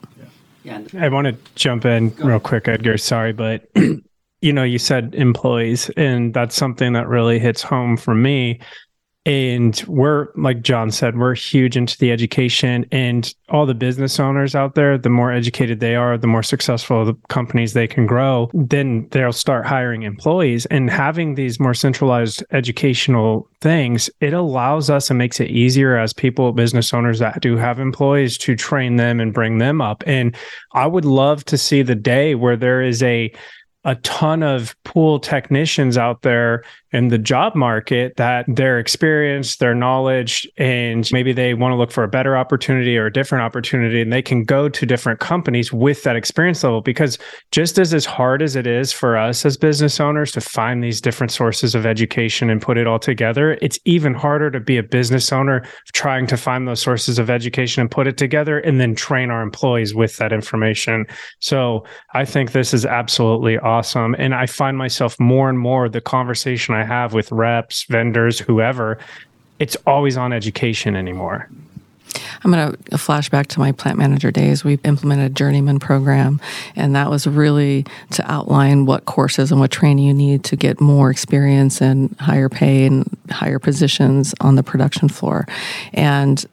Yeah. 0.64 0.82
I 0.98 1.10
want 1.10 1.28
to 1.28 1.36
jump 1.56 1.86
in 1.86 2.16
real 2.16 2.40
quick, 2.40 2.68
Edgar. 2.68 2.98
Sorry, 2.98 3.34
but 3.34 3.70
you 4.42 4.54
know, 4.54 4.64
you 4.64 4.80
said 4.80 5.14
employees, 5.16 5.90
and 5.98 6.34
that's 6.34 6.56
something 6.56 6.94
that 6.94 7.08
really 7.08 7.40
hits 7.40 7.62
home 7.62 7.98
for 7.98 8.16
me 8.16 8.60
and 9.26 9.84
we're 9.88 10.28
like 10.36 10.62
john 10.62 10.92
said 10.92 11.18
we're 11.18 11.36
huge 11.36 11.76
into 11.76 11.98
the 11.98 12.12
education 12.12 12.86
and 12.92 13.34
all 13.50 13.66
the 13.66 13.74
business 13.74 14.20
owners 14.20 14.56
out 14.56 14.76
there 14.76 14.98
the 14.98 15.10
more 15.10 15.32
educated 15.32 15.80
they 15.80 15.96
are 15.96 16.18
the 16.18 16.28
more 16.28 16.44
successful 16.44 17.06
the 17.06 17.16
companies 17.30 17.74
they 17.74 17.88
can 17.88 18.06
grow 18.06 18.50
then 18.54 19.08
they'll 19.12 19.32
start 19.32 19.66
hiring 19.66 20.04
employees. 20.04 20.66
And 20.68 20.90
having 20.90 21.36
these 21.36 21.60
more 21.60 21.74
centralized 21.74 22.44
educational 22.52 23.48
things 23.62 24.10
it 24.22 24.34
allows 24.34 24.90
us 24.90 25.10
and 25.10 25.18
makes 25.18 25.40
it 25.40 25.50
easier 25.50 25.98
as 25.98 26.14
people 26.14 26.52
business 26.52 26.94
owners 26.94 27.20
that 27.20 27.42
do 27.42 27.58
have 27.58 27.80
employees 27.80 28.38
to 28.40 28.56
train 28.56 28.96
them 28.96 29.20
and 29.20 29.34
bring 29.34 29.58
them 29.58 29.82
up. 29.82 30.04
And 30.06 30.36
i 30.74 30.86
would 30.86 31.06
love 31.06 31.46
to 31.46 31.58
see 31.58 31.82
the 31.82 31.96
day 31.96 32.36
where 32.36 32.58
there 32.58 32.82
is 32.82 33.02
a 33.04 33.32
a 33.84 33.96
ton 33.98 34.42
of 34.42 34.76
pool 34.84 35.20
technicians 35.20 35.96
out 35.96 36.24
there 36.24 36.64
in 36.96 37.10
the 37.10 37.18
job 37.18 37.56
market 37.56 38.16
that 38.16 38.46
their 38.48 38.80
experience, 38.80 39.58
their 39.58 39.76
knowledge, 39.76 40.48
and 40.58 41.10
maybe 41.12 41.34
they 41.34 41.54
want 41.54 41.74
to 41.74 41.76
look 41.76 41.92
for 41.92 42.06
a 42.06 42.08
better 42.08 42.38
opportunity 42.38 42.98
or 42.98 43.08
a 43.08 43.12
different 43.12 43.44
opportunity, 43.44 44.02
and 44.02 44.14
they 44.14 44.22
can 44.22 44.46
go 44.46 44.70
to 44.70 44.86
different 44.86 45.20
companies 45.20 45.74
with 45.74 46.04
that 46.04 46.16
experience 46.16 46.64
level. 46.64 46.80
Because 46.80 47.18
just 47.52 47.78
as 47.78 47.94
as 47.94 48.06
hard 48.06 48.42
as 48.42 48.56
it 48.56 48.66
is 48.66 48.94
for 48.94 49.18
us 49.18 49.46
as 49.46 49.58
business 49.58 50.00
owners 50.00 50.32
to 50.32 50.40
find 50.40 50.82
these 50.82 51.02
different 51.02 51.32
sources 51.32 51.76
of 51.76 51.86
education 51.86 52.50
and 52.50 52.62
put 52.62 52.78
it 52.78 52.88
all 52.88 53.00
together, 53.00 53.58
it's 53.62 53.78
even 53.84 54.14
harder 54.14 54.50
to 54.50 54.62
be 54.62 54.78
a 54.78 54.84
business 54.84 55.34
owner 55.34 55.68
trying 55.94 56.26
to 56.28 56.38
find 56.38 56.66
those 56.66 56.82
sources 56.82 57.20
of 57.20 57.30
education 57.30 57.82
and 57.82 57.92
put 57.92 58.08
it 58.08 58.16
together 58.16 58.60
and 58.60 58.80
then 58.80 58.96
train 58.96 59.32
our 59.32 59.42
employees 59.42 59.94
with 59.94 60.16
that 60.16 60.32
information. 60.32 61.06
So 61.40 61.84
I 62.14 62.24
think 62.24 62.54
this 62.54 62.74
is 62.74 62.86
absolutely 62.86 63.58
awesome. 63.58 64.16
And 64.18 64.34
I 64.34 64.46
find 64.46 64.78
myself 64.78 65.20
more 65.20 65.50
and 65.50 65.60
more 65.60 65.90
the 65.90 66.00
conversation 66.00 66.74
I 66.74 66.85
have 66.86 67.14
with 67.14 67.32
reps, 67.32 67.84
vendors, 67.84 68.40
whoever, 68.40 68.98
it's 69.60 69.78
always 69.88 70.18
on 70.18 70.34
education 70.34 70.96
anymore. 70.96 71.50
I'm 72.44 72.52
going 72.52 72.76
to 72.92 72.98
flash 72.98 73.30
back 73.30 73.48
to 73.48 73.60
my 73.60 73.72
plant 73.72 73.98
manager 73.98 74.32
days. 74.32 74.64
We 74.64 74.80
implemented 74.84 75.32
a 75.32 75.34
journeyman 75.34 75.80
program, 75.80 76.40
and 76.76 76.96
that 76.96 77.10
was 77.10 77.28
really 77.28 77.86
to 78.12 78.32
outline 78.32 78.86
what 78.86 79.06
courses 79.06 79.52
and 79.52 79.60
what 79.60 79.72
training 79.72 80.06
you 80.06 80.14
need 80.14 80.44
to 80.46 80.56
get 80.56 80.80
more 80.80 81.10
experience 81.10 81.82
and 81.82 82.16
higher 82.20 82.48
pay 82.48 82.86
and 82.86 83.18
higher 83.32 83.60
positions 83.60 84.34
on 84.40 84.56
the 84.56 84.64
production 84.64 85.10
floor. 85.10 85.48
And 85.94 86.46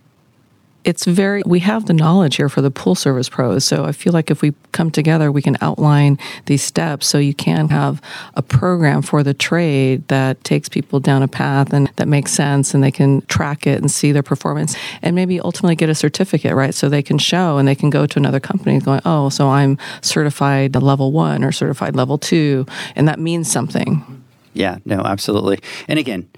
it's 0.84 1.04
very 1.04 1.42
we 1.46 1.60
have 1.60 1.86
the 1.86 1.92
knowledge 1.92 2.36
here 2.36 2.48
for 2.48 2.60
the 2.60 2.70
pool 2.70 2.94
service 2.94 3.28
pros. 3.28 3.64
So 3.64 3.84
i 3.84 3.92
feel 3.92 4.12
like 4.12 4.30
if 4.30 4.42
we 4.42 4.54
come 4.72 4.90
together 4.90 5.30
we 5.30 5.42
can 5.42 5.56
outline 5.60 6.18
these 6.46 6.62
steps. 6.62 7.06
So 7.06 7.18
you 7.18 7.34
can 7.34 7.68
have 7.68 8.00
a 8.34 8.42
program 8.42 9.02
for 9.02 9.22
the 9.22 9.34
trade 9.34 10.06
that 10.08 10.42
takes 10.44 10.68
people 10.68 11.00
down 11.00 11.22
a 11.22 11.28
path 11.28 11.72
and 11.72 11.88
that 11.96 12.08
makes 12.08 12.32
sense 12.32 12.74
and 12.74 12.82
they 12.82 12.90
can 12.90 13.22
track 13.22 13.66
it 13.66 13.80
and 13.80 13.90
see 13.90 14.12
their 14.12 14.22
performance 14.22 14.74
and 15.02 15.14
maybe 15.14 15.40
ultimately 15.40 15.76
get 15.76 15.88
a 15.88 15.94
certificate 15.94 16.54
right? 16.54 16.74
So 16.74 16.88
they 16.88 17.02
can 17.02 17.18
show 17.18 17.58
and 17.58 17.68
they 17.68 17.74
can 17.74 17.90
go 17.90 18.06
to 18.06 18.18
another 18.18 18.40
company 18.40 18.80
going 18.80 19.00
oh 19.04 19.28
so 19.28 19.48
i'm 19.48 19.78
certified 20.00 20.74
level 20.74 21.12
one 21.12 21.44
or 21.44 21.52
certified 21.52 21.94
level 21.94 22.18
two 22.18 22.66
and 22.96 23.06
that 23.08 23.18
means 23.18 23.50
something. 23.50 24.22
Yeah 24.54 24.78
no 24.84 25.00
absolutely. 25.00 25.60
And 25.88 25.98
again 25.98 26.28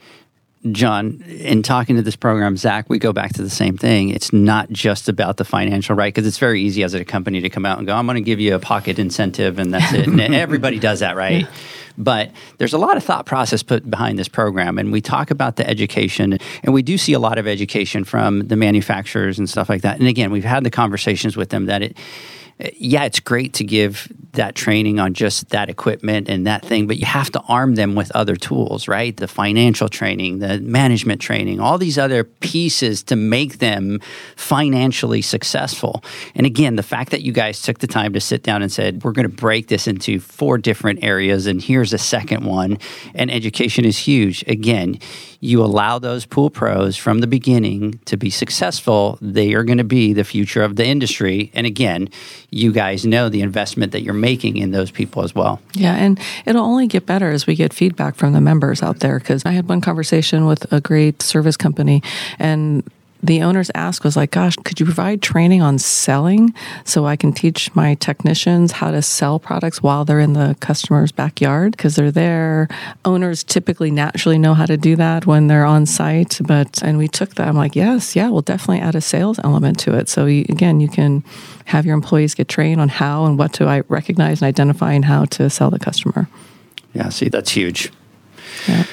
John, 0.73 1.23
in 1.29 1.63
talking 1.63 1.97
to 1.97 2.03
this 2.03 2.17
program, 2.17 2.57
Zach, 2.57 2.89
we 2.89 2.99
go 2.99 3.13
back 3.13 3.35
to 3.35 3.43
the 3.43 3.51
same 3.51 3.77
thing. 3.77 4.09
It's 4.09 4.33
not 4.33 4.71
just 4.71 5.09
about 5.09 5.37
the 5.37 5.45
financial, 5.45 5.95
right? 5.95 6.13
Because 6.13 6.27
it's 6.27 6.39
very 6.39 6.63
easy 6.63 6.83
as 6.83 6.95
a 6.95 7.05
company 7.05 7.43
to 7.43 7.51
come 7.51 7.67
out 7.67 7.77
and 7.77 7.87
go, 7.87 7.95
I'm 7.95 8.07
going 8.07 8.17
to 8.17 8.23
give 8.23 8.41
you 8.41 8.55
a 8.55 8.59
pocket 8.59 8.99
incentive 8.99 9.59
and 9.59 9.75
that's 9.75 9.93
it. 9.93 10.07
and 10.09 10.21
everybody 10.35 10.79
does 10.79 11.01
that, 11.01 11.17
right? 11.17 11.43
Yeah. 11.43 11.51
But 11.97 12.33
there's 12.59 12.73
a 12.73 12.79
lot 12.79 12.97
of 12.97 13.05
thought 13.05 13.27
process 13.27 13.63
put 13.63 13.89
behind 13.89 14.19
this 14.19 14.27
program. 14.27 14.79
And 14.79 14.91
we 14.91 15.01
talk 15.01 15.31
about 15.31 15.57
the 15.57 15.69
education, 15.69 16.39
and 16.63 16.75
we 16.75 16.83
do 16.83 16.99
see 16.99 17.13
a 17.13 17.19
lot 17.19 17.39
of 17.39 17.47
education 17.47 18.05
from 18.05 18.41
the 18.49 18.57
manufacturers 18.57 19.39
and 19.39 19.49
stuff 19.49 19.69
like 19.69 19.83
that. 19.83 19.99
And 19.99 20.09
again, 20.09 20.33
we've 20.33 20.45
had 20.45 20.65
the 20.65 20.71
conversations 20.71 21.37
with 21.37 21.51
them 21.51 21.67
that 21.67 21.83
it, 21.83 21.97
yeah, 22.77 23.05
it's 23.05 23.21
great 23.21 23.55
to 23.55 23.65
give 23.65 24.13
that 24.33 24.55
training 24.55 24.99
on 24.99 25.15
just 25.15 25.51
that 25.51 25.69
equipment 25.69 26.29
and 26.29 26.47
that 26.47 26.65
thing, 26.65 26.87
but 26.87 26.97
you 26.97 27.07
have 27.07 27.31
to 27.31 27.41
arm 27.43 27.75
them 27.75 27.95
with 27.95 28.11
other 28.13 28.37
tools, 28.37 28.89
right? 28.89 29.17
The 29.17 29.29
financial 29.29 29.89
training, 29.89 30.41
the 30.41 30.61
management 30.61 31.21
training, 31.21 31.61
all 31.61 31.79
these 31.79 31.99
other 31.99 32.25
pieces 32.25 33.03
to 33.05 33.17
make 33.17 33.59
them 33.59 34.01
financially 34.37 35.23
successful. 35.23 36.03
And 36.35 36.47
again, 36.47 36.77
the 36.77 36.83
fact 36.83 37.11
that 37.11 37.23
you 37.23 37.33
guys 37.33 37.63
took 37.63 37.79
the 37.79 37.87
time 37.87 38.13
to 38.13 38.21
sit 38.21 38.43
down 38.43 38.63
and 38.63 38.71
said, 38.71 39.05
we're 39.05 39.13
going 39.13 39.29
to 39.29 39.35
break 39.35 39.69
this 39.69 39.87
into 39.87 40.21
four 40.21 40.59
different 40.59 41.03
areas, 41.05 41.47
and 41.47 41.63
here's 41.63 41.93
a 41.93 41.99
second 41.99 42.45
one, 42.45 42.79
and 43.15 43.31
education 43.31 43.85
is 43.85 43.99
huge. 43.99 44.45
Again, 44.47 44.99
you 45.45 45.63
allow 45.63 45.99
those 45.99 46.25
pool 46.25 46.49
pros 46.49 46.97
from 46.97 47.19
the 47.19 47.27
beginning 47.27 48.01
to 48.07 48.17
be 48.17 48.31
successful, 48.31 49.19
they 49.21 49.53
are 49.53 49.63
going 49.63 49.77
to 49.77 49.85
be 49.85 50.15
the 50.15 50.25
future 50.25 50.63
of 50.63 50.77
the 50.77 50.87
industry. 50.87 51.51
And 51.53 51.67
again, 51.67 52.09
you 52.49 52.73
guys 52.73 53.05
know 53.05 53.29
the 53.29 53.43
investment 53.43 53.93
that 53.93 54.01
you're 54.01 54.15
making 54.15 54.57
in 54.57 54.71
those 54.71 54.91
people 54.91 55.23
as 55.23 55.35
well. 55.35 55.61
Yeah, 55.75 55.97
and 55.97 56.19
it'll 56.47 56.65
only 56.65 56.87
get 56.87 57.05
better 57.05 57.31
as 57.31 57.47
we 57.47 57.57
get 57.57 57.75
feedback 57.75 58.15
from 58.15 58.33
the 58.33 58.41
members 58.41 58.83
out 58.83 59.01
there. 59.01 59.19
Because 59.19 59.45
I 59.45 59.51
had 59.51 59.69
one 59.69 59.83
conversation 59.83 60.47
with 60.47 60.73
a 60.73 60.81
great 60.81 61.21
service 61.21 61.59
company, 61.59 62.03
and 62.39 62.83
the 63.25 63.43
owner's 63.43 63.71
ask 63.75 64.05
was 64.05 64.17
like, 64.17 64.31
gosh, 64.33 64.55
could 64.65 64.79
you 64.79 64.85
provide 64.85 65.23
training 65.23 65.63
on 65.63 65.79
selling 65.79 66.55
so 66.85 67.07
I 67.07 67.17
can 67.17 67.33
teach 67.33 67.75
my 67.75 67.95
technicians 67.95 68.73
how 68.73 68.91
to 68.91 69.01
sell 69.01 69.39
products 69.39 69.83
while 69.83 70.05
they're 70.05 70.21
in 70.21 70.35
the 70.35 70.57
customer's 70.61 71.11
backyard? 71.11 71.73
Because 71.73 71.97
they're 71.97 72.11
there. 72.11 72.69
Owners 73.05 73.43
typically 73.43 73.91
naturally 73.91 74.39
know 74.39 74.53
how 74.53 74.67
to 74.67 74.77
do 74.77 74.95
that 74.97 75.25
when 75.25 75.47
they're 75.47 75.65
on 75.65 75.87
site. 75.87 76.39
But, 76.45 76.83
and 76.83 76.99
we 76.99 77.09
took 77.09 77.35
that. 77.37 77.49
I'm 77.49 77.57
like, 77.57 77.75
yes, 77.75 78.15
yeah, 78.15 78.29
we'll 78.29 78.43
definitely 78.43 78.81
add 78.81 78.95
a 78.95 79.01
sales 79.01 79.41
element 79.43 79.79
to 79.81 79.97
it. 79.97 80.11
So 80.11 80.27
you, 80.27 80.45
again, 80.51 80.81
you 80.81 80.89
can 80.89 81.25
have 81.65 81.87
your 81.87 81.95
employees 81.95 82.35
get 82.35 82.49
trained 82.49 82.81
on 82.81 82.91
how 82.91 83.25
and 83.25 83.39
what 83.39 83.55
to 83.55 83.67
I 83.67 83.81
recognize 83.89 84.43
and 84.43 84.49
identify 84.49 84.93
and 84.93 85.05
how 85.05 85.25
to 85.27 85.49
sell 85.49 85.71
the 85.71 85.79
customer. 85.79 86.29
Yeah, 86.93 87.09
see, 87.09 87.31
that's 87.31 87.51
huge. 87.51 87.91
Yeah. 88.69 88.85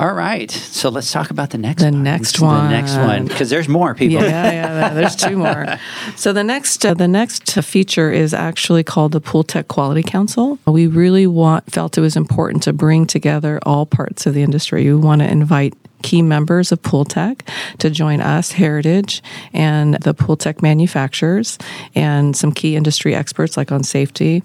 All 0.00 0.14
right. 0.14 0.50
So 0.50 0.88
let's 0.88 1.12
talk 1.12 1.30
about 1.30 1.50
the 1.50 1.58
next 1.58 1.82
the 1.82 1.90
one. 1.90 2.02
next 2.02 2.40
one. 2.40 2.64
The 2.64 2.70
next 2.70 2.96
one 2.96 3.26
because 3.26 3.50
there's 3.50 3.68
more 3.68 3.94
people. 3.94 4.24
Yeah, 4.24 4.50
yeah, 4.50 4.94
there's 4.94 5.14
two 5.14 5.36
more. 5.36 5.66
So 6.16 6.32
the 6.32 6.42
next 6.44 6.84
uh, 6.84 6.94
the 6.94 7.08
next 7.08 7.52
feature 7.62 8.10
is 8.10 8.32
actually 8.32 8.82
called 8.82 9.12
the 9.12 9.20
Pool 9.20 9.44
Tech 9.44 9.68
Quality 9.68 10.02
Council. 10.02 10.58
We 10.66 10.86
really 10.86 11.26
want 11.26 11.70
felt 11.70 11.98
it 11.98 12.00
was 12.00 12.16
important 12.16 12.62
to 12.62 12.72
bring 12.72 13.06
together 13.06 13.60
all 13.64 13.84
parts 13.84 14.26
of 14.26 14.32
the 14.34 14.42
industry. 14.42 14.84
We 14.84 14.94
want 14.94 15.20
to 15.20 15.30
invite 15.30 15.74
key 16.02 16.22
members 16.22 16.72
of 16.72 16.82
Pool 16.82 17.04
Tech 17.04 17.48
to 17.78 17.90
join 17.90 18.20
us, 18.20 18.52
Heritage, 18.52 19.22
and 19.52 19.94
the 19.94 20.14
Pool 20.14 20.36
Tech 20.36 20.62
manufacturers, 20.62 21.58
and 21.94 22.36
some 22.36 22.52
key 22.52 22.76
industry 22.76 23.14
experts 23.14 23.56
like 23.56 23.72
on 23.72 23.82
safety, 23.82 24.42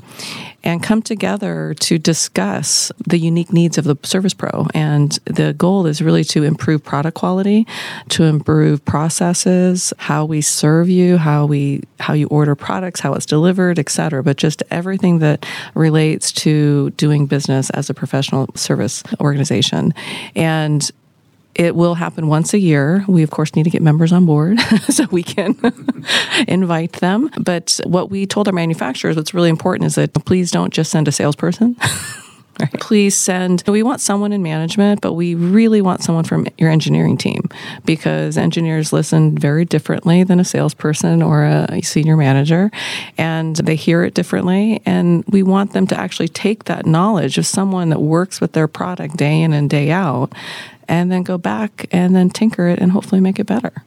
and 0.64 0.82
come 0.82 1.02
together 1.02 1.76
to 1.80 1.98
discuss 2.00 2.92
the 3.08 3.20
unique 3.20 3.54
needs 3.54 3.78
of 3.78 3.84
the 3.84 3.96
service 4.04 4.34
pro. 4.34 4.68
And 4.74 5.12
the 5.26 5.54
goal 5.54 5.86
is 5.86 6.02
really 6.02 6.24
to 6.26 6.44
improve 6.44 6.84
product 6.84 7.16
quality, 7.16 7.68
to 8.10 8.24
improve 8.24 8.84
processes, 8.86 9.94
how 9.98 10.26
we 10.26 10.42
serve 10.42 10.90
you, 10.90 11.18
how 11.18 11.46
we 11.46 11.84
how 12.00 12.14
you 12.14 12.28
order 12.28 12.56
products, 12.56 13.00
how 13.00 13.14
it's 13.14 13.26
delivered, 13.26 13.80
et 13.80 13.90
cetera. 13.90 14.24
But 14.24 14.38
just 14.38 14.64
everything 14.72 15.20
that 15.20 15.46
relates 15.76 16.32
to 16.34 16.90
doing 16.92 17.26
business 17.26 17.70
as 17.72 17.90
a 17.90 17.94
professional 17.94 18.48
service 18.56 19.04
organization. 19.20 19.94
And 20.36 20.90
it 21.56 21.76
will 21.76 21.96
happen 21.96 22.28
once 22.28 22.54
a 22.54 22.60
year. 22.60 23.06
We, 23.08 23.24
of 23.24 23.32
course, 23.32 23.56
need 23.56 23.64
to 23.64 23.70
get 23.70 23.82
members 23.82 24.12
on 24.12 24.26
board 24.26 24.60
so 24.90 25.06
we 25.12 25.24
can 25.24 25.56
invite 26.48 26.94
them. 26.94 27.32
But 27.40 27.80
what 27.86 28.12
we 28.12 28.26
told 28.26 28.48
our 28.48 28.54
manufacturers, 28.54 29.16
what's 29.16 29.34
really 29.34 29.50
important 29.50 29.88
is 29.88 29.96
that 29.96 30.14
please 30.26 30.52
don't 30.52 30.74
just 30.74 30.92
send 30.92 31.08
a 31.08 31.12
salesperson. 31.12 31.78
Right. 32.58 32.72
Please 32.80 33.18
send. 33.18 33.64
We 33.68 33.84
want 33.84 34.00
someone 34.00 34.32
in 34.32 34.42
management, 34.42 35.02
but 35.02 35.14
we 35.14 35.36
really 35.36 35.82
want 35.82 36.04
someone 36.04 36.24
from 36.24 36.48
your 36.58 36.70
engineering 36.70 37.18
team 37.18 37.50
because 37.84 38.38
engineers 38.38 38.94
listen 38.94 39.38
very 39.38 39.66
differently 39.66 40.24
than 40.24 40.40
a 40.40 40.46
salesperson 40.46 41.22
or 41.22 41.44
a 41.44 41.82
senior 41.82 42.16
manager, 42.16 42.72
and 43.18 43.58
they 43.58 43.76
hear 43.76 44.06
it 44.06 44.14
differently. 44.14 44.82
And 44.86 45.26
we 45.28 45.44
want 45.44 45.74
them 45.74 45.86
to 45.88 46.00
actually 46.00 46.30
take 46.30 46.64
that 46.66 46.86
knowledge 46.86 47.38
of 47.38 47.46
someone 47.46 47.90
that 47.90 48.00
works 48.00 48.40
with 48.40 48.54
their 48.54 48.70
product 48.70 49.18
day 49.18 49.42
in 49.42 49.52
and 49.52 49.70
day 49.70 49.92
out 49.92 50.32
and 50.88 51.12
then 51.12 51.24
go 51.24 51.38
back 51.38 51.88
and 51.92 52.16
then 52.16 52.30
tinker 52.30 52.68
it 52.68 52.80
and 52.80 52.92
hopefully 52.92 53.22
make 53.22 53.40
it 53.40 53.46
better. 53.46 53.84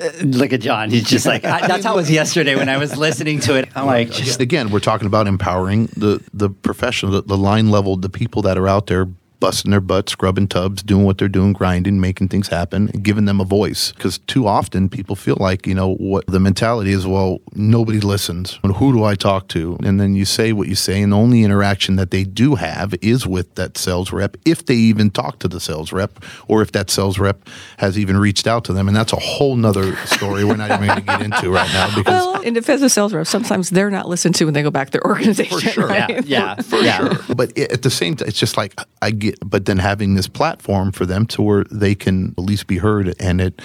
Uh, 0.00 0.10
look 0.22 0.52
at 0.52 0.60
John. 0.60 0.90
He's 0.90 1.08
just 1.08 1.24
like 1.24 1.44
I, 1.44 1.66
that's 1.66 1.84
how 1.84 1.94
it 1.94 1.96
was 1.96 2.10
yesterday 2.10 2.56
when 2.56 2.68
I 2.68 2.78
was 2.78 2.96
listening 2.96 3.40
to 3.40 3.56
it. 3.56 3.68
I'm 3.76 3.86
like, 3.86 4.10
just, 4.10 4.40
again, 4.40 4.70
we're 4.70 4.80
talking 4.80 5.06
about 5.06 5.28
empowering 5.28 5.86
the 5.96 6.22
the 6.32 6.50
professional, 6.50 7.12
the, 7.12 7.22
the 7.22 7.36
line 7.36 7.70
level, 7.70 7.96
the 7.96 8.08
people 8.08 8.42
that 8.42 8.58
are 8.58 8.66
out 8.66 8.88
there 8.88 9.08
busting 9.44 9.72
their 9.72 9.80
butts, 9.82 10.12
scrubbing 10.12 10.48
tubs, 10.48 10.82
doing 10.82 11.04
what 11.04 11.18
they're 11.18 11.28
doing, 11.28 11.52
grinding, 11.52 12.00
making 12.00 12.26
things 12.28 12.48
happen, 12.48 12.88
and 12.94 13.02
giving 13.02 13.26
them 13.26 13.42
a 13.42 13.44
voice. 13.44 13.92
Because 13.92 14.16
too 14.20 14.46
often 14.46 14.88
people 14.88 15.14
feel 15.14 15.36
like, 15.38 15.66
you 15.66 15.74
know, 15.74 15.96
what 15.96 16.26
the 16.26 16.40
mentality 16.40 16.92
is, 16.92 17.06
well, 17.06 17.40
nobody 17.54 18.00
listens. 18.00 18.58
Who 18.62 18.94
do 18.94 19.04
I 19.04 19.14
talk 19.14 19.48
to? 19.48 19.76
And 19.84 20.00
then 20.00 20.14
you 20.14 20.24
say 20.24 20.54
what 20.54 20.68
you 20.68 20.74
say, 20.74 21.02
and 21.02 21.12
the 21.12 21.18
only 21.18 21.44
interaction 21.44 21.96
that 21.96 22.10
they 22.10 22.24
do 22.24 22.54
have 22.54 22.94
is 23.02 23.26
with 23.26 23.54
that 23.56 23.76
sales 23.76 24.12
rep, 24.12 24.38
if 24.46 24.64
they 24.64 24.76
even 24.76 25.10
talk 25.10 25.40
to 25.40 25.48
the 25.48 25.60
sales 25.60 25.92
rep, 25.92 26.24
or 26.48 26.62
if 26.62 26.72
that 26.72 26.88
sales 26.88 27.18
rep 27.18 27.46
has 27.76 27.98
even 27.98 28.16
reached 28.16 28.46
out 28.46 28.64
to 28.64 28.72
them. 28.72 28.88
And 28.88 28.96
that's 28.96 29.12
a 29.12 29.20
whole 29.20 29.56
nother 29.56 29.94
story 30.06 30.46
we're 30.46 30.56
not 30.56 30.70
even 30.70 30.86
going 30.86 31.00
to 31.00 31.04
get 31.04 31.20
into 31.20 31.50
right 31.50 31.70
now. 31.74 31.84
Because 31.94 32.26
well, 32.26 32.42
and 32.42 32.56
if 32.56 32.68
as 32.70 32.80
a 32.80 32.88
sales 32.88 33.12
rep, 33.12 33.26
sometimes 33.26 33.68
they're 33.68 33.90
not 33.90 34.08
listened 34.08 34.34
to 34.36 34.46
when 34.46 34.54
they 34.54 34.62
go 34.62 34.70
back 34.70 34.88
to 34.88 34.92
their 34.92 35.06
organization. 35.06 35.60
For 35.60 35.68
sure. 35.68 35.86
Right? 35.86 36.08
Yeah. 36.08 36.56
yeah. 36.56 36.62
For 36.62 36.76
yeah. 36.78 36.96
sure. 36.96 37.34
But 37.36 37.56
at 37.58 37.82
the 37.82 37.90
same 37.90 38.16
time, 38.16 38.28
it's 38.28 38.38
just 38.38 38.56
like 38.56 38.74
I 39.02 39.10
get 39.10 39.33
but 39.40 39.66
then 39.66 39.78
having 39.78 40.14
this 40.14 40.28
platform 40.28 40.92
for 40.92 41.06
them 41.06 41.26
to 41.26 41.42
where 41.42 41.64
they 41.70 41.94
can 41.94 42.34
at 42.36 42.44
least 42.44 42.66
be 42.66 42.78
heard 42.78 43.14
and 43.20 43.40
it 43.40 43.60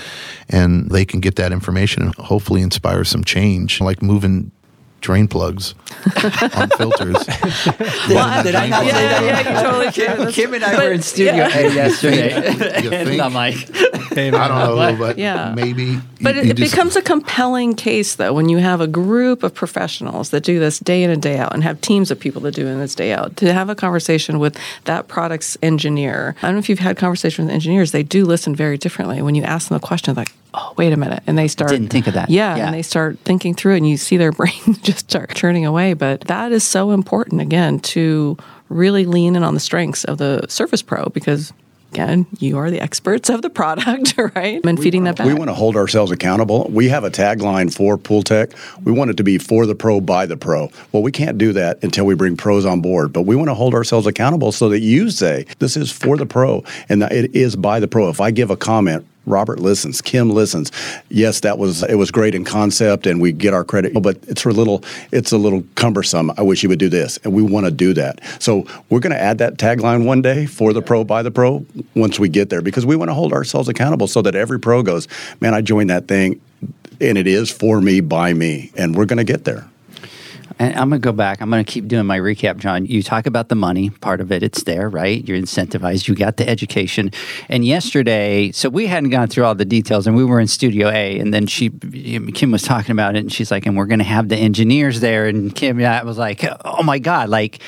and 0.48 0.90
they 0.90 1.06
can 1.06 1.20
get 1.20 1.36
that 1.36 1.52
information 1.52 2.04
and 2.04 2.16
hopefully 2.16 2.62
inspire 2.62 3.04
some 3.04 3.24
change 3.24 3.82
like 3.82 4.02
moving 4.02 4.52
drain 5.02 5.28
plugs 5.28 5.76
on 6.56 6.70
filters. 6.78 7.16
Well, 8.10 8.44
did 8.44 8.56
I 8.56 8.68
not 8.68 8.82
say 8.82 8.88
Yeah, 8.88 8.94
that? 8.94 9.24
yeah, 9.24 9.40
you 9.40 9.68
totally 9.68 9.92
Kim, 9.92 10.18
can. 10.18 10.32
Kim 10.32 10.54
and 10.54 10.64
I 10.64 10.76
But- 10.76 10.86
were 10.86 10.92
in 10.94 11.02
Studio 11.02 11.34
yeah. 11.36 11.58
A 11.58 11.74
yesterday. 11.74 12.82
You 12.84 12.90
think? 12.90 13.22
I'm 13.22 13.34
like, 13.34 13.56
Hey, 14.14 14.30
I 14.30 14.48
don't 14.48 14.76
know, 14.78 14.96
but 15.00 15.18
Yeah. 15.18 15.54
maybe. 15.56 16.00
But 16.22 16.36
you- 16.36 16.42
it, 16.42 16.46
you 16.46 16.52
it 16.52 16.58
just- 16.58 16.74
becomes 16.74 16.96
a 16.96 17.02
compelling 17.02 17.76
case, 17.76 18.16
though, 18.16 18.34
when 18.34 18.50
you 18.50 18.58
have 18.58 18.82
a 18.82 18.88
group 18.88 19.44
of 19.44 19.54
professionals 19.54 20.30
that 20.32 20.44
do 20.44 20.60
this 20.60 20.80
day 20.80 21.04
in 21.04 21.10
and 21.10 21.22
day 21.22 21.38
out 21.38 21.54
and 21.54 21.64
have 21.64 21.80
teams 21.82 22.12
of 22.12 22.20
people 22.20 22.42
that 22.42 22.54
do 22.56 22.68
in 22.68 22.80
this 22.80 22.96
day 22.96 23.14
out 23.14 23.38
to 23.38 23.54
have 23.54 23.70
a 23.70 23.76
conversation 23.76 24.40
with 24.40 24.58
that 24.86 25.08
product's 25.08 25.58
engineer. 25.62 26.36
I 26.42 26.48
don't 26.48 26.56
know 26.56 26.60
if 26.60 26.70
you've 26.70 26.80
had 26.80 26.98
conversations 26.98 27.46
with 27.48 27.54
engineers, 27.54 27.92
they 27.92 28.04
do 28.04 28.26
listen 28.26 28.56
very 28.56 28.78
differently. 28.78 29.22
When 29.22 29.36
you 29.36 29.44
ask 29.44 29.70
them 29.70 29.78
a 29.78 29.80
question, 29.80 30.16
like, 30.16 30.32
oh, 30.54 30.74
wait 30.78 30.94
a 30.94 30.98
minute. 30.98 31.24
And 31.28 31.38
they 31.38 31.48
start. 31.48 31.72
Didn't 31.72 31.90
think 31.90 32.08
of 32.08 32.14
that. 32.14 32.30
Yeah, 32.30 32.56
Yeah. 32.56 32.66
And 32.66 32.74
they 32.74 32.82
start 32.82 33.20
thinking 33.20 33.54
through 33.54 33.74
it, 33.74 33.78
and 33.78 33.90
you 33.90 33.98
see 33.98 34.18
their 34.18 34.32
brain 34.40 34.54
just 34.82 35.10
start 35.10 35.34
churning 35.36 35.66
away. 35.66 35.94
But 35.94 36.22
that 36.22 36.52
is 36.52 36.64
so 36.64 36.92
important, 36.92 37.42
again, 37.42 37.80
to 37.80 38.38
really 38.70 39.06
lean 39.06 39.36
in 39.36 39.44
on 39.44 39.54
the 39.54 39.60
strengths 39.60 40.04
of 40.04 40.18
the 40.18 40.46
service 40.48 40.82
pro 40.82 41.06
because. 41.14 41.54
Again, 41.92 42.28
you 42.38 42.60
are 42.60 42.70
the 42.70 42.80
experts 42.80 43.32
of 43.32 43.42
the 43.42 43.50
product, 43.50 44.14
right? 44.36 44.64
And 44.64 44.80
feeding 44.80 45.06
that 45.06 45.16
back. 45.16 45.26
We 45.26 45.34
want 45.34 45.50
to 45.50 45.56
hold 45.56 45.76
ourselves 45.76 46.12
accountable. 46.12 46.68
We 46.70 46.88
have 46.90 47.04
a 47.04 47.10
tagline 47.10 47.74
for 47.74 47.98
Pool 47.98 48.22
Tech. 48.22 48.52
We 48.84 48.92
want 48.92 49.10
it 49.10 49.18
to 49.18 49.24
be 49.24 49.40
for 49.40 49.66
the 49.66 49.74
pro, 49.74 50.00
by 50.00 50.28
the 50.28 50.38
pro. 50.38 50.70
Well, 50.92 51.02
we 51.02 51.12
can't 51.12 51.40
do 51.40 51.52
that 51.54 51.84
until 51.84 52.06
we 52.06 52.14
bring 52.14 52.38
pros 52.38 52.64
on 52.64 52.82
board, 52.82 53.12
but 53.12 53.24
we 53.24 53.36
want 53.36 53.50
to 53.50 53.56
hold 53.56 53.74
ourselves 53.74 54.06
accountable 54.06 54.52
so 54.52 54.70
that 54.70 54.82
you 54.82 55.10
say, 55.10 55.48
this 55.58 55.76
is 55.76 55.92
for 55.92 56.16
the 56.16 56.28
pro 56.28 56.64
and 56.90 57.02
that 57.02 57.12
it 57.12 57.36
is 57.36 57.56
by 57.56 57.80
the 57.80 57.88
pro. 57.88 58.10
If 58.10 58.22
I 58.22 58.30
give 58.30 58.52
a 58.52 58.56
comment, 58.56 59.04
Robert 59.26 59.60
listens, 59.60 60.02
Kim 60.02 60.30
listens. 60.30 60.72
Yes, 61.10 61.42
that 61.42 61.58
was 61.58 61.84
it 61.84 61.96
was 61.96 62.10
great 62.12 62.34
in 62.34 62.44
concept, 62.44 63.06
and 63.06 63.22
we 63.22 63.32
get 63.32 63.54
our 63.54 63.64
credit, 63.64 63.94
but 64.02 64.18
it's 64.28 64.46
a 64.46 64.50
little 64.50 64.84
it's 65.12 65.32
a 65.32 65.38
little 65.38 65.64
cumbersome. 65.76 66.32
I 66.38 66.42
wish 66.42 66.64
you 66.64 66.70
would 66.70 66.80
do 66.80 66.90
this, 66.90 67.18
and 67.24 67.34
we 67.34 67.44
want 67.44 67.66
to 67.66 67.72
do 67.72 67.94
that. 67.94 68.20
So 68.40 68.66
we're 68.90 69.00
going 69.00 69.14
to 69.14 69.22
add 69.22 69.38
that 69.40 69.58
tagline 69.58 70.06
one 70.06 70.22
day 70.22 70.46
for 70.46 70.74
the 70.74 70.82
pro 70.82 71.04
by 71.04 71.22
the 71.22 71.32
pro 71.32 71.66
once 71.96 72.20
we 72.20 72.30
get 72.30 72.50
there, 72.50 72.62
because 72.62 72.86
we 72.86 72.96
want 72.96 73.10
to 73.10 73.14
hold 73.14 73.34
ourselves 73.34 73.70
accountable 73.70 74.08
so 74.08 74.22
that 74.22 74.36
every 74.36 74.60
pro 74.60 74.82
goes, 74.84 75.08
man, 75.40 75.54
I 75.54 75.62
joined 75.62 75.90
that 75.90 76.08
thing, 76.08 76.42
and 77.00 77.18
it 77.18 77.28
is 77.28 77.52
for 77.52 77.82
me 77.82 78.02
by 78.02 78.34
me, 78.34 78.72
and 78.78 78.96
we're 78.96 79.06
going 79.06 79.18
to 79.18 79.24
get 79.24 79.46
there. 79.46 79.68
And 80.60 80.76
I'm 80.76 80.90
going 80.90 81.02
to 81.02 81.06
go 81.06 81.14
back. 81.14 81.42
I'm 81.42 81.50
going 81.50 81.64
to 81.64 81.72
keep 81.72 81.88
doing 81.88 82.06
my 82.06 82.20
recap, 82.20 82.58
John. 82.58 82.86
You 82.86 83.02
talk 83.02 83.26
about 83.26 83.48
the 83.48 83.56
money 83.56 83.90
part 83.90 84.20
of 84.20 84.30
it. 84.32 84.44
It's 84.44 84.64
there, 84.64 84.90
right? 84.90 85.26
You're 85.26 85.38
incentivized. 85.38 86.10
You 86.10 86.16
got 86.16 86.36
the 86.36 86.48
education. 86.48 87.12
And 87.48 87.64
yesterday, 87.64 88.52
so 88.52 88.70
we 88.70 88.88
hadn't 88.88 89.10
gone 89.10 89.30
through 89.30 89.46
all 89.46 89.56
the 89.56 89.64
details 89.64 90.06
and 90.06 90.18
we 90.18 90.26
were 90.26 90.40
in 90.40 90.48
Studio 90.48 90.90
A. 90.90 91.18
And 91.18 91.34
then 91.34 91.48
she, 91.48 91.70
Kim 91.70 92.52
was 92.52 92.64
talking 92.64 92.92
about 92.92 93.16
it 93.16 93.20
and 93.20 93.32
she's 93.32 93.52
like, 93.52 93.66
and 93.66 93.78
we're 93.78 93.86
going 93.86 94.00
to 94.00 94.06
have 94.06 94.28
the 94.28 94.36
engineers 94.36 95.00
there. 95.00 95.28
And 95.28 95.56
Kim, 95.56 95.80
I 95.82 96.04
was 96.04 96.18
like, 96.18 96.44
oh 96.66 96.84
my 96.84 97.00
God, 97.00 97.30
like, 97.30 97.60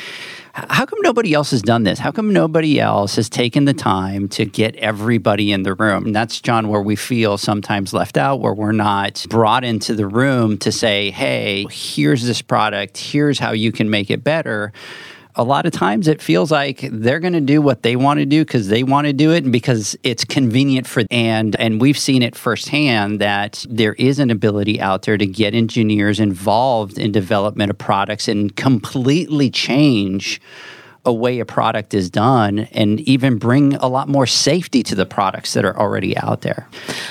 how 0.54 0.86
come 0.86 1.00
nobody 1.02 1.34
else 1.34 1.52
has 1.52 1.62
done 1.62 1.84
this? 1.84 2.00
How 2.00 2.12
come 2.12 2.34
nobody 2.34 2.80
else 2.80 3.16
has 3.16 3.30
taken 3.30 3.66
the 3.66 3.74
time 3.74 4.28
to 4.30 4.46
get 4.46 4.76
everybody 4.76 5.52
in 5.52 5.64
the 5.64 5.74
room? 5.74 6.08
And 6.08 6.16
that's, 6.16 6.42
John, 6.42 6.68
where 6.68 6.82
we 6.82 6.96
feel 6.96 7.38
sometimes 7.38 7.94
left 7.94 8.18
out, 8.18 8.42
where 8.42 8.54
we're 8.54 8.72
not 8.74 9.26
brought 9.30 9.64
into 9.64 9.96
the 9.96 10.08
room 10.08 10.58
to 10.60 10.72
say, 10.72 11.12
hey, 11.12 11.66
here's 11.72 12.26
this 12.26 12.42
product, 12.42 12.98
here's 12.98 13.40
how 13.40 13.52
you 13.52 13.72
can 13.72 13.90
make 13.90 14.10
it 14.10 14.24
better. 14.24 14.74
A 15.36 15.44
lot 15.44 15.66
of 15.66 15.72
times 15.72 16.08
it 16.08 16.22
feels 16.22 16.52
like 16.52 16.88
they're 16.92 17.20
going 17.20 17.34
to 17.34 17.42
do 17.42 17.62
what 17.62 17.84
they 17.84 17.96
want 17.96 18.20
to 18.20 18.26
do 18.26 18.44
because 18.44 18.68
they 18.68 18.84
want 18.84 19.08
to 19.08 19.14
do 19.14 19.32
it 19.32 19.44
and 19.44 19.52
because 19.52 19.98
it's 20.04 20.26
convenient 20.26 20.88
for 20.88 21.04
and 21.10 21.56
and 21.60 21.80
we've 21.80 21.98
seen 21.98 22.22
it 22.22 22.36
firsthand 22.36 23.20
that 23.22 23.66
there 23.70 23.94
is 23.94 24.20
an 24.20 24.30
ability 24.30 24.82
out 24.82 25.04
there 25.04 25.18
to 25.18 25.26
get 25.26 25.56
engineers 25.56 26.20
involved 26.20 26.98
in 26.98 27.12
development 27.12 27.70
of 27.70 27.78
products 27.78 28.28
and 28.28 28.56
completely 28.56 29.50
change 29.50 30.42
a 31.04 31.12
way 31.14 31.40
a 31.40 31.46
product 31.46 31.94
is 31.96 32.10
done 32.12 32.60
and 32.74 33.00
even 33.02 33.38
bring 33.38 33.74
a 33.76 33.88
lot 33.88 34.08
more 34.08 34.28
safety 34.28 34.84
to 34.84 34.94
the 34.94 35.06
products 35.06 35.54
that 35.54 35.66
are 35.66 35.76
already 35.78 36.16
out 36.18 36.42
there. 36.42 36.68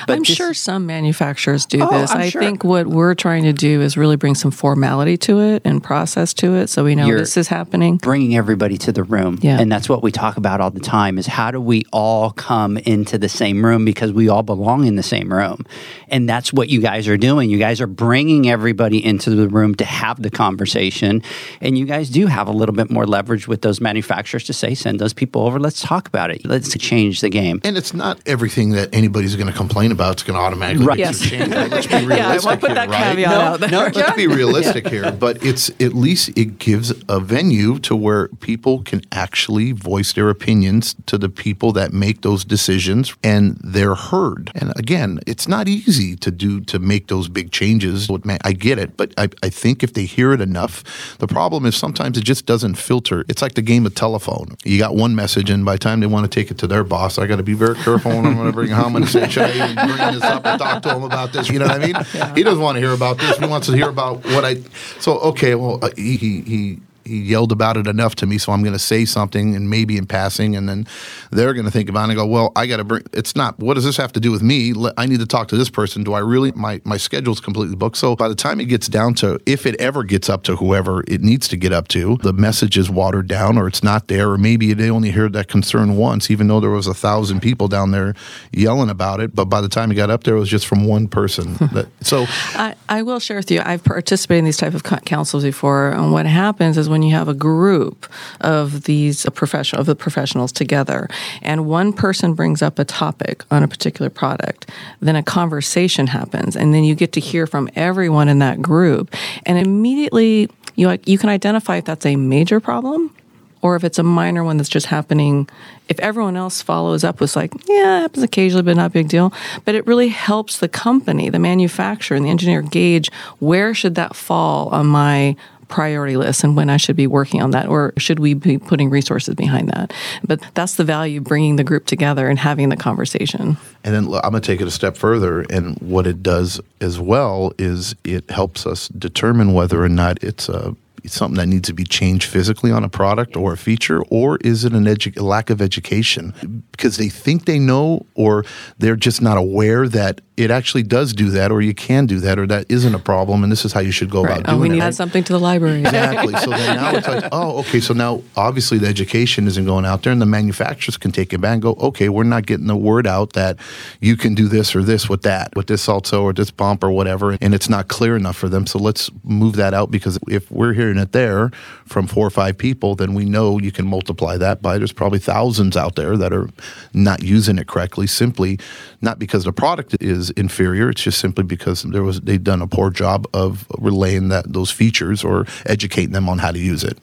But 0.06 0.16
I'm 0.16 0.22
just- 0.22 0.36
sure 0.38 0.54
some 0.54 0.86
manufacturers 0.86 1.66
do 1.66 1.80
Oh, 1.82 1.90
this. 2.00 2.12
I'm 2.12 2.20
I 2.20 2.28
sure. 2.28 2.40
think 2.40 2.62
what 2.62 2.86
we're 2.86 3.14
trying 3.14 3.42
to 3.44 3.52
do 3.52 3.80
is 3.80 3.96
really 3.96 4.14
bring 4.16 4.36
some 4.36 4.52
formality 4.52 5.16
to 5.18 5.40
it 5.40 5.62
and 5.64 5.82
process 5.82 6.32
to 6.34 6.54
it 6.54 6.68
so 6.68 6.84
we 6.84 6.94
know 6.94 7.06
You're- 7.06 7.18
this 7.20 7.36
is 7.36 7.48
happening. 7.48 7.96
bringing 7.96 8.36
everybody 8.36 8.78
to 8.78 8.92
the 8.92 9.02
room. 9.02 9.38
Yeah. 9.42 9.58
And 9.60 9.72
that's 9.72 9.88
what 9.88 10.02
we 10.04 10.12
talk 10.12 10.36
about 10.36 10.60
all 10.60 10.70
the 10.70 10.78
time 10.80 11.18
is 11.18 11.26
how 11.26 11.50
do 11.50 11.60
we 11.60 11.84
all 11.92 12.30
come 12.30 12.76
into 12.78 13.18
the 13.18 13.28
same 13.28 13.64
room 13.64 13.84
because 13.84 14.12
we 14.12 14.28
all 14.28 14.44
belong 14.44 14.84
in 14.86 14.94
the 14.94 15.02
same 15.02 15.32
room. 15.32 15.66
And 16.08 16.28
that's 16.28 16.52
what 16.52 16.68
you 16.68 16.80
guys 16.80 17.08
are 17.08 17.16
doing. 17.16 17.50
You 17.50 17.58
guys 17.58 17.80
are 17.80 17.86
bringing 17.88 18.48
everybody 18.48 19.04
into 19.04 19.30
the 19.30 19.48
room 19.48 19.74
to 19.76 19.84
have 19.84 20.22
the 20.22 20.30
conversation. 20.30 21.22
And 21.60 21.76
you 21.76 21.86
guys 21.86 22.08
do 22.08 22.26
have 22.26 22.46
a 22.46 22.52
little 22.52 22.74
bit 22.74 22.88
more 22.90 23.06
leverage 23.06 23.48
with 23.48 23.62
those 23.62 23.79
manufacturers 23.80 24.44
to 24.44 24.52
say, 24.52 24.74
send 24.74 24.98
those 25.00 25.12
people 25.12 25.42
over. 25.42 25.58
Let's 25.58 25.80
talk 25.82 26.08
about 26.08 26.30
it. 26.30 26.44
Let's 26.44 26.76
change 26.78 27.20
the 27.20 27.28
game. 27.30 27.60
And 27.64 27.76
it's 27.76 27.94
not 27.94 28.20
everything 28.26 28.70
that 28.70 28.94
anybody's 28.94 29.36
going 29.36 29.46
to 29.48 29.52
complain 29.56 29.92
about. 29.92 30.12
It's 30.14 30.22
going 30.22 30.36
to 30.38 30.40
automatically 30.40 30.86
Right. 30.86 30.98
Yes. 30.98 31.22
you 31.24 31.38
changed. 31.38 31.50
Let's 31.70 31.86
be 31.86 32.06
realistic 32.06 32.18
Yeah, 32.18 32.28
I 32.28 32.38
want 32.46 32.60
to 32.60 32.66
here, 32.66 32.76
right? 32.76 32.90
caveat 32.90 33.32
out 33.32 33.60
there. 33.60 33.70
no, 33.70 33.90
Let's 33.94 34.16
be 34.16 34.26
realistic 34.40 34.88
here, 34.88 35.12
but 35.12 35.44
it's 35.44 35.70
at 35.80 35.94
least 35.94 36.30
it 36.36 36.58
gives 36.58 36.92
a 37.08 37.20
venue 37.20 37.78
to 37.80 37.94
where 37.96 38.28
people 38.40 38.82
can 38.82 39.02
actually 39.12 39.72
voice 39.72 40.12
their 40.12 40.28
opinions 40.30 40.94
to 41.06 41.18
the 41.18 41.28
people 41.28 41.72
that 41.72 41.92
make 41.92 42.22
those 42.22 42.44
decisions, 42.44 43.14
and 43.22 43.58
they're 43.62 43.94
heard. 43.94 44.50
And 44.54 44.72
again, 44.76 45.20
it's 45.26 45.46
not 45.48 45.68
easy 45.68 46.16
to 46.16 46.30
do 46.30 46.60
to 46.62 46.78
make 46.78 47.08
those 47.08 47.28
big 47.28 47.50
changes. 47.50 48.08
I 48.44 48.52
get 48.52 48.78
it, 48.78 48.96
but 48.96 49.12
I, 49.16 49.28
I 49.42 49.48
think 49.48 49.82
if 49.82 49.94
they 49.94 50.04
hear 50.04 50.32
it 50.32 50.40
enough, 50.40 51.16
the 51.18 51.26
problem 51.26 51.66
is 51.66 51.76
sometimes 51.76 52.18
it 52.18 52.24
just 52.24 52.46
doesn't 52.46 52.74
filter. 52.76 53.24
It's 53.28 53.42
like 53.42 53.54
the 53.54 53.62
game 53.70 53.86
of 53.86 53.94
telephone. 53.94 54.56
You 54.64 54.78
got 54.78 54.96
one 54.96 55.14
message, 55.14 55.48
and 55.48 55.64
by 55.64 55.74
the 55.74 55.78
time 55.78 56.00
they 56.00 56.06
want 56.06 56.30
to 56.30 56.40
take 56.40 56.50
it 56.50 56.58
to 56.58 56.66
their 56.66 56.82
boss, 56.82 57.18
I 57.18 57.28
got 57.28 57.36
to 57.36 57.44
be 57.44 57.54
very 57.54 57.76
careful 57.76 58.10
when 58.10 58.26
I'm 58.26 58.34
going 58.34 58.48
to 58.48 58.52
bring 58.52 58.70
home 58.70 58.96
and 58.96 59.08
say, 59.08 59.28
should 59.28 59.44
I 59.44 59.52
even 59.52 59.74
bring 59.76 60.14
this 60.14 60.24
up 60.24 60.44
and 60.44 60.58
talk 60.58 60.82
to 60.82 60.96
him 60.96 61.04
about 61.04 61.32
this? 61.32 61.48
You 61.48 61.60
know 61.60 61.66
what 61.66 61.80
I 61.80 61.86
mean? 61.86 62.34
He 62.34 62.42
doesn't 62.42 62.60
want 62.60 62.76
to 62.76 62.80
hear 62.80 62.92
about 62.92 63.18
this. 63.18 63.38
He 63.38 63.46
wants 63.46 63.68
to 63.68 63.76
hear 63.76 63.88
about 63.88 64.24
what 64.24 64.44
I. 64.44 64.56
So 64.98 65.18
okay, 65.30 65.54
well, 65.54 65.78
uh, 65.82 65.90
he 65.96 66.16
he. 66.16 66.78
He 67.04 67.20
yelled 67.20 67.52
about 67.52 67.76
it 67.76 67.86
enough 67.86 68.14
to 68.16 68.26
me, 68.26 68.38
so 68.38 68.52
I'm 68.52 68.62
going 68.62 68.72
to 68.72 68.78
say 68.78 69.04
something, 69.04 69.54
and 69.54 69.70
maybe 69.70 69.96
in 69.96 70.06
passing, 70.06 70.56
and 70.56 70.68
then 70.68 70.86
they're 71.30 71.54
going 71.54 71.64
to 71.64 71.70
think 71.70 71.88
about 71.88 72.08
it 72.08 72.12
and 72.12 72.16
go, 72.16 72.26
"Well, 72.26 72.52
I 72.56 72.66
got 72.66 72.78
to 72.78 72.84
bring." 72.84 73.04
It's 73.12 73.34
not. 73.34 73.58
What 73.58 73.74
does 73.74 73.84
this 73.84 73.96
have 73.96 74.12
to 74.12 74.20
do 74.20 74.30
with 74.30 74.42
me? 74.42 74.74
I 74.96 75.06
need 75.06 75.20
to 75.20 75.26
talk 75.26 75.48
to 75.48 75.56
this 75.56 75.70
person. 75.70 76.04
Do 76.04 76.12
I 76.12 76.20
really? 76.20 76.52
My 76.52 76.80
my 76.84 76.96
schedule's 76.96 77.40
completely 77.40 77.76
booked. 77.76 77.96
So 77.96 78.16
by 78.16 78.28
the 78.28 78.34
time 78.34 78.60
it 78.60 78.66
gets 78.66 78.88
down 78.88 79.14
to, 79.14 79.40
if 79.46 79.66
it 79.66 79.80
ever 79.80 80.04
gets 80.04 80.28
up 80.28 80.42
to 80.44 80.56
whoever 80.56 81.02
it 81.08 81.22
needs 81.22 81.48
to 81.48 81.56
get 81.56 81.72
up 81.72 81.88
to, 81.88 82.18
the 82.22 82.32
message 82.32 82.76
is 82.76 82.90
watered 82.90 83.28
down, 83.28 83.56
or 83.56 83.66
it's 83.66 83.82
not 83.82 84.08
there, 84.08 84.30
or 84.30 84.38
maybe 84.38 84.72
they 84.72 84.90
only 84.90 85.10
heard 85.10 85.32
that 85.32 85.48
concern 85.48 85.96
once, 85.96 86.30
even 86.30 86.48
though 86.48 86.60
there 86.60 86.70
was 86.70 86.86
a 86.86 86.94
thousand 86.94 87.40
people 87.40 87.68
down 87.68 87.90
there 87.90 88.14
yelling 88.52 88.90
about 88.90 89.20
it. 89.20 89.34
But 89.34 89.46
by 89.46 89.60
the 89.60 89.68
time 89.68 89.90
it 89.90 89.94
got 89.94 90.10
up 90.10 90.24
there, 90.24 90.36
it 90.36 90.40
was 90.40 90.48
just 90.48 90.66
from 90.66 90.84
one 90.86 91.08
person. 91.08 91.54
that, 91.72 91.88
so 92.02 92.26
I, 92.28 92.74
I 92.88 93.02
will 93.02 93.20
share 93.20 93.36
with 93.36 93.50
you. 93.50 93.62
I've 93.64 93.84
participated 93.84 94.40
in 94.40 94.44
these 94.44 94.56
type 94.56 94.74
of 94.74 94.82
councils 94.82 95.44
before, 95.44 95.90
and 95.90 96.12
what 96.12 96.26
happens 96.26 96.76
is 96.76 96.88
when 96.90 97.02
you 97.02 97.14
have 97.14 97.28
a 97.28 97.34
group 97.34 98.06
of 98.40 98.84
these 98.84 99.26
professional 99.34 99.80
of 99.80 99.86
the 99.86 99.96
professionals 99.96 100.52
together, 100.52 101.08
and 101.42 101.66
one 101.66 101.92
person 101.92 102.34
brings 102.34 102.62
up 102.62 102.78
a 102.78 102.84
topic 102.84 103.44
on 103.50 103.62
a 103.62 103.68
particular 103.68 104.10
product, 104.10 104.68
then 105.00 105.16
a 105.16 105.22
conversation 105.22 106.08
happens, 106.08 106.56
and 106.56 106.74
then 106.74 106.84
you 106.84 106.94
get 106.94 107.12
to 107.12 107.20
hear 107.20 107.46
from 107.46 107.68
everyone 107.76 108.28
in 108.28 108.38
that 108.40 108.60
group, 108.60 109.14
and 109.46 109.58
immediately 109.58 110.48
you 110.76 110.98
you 111.04 111.18
can 111.18 111.28
identify 111.28 111.76
if 111.76 111.84
that's 111.84 112.06
a 112.06 112.16
major 112.16 112.60
problem 112.60 113.14
or 113.62 113.76
if 113.76 113.84
it's 113.84 113.98
a 113.98 114.02
minor 114.02 114.42
one 114.42 114.56
that's 114.56 114.68
just 114.68 114.86
happening, 114.86 115.48
if 115.88 115.98
everyone 116.00 116.36
else 116.36 116.62
follows 116.62 117.04
up 117.04 117.20
with 117.20 117.36
like, 117.36 117.52
yeah, 117.68 117.98
it 117.98 118.02
happens 118.02 118.22
occasionally, 118.22 118.62
but 118.62 118.76
not 118.76 118.86
a 118.86 118.90
big 118.90 119.08
deal. 119.08 119.32
But 119.64 119.74
it 119.74 119.86
really 119.86 120.08
helps 120.08 120.58
the 120.58 120.68
company, 120.68 121.28
the 121.28 121.38
manufacturer, 121.38 122.16
and 122.16 122.24
the 122.24 122.30
engineer 122.30 122.62
gauge 122.62 123.10
where 123.38 123.74
should 123.74 123.94
that 123.96 124.16
fall 124.16 124.68
on 124.68 124.86
my 124.86 125.36
priority 125.70 126.16
list 126.16 126.44
and 126.44 126.56
when 126.56 126.68
I 126.68 126.76
should 126.76 126.96
be 126.96 127.06
working 127.06 127.40
on 127.40 127.52
that, 127.52 127.68
or 127.68 127.94
should 127.96 128.18
we 128.18 128.34
be 128.34 128.58
putting 128.58 128.90
resources 128.90 129.34
behind 129.34 129.70
that? 129.70 129.92
But 130.22 130.42
that's 130.54 130.74
the 130.74 130.84
value 130.84 131.18
of 131.18 131.24
bringing 131.24 131.56
the 131.56 131.64
group 131.64 131.86
together 131.86 132.28
and 132.28 132.38
having 132.38 132.68
the 132.68 132.76
conversation. 132.76 133.56
And 133.84 133.94
then 133.94 134.04
I'm 134.22 134.30
going 134.30 134.34
to 134.34 134.40
take 134.40 134.60
it 134.60 134.66
a 134.66 134.70
step 134.70 134.96
further. 134.96 135.42
And 135.42 135.78
what 135.78 136.06
it 136.06 136.22
does 136.22 136.60
as 136.80 136.98
well 136.98 137.52
is 137.58 137.94
it 138.04 138.30
helps 138.30 138.66
us 138.66 138.88
determine 138.88 139.54
whether 139.54 139.82
or 139.82 139.88
not 139.88 140.22
it's 140.22 140.48
a 140.48 140.76
it's 141.04 141.14
something 141.14 141.38
that 141.38 141.46
needs 141.46 141.68
to 141.68 141.72
be 141.72 141.84
changed 141.84 142.24
physically 142.24 142.70
on 142.70 142.84
a 142.84 142.88
product 142.88 143.36
or 143.36 143.52
a 143.52 143.56
feature, 143.56 144.02
or 144.10 144.36
is 144.38 144.64
it 144.64 144.72
an 144.72 144.84
edu- 144.84 145.20
lack 145.20 145.50
of 145.50 145.62
education 145.62 146.62
because 146.72 146.96
they 146.96 147.08
think 147.08 147.44
they 147.44 147.58
know, 147.58 148.04
or 148.14 148.44
they're 148.78 148.96
just 148.96 149.22
not 149.22 149.38
aware 149.38 149.88
that 149.88 150.20
it 150.40 150.50
actually 150.50 150.82
does 150.82 151.12
do 151.12 151.30
that, 151.30 151.52
or 151.52 151.60
you 151.60 151.74
can 151.74 152.06
do 152.06 152.18
that, 152.20 152.38
or 152.38 152.46
that 152.46 152.64
isn't 152.70 152.94
a 152.94 152.98
problem, 152.98 153.42
and 153.42 153.52
this 153.52 153.64
is 153.64 153.72
how 153.72 153.80
you 153.80 153.90
should 153.90 154.10
go 154.10 154.22
Right. 154.22 154.40
about 154.40 154.48
Oh, 154.48 154.56
doing 154.56 154.60
we 154.60 154.68
it. 154.68 154.72
need 154.72 154.78
to 154.80 154.84
add 154.86 154.94
something 154.94 155.22
to 155.24 155.32
the 155.34 155.38
library. 155.40 155.80
Exactly. 155.80 156.34
So 156.38 156.50
then 156.50 156.76
now 156.76 156.90
it's 156.94 157.06
like, 157.08 157.24
oh, 157.32 157.58
okay. 157.60 157.80
So 157.80 157.92
now 157.94 158.22
obviously 158.36 158.78
the 158.78 158.86
education 158.88 159.46
isn't 159.46 159.64
going 159.66 159.84
out 159.84 160.02
there, 160.02 160.12
and 160.12 160.20
the 160.20 160.26
manufacturers 160.26 160.96
can 160.96 161.12
take 161.12 161.32
it 161.32 161.40
back 161.40 161.52
and 161.54 161.62
go, 161.62 161.74
okay, 161.74 162.08
we're 162.08 162.24
not 162.24 162.46
getting 162.46 162.66
the 162.66 162.76
word 162.76 163.06
out 163.06 163.34
that 163.34 163.58
you 164.00 164.16
can 164.16 164.34
do 164.34 164.48
this 164.48 164.74
or 164.74 164.82
this 164.82 165.08
with 165.08 165.22
that, 165.22 165.54
with 165.56 165.66
this 165.66 165.88
also 165.88 166.22
or 166.22 166.32
this 166.32 166.50
pump 166.50 166.82
or 166.82 166.90
whatever, 166.90 167.36
and 167.40 167.54
it's 167.54 167.68
not 167.68 167.88
clear 167.88 168.16
enough 168.16 168.36
for 168.36 168.48
them. 168.48 168.66
So 168.66 168.78
let's 168.78 169.10
move 169.24 169.56
that 169.56 169.74
out 169.74 169.90
because 169.90 170.18
if 170.28 170.50
we're 170.50 170.72
hearing 170.72 170.98
it 170.98 171.12
there 171.12 171.50
from 171.86 172.06
four 172.06 172.26
or 172.26 172.30
five 172.30 172.56
people, 172.56 172.94
then 172.94 173.14
we 173.14 173.24
know 173.26 173.58
you 173.58 173.72
can 173.72 173.86
multiply 173.86 174.36
that 174.38 174.62
by 174.62 174.78
there's 174.78 174.92
probably 174.92 175.18
thousands 175.18 175.76
out 175.76 175.96
there 175.96 176.16
that 176.16 176.32
are 176.32 176.48
not 176.94 177.22
using 177.22 177.58
it 177.58 177.66
correctly, 177.66 178.06
simply 178.06 178.58
not 179.00 179.18
because 179.18 179.44
the 179.44 179.52
product 179.52 179.96
is 180.00 180.29
inferior. 180.32 180.90
It's 180.90 181.02
just 181.02 181.20
simply 181.20 181.44
because 181.44 181.82
there 181.82 182.02
was 182.02 182.20
they've 182.20 182.42
done 182.42 182.62
a 182.62 182.66
poor 182.66 182.90
job 182.90 183.26
of 183.32 183.66
relaying 183.78 184.28
that 184.28 184.52
those 184.52 184.70
features 184.70 185.24
or 185.24 185.46
educating 185.66 186.12
them 186.12 186.28
on 186.28 186.38
how 186.38 186.52
to 186.52 186.58
use 186.58 186.84
it. 186.84 186.98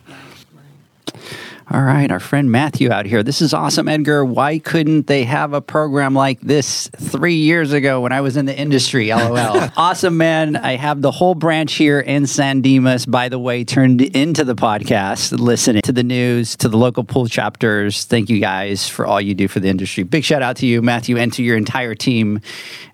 All 1.69 1.83
right, 1.83 2.09
our 2.09 2.21
friend 2.21 2.49
Matthew 2.49 2.91
out 2.91 3.05
here. 3.05 3.23
This 3.23 3.41
is 3.41 3.53
awesome, 3.53 3.89
Edgar. 3.89 4.23
Why 4.23 4.57
couldn't 4.57 5.07
they 5.07 5.25
have 5.25 5.51
a 5.51 5.59
program 5.59 6.13
like 6.13 6.39
this 6.39 6.89
three 6.95 7.35
years 7.35 7.73
ago 7.73 7.99
when 7.99 8.13
I 8.13 8.21
was 8.21 8.37
in 8.37 8.45
the 8.45 8.57
industry? 8.57 9.09
LOL. 9.13 9.67
awesome, 9.75 10.15
man. 10.15 10.55
I 10.55 10.77
have 10.77 11.01
the 11.01 11.11
whole 11.11 11.35
branch 11.35 11.73
here 11.73 11.99
in 11.99 12.25
San 12.25 12.61
Dimas, 12.61 13.05
by 13.05 13.27
the 13.27 13.37
way, 13.37 13.65
turned 13.65 14.01
into 14.01 14.45
the 14.45 14.55
podcast, 14.55 15.37
listening 15.37 15.81
to 15.81 15.91
the 15.91 16.03
news, 16.03 16.55
to 16.55 16.69
the 16.69 16.77
local 16.77 17.03
pool 17.03 17.27
chapters. 17.27 18.05
Thank 18.05 18.29
you 18.29 18.39
guys 18.39 18.87
for 18.87 19.05
all 19.05 19.19
you 19.19 19.35
do 19.35 19.49
for 19.49 19.59
the 19.59 19.67
industry. 19.67 20.03
Big 20.03 20.23
shout 20.23 20.41
out 20.41 20.55
to 20.57 20.65
you, 20.65 20.81
Matthew, 20.81 21.17
and 21.17 21.33
to 21.33 21.43
your 21.43 21.57
entire 21.57 21.95
team 21.95 22.39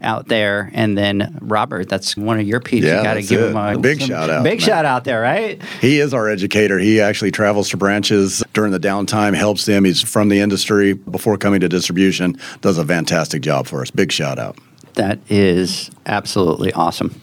out 0.01 0.29
there. 0.29 0.71
And 0.73 0.97
then 0.97 1.37
Robert, 1.41 1.89
that's 1.89 2.17
one 2.17 2.39
of 2.39 2.47
your 2.47 2.59
peeps. 2.59 2.87
Yeah, 2.87 2.97
you 2.97 3.03
got 3.03 3.13
to 3.13 3.21
give 3.21 3.39
it. 3.39 3.49
him 3.51 3.55
a 3.55 3.73
A 3.75 3.77
big 3.77 4.01
shout 4.01 4.31
out, 4.31 4.43
Big 4.43 4.59
man. 4.59 4.67
shout 4.67 4.85
out 4.85 5.03
there, 5.03 5.21
right? 5.21 5.61
He 5.79 5.99
is 5.99 6.11
our 6.15 6.27
educator. 6.27 6.79
He 6.79 6.99
actually 6.99 7.29
travels 7.29 7.69
to 7.69 7.77
branches 7.77 8.43
during 8.53 8.62
the 8.71 8.79
downtime, 8.79 9.35
helps 9.35 9.65
them. 9.65 9.85
He's 9.85 10.01
from 10.01 10.29
the 10.29 10.39
industry 10.39 10.93
before 10.93 11.37
coming 11.37 11.59
to 11.61 11.69
distribution. 11.69 12.37
Does 12.61 12.77
a 12.77 12.85
fantastic 12.85 13.41
job 13.41 13.67
for 13.67 13.81
us. 13.81 13.91
Big 13.91 14.11
shout 14.11 14.39
out. 14.39 14.57
That 14.95 15.19
is 15.29 15.89
absolutely 16.05 16.71
awesome. 16.73 17.19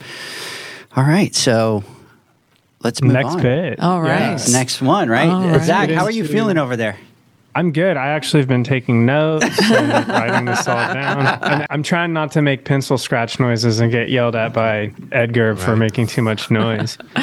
All 0.97 1.05
right, 1.05 1.35
so 1.35 1.85
let's 2.83 3.01
move 3.01 3.13
Next 3.13 3.35
on. 3.35 3.43
bit. 3.43 3.81
All 3.81 4.01
right. 4.03 4.33
Yes. 4.33 4.53
Next 4.53 4.83
one, 4.83 5.09
right? 5.09 5.29
All 5.29 5.49
right. 5.49 5.63
Zach, 5.63 5.91
how 5.91 6.05
are 6.05 6.11
you 6.11 6.25
feeling 6.25 6.59
over 6.59 6.77
there? 6.77 6.97
I'm 7.55 7.73
good. 7.73 7.97
I 7.97 8.09
actually 8.09 8.41
have 8.41 8.49
been 8.49 8.63
taking 8.63 9.07
notes 9.07 9.45
and 9.71 10.09
writing 10.09 10.45
this 10.45 10.69
all 10.69 10.77
down. 10.95 11.27
And 11.43 11.67
I'm 11.69 11.83
trying 11.83 12.13
not 12.13 12.31
to 12.33 12.43
make 12.43 12.65
pencil 12.65 12.97
scratch 12.97 13.41
noises 13.41 13.81
and 13.81 13.91
get 13.91 14.09
yelled 14.09 14.37
at 14.37 14.53
by 14.53 14.93
Edgar 15.11 15.57
for 15.57 15.75
making 15.77 16.07
too 16.07 16.23
much 16.23 16.51
noise. 16.51 16.97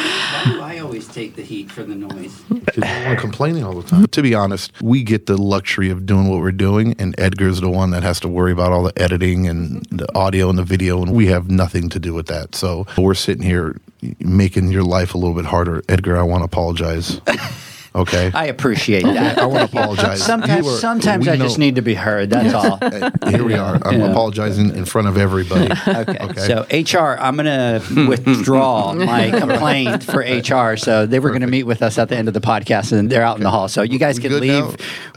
Take 1.17 1.35
the 1.35 1.41
heat 1.41 1.71
for 1.71 1.83
the 1.83 1.95
noise. 1.95 2.43
We're 2.77 3.15
complaining 3.15 3.63
all 3.63 3.73
the 3.73 3.81
time. 3.81 4.05
To 4.05 4.21
be 4.21 4.35
honest, 4.35 4.71
we 4.83 5.01
get 5.01 5.25
the 5.25 5.35
luxury 5.35 5.89
of 5.89 6.05
doing 6.05 6.29
what 6.29 6.41
we're 6.41 6.51
doing, 6.51 6.95
and 6.99 7.15
Edgar's 7.17 7.59
the 7.59 7.71
one 7.71 7.89
that 7.89 8.03
has 8.03 8.19
to 8.19 8.27
worry 8.27 8.51
about 8.51 8.71
all 8.71 8.83
the 8.83 9.01
editing 9.01 9.47
and 9.47 9.83
the 9.85 10.07
audio 10.15 10.47
and 10.47 10.59
the 10.59 10.63
video, 10.63 11.01
and 11.01 11.15
we 11.15 11.25
have 11.25 11.49
nothing 11.49 11.89
to 11.89 11.97
do 11.97 12.13
with 12.13 12.27
that. 12.27 12.53
So 12.53 12.85
we're 12.99 13.15
sitting 13.15 13.41
here 13.41 13.81
making 14.19 14.71
your 14.71 14.83
life 14.83 15.15
a 15.15 15.17
little 15.17 15.33
bit 15.33 15.45
harder. 15.45 15.81
Edgar, 15.89 16.19
I 16.19 16.21
want 16.21 16.41
to 16.41 16.45
apologize. 16.45 17.19
Okay. 17.97 18.31
I 18.33 18.45
appreciate 18.45 19.03
that. 19.03 19.37
I 19.39 19.45
want 19.45 19.71
to 19.71 19.77
apologize. 19.77 20.23
Sometimes, 20.23 20.65
were- 20.65 20.71
sometimes 20.77 21.25
we 21.25 21.31
I 21.33 21.37
just 21.37 21.57
need 21.57 21.75
to 21.75 21.81
be 21.81 21.95
heard. 21.95 22.29
That's 22.29 22.53
all. 22.53 22.77
Here 23.31 23.43
we 23.43 23.55
are. 23.55 23.79
I'm 23.85 23.99
Yeah. 23.99 24.11
apologizing 24.11 24.75
in 24.75 24.85
front 24.85 25.07
of 25.07 25.17
everybody. 25.17 25.67
Okay. 25.87 26.17
Okay. 26.21 26.41
So 26.47 26.65
HR, 26.71 27.17
I'm 27.19 27.35
going 27.37 27.45
to 27.81 28.07
withdraw 28.07 28.93
my 28.93 29.31
complaint 29.31 30.03
for 30.03 30.19
HR. 30.19 30.77
So 30.77 31.05
they 31.05 31.19
were 31.19 31.29
going 31.29 31.41
to 31.41 31.47
meet 31.47 31.63
with 31.63 31.81
us 31.81 31.97
at 31.97 32.09
the 32.09 32.15
end 32.17 32.27
of 32.27 32.33
the 32.33 32.41
podcast, 32.41 32.91
and 32.91 33.09
they're 33.09 33.23
out 33.23 33.37
in 33.37 33.43
the 33.43 33.49
hall. 33.51 33.67
So 33.67 33.81
you 33.81 33.97
guys 33.97 34.17
We 34.17 34.29
can 34.29 34.39
leave. 34.39 34.63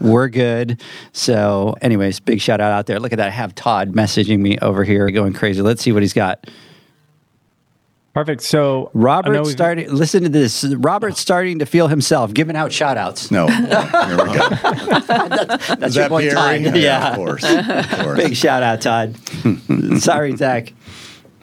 now? 0.00 0.08
We're 0.10 0.28
good. 0.28 0.80
So, 1.12 1.74
anyways, 1.82 2.20
big 2.20 2.40
shout 2.40 2.60
out 2.60 2.72
out 2.72 2.86
there. 2.86 2.98
Look 2.98 3.12
at 3.12 3.16
that. 3.18 3.26
I 3.28 3.30
have 3.30 3.54
Todd 3.54 3.92
messaging 3.92 4.38
me 4.40 4.58
over 4.60 4.84
here, 4.84 5.10
going 5.10 5.32
crazy. 5.34 5.60
Let's 5.60 5.82
see 5.82 5.92
what 5.92 6.02
he's 6.02 6.14
got. 6.14 6.46
Perfect. 8.12 8.42
So 8.42 8.58
I 8.92 8.98
know 8.98 9.02
Robert 9.04 9.40
we've- 9.42 9.50
starting. 9.52 9.92
Listen 9.94 10.24
to 10.24 10.28
this. 10.28 10.64
Robert's 10.64 11.20
starting 11.20 11.60
to 11.60 11.66
feel 11.66 11.86
himself 11.86 12.34
giving 12.34 12.56
out 12.56 12.72
shout 12.72 12.96
outs. 12.96 13.30
No. 13.30 13.46
Here 13.48 13.66
we 13.68 14.32
go. 14.34 14.48
That's 14.48 15.70
Is 15.86 15.94
your 15.96 16.04
that 16.04 16.08
boy 16.08 16.22
Pierre? 16.22 16.34
Todd. 16.34 16.76
Yeah. 16.76 17.10
Of 17.10 17.16
course. 17.16 17.44
Of 17.44 17.88
course. 18.00 18.16
Big 18.22 18.34
shout 18.36 18.62
out, 18.64 18.80
Todd. 18.80 19.14
Sorry, 20.00 20.34
Zach. 20.36 20.72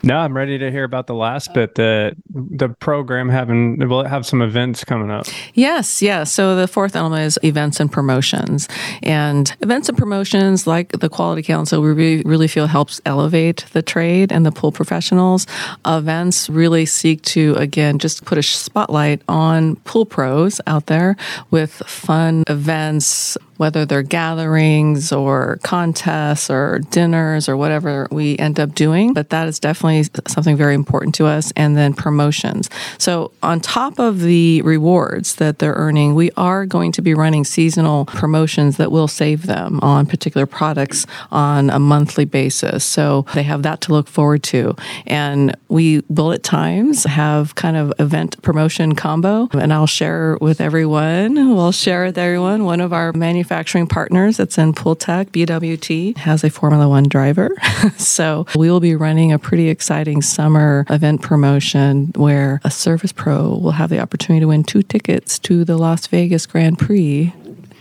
No, 0.08 0.16
I'm 0.16 0.34
ready 0.34 0.56
to 0.56 0.70
hear 0.70 0.84
about 0.84 1.06
the 1.06 1.14
last 1.14 1.50
uh, 1.50 1.52
bit. 1.52 1.74
The 1.74 2.16
the 2.30 2.70
program 2.70 3.28
having 3.28 3.86
will 3.86 4.04
have 4.04 4.24
some 4.24 4.40
events 4.40 4.82
coming 4.82 5.10
up. 5.10 5.26
Yes, 5.52 6.00
yes. 6.00 6.32
So 6.32 6.56
the 6.56 6.66
fourth 6.66 6.96
element 6.96 7.24
is 7.24 7.38
events 7.42 7.78
and 7.78 7.92
promotions. 7.92 8.68
And 9.02 9.54
events 9.60 9.90
and 9.90 9.98
promotions, 9.98 10.66
like 10.66 10.92
the 10.92 11.10
Quality 11.10 11.42
Council, 11.42 11.82
we 11.82 11.90
really, 11.90 12.22
really 12.22 12.48
feel 12.48 12.66
helps 12.66 13.02
elevate 13.04 13.66
the 13.74 13.82
trade 13.82 14.32
and 14.32 14.46
the 14.46 14.50
pool 14.50 14.72
professionals. 14.72 15.46
Events 15.84 16.48
really 16.48 16.86
seek 16.86 17.20
to, 17.22 17.54
again, 17.56 17.98
just 17.98 18.24
put 18.24 18.38
a 18.38 18.42
spotlight 18.42 19.20
on 19.28 19.76
pool 19.84 20.06
pros 20.06 20.58
out 20.66 20.86
there 20.86 21.16
with 21.50 21.70
fun 21.86 22.44
events, 22.48 23.36
whether 23.58 23.84
they're 23.84 24.02
gatherings 24.02 25.12
or 25.12 25.58
contests 25.62 26.48
or 26.48 26.78
dinners 26.90 27.48
or 27.48 27.56
whatever 27.56 28.08
we 28.10 28.38
end 28.38 28.58
up 28.58 28.74
doing. 28.74 29.12
But 29.12 29.30
that 29.30 29.46
is 29.46 29.60
definitely 29.60 30.08
something 30.26 30.56
very 30.56 30.74
important 30.74 31.14
to 31.16 31.26
us. 31.26 31.52
And 31.54 31.76
then 31.76 31.92
promotions. 31.92 32.70
So, 32.96 33.32
on 33.42 33.60
top 33.60 33.98
of 33.98 34.20
the 34.20 34.62
rewards 34.62 35.34
that 35.36 35.58
they're 35.58 35.74
earning, 35.74 36.14
we 36.14 36.30
are 36.36 36.64
going 36.64 36.92
to 36.92 37.02
be 37.02 37.12
running 37.14 37.44
seasonal 37.44 38.06
promotions 38.06 38.76
that 38.78 38.90
will 38.90 39.08
save 39.08 39.46
them 39.46 39.80
on 39.82 40.06
particular 40.06 40.46
products 40.46 41.06
on 41.30 41.68
a 41.68 41.78
monthly 41.78 42.24
basis. 42.24 42.84
So, 42.84 43.26
they 43.34 43.42
have 43.42 43.62
that 43.64 43.80
to 43.82 43.92
look 43.92 44.08
forward 44.08 44.42
to. 44.44 44.74
And 45.06 45.54
we 45.68 46.02
will 46.08 46.32
at 46.32 46.42
times 46.42 47.04
have 47.04 47.54
kind 47.56 47.76
of 47.76 47.92
event 47.98 48.40
promotion 48.42 48.94
combo. 48.94 49.48
And 49.52 49.72
I'll 49.72 49.86
share 49.86 50.38
with 50.40 50.60
everyone, 50.60 51.54
we'll 51.54 51.72
share 51.72 52.06
with 52.06 52.18
everyone, 52.18 52.64
one 52.64 52.80
of 52.80 52.92
our 52.92 53.12
manufacturing 53.48 53.86
partners 53.86 54.38
It's 54.38 54.58
in 54.58 54.74
Pool 54.74 54.94
Tech, 54.94 55.32
BWT, 55.32 56.18
has 56.18 56.44
a 56.44 56.50
Formula 56.50 56.86
One 56.86 57.04
driver. 57.04 57.50
so 57.96 58.44
we 58.54 58.70
will 58.70 58.80
be 58.80 58.94
running 58.94 59.32
a 59.32 59.38
pretty 59.38 59.70
exciting 59.70 60.20
summer 60.20 60.84
event 60.90 61.22
promotion 61.22 62.12
where 62.14 62.60
a 62.62 62.70
service 62.70 63.10
pro 63.10 63.56
will 63.56 63.70
have 63.70 63.88
the 63.88 64.00
opportunity 64.00 64.40
to 64.40 64.48
win 64.48 64.64
two 64.64 64.82
tickets 64.82 65.38
to 65.38 65.64
the 65.64 65.78
Las 65.78 66.06
Vegas 66.08 66.44
Grand 66.44 66.78
Prix 66.78 67.32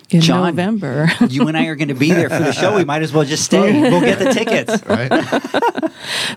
in 0.09 0.21
John. 0.21 0.45
November. 0.45 1.09
You 1.27 1.49
and 1.49 1.57
I 1.57 1.65
are 1.65 1.75
going 1.75 1.89
to 1.89 1.93
be 1.93 2.11
there 2.11 2.29
for 2.29 2.39
the 2.39 2.53
show. 2.53 2.73
We 2.77 2.85
might 2.85 3.01
as 3.01 3.11
well 3.11 3.25
just 3.25 3.43
stay. 3.43 3.81
We'll 3.81 3.99
get 3.99 4.19
the 4.19 4.31
tickets. 4.33 4.81
Right? 4.87 5.09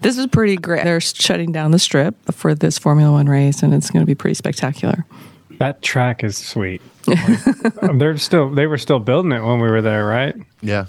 this 0.03 0.19
is 0.19 0.27
pretty 0.27 0.57
great. 0.57 0.83
They're 0.83 1.01
shutting 1.01 1.53
down 1.53 1.71
the 1.71 1.79
strip 1.79 2.17
for 2.33 2.53
this 2.53 2.79
Formula 2.79 3.13
One 3.13 3.27
race, 3.27 3.63
and 3.63 3.73
it's 3.73 3.91
going 3.91 4.03
to 4.03 4.07
be 4.07 4.17
pretty 4.17 4.35
spectacular. 4.35 5.07
That 5.61 5.83
track 5.83 6.25
is 6.25 6.37
sweet. 6.37 6.83
Um, 7.83 7.99
They're 7.99 8.17
still 8.19 8.51
they 8.51 8.67
were 8.67 8.79
still 8.79 8.99
building 8.99 9.33
it 9.33 9.43
when 9.43 9.61
we 9.61 9.69
were 9.69 9.83
there, 9.83 10.07
right? 10.07 10.35
Yeah. 10.63 10.87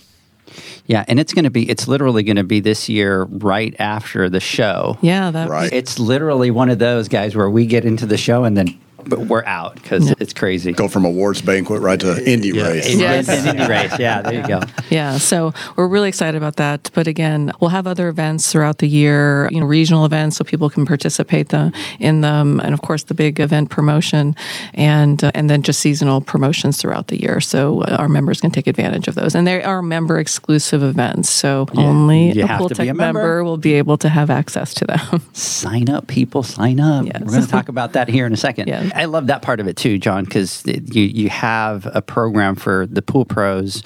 Yeah, 0.85 1.06
and 1.07 1.19
it's 1.19 1.34
going 1.34 1.45
to 1.45 1.49
be. 1.52 1.69
It's 1.69 1.88
literally 1.88 2.23
going 2.23 2.35
to 2.35 2.43
be 2.43 2.60
this 2.60 2.89
year, 2.89 3.23
right 3.23 3.73
after 3.80 4.30
the 4.30 4.39
show. 4.41 4.98
Yeah, 5.02 5.31
that 5.31 5.49
Right. 5.49 5.72
It's 5.72 5.99
literally 5.99 6.52
one 6.52 6.69
of 6.69 6.80
those 6.80 7.07
guys 7.07 7.35
where 7.35 7.49
we 7.49 7.65
get 7.65 7.85
into 7.85 8.06
the 8.06 8.18
show 8.18 8.43
and 8.43 8.57
then 8.57 8.77
but 9.05 9.19
we're 9.27 9.43
out 9.45 9.75
because 9.75 10.11
it's 10.19 10.33
crazy. 10.33 10.71
Go 10.71 10.87
from 10.87 11.05
awards 11.05 11.41
banquet 11.41 11.81
right 11.81 11.99
to 11.99 12.29
Indy 12.29 12.49
Yeah. 12.49 12.67
race. 12.69 12.85
It's 12.87 12.95
Yes. 12.95 13.29
an 13.29 13.55
indie 13.57 13.67
race. 13.67 13.97
Yeah, 13.99 14.21
there 14.21 14.33
you 14.33 14.47
go. 14.47 14.61
Yeah, 14.89 15.17
so 15.19 15.53
we're 15.77 15.87
really 15.87 16.09
excited 16.09 16.35
about 16.37 16.57
that. 16.57 16.89
But 16.93 17.07
again, 17.07 17.51
we'll 17.61 17.69
have 17.69 17.87
other 17.87 18.09
events 18.09 18.51
throughout 18.51 18.79
the 18.79 18.87
year, 18.87 19.47
you 19.51 19.59
know, 19.61 19.65
regional 19.65 20.03
events 20.05 20.35
so 20.37 20.43
people 20.43 20.69
can 20.69 20.85
participate 20.85 21.49
the, 21.49 21.71
in 21.99 22.21
them, 22.21 22.59
and 22.59 22.73
of 22.73 22.81
course 22.81 23.03
the 23.03 23.13
big 23.13 23.39
event 23.39 23.69
promotion, 23.69 24.35
and 24.73 25.23
uh, 25.23 25.31
and 25.33 25.49
then 25.49 25.61
just 25.63 25.79
seasonal 25.79 26.19
promotions 26.21 26.77
throughout 26.77 27.07
the 27.07 27.21
year. 27.21 27.39
So 27.39 27.81
uh, 27.83 27.95
our 27.99 28.09
members 28.09 28.41
can 28.41 28.51
take 28.51 28.67
advantage 28.67 29.07
of 29.07 29.15
those, 29.15 29.33
and 29.33 29.47
they 29.47 29.63
are 29.63 29.81
member 29.81 30.19
exclusive 30.19 30.83
events. 30.83 31.29
So 31.29 31.67
only 31.75 32.33
you 32.33 32.43
a 32.43 32.47
have 32.47 32.59
Pool 32.59 32.69
to 32.69 32.75
be 32.75 32.83
Tech 32.85 32.89
a 32.89 32.93
member. 32.93 33.43
will 33.43 33.57
be 33.57 33.73
able 33.75 33.97
to 33.99 34.09
have 34.09 34.29
access 34.29 34.73
to 34.75 34.85
them. 34.85 35.21
Sign 35.33 35.89
up, 35.89 36.07
people. 36.07 36.43
Sign 36.43 36.79
up. 36.79 37.05
Yes. 37.11 37.21
We're 37.21 37.31
going 37.31 37.41
to 37.43 37.47
talk 37.49 37.67
about 37.69 37.93
that 37.93 38.07
here 38.09 38.25
in 38.25 38.33
a 38.33 38.37
second. 38.37 38.67
Yes. 38.67 38.90
I 38.95 39.05
love 39.05 39.27
that 39.27 39.41
part 39.41 39.59
of 39.59 39.68
it 39.68 39.77
too, 39.77 39.97
John, 39.97 40.26
because 40.26 40.63
you 40.65 41.03
you 41.03 41.30
have 41.30 41.88
a 41.93 42.01
program 42.01 42.55
for 42.55 42.85
the 42.88 43.01
pool 43.01 43.26
pros, 43.26 43.84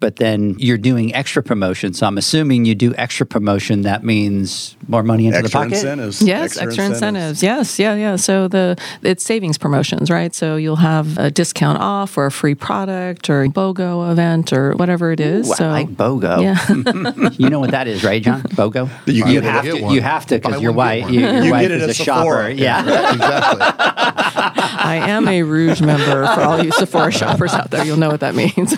but 0.00 0.16
then 0.16 0.56
you're 0.58 0.78
doing 0.78 1.14
extra 1.14 1.42
promotion. 1.42 1.92
So 1.94 2.06
I'm 2.06 2.18
assuming 2.18 2.64
you 2.64 2.74
do 2.74 2.94
extra 2.96 3.26
promotion. 3.26 3.82
That 3.82 4.02
means 4.02 4.76
more 4.88 5.02
money 5.02 5.26
into 5.26 5.38
extra 5.38 5.60
the 5.60 5.64
pocket. 5.66 5.74
incentives. 5.76 6.22
Yes, 6.22 6.56
extra, 6.56 6.86
incentives. 6.86 7.42
Yes, 7.42 7.78
yeah, 7.78 7.94
yeah. 7.94 8.16
So 8.16 8.48
the 8.48 8.76
it's 9.02 9.22
savings 9.24 9.58
promotions, 9.58 10.10
right? 10.10 10.34
So 10.34 10.56
you'll 10.56 10.76
have 10.76 11.18
a 11.18 11.30
discount 11.30 11.78
off 11.78 12.16
or 12.18 12.26
a 12.26 12.30
free 12.32 12.54
product 12.54 13.28
or 13.30 13.42
a 13.44 13.48
BOGO 13.48 14.10
event 14.10 14.52
or 14.52 14.72
whatever 14.72 15.12
it 15.12 15.20
is. 15.20 15.48
Ooh, 15.50 15.54
so 15.54 15.66
I 15.68 15.72
like 15.72 15.88
BOGO. 15.88 16.42
Yeah. 16.42 17.30
you 17.38 17.50
know 17.50 17.60
what 17.60 17.70
that 17.72 17.86
is, 17.86 18.02
right, 18.02 18.22
John? 18.22 18.42
BOGO. 18.42 18.88
You 19.06 19.26
You, 19.26 19.40
have 19.42 19.64
to. 19.64 19.80
One. 19.82 19.94
You 19.94 20.00
have 20.00 20.26
to 20.26 20.38
because 20.38 20.60
your 20.62 20.72
one, 20.72 20.76
wife. 20.86 21.00
get 21.00 21.04
one. 21.04 21.14
Your, 21.14 21.32
your 21.34 21.44
You 21.44 21.50
wife 21.52 21.62
get 21.62 21.70
it 21.72 21.76
is 21.78 21.82
at 21.84 21.90
a 21.90 21.94
shopper. 21.94 22.20
Sephora. 22.20 22.52
Yeah. 22.54 23.12
exactly. 23.12 23.60
I 24.82 24.96
am 25.08 25.28
a 25.28 25.42
Rouge 25.42 25.80
member 25.82 26.24
for 26.26 26.40
all 26.40 26.62
you 26.64 26.72
Sephora 26.72 27.12
shoppers 27.12 27.52
out 27.52 27.70
there. 27.70 27.84
You'll 27.84 27.98
know 27.98 28.10
what 28.10 28.20
that 28.20 28.34
means. 28.34 28.74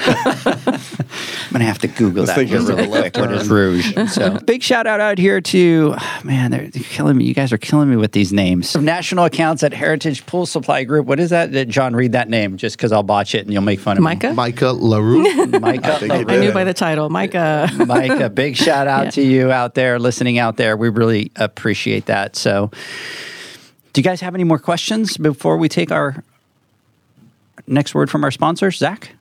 I'm 1.46 1.52
gonna 1.52 1.64
have 1.64 1.78
to 1.80 1.88
Google 1.88 2.24
that 2.26 2.34
think 2.36 2.48
here 2.50 2.58
it's 2.60 2.68
really 2.68 2.86
quick. 2.88 3.16
What 3.16 3.32
is. 3.32 3.48
Rouge? 3.48 3.94
So 4.12 4.38
big 4.40 4.62
shout 4.62 4.86
out 4.86 5.00
out 5.00 5.18
here 5.18 5.40
to 5.40 5.94
man, 6.24 6.50
they're, 6.50 6.68
they're 6.68 6.82
killing 6.82 7.16
me. 7.16 7.24
You 7.24 7.34
guys 7.34 7.52
are 7.52 7.58
killing 7.58 7.88
me 7.90 7.96
with 7.96 8.12
these 8.12 8.32
names. 8.32 8.76
National 8.76 9.24
accounts 9.24 9.62
at 9.62 9.72
Heritage 9.72 10.26
Pool 10.26 10.46
Supply 10.46 10.84
Group. 10.84 11.06
What 11.06 11.20
is 11.20 11.30
that? 11.30 11.52
That 11.52 11.68
John, 11.68 11.94
read 11.94 12.12
that 12.12 12.28
name 12.28 12.56
just 12.56 12.76
because 12.76 12.92
I'll 12.92 13.02
botch 13.02 13.34
it 13.34 13.44
and 13.44 13.52
you'll 13.52 13.62
make 13.62 13.80
fun 13.80 13.96
of 13.96 14.00
me. 14.02 14.04
Micah? 14.04 14.32
Micah 14.34 14.72
LaRue. 14.72 15.22
Micah. 15.60 15.98
think 15.98 16.12
you 16.12 16.36
I 16.36 16.38
knew 16.40 16.52
by 16.52 16.64
the 16.64 16.74
title. 16.74 17.08
Micah. 17.10 17.70
Micah, 17.86 18.30
big 18.30 18.56
shout 18.56 18.86
out 18.86 19.04
Yeah. 19.04 19.10
to 19.10 19.22
you 19.22 19.52
out 19.52 19.74
there 19.74 19.98
listening 19.98 20.38
out 20.38 20.56
there. 20.56 20.76
We 20.76 20.88
really 20.88 21.30
appreciate 21.36 22.06
that. 22.06 22.36
So, 22.36 22.70
do 23.92 24.00
you 24.00 24.02
guys 24.02 24.20
have 24.20 24.34
any 24.34 24.44
more 24.44 24.58
questions 24.58 25.16
before 25.16 25.56
we 25.56 25.68
take 25.68 25.90
our 25.92 26.22
next 27.66 27.94
word 27.94 28.10
from 28.10 28.24
our 28.24 28.30
sponsors, 28.30 28.76
Zach? 28.76 29.12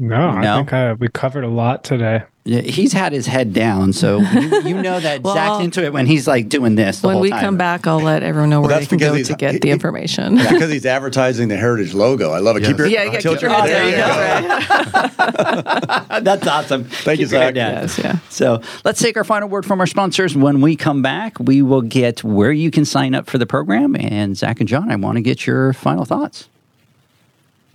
No, 0.00 0.40
No? 0.40 0.54
I 0.54 0.56
think 0.56 0.72
uh, 0.72 0.96
we 0.98 1.08
covered 1.08 1.44
a 1.44 1.48
lot 1.48 1.84
today. 1.84 2.22
Yeah, 2.44 2.62
he's 2.62 2.94
had 2.94 3.12
his 3.12 3.26
head 3.26 3.52
down, 3.52 3.92
so 3.92 4.18
you, 4.18 4.62
you 4.62 4.74
know 4.82 4.98
that 4.98 5.20
Well, 5.22 5.34
Zach's 5.34 5.62
into 5.62 5.84
it 5.84 5.92
when 5.92 6.06
he's 6.06 6.26
like 6.26 6.48
doing 6.48 6.74
this. 6.74 7.00
The 7.00 7.08
when 7.08 7.14
whole 7.16 7.22
we 7.22 7.28
time. 7.28 7.40
come 7.42 7.56
back, 7.58 7.86
I'll 7.86 8.00
let 8.00 8.22
everyone 8.22 8.48
know 8.48 8.60
where 8.62 8.70
that's 8.70 8.86
they 8.86 8.96
can 8.96 8.98
go 8.98 9.22
to 9.22 9.34
get 9.34 9.52
he- 9.52 9.58
the 9.58 9.68
he- 9.68 9.72
information. 9.72 10.36
because 10.36 10.70
he's 10.72 10.86
advertising 10.86 11.48
the 11.48 11.56
heritage 11.58 11.92
logo. 11.92 12.30
I 12.30 12.38
love 12.38 12.56
it. 12.56 12.64
Keep 12.64 12.78
your 12.78 12.86
Yeah, 12.86 13.04
yeah, 13.04 13.18
tilt 13.20 13.34
keep 13.40 13.42
your 13.42 13.50
head 13.50 13.68
there 13.68 13.90
down. 13.98 14.42
you 14.42 14.48
That's 14.48 15.16
go. 16.08 16.20
That's 16.22 16.46
awesome. 16.46 16.84
Thank 16.84 17.20
you, 17.20 17.26
Keep 17.26 17.32
your 17.32 17.40
head 17.42 17.54
Zach. 17.54 17.54
down. 17.54 17.82
Yes, 17.82 17.98
yeah. 17.98 18.18
So 18.30 18.62
let's 18.86 19.00
take 19.02 19.18
our 19.18 19.24
final 19.24 19.50
word 19.50 19.66
from 19.66 19.78
our 19.78 19.86
sponsors. 19.86 20.34
When 20.34 20.62
we 20.62 20.76
come 20.76 21.02
back, 21.02 21.38
we 21.38 21.60
will 21.60 21.82
get 21.82 22.24
where 22.24 22.52
you 22.52 22.70
can 22.70 22.86
sign 22.86 23.14
up 23.14 23.28
for 23.28 23.36
the 23.36 23.46
program. 23.46 23.94
And 23.96 24.34
Zach 24.34 24.60
and 24.60 24.68
John, 24.68 24.90
I 24.90 24.96
want 24.96 25.16
to 25.16 25.22
get 25.22 25.46
your 25.46 25.74
final 25.74 26.06
thoughts. 26.06 26.48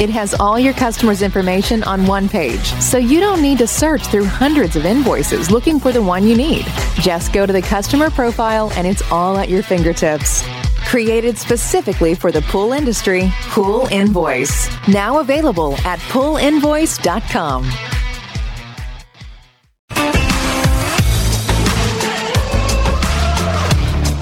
It 0.00 0.10
has 0.10 0.32
all 0.32 0.60
your 0.60 0.74
customers' 0.74 1.22
information 1.22 1.82
on 1.82 2.06
one 2.06 2.28
page, 2.28 2.72
so 2.74 2.98
you 2.98 3.18
don't 3.18 3.42
need 3.42 3.58
to 3.58 3.66
search 3.66 4.06
through 4.06 4.26
hundreds 4.26 4.76
of 4.76 4.86
invoices 4.86 5.50
looking 5.50 5.80
for 5.80 5.90
the 5.90 6.00
one 6.00 6.24
you 6.24 6.36
need. 6.36 6.66
Just 7.00 7.32
go 7.32 7.44
to 7.44 7.52
the 7.52 7.60
customer 7.60 8.08
profile 8.08 8.70
and 8.76 8.86
it's 8.86 9.02
all 9.10 9.36
at 9.38 9.48
your 9.48 9.60
fingertips. 9.60 10.44
Created 10.86 11.36
specifically 11.36 12.14
for 12.14 12.30
the 12.30 12.42
pool 12.42 12.72
industry, 12.74 13.28
Pool 13.48 13.88
Invoice. 13.90 14.68
Now 14.86 15.18
available 15.18 15.74
at 15.78 15.98
poolinvoice.com. 15.98 17.68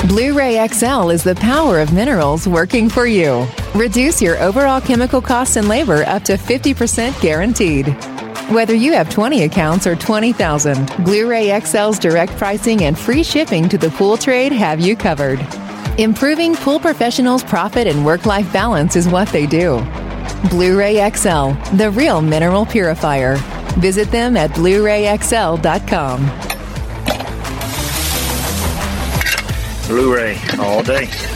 Blu-ray 0.09 0.67
XL 0.69 1.11
is 1.11 1.23
the 1.23 1.35
power 1.35 1.81
of 1.81 1.93
minerals 1.93 2.49
working 2.49 2.89
for 2.89 3.07
you. 3.07 3.47
Reduce 3.77 4.23
your 4.23 4.43
overall 4.43 4.81
chemical 4.81 5.21
costs 5.21 5.57
and 5.57 5.69
labor 5.69 6.03
up 6.05 6.23
to 6.23 6.39
50% 6.39 7.21
guaranteed. 7.21 7.87
Whether 8.51 8.75
you 8.75 8.95
have 8.95 9.11
20 9.11 9.43
accounts 9.43 9.87
or 9.87 9.95
20,000, 9.95 11.05
Blu-ray 11.05 11.49
XL's 11.49 11.99
direct 11.99 12.33
pricing 12.39 12.85
and 12.85 12.99
free 12.99 13.23
shipping 13.23 13.69
to 13.69 13.77
the 13.77 13.91
pool 13.91 14.17
trade 14.17 14.51
have 14.51 14.81
you 14.81 14.97
covered. 14.97 15.39
Improving 15.99 16.55
pool 16.55 16.81
professionals' 16.81 17.45
profit 17.45 17.87
and 17.87 18.03
work-life 18.03 18.51
balance 18.51 18.97
is 18.97 19.09
what 19.09 19.29
they 19.29 19.45
do. 19.45 19.85
Blu-ray 20.49 21.11
XL, 21.11 21.53
the 21.77 21.93
real 21.93 22.23
mineral 22.23 22.65
purifier. 22.65 23.37
Visit 23.77 24.11
them 24.11 24.39
at 24.39 24.55
blu-rayxl.com. 24.55 26.27
Blu-ray 29.87 30.39
all 30.59 30.83
day. 30.83 31.36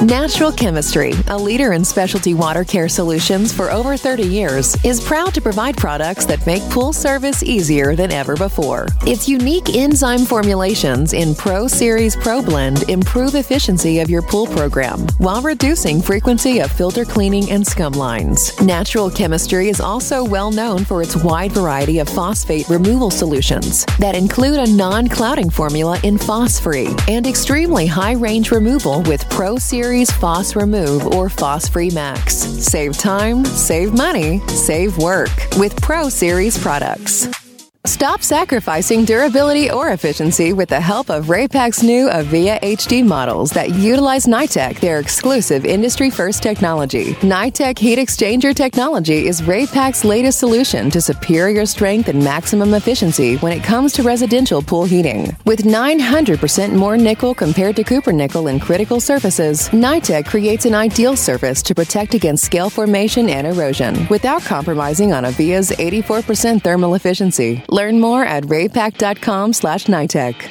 Natural 0.00 0.50
Chemistry, 0.50 1.12
a 1.28 1.38
leader 1.38 1.74
in 1.74 1.84
specialty 1.84 2.34
water 2.34 2.64
care 2.64 2.88
solutions 2.88 3.52
for 3.52 3.70
over 3.70 3.96
30 3.96 4.24
years, 4.24 4.74
is 4.84 5.00
proud 5.00 5.32
to 5.34 5.40
provide 5.40 5.76
products 5.76 6.24
that 6.24 6.44
make 6.44 6.62
pool 6.70 6.92
service 6.92 7.44
easier 7.44 7.94
than 7.94 8.10
ever 8.10 8.34
before. 8.34 8.88
Its 9.06 9.28
unique 9.28 9.76
enzyme 9.76 10.24
formulations 10.24 11.12
in 11.12 11.36
Pro 11.36 11.68
Series 11.68 12.16
Pro 12.16 12.42
Blend 12.42 12.88
improve 12.88 13.36
efficiency 13.36 14.00
of 14.00 14.10
your 14.10 14.22
pool 14.22 14.46
program 14.46 14.98
while 15.18 15.42
reducing 15.42 16.02
frequency 16.02 16.58
of 16.58 16.72
filter 16.72 17.04
cleaning 17.04 17.48
and 17.50 17.64
scum 17.64 17.92
lines. 17.92 18.60
Natural 18.60 19.08
Chemistry 19.08 19.68
is 19.68 19.80
also 19.80 20.24
well 20.24 20.50
known 20.50 20.84
for 20.84 21.02
its 21.02 21.14
wide 21.16 21.52
variety 21.52 22.00
of 22.00 22.08
phosphate 22.08 22.68
removal 22.68 23.10
solutions 23.10 23.84
that 24.00 24.16
include 24.16 24.58
a 24.58 24.72
non-clouding 24.72 25.50
formula 25.50 26.00
in 26.02 26.18
Phos-Free 26.18 26.88
and 27.08 27.26
extremely 27.26 27.86
high 27.86 28.14
range 28.14 28.50
removal 28.50 29.02
with 29.02 29.28
Pro 29.30 29.58
Series 29.58 29.81
Phos 30.12 30.54
Remove 30.54 31.08
or 31.08 31.28
Phos 31.28 31.66
Free 31.66 31.90
Max. 31.90 32.34
Save 32.34 32.96
time, 32.98 33.44
save 33.44 33.92
money, 33.92 34.40
save 34.46 34.96
work 34.98 35.30
with 35.58 35.74
Pro 35.82 36.08
Series 36.08 36.56
products. 36.56 37.41
Stop 37.84 38.22
sacrificing 38.22 39.04
durability 39.04 39.68
or 39.68 39.90
efficiency 39.90 40.52
with 40.52 40.68
the 40.68 40.80
help 40.80 41.10
of 41.10 41.26
Raypak's 41.26 41.82
new 41.82 42.08
Avia 42.10 42.60
HD 42.60 43.04
models 43.04 43.50
that 43.50 43.70
utilize 43.70 44.26
NITEC, 44.26 44.78
their 44.78 45.00
exclusive 45.00 45.64
industry 45.66 46.08
first 46.08 46.44
technology. 46.44 47.14
NITEC 47.22 47.76
heat 47.76 47.98
exchanger 47.98 48.54
technology 48.54 49.26
is 49.26 49.40
Raypak's 49.40 50.04
latest 50.04 50.38
solution 50.38 50.90
to 50.90 51.00
superior 51.00 51.66
strength 51.66 52.08
and 52.08 52.22
maximum 52.22 52.74
efficiency 52.74 53.34
when 53.38 53.50
it 53.50 53.64
comes 53.64 53.92
to 53.94 54.04
residential 54.04 54.62
pool 54.62 54.84
heating. 54.84 55.36
With 55.44 55.64
900% 55.64 56.72
more 56.74 56.96
nickel 56.96 57.34
compared 57.34 57.74
to 57.74 57.82
copper 57.82 58.12
nickel 58.12 58.46
in 58.46 58.60
critical 58.60 59.00
surfaces, 59.00 59.68
NITEC 59.70 60.26
creates 60.26 60.66
an 60.66 60.76
ideal 60.76 61.16
surface 61.16 61.64
to 61.64 61.74
protect 61.74 62.14
against 62.14 62.44
scale 62.44 62.70
formation 62.70 63.28
and 63.28 63.44
erosion 63.44 64.06
without 64.06 64.42
compromising 64.42 65.12
on 65.12 65.24
Avia's 65.24 65.72
84% 65.72 66.62
thermal 66.62 66.94
efficiency. 66.94 67.60
Learn 67.72 68.00
more 68.00 68.24
at 68.24 68.44
raypak.com 68.44 69.54
slash 69.54 69.86
NITEC. 69.86 70.48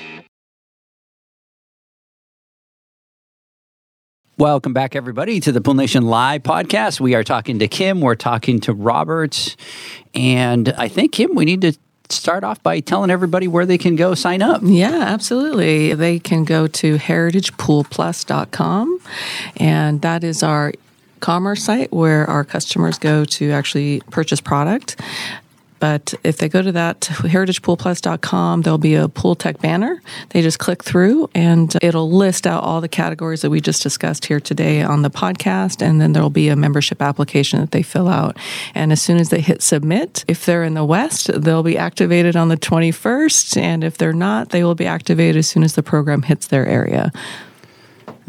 Welcome 4.38 4.74
back, 4.74 4.96
everybody, 4.96 5.40
to 5.42 5.52
the 5.52 5.62
Pool 5.62 5.76
Nation 5.76 6.08
Live 6.08 6.42
podcast. 6.42 7.00
We 7.00 7.14
are 7.14 7.24
talking 7.24 7.60
to 7.60 7.68
Kim. 7.68 8.02
We're 8.02 8.16
talking 8.16 8.60
to 8.62 8.74
Robert. 8.74 9.56
And 10.16 10.70
I 10.70 10.88
think, 10.88 11.12
Kim, 11.12 11.36
we 11.36 11.46
need 11.46 11.62
to 11.62 11.78
start 12.10 12.44
off 12.44 12.64
by 12.64 12.80
telling 12.80 13.12
everybody 13.12 13.48
where 13.48 13.68
they 13.68 13.78
can 13.78 13.96
go 13.96 14.16
sign 14.16 14.42
up. 14.42 14.64
Yeah, 14.66 14.96
absolutely. 14.96 15.94
They 15.94 16.18
can 16.18 16.44
go 16.44 16.66
to 16.66 16.98
heritagepoolplus.com, 16.98 19.00
and 19.58 20.02
that 20.02 20.24
is 20.24 20.42
our 20.42 20.74
commerce 21.20 21.64
site 21.64 21.92
where 21.92 22.28
our 22.28 22.44
customers 22.44 22.98
go 22.98 23.26
to 23.26 23.52
actually 23.52 24.02
purchase 24.10 24.42
product. 24.42 25.00
But 25.82 26.14
if 26.24 26.38
they 26.38 26.48
go 26.48 26.62
to 26.62 26.72
that 26.74 27.02
heritagepoolplus.com, 27.02 28.62
there'll 28.62 28.78
be 28.78 28.94
a 28.94 29.10
pool 29.10 29.34
tech 29.34 29.60
banner. 29.60 30.00
They 30.30 30.44
just 30.44 30.60
click 30.60 30.84
through 30.84 31.30
and 31.34 31.76
it'll 31.82 32.12
list 32.12 32.46
out 32.46 32.64
all 32.64 32.82
the 32.82 32.88
categories 32.88 33.42
that 33.42 33.50
we 33.50 33.60
just 33.62 33.82
discussed 33.82 34.26
here 34.26 34.40
today 34.40 34.84
on 34.84 35.02
the 35.02 35.10
podcast. 35.10 35.82
And 35.82 36.00
then 36.00 36.14
there'll 36.14 36.30
be 36.30 36.50
a 36.50 36.56
membership 36.56 37.02
application 37.02 37.60
that 37.62 37.72
they 37.72 37.82
fill 37.82 38.08
out. 38.08 38.38
And 38.76 38.92
as 38.92 39.02
soon 39.02 39.18
as 39.18 39.30
they 39.30 39.42
hit 39.42 39.64
submit, 39.64 40.24
if 40.28 40.46
they're 40.46 40.64
in 40.64 40.76
the 40.76 40.86
West, 40.86 41.32
they'll 41.42 41.64
be 41.64 41.80
activated 41.80 42.36
on 42.36 42.50
the 42.50 42.58
21st. 42.58 43.58
And 43.58 43.84
if 43.84 43.98
they're 43.98 44.14
not, 44.14 44.50
they 44.50 44.64
will 44.64 44.76
be 44.76 44.86
activated 44.86 45.38
as 45.38 45.50
soon 45.50 45.64
as 45.64 45.74
the 45.74 45.84
program 45.84 46.22
hits 46.22 46.46
their 46.46 46.68
area. 46.68 47.12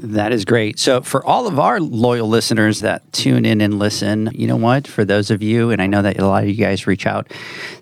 That 0.02 0.32
is 0.32 0.44
great. 0.44 0.80
So, 0.80 1.00
for 1.00 1.24
all 1.24 1.46
of 1.46 1.60
our 1.60 1.78
loyal 1.78 2.28
listeners 2.28 2.80
that 2.80 3.12
tune 3.12 3.44
in 3.44 3.60
and 3.60 3.78
listen, 3.78 4.30
you 4.34 4.48
know 4.48 4.56
what? 4.56 4.88
For 4.88 5.04
those 5.04 5.30
of 5.30 5.44
you, 5.44 5.70
and 5.70 5.80
I 5.80 5.86
know 5.86 6.02
that 6.02 6.18
a 6.18 6.26
lot 6.26 6.42
of 6.42 6.48
you 6.48 6.56
guys 6.56 6.88
reach 6.88 7.06
out, 7.06 7.32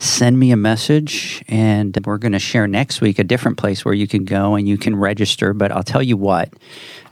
send 0.00 0.38
me 0.38 0.50
a 0.50 0.56
message, 0.56 1.42
and 1.48 1.98
we're 2.04 2.18
going 2.18 2.32
to 2.32 2.38
share 2.38 2.66
next 2.66 3.00
week 3.00 3.18
a 3.18 3.24
different 3.24 3.56
place 3.56 3.86
where 3.86 3.94
you 3.94 4.06
can 4.06 4.26
go 4.26 4.54
and 4.54 4.68
you 4.68 4.76
can 4.76 4.96
register. 4.96 5.54
But 5.54 5.72
I'll 5.72 5.82
tell 5.82 6.02
you 6.02 6.18
what, 6.18 6.52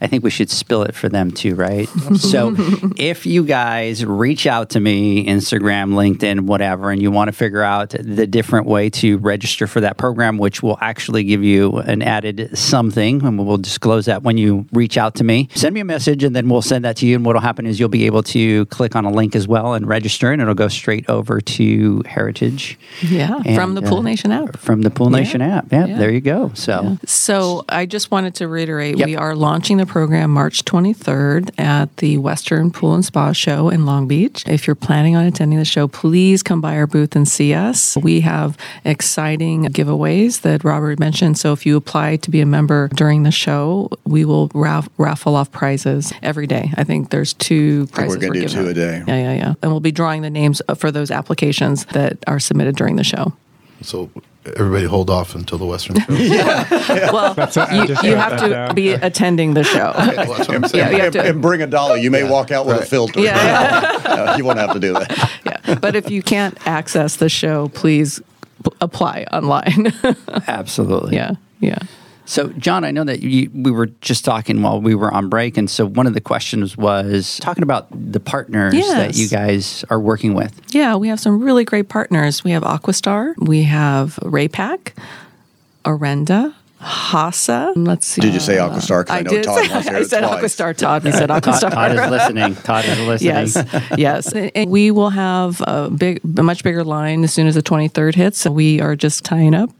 I 0.02 0.08
think 0.08 0.24
we 0.24 0.30
should 0.30 0.50
spill 0.50 0.82
it 0.82 0.94
for 0.94 1.08
them 1.08 1.30
too, 1.30 1.54
right? 1.54 1.88
so, 2.18 2.54
if 2.98 3.24
you 3.24 3.44
guys 3.44 4.04
reach 4.04 4.46
out 4.46 4.70
to 4.70 4.80
me, 4.80 5.24
Instagram, 5.24 5.94
LinkedIn, 5.94 6.40
whatever, 6.40 6.90
and 6.90 7.00
you 7.00 7.10
want 7.10 7.28
to 7.28 7.32
figure 7.32 7.62
out 7.62 7.94
the 7.98 8.26
different 8.26 8.66
way 8.66 8.90
to 8.90 9.16
register 9.16 9.66
for 9.66 9.80
that 9.80 9.96
program, 9.96 10.36
which 10.36 10.62
will 10.62 10.76
actually 10.82 11.24
give 11.24 11.42
you 11.42 11.78
an 11.78 12.02
added 12.02 12.58
something, 12.58 13.24
and 13.24 13.46
we'll 13.46 13.56
disclose 13.56 14.04
that 14.04 14.22
when 14.22 14.36
you 14.36 14.66
reach 14.70 14.97
out 14.98 15.14
to 15.16 15.24
me. 15.24 15.48
Send 15.54 15.74
me 15.74 15.80
a 15.80 15.84
message 15.84 16.22
and 16.24 16.34
then 16.36 16.48
we'll 16.48 16.62
send 16.62 16.84
that 16.84 16.96
to 16.98 17.06
you. 17.06 17.16
And 17.16 17.24
what'll 17.24 17.40
happen 17.40 17.64
is 17.66 17.80
you'll 17.80 17.88
be 17.88 18.06
able 18.06 18.22
to 18.24 18.66
click 18.66 18.94
on 18.96 19.04
a 19.04 19.10
link 19.10 19.34
as 19.36 19.48
well 19.48 19.74
and 19.74 19.86
register, 19.86 20.32
and 20.32 20.42
it'll 20.42 20.54
go 20.54 20.68
straight 20.68 21.08
over 21.08 21.40
to 21.40 22.02
Heritage. 22.06 22.78
Yeah, 23.02 23.40
And, 23.46 23.54
from 23.56 23.74
the 23.74 23.82
Pool 23.82 23.98
uh, 23.98 24.02
Nation 24.02 24.32
app. 24.32 24.56
From 24.58 24.82
the 24.82 24.90
Pool 24.90 25.10
Nation 25.10 25.40
Yeah. 25.40 25.56
app. 25.58 25.72
Yeah, 25.72 25.86
Yeah. 25.86 25.98
there 25.98 26.10
you 26.10 26.20
go. 26.20 26.50
So, 26.54 26.98
So 27.06 27.64
I 27.68 27.86
just 27.86 28.10
wanted 28.10 28.34
to 28.36 28.48
reiterate 28.48 28.98
Yep. 28.98 29.06
we 29.06 29.16
are 29.16 29.34
launching 29.34 29.76
the 29.78 29.86
program 29.86 30.30
March 30.30 30.64
23rd 30.64 31.50
at 31.58 31.96
the 31.98 32.18
Western 32.18 32.70
Pool 32.70 32.94
and 32.94 33.04
Spa 33.04 33.32
Show 33.32 33.68
in 33.68 33.86
Long 33.86 34.08
Beach. 34.08 34.42
If 34.46 34.66
you're 34.66 34.74
planning 34.74 35.14
on 35.16 35.24
attending 35.24 35.58
the 35.58 35.64
show, 35.64 35.86
please 35.88 36.42
come 36.42 36.60
by 36.60 36.76
our 36.76 36.86
booth 36.86 37.14
and 37.14 37.26
see 37.28 37.54
us. 37.54 37.96
We 38.02 38.20
have 38.20 38.56
exciting 38.84 39.66
giveaways 39.66 40.40
that 40.42 40.64
Robert 40.64 40.98
mentioned. 40.98 41.38
So 41.38 41.52
if 41.52 41.64
you 41.64 41.76
apply 41.76 42.16
to 42.16 42.30
be 42.30 42.40
a 42.40 42.46
member 42.46 42.88
during 42.94 43.22
the 43.22 43.30
show, 43.30 43.90
we 44.04 44.24
will 44.24 44.50
raff- 44.78 44.88
raffle 44.98 45.36
off 45.36 45.50
prizes 45.52 46.12
every 46.22 46.46
day. 46.46 46.70
I 46.76 46.84
think 46.84 47.10
there's 47.10 47.32
two 47.34 47.86
prizes. 47.88 48.16
we're 48.16 48.20
gonna 48.20 48.40
do 48.40 48.48
two 48.48 48.60
out. 48.60 48.66
a 48.68 48.74
day. 48.74 49.02
Yeah, 49.06 49.16
yeah, 49.16 49.32
yeah. 49.34 49.54
And 49.62 49.70
we'll 49.72 49.80
be 49.80 49.92
drawing 49.92 50.22
the 50.22 50.30
names 50.30 50.60
for 50.76 50.90
those 50.90 51.10
applications 51.10 51.84
that 51.86 52.18
are 52.26 52.38
submitted 52.38 52.76
during 52.76 52.96
the 52.96 53.04
show. 53.04 53.32
So 53.82 54.10
everybody 54.56 54.86
hold 54.86 55.10
off 55.10 55.34
until 55.34 55.58
the 55.58 55.66
Western 55.66 55.96
show. 56.00 56.06
Well, 57.12 57.34
what 57.34 57.56
I 57.56 57.74
you, 57.84 57.96
you 58.10 58.16
have 58.16 58.40
to 58.40 58.48
down. 58.48 58.74
be 58.74 58.90
attending 58.92 59.54
the 59.54 59.62
show. 59.64 59.92
Well, 59.96 60.14
that's 60.16 60.28
what 60.48 60.50
I'm 60.54 60.64
saying. 60.68 60.96
Yeah, 60.96 61.04
and, 61.04 61.12
to- 61.12 61.22
and 61.22 61.42
bring 61.42 61.62
a 61.62 61.66
dollar. 61.66 61.96
You 61.96 62.10
may 62.10 62.24
walk 62.28 62.50
out 62.50 62.66
with 62.66 62.80
a 62.80 62.86
filter. 62.86 63.20
Yeah. 63.20 64.00
No, 64.04 64.10
uh, 64.32 64.34
you 64.36 64.44
won't 64.44 64.58
have 64.58 64.72
to 64.72 64.80
do 64.80 64.94
that. 64.94 65.30
yeah. 65.44 65.74
But 65.76 65.94
if 65.96 66.10
you 66.10 66.22
can't 66.22 66.56
access 66.66 67.16
the 67.16 67.28
show, 67.28 67.68
please 67.68 68.20
p- 68.64 68.70
apply 68.80 69.26
online. 69.32 69.92
absolutely. 70.48 71.14
yeah. 71.16 71.32
Yeah. 71.60 71.78
So, 72.28 72.48
John, 72.48 72.84
I 72.84 72.90
know 72.90 73.04
that 73.04 73.22
you, 73.22 73.50
we 73.54 73.70
were 73.70 73.86
just 73.86 74.22
talking 74.22 74.60
while 74.60 74.82
we 74.82 74.94
were 74.94 75.10
on 75.10 75.30
break. 75.30 75.56
And 75.56 75.70
so, 75.70 75.86
one 75.86 76.06
of 76.06 76.12
the 76.12 76.20
questions 76.20 76.76
was 76.76 77.38
talking 77.38 77.62
about 77.62 77.86
the 77.90 78.20
partners 78.20 78.74
that 78.74 79.16
you 79.16 79.28
guys 79.28 79.82
are 79.88 79.98
working 79.98 80.34
with. 80.34 80.60
Yeah. 80.68 80.94
We 80.96 81.08
have 81.08 81.20
some 81.20 81.42
really 81.42 81.64
great 81.64 81.88
partners. 81.88 82.44
We 82.44 82.50
have 82.50 82.64
Aquastar, 82.64 83.34
we 83.38 83.62
have 83.62 84.16
Raypak, 84.16 84.92
Orenda, 85.86 86.52
Hasa. 86.80 87.72
Let's 87.76 88.06
see. 88.06 88.20
Did 88.20 88.34
you 88.34 88.40
say 88.40 88.56
Aquastar? 88.56 89.06
'Cause 89.06 89.16
I 89.16 89.22
know 89.22 89.30
did. 89.30 89.44
Todd 89.44 89.68
wants 89.70 89.88
I 89.88 90.02
said 90.04 90.20
twice. 90.22 90.42
Aquastar. 90.42 90.76
Todd. 90.76 91.04
We 91.04 91.12
said 91.12 91.26
Todd, 91.26 91.42
Aquastar. 91.42 91.70
Todd 91.72 91.92
is 91.92 92.10
listening. 92.10 92.54
Todd 92.56 92.84
is 92.84 92.98
listening. 93.06 93.28
Yes, 93.34 93.64
yes, 93.96 94.32
and 94.32 94.50
and 94.54 94.70
we 94.70 94.90
will 94.90 95.10
have 95.10 95.60
a 95.66 95.90
big, 95.90 96.20
a 96.38 96.42
much 96.42 96.62
bigger 96.62 96.84
line 96.84 97.24
as 97.24 97.32
soon 97.32 97.46
as 97.46 97.54
the 97.54 97.62
23rd 97.62 98.14
hits. 98.14 98.40
So 98.40 98.50
we 98.50 98.80
are 98.80 98.94
just 98.96 99.24
tying 99.24 99.54
up 99.54 99.70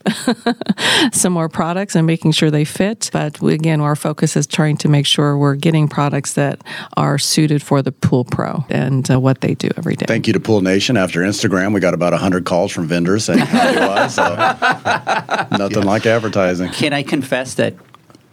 some 1.13 1.33
more 1.33 1.49
products 1.49 1.95
and 1.95 2.07
making 2.07 2.33
sure 2.33 2.51
they 2.51 2.65
fit. 2.65 3.11
But 3.13 3.41
we, 3.41 3.55
again, 3.55 3.81
our 3.81 3.97
focus 3.97 4.37
is 4.37 4.47
trying 4.47 4.77
to 4.79 4.89
make 4.89 5.07
sure 5.07 5.37
we're 5.39 5.55
getting 5.55 5.89
products 5.89 6.33
that 6.35 6.63
are 6.97 7.19
suited 7.19 7.63
for 7.63 7.83
the 7.83 7.93
pool 7.93 8.25
pro 8.25 8.65
and 8.71 9.09
uh, 9.11 9.21
what 9.21 9.41
they 9.41 9.55
do 9.55 9.69
every 9.77 9.95
day. 9.97 10.07
Thank 10.07 10.27
you 10.27 10.33
to 10.33 10.41
Pool 10.41 10.61
Nation. 10.63 10.97
After 10.97 11.21
Instagram, 11.21 11.73
we 11.75 11.81
got 11.81 11.95
about 11.95 12.13
100 12.13 12.45
calls 12.45 12.73
from 12.73 12.87
vendors 12.87 13.25
saying 13.25 13.39
how 13.41 13.73
do 13.73 13.79
I. 13.81 14.07
So 14.09 15.57
nothing 15.57 15.85
like 15.85 16.07
advertising. 16.07 16.71
Can 16.89 16.95
I 16.95 17.03
confess 17.03 17.53
that 17.57 17.75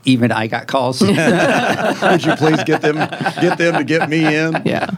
even 0.05 0.31
I 0.31 0.47
got 0.47 0.67
calls? 0.67 1.01
Would 1.01 1.09
you 1.09 2.35
please 2.37 2.63
get 2.63 2.81
them 2.81 2.95
get 2.95 3.57
them 3.57 3.73
to 3.75 3.83
get 3.83 4.09
me 4.09 4.23
in? 4.33 4.61
Yeah. 4.63 4.91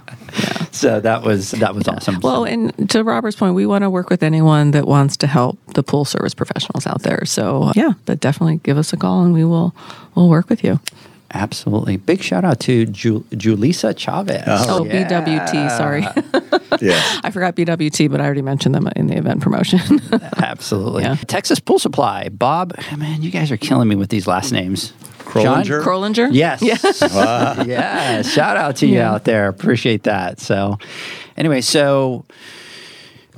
so 0.72 1.00
that 1.00 1.24
was 1.24 1.50
that 1.50 1.74
was 1.74 1.88
awesome. 1.88 2.20
Well, 2.20 2.44
and 2.44 2.88
to 2.92 3.04
Robert's 3.04 3.36
point, 3.36 3.56
we 3.56 3.66
want 3.66 3.82
to 3.82 3.90
work 3.90 4.12
with 4.12 4.22
anyone 4.22 4.70
that 4.72 4.86
wants 4.88 5.18
to 5.18 5.26
help 5.26 5.58
the 5.74 5.82
pool 5.82 6.06
service 6.06 6.36
professionals 6.36 6.86
out 6.86 7.02
there. 7.02 7.26
So 7.26 7.72
yeah, 7.76 7.94
but 8.06 8.20
definitely 8.20 8.58
give 8.58 8.78
us 8.78 8.94
a 8.94 8.98
call 8.98 9.24
and 9.24 9.34
we 9.34 9.44
will 9.44 9.74
we'll 10.14 10.30
work 10.30 10.52
with 10.52 10.64
you. 10.64 10.80
Absolutely. 11.34 11.98
Big 11.98 12.22
shout 12.22 12.46
out 12.46 12.60
to 12.62 12.86
Ju- 12.86 13.26
Julissa 13.32 13.96
Chavez. 13.98 14.44
Oh, 14.48 14.80
oh 14.80 14.84
BWT. 14.86 15.78
Sorry, 15.78 16.02
Yes. 16.82 17.20
I 17.24 17.32
forgot 17.32 17.56
BWT, 17.56 18.10
but 18.10 18.22
I 18.22 18.26
already 18.26 18.42
mentioned 18.42 18.74
them 18.74 18.88
in 18.96 19.08
the 19.08 19.18
event 19.18 19.42
promotion. 19.42 19.80
Absolutely. 20.38 21.04
Yeah. 21.04 21.16
Texas 21.28 21.60
Pool 21.60 21.80
Supply. 21.80 22.30
Bob, 22.30 22.74
man, 22.98 23.22
you 23.22 23.32
guys 23.32 23.52
are 23.52 23.58
killing 23.58 23.88
me 23.90 23.96
with 23.96 24.10
these 24.10 24.28
last 24.28 24.52
names. 24.52 24.94
John? 25.34 25.64
Krolinger? 25.66 25.84
Krolinger. 25.84 26.30
Yes. 26.32 26.62
yeah. 27.68 28.22
Shout 28.22 28.56
out 28.58 28.78
to 28.78 28.88
you 28.88 28.96
Yeah. 28.96 29.12
out 29.14 29.26
there. 29.26 29.50
Appreciate 29.50 30.04
that. 30.04 30.40
So, 30.40 30.78
anyway, 31.36 31.60
so 31.62 32.24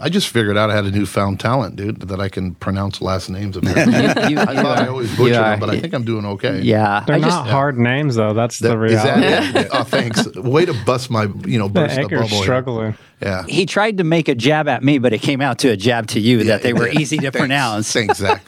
I 0.01 0.09
just 0.09 0.29
figured 0.29 0.57
out 0.57 0.69
I 0.69 0.75
had 0.75 0.85
a 0.85 0.91
newfound 0.91 1.39
talent, 1.39 1.75
dude, 1.75 1.99
that 2.01 2.19
I 2.19 2.29
can 2.29 2.55
pronounce 2.55 3.01
last 3.01 3.29
names. 3.29 3.57
Of 3.57 3.65
everything. 3.67 4.29
you, 4.31 4.37
you 4.37 4.39
I 4.39 4.55
thought 4.55 4.77
I 4.79 4.87
always 4.87 5.15
butcher 5.17 5.33
them, 5.35 5.59
but 5.59 5.69
I 5.69 5.79
think 5.79 5.93
I'm 5.93 6.03
doing 6.05 6.25
okay. 6.25 6.61
yeah. 6.61 7.03
They're 7.05 7.15
I 7.17 7.19
not 7.19 7.27
just 7.27 7.49
hard 7.49 7.77
names 7.77 8.15
though. 8.15 8.33
That's 8.33 8.59
That, 8.59 8.69
the 8.77 8.83
is 8.83 8.91
reality. 8.93 9.21
that 9.53 9.55
it? 9.65 9.67
Oh, 9.73 9.83
thanks. 9.83 10.25
Way 10.35 10.65
to 10.65 10.73
bust 10.85 11.09
my, 11.09 11.27
you 11.45 11.59
know, 11.59 11.67
burst 11.69 11.95
the 11.95 12.01
Edgar's 12.01 12.21
bubble. 12.21 12.35
here. 12.35 12.43
struggling. 12.43 12.95
Yeah. 13.21 13.45
he 13.47 13.65
tried 13.65 13.97
to 13.97 14.03
make 14.05 14.29
a 14.29 14.35
jab 14.35 14.69
at 14.69 14.81
me, 14.81 14.97
but 14.97 15.11
it 15.11 15.19
came 15.21 15.41
out 15.41 15.59
to 15.59 15.69
a 15.69 15.75
jab 15.75 16.07
to 16.07 16.19
you 16.21 16.45
that 16.45 16.61
they 16.61 16.71
were 16.71 16.87
easy 16.99 17.17
to 17.17 17.23
Thanks. 17.23 17.37
pronounce. 17.37 17.91
Thanks, 17.91 18.19
Zach. 18.19 18.41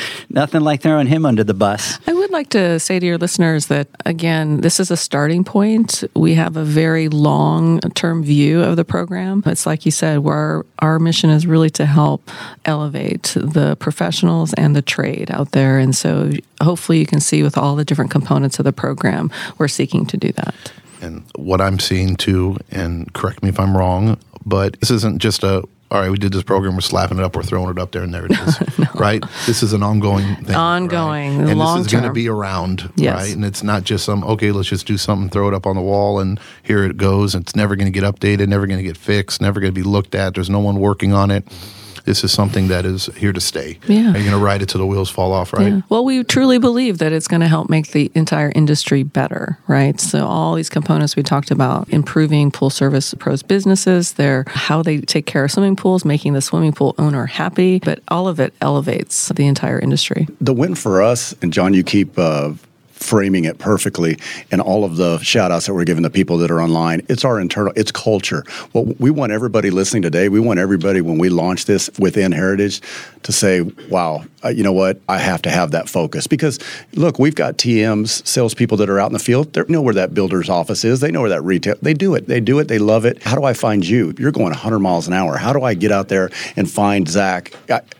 Nothing 0.28 0.62
like 0.62 0.82
throwing 0.82 1.06
him 1.06 1.26
under 1.26 1.44
the 1.44 1.54
bus. 1.54 1.98
I 2.06 2.12
would 2.12 2.30
like 2.30 2.50
to 2.50 2.78
say 2.78 2.98
to 2.98 3.06
your 3.06 3.18
listeners 3.18 3.66
that, 3.66 3.88
again, 4.04 4.60
this 4.60 4.80
is 4.80 4.90
a 4.90 4.96
starting 4.96 5.44
point. 5.44 6.04
We 6.14 6.34
have 6.34 6.56
a 6.56 6.64
very 6.64 7.08
long 7.08 7.80
term 7.80 8.22
view 8.22 8.62
of 8.62 8.76
the 8.76 8.84
program. 8.84 9.42
It's 9.46 9.66
like 9.66 9.84
you 9.84 9.92
said, 9.92 10.20
where 10.20 10.34
our, 10.34 10.66
our 10.78 10.98
mission 10.98 11.30
is 11.30 11.46
really 11.46 11.70
to 11.70 11.86
help 11.86 12.30
elevate 12.64 13.34
the 13.38 13.76
professionals 13.76 14.52
and 14.54 14.74
the 14.74 14.82
trade 14.82 15.30
out 15.30 15.52
there. 15.52 15.78
And 15.78 15.94
so 15.94 16.32
hopefully 16.62 16.98
you 16.98 17.06
can 17.06 17.20
see 17.20 17.42
with 17.42 17.56
all 17.56 17.76
the 17.76 17.84
different 17.84 18.10
components 18.10 18.58
of 18.58 18.64
the 18.64 18.72
program, 18.72 19.30
we're 19.58 19.68
seeking 19.68 20.06
to 20.06 20.16
do 20.16 20.32
that. 20.32 20.72
And 21.00 21.24
what 21.34 21.60
I'm 21.60 21.80
seeing 21.80 22.16
too, 22.16 22.58
and 22.70 23.12
correct 23.12 23.42
me 23.42 23.48
if 23.48 23.58
I'm 23.58 23.76
wrong, 23.76 24.18
but 24.46 24.78
this 24.80 24.90
isn't 24.90 25.20
just 25.20 25.42
a, 25.42 25.68
all 25.92 26.00
right, 26.00 26.10
we 26.10 26.16
did 26.16 26.32
this 26.32 26.42
program, 26.42 26.74
we're 26.74 26.80
slapping 26.80 27.18
it 27.18 27.24
up, 27.24 27.36
we're 27.36 27.42
throwing 27.42 27.68
it 27.68 27.78
up 27.78 27.92
there, 27.92 28.02
and 28.02 28.14
there 28.14 28.24
it 28.24 28.32
is. 28.32 28.78
no. 28.78 28.86
Right? 28.94 29.22
This 29.46 29.62
is 29.62 29.74
an 29.74 29.82
ongoing 29.82 30.36
thing. 30.36 30.56
Ongoing, 30.56 31.40
right? 31.40 31.50
and 31.50 31.58
long 31.58 31.78
this 31.78 31.88
is 31.88 31.92
going 31.92 32.04
to 32.04 32.12
be 32.14 32.30
around, 32.30 32.90
Yes. 32.96 33.14
right? 33.14 33.34
And 33.34 33.44
it's 33.44 33.62
not 33.62 33.84
just 33.84 34.06
some 34.06 34.24
okay, 34.24 34.52
let's 34.52 34.70
just 34.70 34.86
do 34.86 34.96
something, 34.96 35.28
throw 35.28 35.48
it 35.48 35.54
up 35.54 35.66
on 35.66 35.76
the 35.76 35.82
wall, 35.82 36.18
and 36.18 36.40
here 36.62 36.82
it 36.84 36.96
goes. 36.96 37.34
It's 37.34 37.54
never 37.54 37.76
going 37.76 37.92
to 37.92 38.00
get 38.00 38.04
updated, 38.04 38.48
never 38.48 38.66
going 38.66 38.78
to 38.78 38.84
get 38.84 38.96
fixed, 38.96 39.42
never 39.42 39.60
going 39.60 39.72
to 39.72 39.78
be 39.78 39.86
looked 39.86 40.14
at. 40.14 40.34
There's 40.34 40.48
no 40.48 40.60
one 40.60 40.80
working 40.80 41.12
on 41.12 41.30
it. 41.30 41.44
This 42.04 42.24
is 42.24 42.32
something 42.32 42.68
that 42.68 42.84
is 42.84 43.06
here 43.16 43.32
to 43.32 43.40
stay. 43.40 43.78
Yeah. 43.86 44.12
Are 44.12 44.18
you 44.18 44.24
going 44.24 44.30
to 44.30 44.38
ride 44.38 44.62
it 44.62 44.68
till 44.68 44.80
the 44.80 44.86
wheels 44.86 45.10
fall 45.10 45.32
off, 45.32 45.52
right? 45.52 45.72
Yeah. 45.72 45.80
Well, 45.88 46.04
we 46.04 46.24
truly 46.24 46.58
believe 46.58 46.98
that 46.98 47.12
it's 47.12 47.28
going 47.28 47.40
to 47.40 47.48
help 47.48 47.70
make 47.70 47.92
the 47.92 48.10
entire 48.14 48.52
industry 48.54 49.02
better, 49.02 49.58
right? 49.68 50.00
So 50.00 50.26
all 50.26 50.54
these 50.54 50.68
components 50.70 51.16
we 51.16 51.22
talked 51.22 51.50
about, 51.50 51.88
improving 51.90 52.50
pool 52.50 52.70
service 52.70 53.14
pros 53.14 53.42
businesses, 53.42 54.12
their 54.14 54.44
how 54.48 54.82
they 54.82 55.00
take 55.00 55.26
care 55.26 55.44
of 55.44 55.50
swimming 55.50 55.76
pools, 55.76 56.04
making 56.04 56.32
the 56.32 56.42
swimming 56.42 56.72
pool 56.72 56.94
owner 56.98 57.26
happy, 57.26 57.78
but 57.78 58.00
all 58.08 58.28
of 58.28 58.40
it 58.40 58.54
elevates 58.60 59.28
the 59.28 59.46
entire 59.46 59.78
industry. 59.78 60.26
the 60.40 60.52
win 60.52 60.74
for 60.74 61.02
us, 61.02 61.34
and 61.42 61.52
John, 61.52 61.74
you 61.74 61.82
keep 61.82 62.18
uh, 62.18 62.52
framing 63.02 63.44
it 63.44 63.58
perfectly, 63.58 64.18
and 64.50 64.60
all 64.60 64.84
of 64.84 64.96
the 64.96 65.18
shout 65.18 65.50
outs 65.50 65.66
that 65.66 65.74
we're 65.74 65.84
giving 65.84 66.02
the 66.02 66.10
people 66.10 66.38
that 66.38 66.50
are 66.50 66.62
online, 66.62 67.02
it's 67.08 67.24
our 67.24 67.40
internal, 67.40 67.72
it's 67.76 67.92
culture. 67.92 68.44
Well, 68.72 68.84
we 68.98 69.10
want 69.10 69.32
everybody 69.32 69.70
listening 69.70 70.02
today, 70.02 70.28
we 70.28 70.40
want 70.40 70.58
everybody 70.58 71.00
when 71.00 71.18
we 71.18 71.28
launch 71.28 71.66
this 71.66 71.90
within 71.98 72.32
Heritage 72.32 72.80
to 73.24 73.32
say, 73.32 73.62
wow, 73.88 74.24
uh, 74.44 74.48
you 74.48 74.62
know 74.62 74.72
what, 74.72 75.00
I 75.08 75.18
have 75.18 75.42
to 75.42 75.50
have 75.50 75.70
that 75.72 75.88
focus. 75.88 76.26
Because 76.26 76.58
look, 76.94 77.18
we've 77.18 77.34
got 77.34 77.56
TMs, 77.56 78.26
salespeople 78.26 78.76
that 78.78 78.90
are 78.90 78.98
out 78.98 79.06
in 79.06 79.12
the 79.12 79.18
field, 79.18 79.52
they 79.52 79.62
know 79.68 79.82
where 79.82 79.94
that 79.94 80.14
builder's 80.14 80.48
office 80.48 80.84
is, 80.84 81.00
they 81.00 81.10
know 81.10 81.20
where 81.20 81.30
that 81.30 81.42
retail, 81.42 81.76
they 81.82 81.94
do 81.94 82.14
it, 82.14 82.26
they 82.26 82.40
do 82.40 82.58
it, 82.58 82.68
they 82.68 82.78
love 82.78 83.04
it. 83.04 83.22
How 83.22 83.36
do 83.36 83.44
I 83.44 83.52
find 83.52 83.86
you? 83.86 84.14
You're 84.18 84.32
going 84.32 84.46
100 84.46 84.78
miles 84.80 85.06
an 85.06 85.12
hour. 85.12 85.36
How 85.36 85.52
do 85.52 85.62
I 85.62 85.74
get 85.74 85.92
out 85.92 86.08
there 86.08 86.30
and 86.56 86.70
find 86.70 87.08
Zach? 87.08 87.52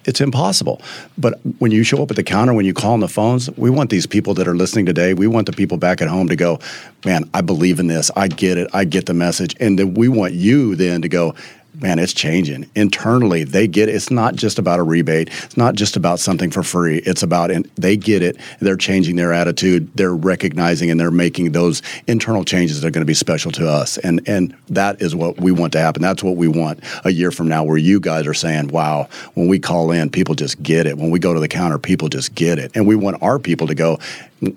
It's 0.04 0.20
impossible. 0.20 0.80
But 1.16 1.38
when 1.58 1.70
you 1.70 1.84
show 1.84 2.02
up 2.02 2.10
at 2.10 2.16
the 2.16 2.24
counter, 2.24 2.52
when 2.52 2.66
you 2.66 2.74
call 2.74 2.92
on 2.92 3.00
the 3.00 3.08
phones, 3.08 3.50
we 3.56 3.70
want 3.70 3.90
these 3.90 4.06
people 4.06 4.34
that 4.34 4.48
are 4.48 4.56
listening 4.56 4.86
today, 4.86 5.14
we 5.14 5.26
want 5.26 5.46
the 5.46 5.52
people 5.52 5.76
back 5.76 6.02
at 6.02 6.08
home 6.08 6.28
to 6.28 6.36
go, 6.36 6.58
man, 7.04 7.28
I 7.34 7.40
believe 7.40 7.78
in 7.78 7.86
this. 7.86 8.10
I 8.16 8.28
get 8.28 8.58
it. 8.58 8.68
I 8.72 8.84
get 8.84 9.06
the 9.06 9.14
message. 9.14 9.54
And 9.60 9.78
then 9.78 9.94
we 9.94 10.08
want 10.08 10.34
you 10.34 10.74
then 10.74 11.02
to 11.02 11.08
go, 11.08 11.34
man, 11.82 11.98
it's 11.98 12.12
changing. 12.12 12.70
Internally, 12.74 13.44
they 13.44 13.66
get 13.66 13.88
it. 13.88 13.94
It's 13.94 14.10
not 14.10 14.34
just 14.34 14.58
about 14.58 14.78
a 14.78 14.82
rebate. 14.82 15.28
It's 15.44 15.56
not 15.56 15.74
just 15.74 15.96
about 15.96 16.20
something 16.20 16.50
for 16.50 16.62
free. 16.62 16.98
It's 16.98 17.22
about, 17.22 17.50
and 17.50 17.68
they 17.74 17.96
get 17.96 18.22
it. 18.22 18.36
They're 18.60 18.76
changing 18.76 19.16
their 19.16 19.32
attitude. 19.32 19.90
They're 19.94 20.14
recognizing 20.14 20.90
and 20.90 20.98
they're 20.98 21.10
making 21.10 21.52
those 21.52 21.82
internal 22.06 22.44
changes 22.44 22.80
that 22.80 22.86
are 22.86 22.90
going 22.90 23.02
to 23.02 23.06
be 23.06 23.14
special 23.14 23.50
to 23.52 23.68
us. 23.68 23.98
And 23.98 24.26
and 24.28 24.56
that 24.68 25.02
is 25.02 25.14
what 25.14 25.40
we 25.40 25.52
want 25.52 25.72
to 25.74 25.80
happen. 25.80 26.02
That's 26.02 26.22
what 26.22 26.36
we 26.36 26.48
want 26.48 26.80
a 27.04 27.10
year 27.10 27.30
from 27.30 27.48
now, 27.48 27.64
where 27.64 27.76
you 27.76 28.00
guys 28.00 28.26
are 28.26 28.34
saying, 28.34 28.68
wow, 28.68 29.08
when 29.34 29.48
we 29.48 29.58
call 29.58 29.90
in, 29.90 30.10
people 30.10 30.34
just 30.34 30.62
get 30.62 30.86
it. 30.86 30.96
When 30.96 31.10
we 31.10 31.18
go 31.18 31.34
to 31.34 31.40
the 31.40 31.48
counter, 31.48 31.78
people 31.78 32.08
just 32.08 32.34
get 32.34 32.58
it. 32.58 32.72
And 32.74 32.86
we 32.86 32.96
want 32.96 33.22
our 33.22 33.38
people 33.38 33.66
to 33.66 33.74
go, 33.74 33.98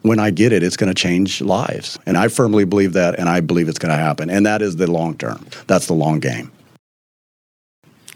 when 0.01 0.19
I 0.19 0.31
get 0.31 0.51
it, 0.51 0.63
it's 0.63 0.77
going 0.77 0.93
to 0.93 0.99
change 0.99 1.41
lives. 1.41 1.99
And 2.05 2.17
I 2.17 2.27
firmly 2.27 2.65
believe 2.65 2.93
that, 2.93 3.19
and 3.19 3.29
I 3.29 3.39
believe 3.39 3.69
it's 3.69 3.79
going 3.79 3.95
to 3.95 4.01
happen. 4.01 4.29
And 4.29 4.45
that 4.45 4.61
is 4.61 4.75
the 4.75 4.89
long 4.89 5.17
term. 5.17 5.45
That's 5.67 5.87
the 5.87 5.93
long 5.93 6.19
game. 6.19 6.51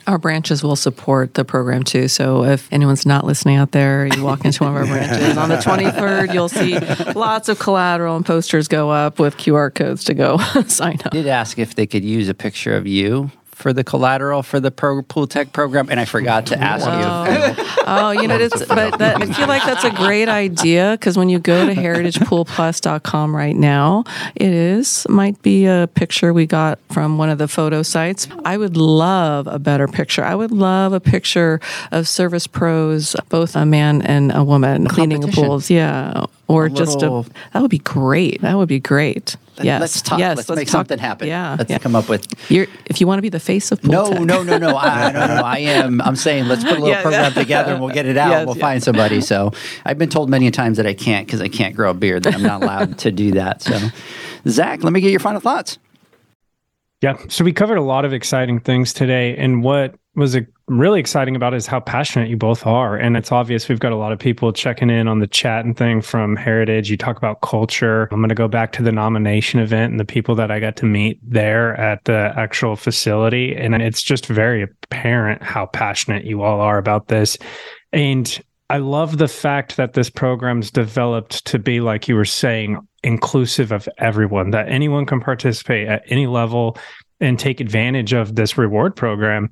Our 0.10 0.18
branches 0.18 0.64
will 0.64 0.76
support 0.76 1.36
the 1.36 1.46
program 1.46 1.84
too. 1.84 2.08
So 2.08 2.44
if 2.44 2.68
anyone's 2.74 3.06
not 3.06 3.26
listening 3.26 3.58
out 3.58 3.74
there, 3.74 4.08
you 4.08 4.24
walk 4.24 4.44
into 4.44 4.64
one 4.64 4.76
of 4.76 4.82
our 4.82 4.86
branches 4.88 5.38
on 5.38 5.50
the 5.50 5.58
23rd, 5.58 6.34
you'll 6.34 6.50
see 6.50 6.80
lots 7.14 7.48
of 7.48 7.60
collateral 7.60 8.16
and 8.16 8.26
posters 8.26 8.68
go 8.68 8.90
up 8.90 9.20
with 9.20 9.38
QR 9.38 9.72
codes 9.72 10.04
to 10.06 10.16
go 10.16 10.38
sign 10.68 10.96
up. 11.06 11.10
I 11.14 11.18
did 11.18 11.28
ask 11.28 11.60
if 11.60 11.76
they 11.76 11.86
could 11.86 12.04
use 12.04 12.28
a 12.28 12.34
picture 12.34 12.76
of 12.76 12.88
you 12.88 13.30
for 13.60 13.74
the 13.74 13.84
collateral 13.84 14.42
for 14.42 14.60
the 14.60 14.72
pro 14.72 15.02
pool 15.02 15.28
tech 15.28 15.52
program, 15.52 15.90
and 15.90 16.00
I 16.00 16.06
forgot 16.06 16.48
to 16.48 16.58
ask 16.58 16.86
you. 16.86 16.92
Oh, 16.92 17.86
oh 17.88 18.12
you 18.12 18.28
know, 18.28 18.38
it's, 18.38 18.66
but 18.66 18.98
that, 19.00 19.22
I 19.22 19.26
feel 19.26 19.48
like 19.48 19.64
that's 19.64 19.84
a 19.84 19.92
great 19.92 20.30
idea 20.30 20.96
because 21.00 21.18
when 21.18 21.28
you 21.28 21.40
go 21.40 21.66
to 21.66 21.76
heritagepoolplus.com 21.76 23.36
right 23.36 23.56
now, 23.56 24.06
it 24.36 24.54
is 24.54 25.06
might 25.10 25.42
be 25.42 25.66
a 25.66 25.90
picture 25.94 26.34
we 26.34 26.46
got 26.46 26.80
from 26.90 27.18
one 27.18 27.30
of 27.30 27.38
the 27.38 27.50
photo 27.50 27.84
sites. 27.84 28.28
I 28.46 28.58
would 28.58 28.78
love 28.78 29.48
a 29.48 29.60
better 29.60 29.88
picture. 29.88 30.24
I 30.24 30.36
would 30.36 30.52
love 30.52 30.94
a 30.94 31.02
picture 31.02 31.60
of 31.92 32.08
service 32.08 32.48
pros, 32.48 33.16
both 33.28 33.56
a 33.56 33.66
man 33.66 34.02
and 34.04 34.32
a 34.34 34.44
woman, 34.44 34.88
cleaning 34.88 35.30
pools. 35.32 35.70
Yeah, 35.70 36.26
or 36.50 36.66
A 36.66 36.70
just 36.70 37.00
little- 37.00 37.20
a 37.22 37.54
that 37.54 37.62
would 37.62 37.72
be 37.72 37.78
great. 37.80 38.42
That 38.42 38.58
would 38.58 38.68
be 38.68 38.80
great. 38.82 39.38
yes, 39.62 39.80
let's 39.80 40.02
talk. 40.02 40.20
Yes, 40.20 40.36
let's, 40.38 40.50
make 40.50 40.68
talk- 40.68 40.72
something 40.72 40.98
happen. 41.00 41.28
Yeah, 41.28 41.56
let's 41.58 41.70
yeah. 41.70 41.78
come 41.78 41.96
up 41.96 42.10
with. 42.10 42.26
You're, 42.52 42.68
if 42.88 43.00
you 43.00 43.08
want 43.08 43.20
to 43.20 43.22
be 43.22 43.30
the 43.30 43.40
face 43.40 43.72
of 43.72 43.82
pool 43.82 43.92
No, 43.92 44.10
tech. 44.10 44.22
no, 44.22 44.44
no, 44.44 44.58
no. 44.58 44.76
I, 44.76 45.12
no, 45.14 45.28
no. 45.28 45.42
I 45.44 45.58
am. 45.60 46.02
I'm 46.02 46.16
saying 46.16 46.48
let's 46.48 46.64
put 46.64 46.72
a 46.74 46.76
little 46.76 46.90
Yeah, 46.90 47.02
program 47.02 47.32
yeah. 47.34 47.42
together 47.42 47.72
and 47.74 47.82
we'll 47.84 47.94
get 47.94 48.06
it 48.06 48.18
out. 48.18 48.30
Yes, 48.32 48.46
we'll 48.46 48.56
find 48.56 48.82
somebody. 48.84 49.22
So 49.22 49.52
I've 49.86 49.98
been 49.98 50.10
told 50.10 50.30
many 50.30 50.50
times 50.52 50.78
that 50.78 50.88
I 50.88 50.94
can't 50.94 51.26
because 51.28 51.42
I 51.42 51.48
can't 51.50 51.76
grow 51.76 51.92
a 51.92 51.94
beard. 51.94 52.24
That 52.24 52.34
I'm 52.36 52.44
not 52.44 52.64
allowed 52.64 52.98
to 53.00 53.12
do 53.12 53.32
that. 53.34 53.62
So, 53.62 53.78
Zach, 54.48 54.84
let 54.84 54.92
me 54.94 55.02
get 55.02 55.12
your 55.12 55.20
final 55.20 55.40
thoughts. 55.42 55.78
Yeah. 57.02 57.16
So 57.30 57.46
we 57.46 57.54
covered 57.54 57.78
a 57.78 57.84
lot 57.84 58.04
of 58.04 58.12
exciting 58.12 58.60
things 58.60 58.92
today. 58.92 59.36
And 59.38 59.64
what 59.64 59.96
was 60.16 60.36
uh, 60.36 60.42
really 60.68 61.00
exciting 61.00 61.36
about 61.38 61.54
is 61.54 61.66
how 61.66 61.80
passionate 61.80 62.30
you 62.30 62.36
both 62.36 62.68
are. 62.68 62.98
And 62.98 63.16
it's 63.16 63.32
obvious 63.32 63.70
we've 63.70 63.80
got 63.80 63.94
a 63.94 63.96
lot 63.96 64.12
of 64.12 64.20
people 64.20 64.52
checking 64.52 64.90
in 64.90 65.08
on 65.08 65.20
the 65.20 65.28
chat 65.28 65.64
and 65.64 65.78
thing 65.78 66.02
from 66.02 66.36
Heritage. 66.36 66.90
You 66.90 66.98
talk 66.98 67.16
about 67.16 67.40
culture. 67.40 68.10
I'm 68.12 68.20
going 68.20 68.30
to 68.30 68.36
go 68.36 68.50
back 68.50 68.74
to 68.74 68.84
the 68.84 68.92
nomination 68.92 69.62
event 69.62 69.92
and 69.92 70.00
the 70.00 70.06
people 70.06 70.36
that 70.36 70.52
I 70.52 70.60
got 70.60 70.76
to 70.78 70.86
meet 70.86 71.20
there 71.24 71.74
at 71.80 72.04
the 72.04 72.34
actual 72.36 72.76
facility. 72.76 73.56
And 73.56 73.74
it's 73.82 74.02
just 74.02 74.26
very 74.26 74.64
apparent 74.64 75.42
how 75.42 75.68
passionate 75.68 76.26
you 76.26 76.44
all 76.44 76.60
are 76.60 76.78
about 76.78 77.08
this. 77.08 77.38
And 77.94 78.42
I 78.70 78.78
love 78.78 79.18
the 79.18 79.28
fact 79.28 79.78
that 79.78 79.94
this 79.94 80.10
program's 80.10 80.70
developed 80.70 81.44
to 81.46 81.58
be, 81.58 81.82
like 81.82 82.08
you 82.08 82.16
were 82.16 82.26
saying, 82.26 82.78
inclusive 83.04 83.72
of 83.72 83.90
everyone, 83.98 84.52
that 84.52 84.70
anyone 84.70 85.08
can 85.08 85.20
participate 85.20 85.88
at 85.88 86.04
any 86.08 86.28
level 86.28 86.78
and 87.20 87.40
take 87.40 87.60
advantage 87.60 88.14
of 88.14 88.36
this 88.36 88.58
reward 88.58 88.96
program. 88.96 89.50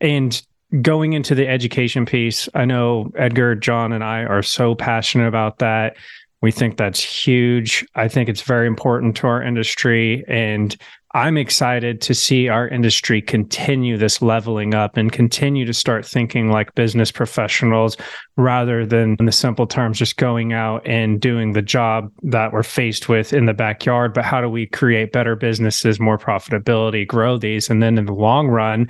And 0.00 0.40
going 0.82 1.14
into 1.14 1.34
the 1.34 1.48
education 1.48 2.06
piece, 2.06 2.48
I 2.54 2.64
know 2.64 3.10
Edgar, 3.16 3.56
John, 3.56 3.92
and 3.92 4.04
I 4.04 4.22
are 4.22 4.42
so 4.42 4.76
passionate 4.76 5.26
about 5.26 5.58
that. 5.58 5.96
We 6.40 6.52
think 6.52 6.76
that's 6.76 7.02
huge. 7.02 7.84
I 7.96 8.06
think 8.06 8.28
it's 8.28 8.42
very 8.42 8.68
important 8.68 9.16
to 9.16 9.26
our 9.26 9.42
industry. 9.42 10.24
And 10.28 10.76
I'm 11.12 11.36
excited 11.36 12.00
to 12.02 12.14
see 12.14 12.48
our 12.48 12.68
industry 12.68 13.20
continue 13.20 13.96
this 13.96 14.22
leveling 14.22 14.74
up 14.74 14.96
and 14.96 15.10
continue 15.10 15.64
to 15.64 15.74
start 15.74 16.06
thinking 16.06 16.50
like 16.50 16.72
business 16.76 17.10
professionals 17.10 17.96
rather 18.36 18.86
than 18.86 19.16
in 19.18 19.26
the 19.26 19.32
simple 19.32 19.66
terms 19.66 19.98
just 19.98 20.16
going 20.16 20.52
out 20.52 20.86
and 20.86 21.20
doing 21.20 21.52
the 21.52 21.62
job 21.62 22.12
that 22.22 22.52
we're 22.52 22.62
faced 22.62 23.08
with 23.08 23.32
in 23.32 23.46
the 23.46 23.54
backyard. 23.54 24.14
But 24.14 24.24
how 24.24 24.40
do 24.40 24.48
we 24.48 24.66
create 24.66 25.10
better 25.10 25.34
businesses, 25.34 25.98
more 25.98 26.16
profitability, 26.16 27.04
grow 27.04 27.38
these? 27.38 27.68
And 27.68 27.82
then 27.82 27.98
in 27.98 28.06
the 28.06 28.14
long 28.14 28.46
run, 28.46 28.88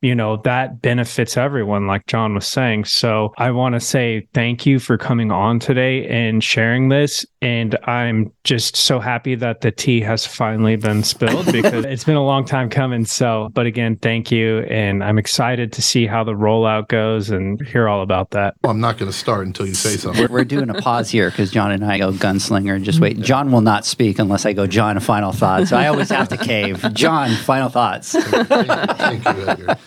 you 0.00 0.14
know, 0.14 0.36
that 0.38 0.80
benefits 0.80 1.36
everyone, 1.36 1.86
like 1.86 2.06
John 2.06 2.34
was 2.34 2.46
saying. 2.46 2.84
So 2.84 3.32
I 3.36 3.50
want 3.50 3.74
to 3.74 3.80
say 3.80 4.28
thank 4.32 4.64
you 4.64 4.78
for 4.78 4.96
coming 4.96 5.32
on 5.32 5.58
today 5.58 6.06
and 6.06 6.42
sharing 6.42 6.88
this. 6.88 7.26
And 7.42 7.76
I'm 7.84 8.32
just 8.44 8.76
so 8.76 9.00
happy 9.00 9.34
that 9.36 9.60
the 9.60 9.70
tea 9.70 10.00
has 10.00 10.24
finally 10.26 10.76
been 10.76 11.02
spilled 11.02 11.46
because 11.52 11.84
it's 11.84 12.04
been 12.04 12.16
a 12.16 12.24
long 12.24 12.44
time 12.44 12.70
coming. 12.70 13.04
So, 13.04 13.50
but 13.52 13.66
again, 13.66 13.96
thank 13.96 14.30
you. 14.30 14.60
And 14.60 15.02
I'm 15.02 15.18
excited 15.18 15.72
to 15.72 15.82
see 15.82 16.06
how 16.06 16.22
the 16.22 16.32
rollout 16.32 16.88
goes 16.88 17.30
and 17.30 17.60
hear 17.66 17.88
all 17.88 18.02
about 18.02 18.30
that. 18.30 18.54
Well, 18.62 18.70
I'm 18.70 18.80
not 18.80 18.98
going 18.98 19.10
to 19.10 19.16
start 19.16 19.46
until 19.46 19.66
you 19.66 19.74
say 19.74 19.96
something. 19.96 20.22
We're, 20.22 20.28
we're 20.28 20.44
doing 20.44 20.70
a 20.70 20.74
pause 20.74 21.10
here 21.10 21.30
because 21.30 21.50
John 21.50 21.72
and 21.72 21.84
I 21.84 21.98
go 21.98 22.12
gunslinger. 22.12 22.80
Just 22.82 23.00
wait. 23.00 23.16
Mm-hmm. 23.16 23.24
John 23.24 23.52
will 23.52 23.60
not 23.60 23.84
speak 23.84 24.18
unless 24.18 24.46
I 24.46 24.52
go, 24.52 24.66
John, 24.66 24.98
final 25.00 25.32
thoughts. 25.32 25.70
So 25.70 25.76
I 25.76 25.88
always 25.88 26.10
have 26.10 26.28
to 26.28 26.36
cave. 26.36 26.84
John, 26.94 27.34
final 27.36 27.68
thoughts. 27.68 28.12
Thank 28.12 29.24
you, 29.24 29.48
Edgar. 29.48 29.78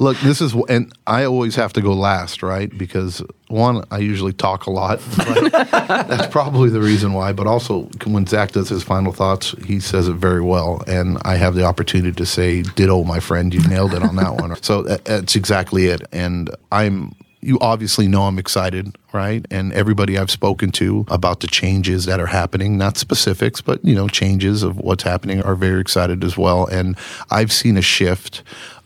Look, 0.00 0.16
this 0.18 0.40
is, 0.40 0.54
and 0.68 0.92
I 1.06 1.24
always 1.24 1.56
have 1.56 1.72
to 1.72 1.80
go 1.80 1.92
last, 1.92 2.42
right? 2.42 2.76
Because 2.76 3.22
one, 3.48 3.84
I 3.90 3.98
usually 3.98 4.32
talk 4.32 4.66
a 4.66 4.70
lot. 4.70 5.00
That's 5.16 6.26
probably 6.28 6.70
the 6.70 6.80
reason 6.80 7.14
why. 7.14 7.32
But 7.32 7.46
also, 7.46 7.88
when 8.04 8.26
Zach 8.26 8.52
does 8.52 8.68
his 8.68 8.82
final 8.82 9.12
thoughts, 9.12 9.54
he 9.64 9.80
says 9.80 10.08
it 10.08 10.14
very 10.14 10.42
well, 10.42 10.82
and 10.86 11.18
I 11.24 11.36
have 11.36 11.54
the 11.54 11.64
opportunity 11.64 12.12
to 12.12 12.26
say, 12.26 12.62
"Ditto, 12.62 13.02
my 13.04 13.20
friend. 13.20 13.52
You 13.52 13.66
nailed 13.68 13.94
it 13.94 14.02
on 14.02 14.16
that 14.16 14.34
one." 14.34 14.48
So 14.68 14.82
that, 14.82 15.04
that's 15.04 15.36
exactly 15.36 15.86
it. 15.86 16.02
And 16.12 16.50
I'm 16.72 17.14
you 17.40 17.58
obviously 17.60 18.08
know 18.08 18.22
I'm 18.22 18.38
excited, 18.38 18.96
right? 19.12 19.46
And 19.50 19.72
everybody 19.72 20.18
I've 20.18 20.30
spoken 20.30 20.72
to 20.72 21.04
about 21.08 21.40
the 21.40 21.46
changes 21.46 22.04
that 22.06 22.18
are 22.20 22.26
happening, 22.26 22.76
not 22.76 22.96
specifics, 22.96 23.60
but 23.60 23.84
you 23.84 23.94
know, 23.94 24.08
changes 24.08 24.62
of 24.62 24.78
what's 24.78 25.04
happening 25.04 25.42
are 25.42 25.54
very 25.54 25.80
excited 25.80 26.24
as 26.24 26.36
well. 26.36 26.66
And 26.66 26.96
I've 27.30 27.52
seen 27.52 27.76
a 27.76 27.82
shift 27.82 28.42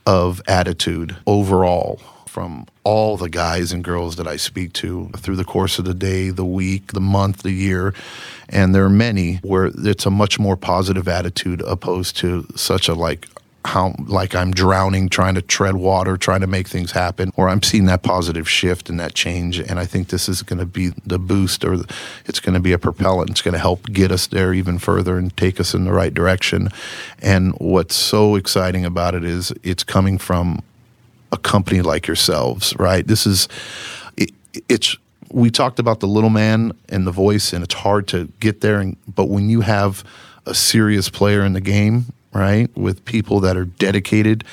of 0.06 0.40
attitude 0.46 1.16
overall 1.26 2.00
from 2.26 2.66
all 2.82 3.18
the 3.18 3.28
guys 3.28 3.72
and 3.72 3.84
girls 3.84 4.16
that 4.16 4.26
I 4.26 4.36
speak 4.36 4.72
to 4.74 5.10
through 5.18 5.36
the 5.36 5.44
course 5.44 5.78
of 5.78 5.84
the 5.84 5.92
day, 5.92 6.30
the 6.30 6.46
week, 6.46 6.92
the 6.92 7.00
month, 7.00 7.42
the 7.42 7.50
year. 7.50 7.92
And 8.48 8.74
there 8.74 8.84
are 8.84 8.90
many 8.90 9.36
where 9.42 9.70
it's 9.74 10.06
a 10.06 10.10
much 10.10 10.38
more 10.38 10.56
positive 10.56 11.08
attitude 11.08 11.60
opposed 11.60 12.16
to 12.18 12.46
such 12.56 12.88
a 12.88 12.94
like 12.94 13.28
how 13.64 13.94
like 14.06 14.34
I'm 14.34 14.50
drowning 14.50 15.08
trying 15.08 15.34
to 15.34 15.42
tread 15.42 15.76
water, 15.76 16.16
trying 16.16 16.40
to 16.40 16.46
make 16.46 16.68
things 16.68 16.92
happen, 16.92 17.30
or 17.36 17.48
I'm 17.48 17.62
seeing 17.62 17.86
that 17.86 18.02
positive 18.02 18.48
shift 18.48 18.90
and 18.90 18.98
that 19.00 19.14
change. 19.14 19.58
And 19.58 19.78
I 19.78 19.86
think 19.86 20.08
this 20.08 20.28
is 20.28 20.42
going 20.42 20.58
to 20.58 20.66
be 20.66 20.90
the 21.06 21.18
boost, 21.18 21.64
or 21.64 21.84
it's 22.26 22.40
going 22.40 22.54
to 22.54 22.60
be 22.60 22.72
a 22.72 22.78
propellant. 22.78 23.30
It's 23.30 23.42
going 23.42 23.52
to 23.52 23.60
help 23.60 23.90
get 23.92 24.10
us 24.10 24.26
there 24.26 24.52
even 24.52 24.78
further 24.78 25.16
and 25.16 25.36
take 25.36 25.60
us 25.60 25.74
in 25.74 25.84
the 25.84 25.92
right 25.92 26.12
direction. 26.12 26.68
And 27.20 27.54
what's 27.58 27.94
so 27.94 28.34
exciting 28.34 28.84
about 28.84 29.14
it 29.14 29.24
is 29.24 29.52
it's 29.62 29.84
coming 29.84 30.18
from 30.18 30.62
a 31.30 31.38
company 31.38 31.82
like 31.82 32.06
yourselves, 32.06 32.74
right? 32.78 33.06
This 33.06 33.26
is 33.26 33.48
it, 34.16 34.32
it's 34.68 34.96
we 35.30 35.50
talked 35.50 35.78
about 35.78 36.00
the 36.00 36.06
little 36.06 36.30
man 36.30 36.72
and 36.88 37.06
the 37.06 37.12
voice, 37.12 37.52
and 37.52 37.64
it's 37.64 37.74
hard 37.74 38.06
to 38.08 38.26
get 38.38 38.60
there. 38.60 38.80
And, 38.80 38.96
but 39.06 39.28
when 39.28 39.48
you 39.48 39.62
have 39.62 40.04
a 40.44 40.54
serious 40.54 41.08
player 41.08 41.44
in 41.44 41.52
the 41.52 41.60
game 41.60 42.12
right? 42.32 42.74
With 42.76 43.04
people 43.04 43.40
that 43.40 43.56
are 43.56 43.64
dedicated 43.64 44.44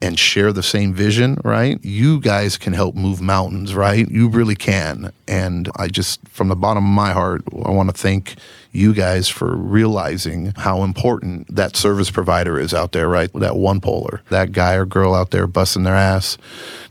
and 0.00 0.18
share 0.18 0.52
the 0.52 0.62
same 0.62 0.94
vision, 0.94 1.38
right? 1.44 1.84
You 1.84 2.20
guys 2.20 2.56
can 2.56 2.72
help 2.72 2.94
move 2.94 3.20
mountains, 3.20 3.74
right? 3.74 4.08
You 4.08 4.28
really 4.28 4.54
can. 4.54 5.12
And 5.26 5.68
I 5.76 5.88
just, 5.88 6.20
from 6.28 6.48
the 6.48 6.56
bottom 6.56 6.84
of 6.84 6.90
my 6.90 7.12
heart, 7.12 7.42
I 7.64 7.70
want 7.70 7.90
to 7.90 8.00
thank 8.00 8.36
you 8.70 8.94
guys 8.94 9.28
for 9.28 9.56
realizing 9.56 10.52
how 10.56 10.84
important 10.84 11.52
that 11.54 11.74
service 11.74 12.10
provider 12.10 12.60
is 12.60 12.72
out 12.72 12.92
there, 12.92 13.08
right? 13.08 13.32
That 13.32 13.56
one 13.56 13.80
polar, 13.80 14.22
that 14.28 14.52
guy 14.52 14.74
or 14.74 14.84
girl 14.86 15.14
out 15.14 15.30
there 15.30 15.48
busting 15.48 15.82
their 15.82 15.96
ass, 15.96 16.38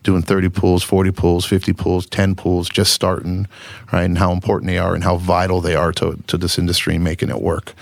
doing 0.03 0.21
30 0.21 0.49
pools, 0.49 0.83
40 0.83 1.11
pools, 1.11 1.45
50 1.45 1.73
pools, 1.73 2.05
10 2.07 2.35
pools, 2.35 2.67
just 2.67 2.91
starting, 2.91 3.47
right? 3.93 4.03
And 4.03 4.17
how 4.17 4.33
important 4.33 4.67
they 4.67 4.79
are 4.79 4.95
and 4.95 5.03
how 5.03 5.15
vital 5.15 5.61
they 5.61 5.75
are 5.75 5.93
to, 5.93 6.21
to 6.27 6.37
this 6.37 6.57
industry 6.57 6.95
and 6.95 7.03
making 7.03 7.29
it 7.29 7.41
work 7.41 7.73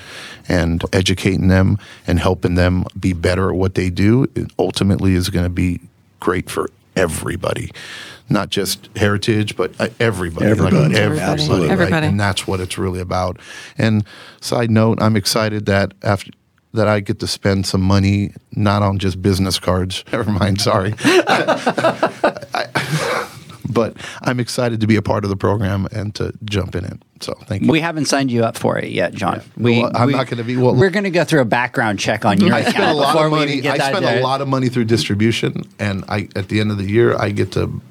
and 0.47 0.83
educating 0.93 1.47
them 1.47 1.77
and 2.07 2.19
helping 2.19 2.55
them 2.55 2.85
be 2.99 3.13
better 3.13 3.49
at 3.49 3.55
what 3.55 3.75
they 3.75 3.89
do 3.89 4.27
ultimately 4.59 5.13
is 5.13 5.29
going 5.29 5.45
to 5.45 5.49
be 5.49 5.79
great 6.19 6.49
for 6.49 6.69
everybody 6.95 7.71
not 8.29 8.49
just 8.49 8.89
heritage, 8.95 9.55
but 9.55 9.71
uh, 9.79 9.87
everybody, 9.99 10.47
everybody, 10.47 10.75
like 10.77 10.93
everybody, 10.93 11.31
everybody, 11.31 11.69
everybody. 11.69 11.91
Right? 11.91 12.03
and 12.03 12.19
that's 12.19 12.47
what 12.47 12.59
it's 12.59 12.77
really 12.77 12.99
about. 12.99 13.39
And 13.77 14.03
side 14.41 14.71
note, 14.71 15.01
I'm 15.01 15.15
excited 15.15 15.65
that 15.67 15.93
after 16.01 16.31
that 16.73 16.87
I 16.87 16.99
get 16.99 17.19
to 17.19 17.27
spend 17.27 17.65
some 17.65 17.81
money 17.81 18.33
not 18.51 18.83
on 18.83 18.99
just 18.99 19.21
business 19.21 19.59
cards. 19.59 20.03
Never 20.11 20.29
mind, 20.29 20.61
sorry. 20.61 20.93
But 23.75 23.95
I'm 24.23 24.39
excited 24.39 24.79
to 24.81 24.87
be 24.87 24.95
a 24.95 25.01
part 25.03 25.23
of 25.23 25.29
the 25.29 25.35
program 25.37 25.87
and 25.91 26.15
to 26.15 26.33
jump 26.45 26.75
in 26.75 26.85
it. 26.85 26.99
So 27.19 27.33
thank 27.45 27.61
you. 27.63 27.71
We 27.71 27.79
haven't 27.81 28.05
signed 28.05 28.31
you 28.31 28.43
up 28.43 28.57
for 28.57 28.77
it 28.79 28.89
yet, 28.89 29.13
John. 29.13 29.41
We, 29.57 29.81
Well, 29.81 29.91
I'm 29.93 30.07
we- 30.07 30.13
not 30.13 30.27
gonna 30.27 30.43
be- 30.43 30.57
well- 30.57 30.73
we're 30.75 30.89
going 30.89 31.03
to 31.03 31.11
go 31.11 31.23
through 31.23 31.41
a 31.41 31.45
background 31.45 31.99
check 31.99 32.25
on 32.25 32.39
your 32.41 32.53
I 32.55 32.63
spend 32.63 32.83
a 32.85 32.93
lot 32.93 33.15
of 33.15 33.29
money. 33.31 33.67
I 33.67 33.77
spend 33.77 34.05
a 34.05 34.21
lot 34.21 34.41
of 34.41 34.47
money 34.47 34.69
through 34.69 34.85
distribution, 34.85 35.63
and 35.77 36.03
I 36.09 36.27
at 36.35 36.47
the 36.49 36.59
end 36.59 36.71
of 36.71 36.77
the 36.77 36.89
year 36.89 37.15
I 37.17 37.29
get 37.29 37.51
to. 37.53 37.81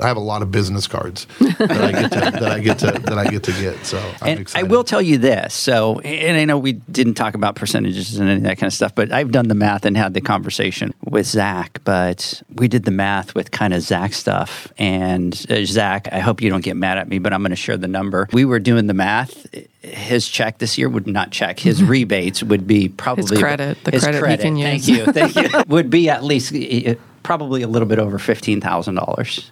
I 0.00 0.08
have 0.08 0.16
a 0.16 0.20
lot 0.20 0.42
of 0.42 0.50
business 0.50 0.86
cards 0.86 1.26
that 1.40 1.70
I 1.70 1.92
get 1.92 2.12
to 2.12 2.18
that 2.40 2.42
I 2.44 2.60
get 2.60 2.78
to 2.80 2.86
that 2.86 3.18
I 3.18 3.24
get 3.24 3.42
to 3.44 3.52
get. 3.52 3.84
So 3.86 3.98
I'm 4.20 4.38
and 4.38 4.52
I 4.54 4.62
will 4.62 4.84
tell 4.84 5.00
you 5.00 5.16
this. 5.16 5.54
So, 5.54 6.00
and 6.00 6.36
I 6.36 6.44
know 6.44 6.58
we 6.58 6.72
didn't 6.72 7.14
talk 7.14 7.34
about 7.34 7.56
percentages 7.56 8.18
and 8.18 8.28
any 8.28 8.38
of 8.38 8.42
that 8.44 8.58
kind 8.58 8.68
of 8.68 8.74
stuff, 8.74 8.94
but 8.94 9.10
I've 9.10 9.30
done 9.32 9.48
the 9.48 9.54
math 9.54 9.86
and 9.86 9.96
had 9.96 10.12
the 10.12 10.20
conversation 10.20 10.92
with 11.04 11.26
Zach. 11.26 11.80
But 11.84 12.42
we 12.54 12.68
did 12.68 12.84
the 12.84 12.90
math 12.90 13.34
with 13.34 13.50
kind 13.52 13.72
of 13.72 13.80
Zach 13.82 14.12
stuff. 14.12 14.70
And 14.76 15.34
uh, 15.48 15.64
Zach, 15.64 16.08
I 16.12 16.18
hope 16.18 16.42
you 16.42 16.50
don't 16.50 16.64
get 16.64 16.76
mad 16.76 16.98
at 16.98 17.08
me, 17.08 17.18
but 17.18 17.32
I'm 17.32 17.40
going 17.40 17.50
to 17.50 17.56
share 17.56 17.78
the 17.78 17.88
number. 17.88 18.28
We 18.32 18.44
were 18.44 18.58
doing 18.58 18.86
the 18.86 18.94
math. 18.94 19.46
His 19.80 20.28
check 20.28 20.58
this 20.58 20.76
year 20.76 20.88
would 20.88 21.06
not 21.06 21.30
check. 21.30 21.58
His 21.58 21.82
rebates 21.84 22.42
would 22.42 22.66
be 22.66 22.88
probably 22.90 23.22
his 23.22 23.38
credit, 23.38 23.82
the 23.84 23.92
his 23.92 24.04
credit 24.04 24.30
he 24.30 24.36
can 24.36 24.56
Thank 24.56 24.88
use. 24.88 24.98
you. 24.98 25.04
Thank 25.06 25.36
you. 25.36 25.62
would 25.68 25.88
be 25.88 26.10
at 26.10 26.22
least 26.22 26.54
uh, 26.54 26.94
probably 27.24 27.62
a 27.62 27.68
little 27.68 27.88
bit 27.88 27.98
over 27.98 28.18
fifteen 28.20 28.60
thousand 28.60 28.94
dollars. 28.94 29.50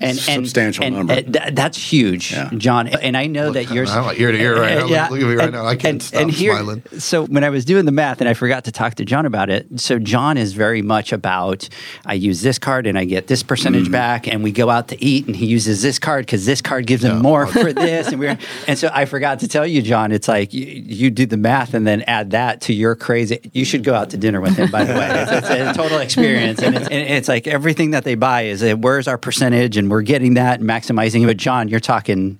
And, 0.00 0.10
and 0.10 0.18
Substantial 0.20 0.84
and, 0.84 0.94
number. 0.96 1.12
uh, 1.14 1.22
th- 1.22 1.54
that's 1.54 1.76
huge, 1.76 2.30
Yeah. 2.32 2.50
John. 2.56 2.86
And 2.86 3.16
I 3.16 3.26
know 3.26 3.50
that 3.50 3.70
yours. 3.72 3.90
I'm 3.90 4.04
like 4.04 4.20
ear 4.20 4.30
to 4.30 4.38
ear 4.38 4.60
right 4.60 4.78
now. 4.78 4.86
Yeah. 4.88 5.08
Look 5.08 5.20
at 5.20 5.26
me 5.26 5.34
right 5.34 5.44
And- 5.46 5.52
now. 5.54 5.66
I 5.66 5.74
can't 5.74 5.94
and- 5.94 6.02
stop 6.02 6.22
and 6.22 6.30
here- 6.30 6.52
smiling. 6.52 6.82
So 6.98 7.26
when 7.26 7.42
I 7.42 7.50
was 7.50 7.64
doing 7.64 7.84
the 7.84 7.90
math, 7.92 8.20
and 8.20 8.28
I 8.28 8.34
forgot 8.34 8.64
to 8.64 8.72
talk 8.72 8.94
to 8.96 9.04
John 9.04 9.26
about 9.26 9.50
it. 9.50 9.66
So 9.80 9.98
John 9.98 10.36
is 10.38 10.52
very 10.52 10.82
much 10.82 11.12
about 11.12 11.68
I 12.06 12.14
use 12.14 12.42
this 12.42 12.58
card 12.60 12.86
and 12.86 12.96
I 12.98 13.04
get 13.06 13.26
this 13.26 13.42
percentage 13.42 13.84
Mm-hmm. 13.84 13.92
back, 13.92 14.28
and 14.28 14.42
we 14.44 14.52
go 14.52 14.70
out 14.70 14.88
to 14.88 15.04
eat, 15.04 15.26
and 15.26 15.34
he 15.34 15.46
uses 15.46 15.82
this 15.82 15.98
card 15.98 16.26
because 16.26 16.46
this 16.46 16.60
card 16.62 16.86
gives 16.86 17.02
him 17.04 17.16
Yeah. 17.16 17.22
more 17.22 17.46
for 17.48 17.72
this, 17.72 18.08
and 18.08 18.18
we're 18.20 18.38
and 18.68 18.78
so 18.78 18.90
I 18.92 19.04
forgot 19.04 19.40
to 19.40 19.48
tell 19.48 19.66
you, 19.66 19.82
John. 19.82 20.12
It's 20.12 20.28
like 20.28 20.54
you, 20.54 20.64
you 20.64 21.10
do 21.10 21.26
the 21.26 21.36
math 21.36 21.74
and 21.74 21.86
then 21.86 22.02
add 22.02 22.30
that 22.30 22.60
to 22.62 22.72
your 22.72 22.94
crazy. 22.94 23.40
You 23.52 23.64
should 23.64 23.82
go 23.84 23.94
out 23.94 24.10
to 24.10 24.16
dinner 24.16 24.40
with 24.40 24.56
him. 24.56 24.70
By 24.70 24.84
the 24.84 24.94
way, 24.94 25.08
it's, 25.10 25.32
it's 25.50 25.50
a 25.50 25.72
total 25.74 25.98
experience, 25.98 26.62
and 26.62 26.76
it's, 26.76 26.88
and 26.88 27.08
it's 27.10 27.28
like 27.28 27.46
everything 27.48 27.90
that 27.90 28.04
they 28.04 28.14
buy 28.14 28.42
is 28.42 28.62
uh, 28.62 28.74
where's 28.76 29.08
our 29.08 29.18
percentage, 29.18 29.76
and 29.76 29.87
we're 29.90 30.02
getting 30.02 30.34
that 30.34 30.60
and 30.60 30.68
maximizing 30.68 31.22
it. 31.22 31.26
But 31.26 31.36
John, 31.36 31.68
you're 31.68 31.80
talking. 31.80 32.38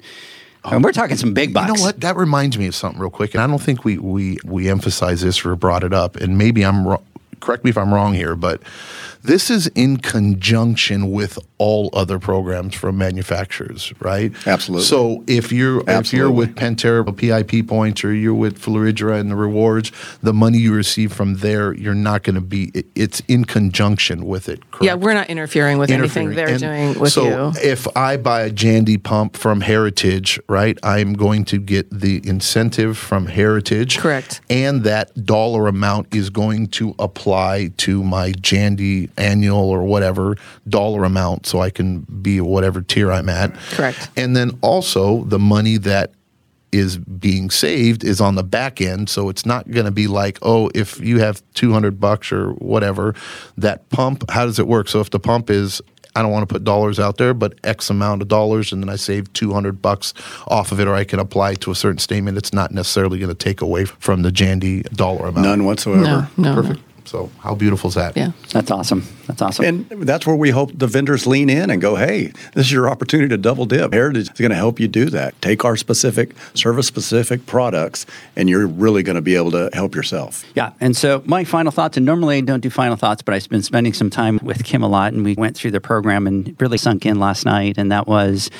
and 0.64 0.84
we're 0.84 0.92
talking 0.92 1.16
some 1.16 1.34
big 1.34 1.54
bucks. 1.54 1.68
You 1.68 1.74
know 1.74 1.82
what? 1.82 2.00
That 2.00 2.16
reminds 2.16 2.58
me 2.58 2.66
of 2.66 2.74
something 2.74 3.00
real 3.00 3.10
quick, 3.10 3.34
and 3.34 3.42
I 3.42 3.46
don't 3.46 3.60
think 3.62 3.84
we 3.84 3.98
we 3.98 4.38
we 4.44 4.68
emphasize 4.68 5.20
this 5.20 5.44
or 5.44 5.54
brought 5.56 5.84
it 5.84 5.92
up, 5.92 6.16
and 6.16 6.38
maybe 6.38 6.64
I'm 6.64 6.86
wrong. 6.86 7.04
Correct 7.40 7.62
me 7.64 7.70
if 7.70 7.78
I'm 7.78 7.94
wrong 7.94 8.14
here, 8.14 8.34
but 8.34 8.60
this 9.28 9.50
is 9.50 9.66
in 9.74 9.98
conjunction 9.98 11.10
with 11.12 11.38
all 11.59 11.90
other 11.92 12.18
programs 12.18 12.74
from 12.74 12.96
manufacturers, 12.96 13.92
right? 14.00 14.32
Absolutely. 14.46 14.86
So 14.86 15.22
if 15.26 15.52
you're 15.52 15.80
if 15.80 15.86
you're 16.12 16.28
Absolutely. 16.28 16.36
with 16.36 16.56
Pentair 16.56 17.05
PIP 17.46 17.68
points 17.68 18.02
or 18.05 18.14
you're 18.14 18.32
with 18.32 18.59
Fluidra 18.60 19.20
and 19.20 19.30
the 19.30 19.36
rewards, 19.36 19.92
the 20.22 20.32
money 20.32 20.56
you 20.59 20.72
receive 20.72 21.12
from 21.12 21.36
there, 21.36 21.74
you're 21.74 21.94
not 21.94 22.22
going 22.22 22.36
to 22.36 22.40
be. 22.40 22.70
it- 22.74 22.86
It's 22.94 23.20
in 23.28 23.44
conjunction 23.44 24.24
with 24.26 24.48
it. 24.48 24.60
Correct? 24.70 24.84
Yeah, 24.84 24.94
we're 24.94 25.12
not 25.14 25.28
interfering 25.28 25.76
with 25.78 25.90
anything 25.90 26.30
they're. 26.34 26.48
And 26.48 26.60
doing 26.60 26.98
with 26.98 27.12
so 27.12 27.24
you. 27.50 27.60
if 27.62 27.86
I 27.96 28.16
buy 28.16 28.42
a 28.42 28.50
Jandy 28.50 29.00
pump 29.02 29.36
from 29.36 29.60
Heritage, 29.60 30.40
right, 30.48 30.78
I'm 30.82 31.12
going 31.12 31.44
to 31.46 31.59
get 31.59 31.90
the 31.90 32.26
incentive 32.26 32.96
from 32.96 33.26
Heritage. 33.26 33.98
Correct. 33.98 34.40
And 34.48 34.84
that 34.84 35.26
dollar 35.26 35.68
amount 35.68 36.14
is 36.14 36.30
going 36.30 36.68
to 36.78 36.94
apply 36.98 37.72
to 37.78 38.02
my 38.02 38.32
Jandy 38.32 39.10
annual 39.18 39.68
or 39.70 39.82
whatever 39.82 40.36
dollar 40.68 41.04
amount 41.04 41.46
so 41.46 41.60
I 41.60 41.70
can 41.70 42.00
be 42.00 42.40
whatever 42.40 42.80
tier 42.80 43.12
I'm 43.12 43.28
at. 43.28 43.54
Correct. 43.70 44.10
And 44.16 44.36
then 44.36 44.58
also 44.62 45.24
the 45.24 45.38
money 45.38 45.76
that 45.78 46.12
is 46.70 46.98
being 46.98 47.50
saved 47.50 48.04
is 48.04 48.20
on 48.20 48.34
the 48.34 48.44
back 48.44 48.80
end 48.80 49.08
so 49.08 49.30
it's 49.30 49.46
not 49.46 49.70
going 49.70 49.86
to 49.86 49.90
be 49.90 50.06
like 50.06 50.38
oh 50.42 50.70
if 50.74 51.00
you 51.00 51.18
have 51.18 51.42
200 51.54 51.98
bucks 51.98 52.30
or 52.30 52.50
whatever 52.56 53.14
that 53.56 53.88
pump 53.88 54.30
how 54.30 54.44
does 54.44 54.58
it 54.58 54.68
work 54.68 54.86
so 54.86 55.00
if 55.00 55.08
the 55.08 55.18
pump 55.18 55.48
is 55.48 55.80
I 56.18 56.22
don't 56.22 56.32
want 56.32 56.48
to 56.48 56.52
put 56.52 56.64
dollars 56.64 56.98
out 56.98 57.16
there, 57.18 57.32
but 57.32 57.54
X 57.62 57.90
amount 57.90 58.22
of 58.22 58.28
dollars, 58.28 58.72
and 58.72 58.82
then 58.82 58.88
I 58.88 58.96
save 58.96 59.32
200 59.34 59.80
bucks 59.80 60.14
off 60.48 60.72
of 60.72 60.80
it, 60.80 60.88
or 60.88 60.94
I 60.94 61.04
can 61.04 61.20
apply 61.20 61.54
to 61.56 61.70
a 61.70 61.76
certain 61.76 61.98
statement. 61.98 62.36
It's 62.36 62.52
not 62.52 62.72
necessarily 62.72 63.20
going 63.20 63.28
to 63.28 63.36
take 63.36 63.60
away 63.60 63.84
from 63.84 64.22
the 64.22 64.30
Jandy 64.30 64.82
dollar 64.90 65.28
amount. 65.28 65.46
None 65.46 65.64
whatsoever. 65.64 66.02
No, 66.02 66.26
no, 66.36 66.54
Perfect. 66.54 66.80
So, 67.09 67.30
how 67.39 67.55
beautiful 67.55 67.89
is 67.89 67.94
that? 67.94 68.14
Yeah. 68.18 68.32
That's 68.51 68.70
awesome. 68.70 69.02
That's 69.26 69.40
awesome. 69.40 69.64
And 69.64 69.89
that's 70.06 70.26
where 70.26 70.36
we 70.36 70.51
hope 70.51 70.72
the 70.74 70.86
vendors 70.86 71.26
lean 71.26 71.48
in 71.48 71.70
and 71.70 71.80
go, 71.80 71.97
hey, 71.97 72.32
this 72.52 72.66
is 72.66 72.72
your 72.72 72.90
opportunity 72.90 73.30
to 73.30 73.39
double 73.39 73.64
dip. 73.64 73.94
Heritage 73.94 74.24
is 74.24 74.28
going 74.28 74.51
to 74.51 74.56
help 74.56 74.78
you 74.78 74.89
do 74.89 75.06
that. 75.06 75.40
Take 75.40 75.64
our 75.64 75.74
specific, 75.74 76.35
service 76.52 76.86
specific 76.86 77.47
products, 77.47 78.05
and 78.36 78.51
you're 78.51 78.66
really 78.66 79.02
going 79.02 79.16
to 79.16 79.22
be 79.22 79.36
able 79.36 79.51
to 79.52 79.70
help 79.72 79.94
yourself. 79.94 80.44
Yeah. 80.55 80.72
And 80.80 80.94
so 80.94 81.22
my 81.24 81.44
final 81.44 81.72
thoughts, 81.72 81.97
and 81.97 82.05
normally 82.05 82.36
I 82.36 82.40
don't 82.43 82.60
do 82.60 82.68
final 82.68 82.97
thoughts, 82.97 83.22
but 83.22 83.32
I've 83.32 83.48
been 83.48 83.62
spending 83.62 83.94
some 83.94 84.10
time 84.10 84.39
with 84.43 84.64
Kim 84.64 84.82
a 84.82 84.89
lot, 84.89 85.14
and 85.14 85.24
we 85.24 85.35
went 85.35 85.56
through 85.56 85.70
the 85.70 85.80
program 85.80 86.26
and 86.26 86.55
really 86.60 86.76
sunk 86.76 87.06
in 87.06 87.18
last 87.18 87.47
night. 87.47 87.78
And 87.78 87.90
that 87.90 88.06
was 88.06 88.51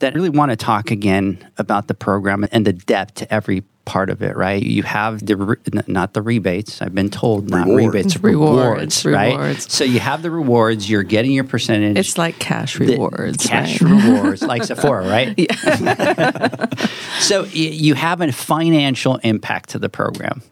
that 0.00 0.12
I 0.12 0.16
really 0.16 0.30
want 0.30 0.50
to 0.50 0.56
talk 0.56 0.90
again 0.90 1.38
about 1.56 1.86
the 1.86 1.94
program 1.94 2.44
and 2.50 2.66
the 2.66 2.72
depth 2.72 3.14
to 3.14 3.32
every 3.32 3.62
part 3.84 4.10
of 4.10 4.22
it, 4.22 4.36
right? 4.36 4.62
You 4.62 4.82
have 4.84 5.24
the, 5.26 5.36
re- 5.36 5.56
not 5.86 6.12
the 6.14 6.22
rebates, 6.22 6.80
I've 6.80 6.94
been 6.94 7.10
told, 7.10 7.50
not 7.50 7.66
Rewards. 7.66 7.86
rebates, 7.94 8.16
Rewards, 8.22 9.04
rewards, 9.04 9.06
right? 9.06 9.36
rewards. 9.36 9.72
So 9.72 9.84
you 9.84 9.98
have 10.00 10.22
the 10.22 10.30
rewards, 10.30 10.88
you're 10.88 11.02
getting 11.02 11.32
your 11.32 11.44
percentage. 11.44 11.96
It's 11.98 12.16
like 12.16 12.38
cash 12.38 12.78
the 12.78 12.86
rewards. 12.86 13.46
cash 13.46 13.82
right? 13.82 14.04
rewards, 14.04 14.42
like 14.42 14.62
Sephora, 14.72 15.06
right? 15.08 15.34
Yeah. 15.36 16.66
so 17.20 17.42
y- 17.42 17.48
you 17.52 17.94
have 17.94 18.20
a 18.20 18.30
financial 18.32 19.16
impact 19.18 19.70
to 19.70 19.78
the 19.78 19.88
program. 19.88 20.42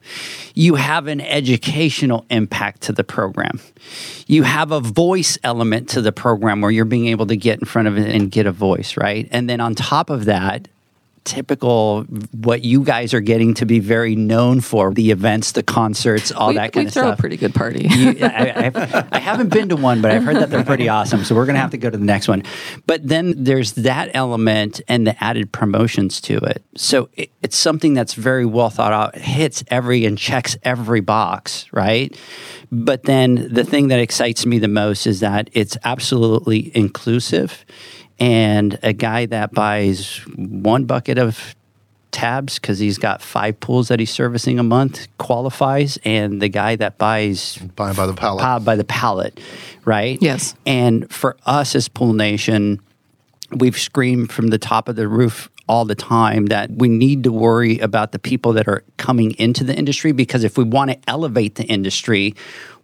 You 0.54 0.74
have 0.74 1.06
an 1.06 1.20
educational 1.20 2.26
impact 2.30 2.82
to 2.82 2.92
the 2.92 3.04
program. 3.04 3.60
You 4.26 4.42
have 4.42 4.72
a 4.72 4.80
voice 4.80 5.38
element 5.44 5.88
to 5.90 6.02
the 6.02 6.12
program 6.12 6.60
where 6.60 6.70
you're 6.70 6.84
being 6.84 7.06
able 7.06 7.26
to 7.26 7.36
get 7.36 7.60
in 7.60 7.64
front 7.66 7.88
of 7.88 7.96
it 7.96 8.12
and 8.14 8.30
get 8.30 8.46
a 8.46 8.52
voice, 8.52 8.96
right? 8.96 9.28
And 9.30 9.48
then 9.48 9.60
on 9.60 9.74
top 9.74 10.10
of 10.10 10.24
that, 10.26 10.68
typical 11.24 12.02
what 12.32 12.64
you 12.64 12.82
guys 12.82 13.12
are 13.14 13.20
getting 13.20 13.54
to 13.54 13.66
be 13.66 13.78
very 13.78 14.16
known 14.16 14.60
for 14.60 14.92
the 14.92 15.10
events, 15.10 15.52
the 15.52 15.62
concerts, 15.62 16.32
all 16.32 16.48
we, 16.48 16.54
that 16.54 16.72
kind 16.72 16.84
we 16.84 16.88
of 16.88 16.94
throw 16.94 17.02
stuff. 17.04 17.18
a 17.18 17.20
pretty 17.20 17.36
good 17.36 17.54
party. 17.54 17.86
You- 17.90 18.16
I, 18.22 18.70
I, 18.74 19.06
I 19.12 19.18
haven't 19.18 19.48
been 19.50 19.68
to 19.70 19.76
one, 19.76 20.00
but 20.02 20.10
I've 20.10 20.24
heard 20.24 20.36
that 20.36 20.50
they're 20.50 20.64
pretty 20.64 20.88
awesome. 20.96 21.24
So 21.24 21.34
we're 21.34 21.46
going 21.46 21.54
to 21.54 21.60
have 21.60 21.70
to 21.72 21.78
go 21.78 21.90
to 21.90 21.96
the 21.96 22.04
next 22.04 22.28
one. 22.28 22.42
But 22.86 23.06
then 23.06 23.34
there's 23.36 23.72
that 23.72 24.10
element 24.14 24.80
and 24.88 25.06
the 25.06 25.22
added 25.22 25.52
promotions 25.52 26.20
to 26.22 26.36
it. 26.38 26.64
So 26.76 27.08
it, 27.14 27.30
it's 27.42 27.56
something 27.56 27.94
that's 27.94 28.14
very 28.14 28.46
well 28.46 28.70
thought 28.70 28.92
out, 28.92 29.16
It 29.16 29.22
hits 29.22 29.64
every 29.68 30.04
and 30.06 30.16
checks 30.18 30.56
every 30.62 31.00
box, 31.00 31.66
right? 31.72 32.16
But 32.72 33.02
then 33.04 33.48
the 33.52 33.64
thing 33.64 33.88
that 33.88 34.00
excites 34.00 34.46
me 34.46 34.58
the 34.58 34.68
most 34.68 35.06
is 35.06 35.20
that 35.20 35.50
it's 35.52 35.76
absolutely 35.84 36.70
inclusive. 36.76 37.64
And 38.20 38.78
a 38.82 38.92
guy 38.92 39.26
that 39.26 39.52
buys 39.52 40.18
one 40.36 40.84
bucket 40.84 41.18
of 41.18 41.54
tabs 42.10 42.58
because 42.58 42.78
he's 42.78 42.98
got 42.98 43.22
five 43.22 43.58
pools 43.60 43.88
that 43.88 43.98
he's 44.00 44.10
servicing 44.10 44.58
a 44.58 44.62
month 44.64 45.06
qualifies 45.18 45.96
and 46.04 46.42
the 46.42 46.48
guy 46.48 46.74
that 46.76 46.98
buys 46.98 47.56
Buy 47.76 47.92
by 47.92 48.06
the 48.06 48.14
pallet. 48.14 48.42
pod 48.42 48.64
by 48.64 48.74
the 48.74 48.82
pallet 48.84 49.38
right 49.84 50.18
Yes. 50.20 50.56
and 50.66 51.08
for 51.08 51.36
us 51.46 51.76
as 51.76 51.88
pool 51.88 52.12
nation 52.12 52.80
we've 53.52 53.78
screamed 53.78 54.32
from 54.32 54.48
the 54.48 54.58
top 54.58 54.88
of 54.88 54.96
the 54.96 55.06
roof 55.06 55.48
all 55.68 55.84
the 55.84 55.94
time 55.94 56.46
that 56.46 56.68
we 56.72 56.88
need 56.88 57.22
to 57.22 57.30
worry 57.30 57.78
about 57.78 58.10
the 58.10 58.18
people 58.18 58.52
that 58.54 58.66
are 58.66 58.82
coming 58.96 59.30
into 59.38 59.62
the 59.62 59.76
industry 59.78 60.10
because 60.10 60.42
if 60.42 60.58
we 60.58 60.64
want 60.64 60.90
to 60.90 60.98
elevate 61.06 61.54
the 61.54 61.64
industry 61.66 62.34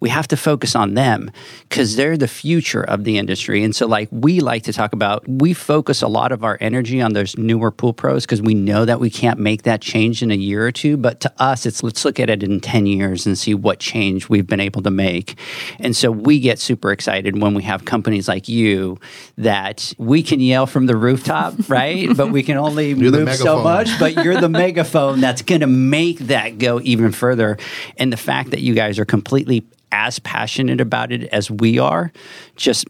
we 0.00 0.08
have 0.08 0.28
to 0.28 0.36
focus 0.36 0.76
on 0.76 0.94
them 0.94 1.30
because 1.68 1.96
they're 1.96 2.16
the 2.16 2.28
future 2.28 2.82
of 2.82 3.04
the 3.04 3.18
industry. 3.18 3.62
And 3.62 3.74
so 3.74 3.86
like 3.86 4.08
we 4.10 4.40
like 4.40 4.64
to 4.64 4.72
talk 4.72 4.92
about 4.92 5.26
we 5.26 5.54
focus 5.54 6.02
a 6.02 6.08
lot 6.08 6.32
of 6.32 6.44
our 6.44 6.58
energy 6.60 7.00
on 7.00 7.12
those 7.12 7.36
newer 7.36 7.70
pool 7.70 7.92
pros 7.92 8.24
because 8.24 8.42
we 8.42 8.54
know 8.54 8.84
that 8.84 9.00
we 9.00 9.10
can't 9.10 9.38
make 9.38 9.62
that 9.62 9.80
change 9.80 10.22
in 10.22 10.30
a 10.30 10.34
year 10.34 10.66
or 10.66 10.72
two. 10.72 10.96
But 10.96 11.20
to 11.20 11.32
us 11.38 11.66
it's 11.66 11.82
let's 11.82 12.04
look 12.04 12.20
at 12.20 12.30
it 12.30 12.42
in 12.42 12.60
10 12.60 12.86
years 12.86 13.26
and 13.26 13.38
see 13.38 13.54
what 13.54 13.78
change 13.78 14.28
we've 14.28 14.46
been 14.46 14.60
able 14.60 14.82
to 14.82 14.90
make. 14.90 15.38
And 15.78 15.96
so 15.96 16.10
we 16.10 16.40
get 16.40 16.58
super 16.58 16.92
excited 16.92 17.40
when 17.40 17.54
we 17.54 17.62
have 17.62 17.84
companies 17.84 18.28
like 18.28 18.48
you 18.48 18.98
that 19.36 19.92
we 19.98 20.22
can 20.22 20.40
yell 20.40 20.66
from 20.66 20.86
the 20.86 20.96
rooftop 20.96 21.54
right? 21.68 22.14
But 22.16 22.30
we 22.30 22.42
can 22.42 22.56
only 22.56 22.88
You're 22.90 23.10
move 23.10 23.34
so 23.34 23.62
much 23.62 23.88
but 23.98 24.24
you're 24.24 24.40
the 24.40 24.48
megaphone 24.48 25.20
that's 25.20 25.42
going 25.42 25.60
to 25.60 25.66
make 25.66 26.18
that 26.18 26.58
go 26.58 26.80
even 26.82 27.12
further. 27.12 27.56
And 27.96 28.12
the 28.12 28.16
fact 28.16 28.50
that 28.50 28.60
you 28.60 28.74
guys 28.74 28.98
are 28.98 29.04
completely 29.04 29.66
as 29.92 30.18
passionate 30.20 30.80
about 30.80 31.12
it 31.12 31.24
as 31.24 31.50
we 31.50 31.78
are 31.78 32.12
just 32.56 32.86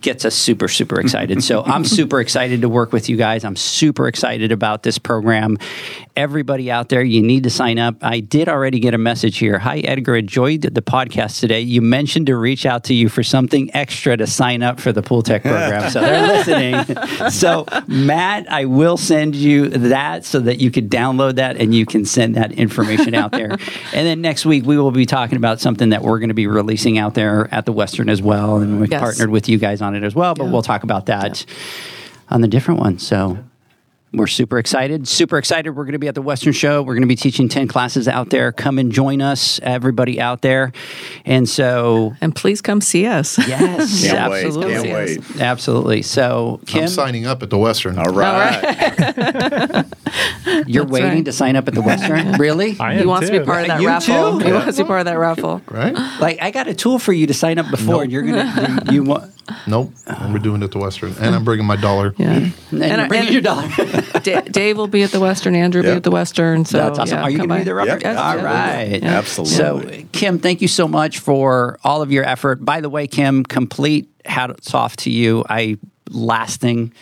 gets 0.00 0.24
us 0.24 0.34
super 0.34 0.68
super 0.68 1.00
excited. 1.00 1.42
So 1.44 1.62
i'm 1.66 1.84
super 1.84 2.20
excited 2.20 2.62
to 2.62 2.68
work 2.68 2.92
with 2.92 3.08
you 3.08 3.16
guys. 3.16 3.44
I'm 3.44 3.56
super 3.56 4.08
excited 4.08 4.50
about 4.52 4.82
this 4.82 4.98
program. 4.98 5.58
Everybody 6.16 6.70
out 6.70 6.88
there 6.88 7.02
you 7.02 7.22
need 7.22 7.44
to 7.44 7.50
sign 7.50 7.78
up. 7.78 7.96
I 8.02 8.20
did 8.20 8.48
already 8.48 8.80
get 8.80 8.94
a 8.94 8.98
message 8.98 9.38
here. 9.38 9.58
Hi 9.58 9.78
edgar. 9.78 10.16
Enjoyed 10.16 10.62
the 10.62 10.82
podcast 10.82 11.40
today. 11.40 11.60
You 11.60 11.82
mentioned 11.82 12.26
to 12.26 12.36
reach 12.36 12.66
out 12.66 12.84
to 12.84 12.94
you 12.94 13.08
for 13.08 13.22
something 13.22 13.70
extra 13.74 14.16
to 14.16 14.26
sign 14.26 14.62
up 14.62 14.80
for 14.80 14.92
the 14.92 15.02
pool 15.02 15.22
tech 15.22 15.42
program. 15.42 15.88
So 15.90 16.00
they're 16.00 16.26
listening. 16.86 17.30
So 17.30 17.64
matt 17.86 18.50
i 18.50 18.64
will 18.64 18.96
send 18.96 19.34
you 19.36 19.68
that 19.68 20.24
so 20.24 20.40
that 20.40 20.58
you 20.60 20.70
can 20.70 20.88
download 20.88 21.36
that 21.36 21.56
and 21.58 21.74
you 21.74 21.86
can 21.86 22.04
send 22.04 22.34
that 22.34 22.52
information 22.52 23.14
out 23.14 23.32
there. 23.32 23.56
And 23.92 24.06
then 24.06 24.20
next 24.20 24.46
week 24.46 24.64
we 24.64 24.76
will 24.78 24.90
be 24.92 25.06
talking 25.06 25.36
about 25.36 25.60
something 25.60 25.90
that 25.90 26.02
we're 26.02 26.18
going 26.18 26.28
to 26.28 26.34
be 26.34 26.46
releasing 26.46 26.98
out 26.98 27.14
there 27.14 27.48
at 27.52 27.66
the 27.66 27.72
western 27.72 28.08
as 28.08 28.20
well. 28.22 28.58
And 28.58 28.80
we've 28.80 28.90
Yes. 28.90 29.00
partnered 29.00 29.30
with 29.30 29.48
you 29.48 29.58
guys 29.60 29.80
on 29.80 29.94
it 29.94 30.02
as 30.02 30.14
well, 30.14 30.34
but 30.34 30.44
Yeah. 30.44 30.50
we'll 30.50 30.62
talk 30.62 30.82
about 30.82 31.06
that 31.06 31.44
on 32.30 32.40
the 32.40 32.48
different 32.48 32.80
one. 32.80 32.98
So 32.98 33.38
we're 34.12 34.26
super 34.26 34.58
excited. 34.58 35.06
Super 35.06 35.38
excited. 35.38 35.70
We're 35.70 35.84
going 35.84 35.92
to 35.92 35.98
be 36.00 36.08
at 36.08 36.14
the 36.16 36.22
Western 36.22 36.52
Show. 36.52 36.82
We're 36.82 36.94
going 36.94 37.02
to 37.02 37.06
be 37.08 37.14
teaching 37.16 37.48
10 37.48 37.68
classes 37.68 38.08
out 38.08 38.30
there. 38.30 38.50
Come 38.50 38.78
and 38.78 38.90
join 38.90 39.22
us, 39.22 39.60
everybody 39.62 40.20
out 40.20 40.42
there. 40.42 40.72
And 41.24 41.48
so, 41.48 42.14
and 42.20 42.34
please 42.34 42.60
come 42.60 42.80
see 42.80 43.06
us. 43.06 43.38
yes, 43.38 44.04
Can't 44.10 44.30
wait, 44.32 44.46
absolutely. 44.46 44.72
can't 44.74 44.88
wait. 45.30 45.40
Absolutely. 45.40 46.02
So, 46.02 46.60
Kim, 46.66 46.82
I'm 46.82 46.88
signing 46.88 47.26
up 47.26 47.42
at 47.44 47.50
the 47.50 47.58
Western. 47.58 47.98
All 47.98 48.12
right. 48.12 48.60
you're 50.66 50.84
That's 50.84 50.92
waiting 50.92 51.08
right. 51.10 51.24
to 51.26 51.32
sign 51.32 51.54
up 51.56 51.68
at 51.68 51.74
the 51.74 51.82
Western? 51.82 52.32
really? 52.38 52.76
I 52.80 52.94
He 52.94 53.00
am 53.02 53.06
wants 53.06 53.28
to 53.28 53.32
be 53.32 53.38
too. 53.38 53.44
part 53.44 53.62
of 53.62 53.66
that 53.68 53.80
You 53.80 53.86
raffle. 53.86 54.40
too? 54.40 54.46
He 54.46 54.52
wants 54.52 54.76
to 54.76 54.82
be 54.82 54.86
part 54.88 55.00
of 55.00 55.06
that 55.06 55.18
raffle. 55.18 55.62
Right? 55.70 55.94
Like, 56.20 56.42
I 56.42 56.50
got 56.50 56.66
a 56.66 56.74
tool 56.74 56.98
for 56.98 57.12
you 57.12 57.26
to 57.28 57.34
sign 57.34 57.58
up 57.58 57.70
before, 57.70 58.02
and 58.02 58.10
you're 58.10 58.22
going 58.22 58.34
to, 58.34 58.82
you, 58.88 58.92
you 58.94 59.02
want, 59.04 59.32
Nope. 59.66 59.92
We're 60.28 60.38
doing 60.38 60.62
it 60.62 60.66
at 60.66 60.70
the 60.70 60.78
Western. 60.78 61.12
And 61.20 61.34
I'm 61.34 61.44
bringing 61.44 61.66
my 61.66 61.74
dollar. 61.76 62.14
Yeah. 62.16 62.30
and, 62.34 62.54
And 62.82 63.00
I- 63.00 63.08
bring 63.08 63.22
and- 63.22 63.30
your 63.30 63.42
dollar. 63.42 63.68
Da- 64.22 64.40
Dave 64.42 64.76
will 64.76 64.86
be 64.86 65.02
at 65.02 65.10
the 65.10 65.20
Western. 65.20 65.54
Andrew 65.54 65.82
will 65.82 65.90
be 65.90 65.96
at 65.96 66.02
the 66.02 66.10
Western. 66.10 66.64
So 66.64 66.78
That's 66.78 66.98
awesome. 66.98 67.18
Are 67.18 67.30
you 67.30 67.38
going 67.38 67.48
to 67.48 67.56
be 67.56 67.64
there, 67.64 67.74
Robert? 67.74 68.02
Yep. 68.02 68.16
All. 68.16 68.36
Yeah. 69.02 69.18
Absolutely. 69.18 69.54
So, 70.02 70.04
Kim, 70.12 70.38
thank 70.38 70.60
you 70.62 70.68
so 70.68 70.86
much 70.88 71.18
for 71.18 71.78
all 71.84 72.02
of 72.02 72.10
your 72.12 72.24
effort. 72.24 72.64
By 72.64 72.80
the 72.80 72.88
way, 72.90 73.06
Kim, 73.06 73.44
complete 73.44 74.08
hats 74.24 74.74
off 74.74 74.96
to 74.98 75.10
you. 75.10 75.44
I 75.48 75.78
last 76.10 76.60
thing. 76.60 76.92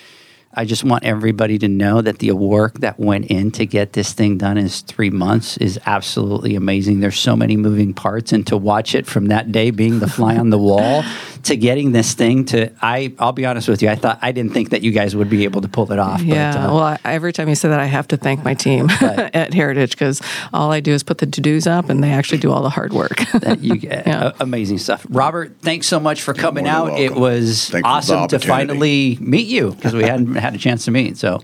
I 0.55 0.65
just 0.65 0.83
want 0.83 1.05
everybody 1.05 1.59
to 1.59 1.69
know 1.69 2.01
that 2.01 2.19
the 2.19 2.33
work 2.33 2.81
that 2.81 2.99
went 2.99 3.27
in 3.27 3.53
to 3.53 3.67
get 3.67 3.93
this 3.93 4.13
thing 4.13 4.39
done 4.39 4.59
in 4.59 4.69
three 4.69 5.11
months 5.11 5.57
is 5.59 5.79
absolutely 5.87 6.57
amazing. 6.57 6.99
There's 6.99 7.21
so 7.21 7.37
many 7.37 7.57
moving 7.57 7.95
parts, 7.95 8.33
and 8.33 8.45
to 8.49 8.57
watch 8.57 8.95
it 8.95 9.07
from 9.07 9.27
that 9.27 9.53
day 9.53 9.71
being 9.71 10.01
the 10.01 10.09
fly 10.09 10.37
on 10.37 10.51
the 10.51 10.59
wall 10.59 11.05
to 11.45 11.57
getting 11.57 11.93
this 11.93 12.15
thing 12.15 12.45
to, 12.47 12.71
I, 12.83 13.13
I'll 13.19 13.33
be 13.33 13.47
honest 13.47 13.69
with 13.69 13.83
you, 13.83 13.89
I 13.89 13.95
thought 13.95 14.19
I 14.23 14.33
didn't 14.33 14.53
think 14.53 14.71
that 14.71 14.83
you 14.83 14.91
guys 14.93 15.15
would 15.17 15.31
be 15.31 15.45
able 15.45 15.61
to 15.61 15.69
pull 15.69 15.91
it 15.93 15.99
off. 15.99 16.23
Yeah. 16.23 16.53
but, 16.53 16.59
uh, 16.59 16.75
well, 16.75 16.83
I, 16.83 16.99
every 17.05 17.33
time 17.33 17.49
you 17.49 17.55
say 17.55 17.69
that, 17.69 17.81
I 17.81 17.87
have 17.87 18.09
to 18.09 18.17
thank 18.17 18.45
my 18.45 18.55
team 18.55 18.89
at 19.01 19.55
Heritage 19.55 19.91
because 19.93 20.21
all 20.53 20.73
I 20.73 20.81
do 20.81 20.93
is 20.93 21.03
put 21.03 21.19
the 21.19 21.27
to 21.27 21.41
dos 21.41 21.67
up, 21.67 21.89
and 21.89 22.03
they 22.03 22.11
actually 22.11 22.39
do 22.39 22.51
all 22.53 22.63
the 22.63 22.71
hard 22.71 22.93
work. 22.93 23.19
that 23.41 23.61
you 23.61 23.75
Yeah. 23.75 24.33
a- 24.39 24.43
amazing 24.43 24.79
stuff. 24.79 25.07
Robert, 25.09 25.57
thanks 25.61 25.87
so 25.87 26.01
much 26.01 26.23
for 26.23 26.35
coming 26.35 26.67
out. 26.67 26.87
than 26.87 26.97
It 26.97 27.15
was 27.15 27.69
Thank 27.71 27.85
you 27.85 27.91
for 27.91 28.07
the 28.07 28.15
awesome 28.15 28.29
to 28.29 28.39
finally 28.39 29.17
meet 29.21 29.47
you 29.49 29.73
because 29.73 29.95
we 29.95 30.03
hadn't 30.03 30.35
had 30.35 30.55
a 30.55 30.59
chance 30.59 30.85
to 30.87 30.91
meet. 30.91 31.17
So, 31.17 31.43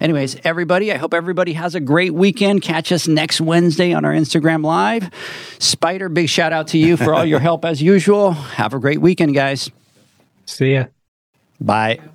anyways, 0.00 0.36
everybody, 0.44 0.92
I 0.92 0.96
hope 0.96 1.14
everybody 1.14 1.52
has 1.54 1.74
a 1.74 1.80
great 1.80 2.14
weekend. 2.14 2.62
Catch 2.62 2.92
us 2.92 3.08
next 3.08 3.40
Wednesday 3.40 3.92
on 3.92 4.04
our 4.04 4.12
Instagram 4.12 4.64
Live. 4.64 5.10
Spider, 5.58 6.08
big 6.08 6.28
shout 6.28 6.52
out 6.52 6.68
to 6.68 6.78
you 6.78 6.96
for 6.96 7.14
all 7.14 7.24
your 7.24 7.40
help 7.40 7.64
as 7.64 7.82
usual. 7.82 8.32
Have 8.32 8.74
a 8.74 8.78
great 8.78 9.00
weekend, 9.00 9.34
guys. 9.40 9.70
See 10.44 10.74
ya. 10.76 10.92
Bye. 11.60 12.09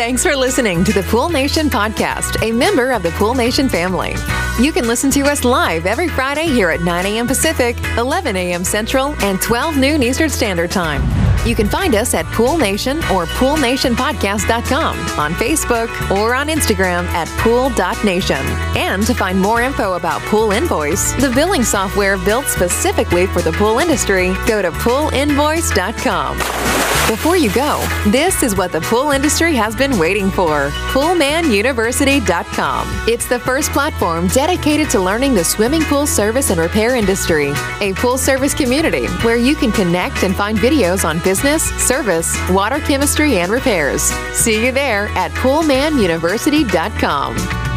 Thanks 0.00 0.22
for 0.22 0.34
listening 0.34 0.82
to 0.84 0.94
the 0.94 1.02
Pool 1.02 1.28
Nation 1.28 1.68
podcast, 1.68 2.42
a 2.42 2.52
member 2.52 2.92
of 2.92 3.02
the 3.02 3.10
Pool 3.10 3.34
Nation 3.34 3.68
family. 3.68 4.14
You 4.58 4.72
can 4.72 4.88
listen 4.88 5.10
to 5.10 5.20
us 5.24 5.44
live 5.44 5.84
every 5.84 6.08
Friday 6.08 6.46
here 6.46 6.70
at 6.70 6.80
9 6.80 7.04
a.m. 7.04 7.26
Pacific, 7.26 7.76
11 7.98 8.34
a.m. 8.34 8.64
Central, 8.64 9.14
and 9.22 9.38
12 9.42 9.76
noon 9.76 10.02
Eastern 10.02 10.30
Standard 10.30 10.70
Time. 10.70 11.02
You 11.46 11.54
can 11.54 11.68
find 11.68 11.94
us 11.94 12.14
at 12.14 12.24
Pool 12.32 12.56
Nation 12.56 12.96
or 13.12 13.26
PoolNationPodcast.com 13.26 14.98
on 15.20 15.34
Facebook 15.34 16.10
or 16.10 16.34
on 16.34 16.48
Instagram 16.48 17.04
at 17.08 17.28
Pool.Nation. 17.40 18.40
And 18.78 19.06
to 19.06 19.12
find 19.12 19.38
more 19.38 19.60
info 19.60 19.96
about 19.96 20.22
Pool 20.22 20.52
Invoice, 20.52 21.12
the 21.20 21.30
billing 21.34 21.62
software 21.62 22.16
built 22.16 22.46
specifically 22.46 23.26
for 23.26 23.42
the 23.42 23.52
pool 23.52 23.80
industry, 23.80 24.32
go 24.46 24.62
to 24.62 24.70
PoolInvoice.com. 24.70 26.89
Before 27.10 27.36
you 27.36 27.52
go, 27.52 27.84
this 28.06 28.42
is 28.44 28.54
what 28.54 28.70
the 28.70 28.80
pool 28.82 29.10
industry 29.10 29.56
has 29.56 29.74
been 29.74 29.98
waiting 29.98 30.30
for 30.30 30.68
PoolmanUniversity.com. 30.92 33.08
It's 33.08 33.26
the 33.26 33.40
first 33.40 33.72
platform 33.72 34.28
dedicated 34.28 34.88
to 34.90 35.00
learning 35.00 35.34
the 35.34 35.42
swimming 35.42 35.82
pool 35.82 36.06
service 36.06 36.50
and 36.50 36.60
repair 36.60 36.94
industry, 36.94 37.52
a 37.80 37.94
pool 37.94 38.16
service 38.16 38.54
community 38.54 39.08
where 39.24 39.34
you 39.34 39.56
can 39.56 39.72
connect 39.72 40.22
and 40.22 40.36
find 40.36 40.56
videos 40.56 41.04
on 41.04 41.18
business, 41.24 41.64
service, 41.84 42.32
water 42.48 42.78
chemistry, 42.78 43.38
and 43.38 43.50
repairs. 43.50 44.02
See 44.32 44.64
you 44.64 44.70
there 44.70 45.08
at 45.16 45.32
PoolmanUniversity.com. 45.32 47.69